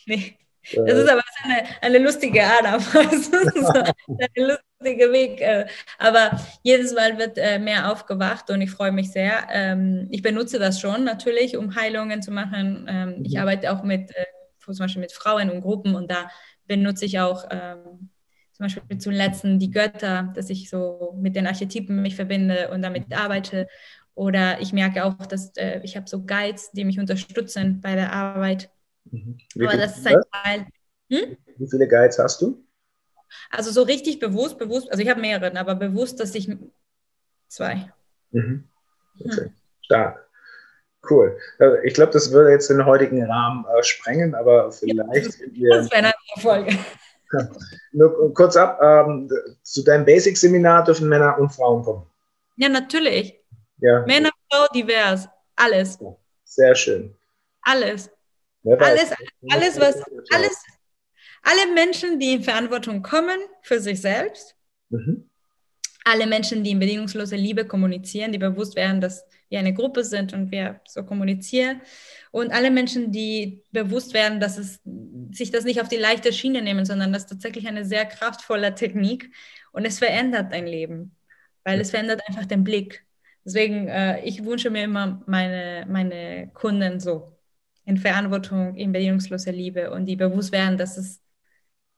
nee. 0.06 0.36
Äh, 0.72 0.84
das 0.84 0.98
ist 0.98 1.08
aber 1.08 1.22
eine, 1.44 1.62
eine 1.80 1.98
lustige 1.98 2.42
Ader. 2.44 2.78
das 2.92 3.12
ist 3.12 3.34
ein 3.34 4.34
lustiger 4.36 5.12
Weg. 5.12 5.40
Äh, 5.40 5.66
aber 5.98 6.40
jedes 6.62 6.92
Mal 6.94 7.16
wird 7.16 7.38
äh, 7.38 7.60
mehr 7.60 7.92
aufgewacht 7.92 8.50
und 8.50 8.60
ich 8.60 8.72
freue 8.72 8.92
mich 8.92 9.12
sehr. 9.12 9.46
Ähm, 9.52 10.08
ich 10.10 10.22
benutze 10.22 10.58
das 10.58 10.80
schon 10.80 11.04
natürlich, 11.04 11.56
um 11.56 11.76
Heilungen 11.76 12.22
zu 12.22 12.32
machen. 12.32 12.86
Ähm, 12.88 13.22
ich 13.24 13.34
mhm. 13.34 13.40
arbeite 13.40 13.72
auch 13.72 13.84
mit 13.84 14.12
zum 14.64 14.84
Beispiel 14.84 15.00
mit 15.00 15.12
Frauen 15.12 15.50
und 15.50 15.60
Gruppen 15.60 15.94
und 15.94 16.10
da 16.10 16.30
benutze 16.66 17.04
ich 17.04 17.18
auch 17.18 17.46
ähm, 17.50 18.10
zum 18.52 18.66
Beispiel 18.66 18.98
zum 18.98 19.12
letzten 19.12 19.58
die 19.58 19.70
Götter, 19.70 20.32
dass 20.34 20.50
ich 20.50 20.70
so 20.70 21.14
mit 21.18 21.34
den 21.34 21.46
Archetypen 21.46 22.00
mich 22.00 22.14
verbinde 22.14 22.70
und 22.70 22.82
damit 22.82 23.12
arbeite. 23.14 23.66
Oder 24.14 24.60
ich 24.60 24.72
merke 24.72 25.04
auch, 25.04 25.14
dass 25.26 25.56
äh, 25.56 25.80
ich 25.82 25.96
habe 25.96 26.08
so 26.08 26.22
Guides, 26.24 26.70
die 26.72 26.84
mich 26.84 27.00
unterstützen 27.00 27.80
bei 27.80 27.94
der 27.94 28.12
Arbeit. 28.12 28.70
Mhm. 29.10 29.38
Aber 29.56 29.76
das 29.76 29.98
ist 29.98 30.06
ein 30.06 30.20
Teil. 30.30 30.66
Hm? 31.10 31.36
Wie 31.56 31.68
viele 31.68 31.88
Guides 31.88 32.18
hast 32.18 32.40
du? 32.42 32.64
Also 33.50 33.70
so 33.70 33.82
richtig 33.82 34.18
bewusst, 34.18 34.58
bewusst, 34.58 34.90
also 34.90 35.02
ich 35.02 35.08
habe 35.08 35.20
mehrere, 35.20 35.58
aber 35.58 35.74
bewusst, 35.74 36.20
dass 36.20 36.34
ich 36.34 36.54
zwei. 37.48 37.90
Mhm. 38.30 38.68
Okay. 39.18 39.40
Hm. 39.44 39.54
Stark. 39.82 40.28
Cool. 41.08 41.36
Äh, 41.58 41.86
ich 41.86 41.94
glaube, 41.94 42.12
das 42.12 42.30
würde 42.32 42.50
jetzt 42.50 42.70
den 42.70 42.84
heutigen 42.84 43.24
Rahmen 43.24 43.64
äh, 43.66 43.82
sprengen, 43.82 44.34
aber 44.34 44.70
vielleicht. 44.70 45.40
Ja, 45.52 45.76
das 45.76 45.90
wäre 45.90 46.04
eine 46.04 46.12
Folge. 46.40 46.78
Nur 47.92 48.32
kurz 48.34 48.56
ab, 48.56 48.78
ähm, 48.82 49.30
zu 49.62 49.82
deinem 49.82 50.04
Basic-Seminar 50.04 50.84
dürfen 50.84 51.08
Männer 51.08 51.38
und 51.38 51.50
Frauen 51.50 51.82
kommen. 51.82 52.06
Ja, 52.56 52.68
natürlich. 52.68 53.40
Ja. 53.78 54.04
Männer, 54.06 54.30
Frau, 54.50 54.66
divers. 54.74 55.28
Alles. 55.56 55.98
Sehr 56.44 56.74
schön. 56.74 57.16
Alles. 57.62 58.10
Alles, 58.64 59.10
alles, 59.50 59.80
was, 59.80 60.02
alles, 60.32 60.64
alle 61.42 61.74
Menschen, 61.74 62.20
die 62.20 62.34
in 62.34 62.42
Verantwortung 62.44 63.02
kommen 63.02 63.40
für 63.62 63.80
sich 63.80 64.00
selbst, 64.00 64.54
mhm. 64.90 65.28
Alle 66.04 66.26
Menschen, 66.26 66.64
die 66.64 66.70
in 66.70 66.78
bedingungslose 66.78 67.36
Liebe 67.36 67.64
kommunizieren, 67.64 68.32
die 68.32 68.38
bewusst 68.38 68.76
werden, 68.76 69.00
dass 69.00 69.24
wir 69.48 69.58
eine 69.58 69.74
Gruppe 69.74 70.04
sind 70.04 70.32
und 70.32 70.50
wir 70.50 70.80
so 70.86 71.04
kommunizieren, 71.04 71.80
und 72.32 72.50
alle 72.50 72.70
Menschen, 72.70 73.12
die 73.12 73.62
bewusst 73.72 74.14
werden, 74.14 74.40
dass 74.40 74.56
es 74.56 74.80
sich 75.32 75.50
das 75.50 75.64
nicht 75.64 75.82
auf 75.82 75.88
die 75.88 75.96
leichte 75.98 76.32
Schiene 76.32 76.62
nehmen, 76.62 76.86
sondern 76.86 77.12
das 77.12 77.24
ist 77.24 77.28
tatsächlich 77.28 77.68
eine 77.68 77.84
sehr 77.84 78.06
kraftvolle 78.06 78.74
Technik 78.74 79.30
und 79.72 79.84
es 79.84 79.98
verändert 79.98 80.50
dein 80.52 80.66
Leben, 80.66 81.14
weil 81.62 81.78
es 81.80 81.90
verändert 81.90 82.22
einfach 82.26 82.46
den 82.46 82.64
Blick. 82.64 83.04
Deswegen, 83.44 83.86
äh, 83.88 84.24
ich 84.24 84.44
wünsche 84.44 84.70
mir 84.70 84.84
immer 84.84 85.22
meine, 85.26 85.86
meine 85.88 86.50
Kunden 86.54 87.00
so 87.00 87.36
in 87.84 87.98
Verantwortung, 87.98 88.76
in 88.76 88.92
bedingungsloser 88.92 89.52
Liebe 89.52 89.90
und 89.90 90.06
die 90.06 90.16
bewusst 90.16 90.52
werden, 90.52 90.78
dass 90.78 90.96
es, 90.96 91.20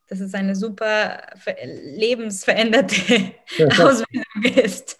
dass 0.07 0.19
es 0.19 0.33
eine 0.33 0.55
super 0.55 1.19
lebensveränderte 1.63 3.33
Ausbildung 3.81 4.63
ist. 4.63 4.97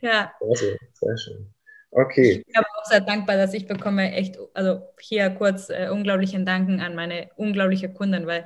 Ja. 0.00 0.32
Also, 0.40 0.66
sehr 0.92 1.18
schön. 1.18 1.54
Okay. 1.90 2.38
Ich 2.38 2.46
bin 2.46 2.56
aber 2.56 2.66
auch 2.76 2.84
sehr 2.86 3.00
dankbar, 3.00 3.36
dass 3.36 3.54
ich 3.54 3.66
bekomme 3.66 4.12
echt, 4.12 4.36
also 4.52 4.82
hier 5.00 5.30
kurz 5.30 5.70
äh, 5.70 5.88
unglaublichen 5.90 6.44
Danken 6.44 6.80
an 6.80 6.96
meine 6.96 7.30
unglaubliche 7.36 7.92
Kunden, 7.92 8.26
weil 8.26 8.44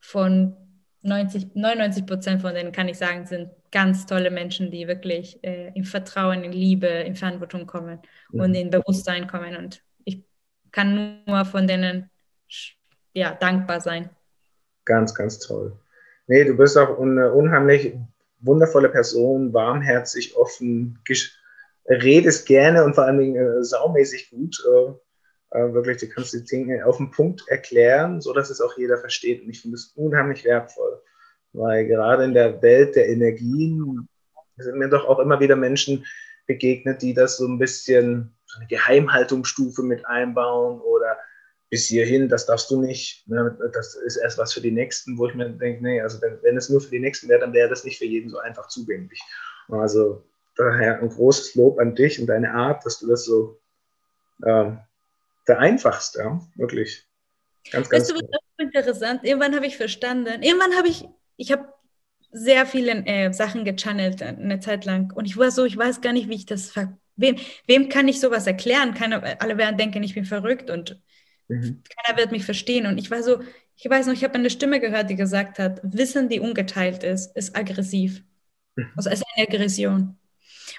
von 0.00 0.56
90, 1.02 1.54
99 1.54 2.06
Prozent 2.06 2.42
von 2.42 2.54
denen 2.54 2.72
kann 2.72 2.88
ich 2.88 2.98
sagen, 2.98 3.24
sind 3.26 3.50
ganz 3.70 4.04
tolle 4.06 4.30
Menschen, 4.30 4.70
die 4.70 4.88
wirklich 4.88 5.42
äh, 5.44 5.70
in 5.74 5.84
Vertrauen, 5.84 6.42
in 6.42 6.52
Liebe, 6.52 6.88
in 6.88 7.14
Verantwortung 7.14 7.66
kommen 7.66 8.00
mhm. 8.30 8.40
und 8.40 8.54
in 8.54 8.70
Bewusstsein 8.70 9.28
kommen. 9.28 9.56
Und 9.56 9.82
ich 10.04 10.24
kann 10.72 11.22
nur 11.24 11.44
von 11.44 11.66
denen 11.66 12.10
ja, 13.14 13.34
dankbar 13.34 13.80
sein. 13.80 14.10
Ganz, 14.84 15.14
ganz 15.14 15.38
toll. 15.38 15.72
Nee, 16.26 16.44
du 16.44 16.56
bist 16.56 16.76
auch 16.78 16.98
eine 17.00 17.32
unheimlich 17.32 17.94
wundervolle 18.40 18.88
Person, 18.88 19.52
warmherzig, 19.52 20.36
offen, 20.36 20.98
redest 21.88 22.46
gerne 22.46 22.84
und 22.84 22.94
vor 22.94 23.04
allen 23.04 23.18
Dingen 23.18 23.36
äh, 23.36 23.64
saumäßig 23.64 24.30
gut. 24.30 24.62
Äh, 24.66 24.92
äh, 25.58 25.72
wirklich, 25.74 25.98
du 25.98 26.08
kannst 26.08 26.32
die 26.32 26.44
Dinge 26.44 26.86
auf 26.86 26.98
den 26.98 27.10
Punkt 27.10 27.42
erklären, 27.48 28.20
sodass 28.20 28.50
es 28.50 28.60
auch 28.60 28.76
jeder 28.78 28.98
versteht. 28.98 29.42
Und 29.42 29.50
ich 29.50 29.60
finde 29.60 29.74
es 29.74 29.92
unheimlich 29.96 30.44
wertvoll, 30.44 31.02
weil 31.52 31.86
gerade 31.86 32.24
in 32.24 32.34
der 32.34 32.62
Welt 32.62 32.94
der 32.94 33.08
Energien 33.08 34.08
sind 34.56 34.78
mir 34.78 34.88
doch 34.88 35.06
auch 35.06 35.18
immer 35.18 35.40
wieder 35.40 35.56
Menschen 35.56 36.06
begegnet, 36.46 37.02
die 37.02 37.14
das 37.14 37.36
so 37.36 37.46
ein 37.46 37.58
bisschen 37.58 38.32
so 38.46 38.58
eine 38.58 38.68
Geheimhaltungsstufe 38.68 39.82
mit 39.82 40.06
einbauen 40.06 40.80
oder 40.80 41.16
bis 41.70 41.86
hierhin, 41.86 42.28
das 42.28 42.46
darfst 42.46 42.70
du 42.70 42.80
nicht. 42.80 43.26
Ne? 43.28 43.56
Das 43.72 43.94
ist 43.94 44.16
erst 44.16 44.38
was 44.38 44.52
für 44.52 44.60
die 44.60 44.72
Nächsten, 44.72 45.16
wo 45.16 45.28
ich 45.28 45.34
mir 45.34 45.48
denke, 45.48 45.82
nee, 45.82 46.00
also 46.00 46.20
wenn, 46.20 46.42
wenn 46.42 46.56
es 46.56 46.68
nur 46.68 46.80
für 46.80 46.90
die 46.90 46.98
Nächsten 46.98 47.28
wäre, 47.28 47.40
dann 47.40 47.52
wäre 47.52 47.68
das 47.68 47.84
nicht 47.84 47.98
für 47.98 48.04
jeden 48.04 48.28
so 48.28 48.38
einfach 48.38 48.66
zugänglich. 48.66 49.22
Also 49.68 50.24
daher 50.56 51.00
ein 51.00 51.08
großes 51.08 51.54
Lob 51.54 51.78
an 51.78 51.94
dich 51.94 52.20
und 52.20 52.26
deine 52.26 52.52
Art, 52.52 52.84
dass 52.84 52.98
du 52.98 53.06
das 53.06 53.24
so 53.24 53.60
äh, 54.42 54.72
vereinfachst, 55.44 56.16
ja, 56.16 56.40
wirklich. 56.56 57.06
Ganz, 57.70 57.88
ganz 57.88 58.10
weißt 58.10 58.20
du, 58.20 58.26
was 58.26 58.66
interessant? 58.66 59.20
Irgendwann 59.22 59.54
habe 59.54 59.66
ich 59.66 59.76
verstanden, 59.76 60.42
irgendwann 60.42 60.76
habe 60.76 60.88
ich, 60.88 61.08
ich 61.36 61.52
habe 61.52 61.72
sehr 62.32 62.66
viele 62.66 63.04
äh, 63.06 63.32
Sachen 63.32 63.64
gechannelt 63.64 64.22
eine 64.22 64.58
Zeit 64.58 64.84
lang 64.84 65.12
und 65.12 65.24
ich 65.24 65.36
war 65.36 65.52
so, 65.52 65.64
ich 65.64 65.76
weiß 65.76 66.00
gar 66.00 66.12
nicht, 66.12 66.28
wie 66.28 66.34
ich 66.34 66.46
das, 66.46 66.74
wem, 67.16 67.36
wem 67.66 67.88
kann 67.88 68.08
ich 68.08 68.20
sowas 68.20 68.46
erklären? 68.46 68.94
Keine, 68.94 69.40
alle 69.40 69.56
werden 69.56 69.76
denken, 69.76 70.02
ich 70.02 70.14
bin 70.14 70.24
verrückt 70.24 70.68
und 70.68 71.00
mhm. 71.50 71.82
keiner 72.04 72.18
wird 72.18 72.32
mich 72.32 72.44
verstehen 72.44 72.86
und 72.86 72.98
ich 72.98 73.10
war 73.10 73.22
so, 73.22 73.40
ich 73.76 73.88
weiß 73.88 74.06
noch, 74.06 74.14
ich 74.14 74.24
habe 74.24 74.34
eine 74.34 74.50
Stimme 74.50 74.80
gehört, 74.80 75.10
die 75.10 75.16
gesagt 75.16 75.58
hat, 75.58 75.80
Wissen, 75.82 76.28
die 76.28 76.40
ungeteilt 76.40 77.02
ist, 77.02 77.36
ist 77.36 77.56
aggressiv. 77.56 78.22
Mhm. 78.76 78.90
Also 78.96 79.10
es 79.10 79.20
ist 79.20 79.26
eine 79.34 79.48
Aggression. 79.48 80.16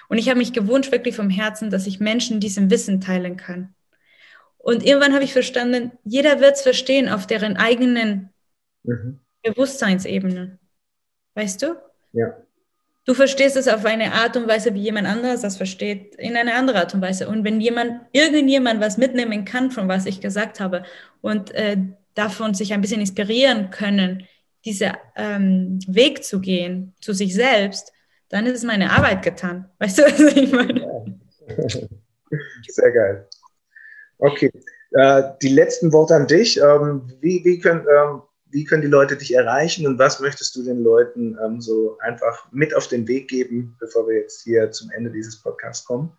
Und 0.08 0.18
ich 0.18 0.28
habe 0.28 0.38
mich 0.38 0.52
gewünscht, 0.52 0.92
wirklich 0.92 1.16
vom 1.16 1.30
Herzen, 1.30 1.70
dass 1.70 1.86
ich 1.86 2.00
Menschen 2.00 2.40
diesem 2.40 2.70
Wissen 2.70 3.00
teilen 3.00 3.36
kann. 3.36 3.74
Und 4.58 4.84
irgendwann 4.84 5.12
habe 5.14 5.24
ich 5.24 5.32
verstanden, 5.32 5.92
jeder 6.04 6.40
wird 6.40 6.54
es 6.54 6.62
verstehen 6.62 7.08
auf 7.08 7.26
deren 7.26 7.56
eigenen 7.56 8.30
mhm. 8.84 9.18
Bewusstseinsebene. 9.42 10.58
Weißt 11.34 11.62
du? 11.62 11.76
Ja. 12.12 12.36
Du 13.04 13.14
verstehst 13.14 13.56
es 13.56 13.66
auf 13.66 13.84
eine 13.84 14.12
Art 14.12 14.36
und 14.36 14.46
Weise, 14.46 14.74
wie 14.74 14.82
jemand 14.82 15.08
anderes 15.08 15.40
das 15.40 15.56
versteht, 15.56 16.14
in 16.16 16.36
eine 16.36 16.54
andere 16.54 16.78
Art 16.78 16.94
und 16.94 17.02
Weise. 17.02 17.28
Und 17.28 17.42
wenn 17.44 17.60
jemand, 17.60 18.00
irgendjemand 18.12 18.80
was 18.80 18.96
mitnehmen 18.96 19.44
kann, 19.44 19.72
von 19.72 19.88
was 19.88 20.06
ich 20.06 20.20
gesagt 20.20 20.60
habe, 20.60 20.84
und 21.20 21.52
äh, 21.52 21.78
davon 22.14 22.54
sich 22.54 22.72
ein 22.72 22.80
bisschen 22.80 23.00
inspirieren 23.00 23.70
können, 23.70 24.26
diesen 24.64 24.92
ähm, 25.16 25.80
Weg 25.88 26.22
zu 26.22 26.40
gehen 26.40 26.94
zu 27.00 27.12
sich 27.12 27.34
selbst, 27.34 27.92
dann 28.28 28.46
ist 28.46 28.64
meine 28.64 28.90
Arbeit 28.90 29.22
getan. 29.22 29.68
Weißt 29.78 29.98
du, 29.98 30.02
was 30.02 30.20
ich 30.20 30.52
meine? 30.52 31.18
Sehr 32.68 32.92
geil. 32.92 33.28
Okay, 34.18 34.50
äh, 34.92 35.22
die 35.42 35.48
letzten 35.48 35.92
Worte 35.92 36.14
an 36.14 36.28
dich. 36.28 36.58
Ähm, 36.58 37.12
wie, 37.20 37.44
wie, 37.44 37.58
können, 37.58 37.84
ähm, 37.92 38.22
wie 38.52 38.64
können 38.64 38.82
die 38.82 38.88
Leute 38.88 39.16
dich 39.16 39.34
erreichen 39.34 39.86
und 39.86 39.98
was 39.98 40.20
möchtest 40.20 40.54
du 40.54 40.62
den 40.62 40.82
Leuten 40.82 41.36
ähm, 41.44 41.60
so 41.60 41.98
einfach 42.00 42.50
mit 42.52 42.74
auf 42.76 42.86
den 42.86 43.08
Weg 43.08 43.28
geben, 43.28 43.76
bevor 43.80 44.06
wir 44.06 44.16
jetzt 44.16 44.42
hier 44.42 44.70
zum 44.70 44.90
Ende 44.90 45.10
dieses 45.10 45.40
Podcasts 45.40 45.84
kommen? 45.84 46.12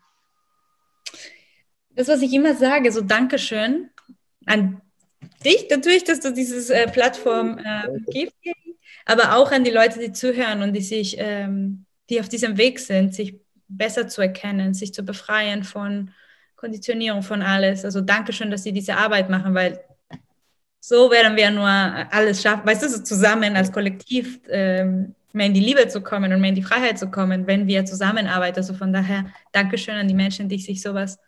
Das, 1.90 2.08
was 2.08 2.22
ich 2.22 2.32
immer 2.32 2.54
sage, 2.54 2.90
so 2.90 3.00
Dankeschön 3.00 3.90
an 4.46 4.80
dich 5.44 5.68
natürlich, 5.70 6.04
dass 6.04 6.20
du 6.20 6.32
diese 6.32 6.74
äh, 6.74 6.90
Plattform 6.90 7.58
äh, 7.58 7.88
gibst, 8.10 8.36
aber 9.06 9.36
auch 9.36 9.52
an 9.52 9.64
die 9.64 9.70
Leute, 9.70 9.98
die 10.00 10.12
zuhören 10.12 10.62
und 10.62 10.72
die 10.72 10.82
sich 10.82 11.16
ähm, 11.18 11.86
die 12.10 12.20
auf 12.20 12.28
diesem 12.28 12.56
Weg 12.58 12.80
sind, 12.80 13.14
sich 13.14 13.40
besser 13.68 14.08
zu 14.08 14.20
erkennen, 14.20 14.74
sich 14.74 14.92
zu 14.92 15.02
befreien 15.02 15.64
von 15.64 16.10
Konditionierung, 16.56 17.22
von 17.22 17.42
alles. 17.42 17.84
Also 17.84 18.00
Dankeschön, 18.00 18.50
dass 18.50 18.62
Sie 18.62 18.72
diese 18.72 18.96
Arbeit 18.96 19.30
machen, 19.30 19.54
weil 19.54 19.80
so 20.86 21.10
werden 21.10 21.34
wir 21.34 21.50
nur 21.50 21.66
alles 21.66 22.42
schaffen, 22.42 22.66
weißt 22.66 22.82
du, 22.82 22.90
so 22.90 23.02
zusammen 23.02 23.56
als 23.56 23.72
Kollektiv 23.72 24.38
ähm, 24.50 25.14
mehr 25.32 25.46
in 25.46 25.54
die 25.54 25.60
Liebe 25.60 25.88
zu 25.88 26.02
kommen 26.02 26.30
und 26.30 26.42
mehr 26.42 26.50
in 26.50 26.56
die 26.56 26.62
Freiheit 26.62 26.98
zu 26.98 27.10
kommen, 27.10 27.46
wenn 27.46 27.66
wir 27.66 27.86
zusammenarbeiten. 27.86 28.58
Also 28.58 28.74
von 28.74 28.92
daher 28.92 29.24
Dankeschön 29.52 29.94
an 29.94 30.08
die 30.08 30.14
Menschen, 30.14 30.46
die 30.46 30.58
sich 30.58 30.82
sowas, 30.82 31.18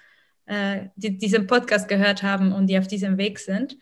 äh, 0.45 0.89
die 0.97 1.17
diesen 1.17 1.47
Podcast 1.47 1.89
gehört 1.89 2.23
haben 2.23 2.53
und 2.53 2.67
die 2.67 2.79
auf 2.79 2.87
diesem 2.87 3.17
Weg 3.17 3.39
sind. 3.39 3.79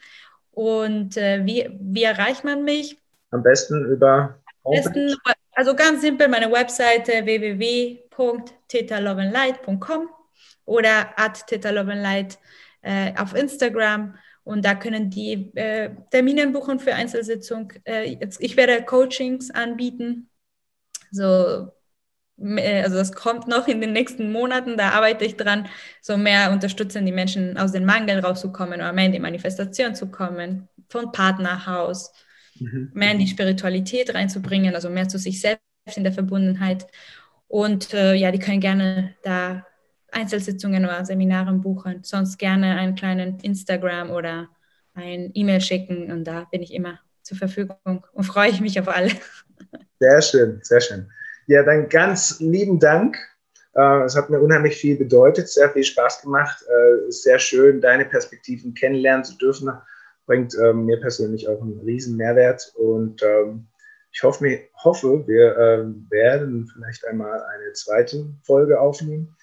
Und 0.53 1.17
äh, 1.17 1.45
wie, 1.45 1.69
wie 1.81 2.05
erreicht 2.05 2.45
man 2.45 2.63
mich? 2.63 2.97
Am 3.33 3.43
besten 3.43 3.85
über 3.87 4.39
Am 4.63 4.75
besten 4.75 5.17
also 5.57 5.75
ganz 5.75 6.03
simpel, 6.03 6.29
meine 6.29 6.53
Webseite 6.53 7.25
www.tetaloveandlight.com 7.25 10.09
oder 10.67 11.19
at 11.19 11.45
tetaloveandlight 11.49 12.39
äh, 12.83 13.13
auf 13.19 13.35
Instagram. 13.35 14.15
Und 14.45 14.65
da 14.65 14.75
können 14.75 15.11
die 15.11 15.51
äh, 15.57 15.91
Termine 16.11 16.47
buchen 16.49 16.79
für 16.79 16.95
Einzelsitzung. 16.95 17.73
Äh, 17.85 18.13
jetzt, 18.13 18.41
ich 18.43 18.57
werde 18.57 18.85
Coachings 18.85 19.51
anbieten. 19.51 20.29
So, 21.11 21.73
äh, 22.39 22.83
also 22.83 22.97
das 22.97 23.13
kommt 23.13 23.49
noch 23.49 23.69
in 23.69 23.81
den 23.81 23.93
nächsten 23.93 24.33
Monaten, 24.33 24.77
da 24.77 24.91
arbeite 24.91 25.25
ich 25.25 25.37
dran, 25.37 25.69
so 26.03 26.17
mehr 26.17 26.53
unterstützen, 26.53 27.07
die 27.07 27.13
Menschen 27.13 27.57
aus 27.57 27.73
dem 27.73 27.85
Mangel 27.85 28.21
rauszukommen 28.21 28.81
oder 28.81 28.93
mehr 28.93 29.07
in 29.07 29.13
die 29.13 29.19
Manifestation 29.19 29.95
zu 29.95 30.11
kommen, 30.11 30.69
von 30.89 31.13
Partnerhaus, 31.13 32.13
mhm. 32.59 32.91
mehr 32.95 33.13
in 33.13 33.19
die 33.19 33.29
Spiritualität 33.29 34.15
reinzubringen, 34.15 34.75
also 34.75 34.91
mehr 34.91 35.09
zu 35.09 35.19
sich 35.19 35.41
selbst 35.41 35.63
in 35.97 36.05
der 36.05 36.13
Verbundenheit. 36.13 36.87
Und 37.49 37.95
äh, 37.95 38.15
ja, 38.15 38.31
die 38.31 38.39
können 38.39 38.61
gerne 38.61 39.15
da 39.23 39.67
Einzelsitzungen 40.15 40.85
oder 40.85 41.05
Seminare 41.05 41.53
buchen, 41.55 42.01
sonst 42.03 42.39
gerne 42.39 42.77
einen 42.77 42.95
kleinen 42.95 43.39
Instagram 43.41 44.11
oder 44.11 44.49
ein 44.95 45.31
E-Mail 45.35 45.61
schicken 45.61 46.11
und 46.13 46.25
da 46.25 46.47
bin 46.51 46.63
ich 46.63 46.73
immer 46.73 47.01
zur 47.23 47.37
Verfügung 47.37 48.05
und 48.13 48.25
freue 48.25 48.51
ich 48.51 48.61
mich 48.61 48.79
auf 48.79 48.89
alle. 48.89 49.11
Sehr 50.01 50.23
schön, 50.23 50.61
sehr 50.63 50.81
schön. 50.81 51.11
Ja, 51.47 51.63
dann 51.63 51.89
ganz 51.89 52.41
lieben 52.41 52.79
Dank. 52.79 53.17
Äh, 53.75 54.03
es 54.03 54.17
hat 54.17 54.29
mir 54.29 54.41
unheimlich 54.41 54.77
viel 54.77 54.97
bedeutet, 54.97 55.49
sehr 55.49 55.71
viel 55.71 55.85
Spaß 55.85 56.23
gemacht. 56.23 56.63
Äh, 56.63 57.11
sehr 57.11 57.39
schön, 57.39 57.81
deine 57.81 58.05
Perspektiven 58.05 58.75
kennenlernen 58.75 59.25
zu 59.25 59.37
dürfen 59.39 59.71
bringt 60.27 60.55
ähm, 60.55 60.87
mir 60.87 61.01
persönlich 61.01 61.49
auch 61.49 61.61
einen 61.61 61.81
riesen 61.81 62.17
Mehrwert 62.17 62.73
und 62.77 63.23
ähm, 63.23 63.67
ich 64.13 64.23
hoffe, 64.23 64.61
hoffe 64.83 65.27
wir 65.27 65.57
ähm, 65.59 66.07
werden 66.09 66.71
vielleicht 66.73 67.05
einmal 67.07 67.43
eine 67.43 67.73
zweite 67.73 68.27
Folge 68.45 68.81
aufnehmen. 68.81 69.35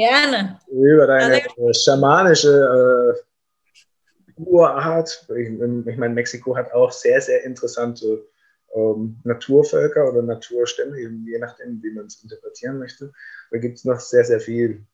Gerne. 0.00 0.58
Über 0.68 1.06
deine 1.06 1.42
Alle. 1.58 1.74
schamanische 1.74 3.14
äh, 3.18 4.40
Urart. 4.40 5.26
Ich, 5.36 5.48
ich 5.48 5.96
meine, 5.98 6.14
Mexiko 6.14 6.56
hat 6.56 6.72
auch 6.72 6.90
sehr, 6.90 7.20
sehr 7.20 7.44
interessante 7.44 8.26
ähm, 8.74 9.20
Naturvölker 9.24 10.08
oder 10.08 10.22
Naturstämme, 10.22 10.98
je 10.98 11.38
nachdem, 11.38 11.82
wie 11.82 11.90
man 11.90 12.06
es 12.06 12.22
interpretieren 12.22 12.78
möchte. 12.78 13.12
Da 13.50 13.58
gibt 13.58 13.76
es 13.76 13.84
noch 13.84 14.00
sehr, 14.00 14.24
sehr 14.24 14.40
viel 14.40 14.86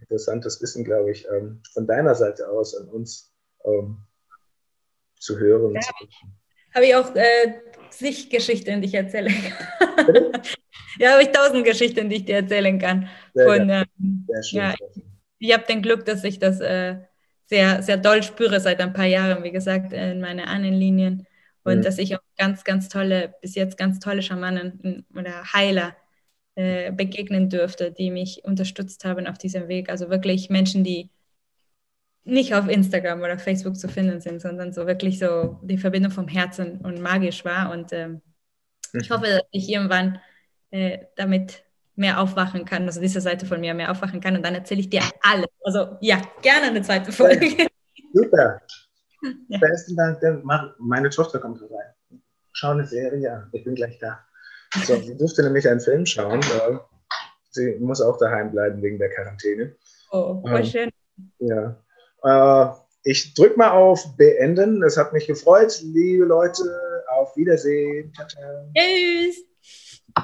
interessantes 0.00 0.62
Wissen, 0.62 0.82
glaube 0.82 1.10
ich, 1.10 1.26
ähm, 1.28 1.60
von 1.74 1.86
deiner 1.86 2.14
Seite 2.14 2.48
aus 2.48 2.74
an 2.74 2.88
uns 2.88 3.34
ähm, 3.66 3.98
zu 5.18 5.38
hören. 5.38 5.74
Ja, 5.74 5.82
habe 6.74 6.86
ich 6.86 6.94
auch 6.94 7.14
äh, 7.14 7.60
zig 7.98 8.30
Geschichten, 8.30 8.80
die 8.80 8.88
ich 8.88 8.94
erzählen 8.94 9.32
kann. 9.32 10.06
ja, 10.98 11.12
habe 11.12 11.22
ich 11.22 11.30
tausend 11.30 11.64
Geschichten, 11.64 12.08
die 12.08 12.16
ich 12.16 12.24
dir 12.24 12.36
erzählen 12.36 12.78
kann. 12.78 13.08
Sehr, 13.34 13.46
Von, 13.46 13.70
ähm, 13.70 14.26
sehr 14.28 14.42
schön. 14.42 14.58
Ja, 14.58 14.74
ich 15.38 15.52
habe 15.52 15.64
den 15.66 15.82
Glück, 15.82 16.04
dass 16.04 16.24
ich 16.24 16.38
das 16.38 16.60
äh, 16.60 16.96
sehr, 17.46 17.82
sehr 17.82 17.96
doll 17.96 18.22
spüre 18.22 18.60
seit 18.60 18.80
ein 18.80 18.92
paar 18.92 19.06
Jahren, 19.06 19.44
wie 19.44 19.52
gesagt, 19.52 19.92
in 19.92 20.20
meinen 20.20 20.46
Ahnenlinien. 20.46 21.26
Und 21.64 21.78
mhm. 21.78 21.82
dass 21.82 21.98
ich 21.98 22.14
auch 22.14 22.22
ganz, 22.36 22.64
ganz 22.64 22.88
tolle, 22.88 23.34
bis 23.40 23.54
jetzt 23.54 23.78
ganz 23.78 23.98
tolle 23.98 24.22
Schamanen 24.22 25.06
oder 25.14 25.52
Heiler 25.52 25.96
äh, 26.56 26.92
begegnen 26.92 27.48
durfte, 27.48 27.90
die 27.90 28.10
mich 28.10 28.44
unterstützt 28.44 29.04
haben 29.04 29.26
auf 29.26 29.38
diesem 29.38 29.68
Weg. 29.68 29.88
Also 29.88 30.10
wirklich 30.10 30.50
Menschen, 30.50 30.84
die 30.84 31.10
nicht 32.24 32.54
auf 32.54 32.68
Instagram 32.68 33.20
oder 33.20 33.38
Facebook 33.38 33.76
zu 33.76 33.88
finden 33.88 34.20
sind, 34.20 34.40
sondern 34.40 34.72
so 34.72 34.86
wirklich 34.86 35.18
so 35.18 35.60
die 35.62 35.78
Verbindung 35.78 36.10
vom 36.10 36.28
Herzen 36.28 36.80
und 36.80 37.00
magisch 37.00 37.44
war. 37.44 37.70
Und 37.70 37.92
ähm, 37.92 38.22
ich 38.92 39.10
hoffe, 39.10 39.26
dass 39.26 39.42
ich 39.50 39.68
irgendwann 39.68 40.18
äh, 40.70 40.98
damit 41.16 41.64
mehr 41.96 42.20
aufwachen 42.20 42.64
kann, 42.64 42.86
also 42.86 43.00
diese 43.00 43.20
Seite 43.20 43.46
von 43.46 43.60
mir 43.60 43.74
mehr 43.74 43.90
aufwachen 43.90 44.20
kann 44.20 44.36
und 44.36 44.44
dann 44.44 44.54
erzähle 44.54 44.80
ich 44.80 44.90
dir 44.90 45.02
alles. 45.22 45.46
Also 45.62 45.96
ja, 46.00 46.20
gerne 46.42 46.66
eine 46.68 46.82
zweite 46.82 47.12
Folge. 47.12 47.68
Super. 48.12 48.60
Ja. 49.48 49.58
Besten 49.58 49.96
Dank. 49.96 50.20
Meine 50.78 51.10
Tochter 51.10 51.38
kommt 51.38 51.60
rein. 51.62 52.20
Schau 52.52 52.70
eine 52.70 52.86
Serie 52.86 53.32
an. 53.32 53.48
Ich 53.52 53.64
bin 53.64 53.74
gleich 53.74 53.98
da. 53.98 54.18
So, 54.84 54.96
sie 54.96 55.16
durfte 55.16 55.42
nämlich 55.42 55.68
einen 55.68 55.80
Film 55.80 56.04
schauen. 56.04 56.40
Sie 57.50 57.76
muss 57.76 58.00
auch 58.00 58.18
daheim 58.18 58.50
bleiben 58.50 58.82
wegen 58.82 58.98
der 58.98 59.10
Quarantäne. 59.10 59.76
Oh, 60.10 60.40
voll 60.40 60.60
ähm, 60.60 60.64
schön. 60.64 60.90
Ja. 61.38 61.76
Äh, 62.24 62.66
ich 63.04 63.34
drücke 63.34 63.58
mal 63.58 63.70
auf 63.70 64.16
Beenden. 64.16 64.82
Es 64.82 64.96
hat 64.96 65.12
mich 65.12 65.26
gefreut. 65.26 65.80
Liebe 65.82 66.24
Leute, 66.24 66.64
auf 67.14 67.36
Wiedersehen. 67.36 68.12
Ciao, 68.14 68.26
ciao. 68.26 68.72
Tschüss. 68.74 69.44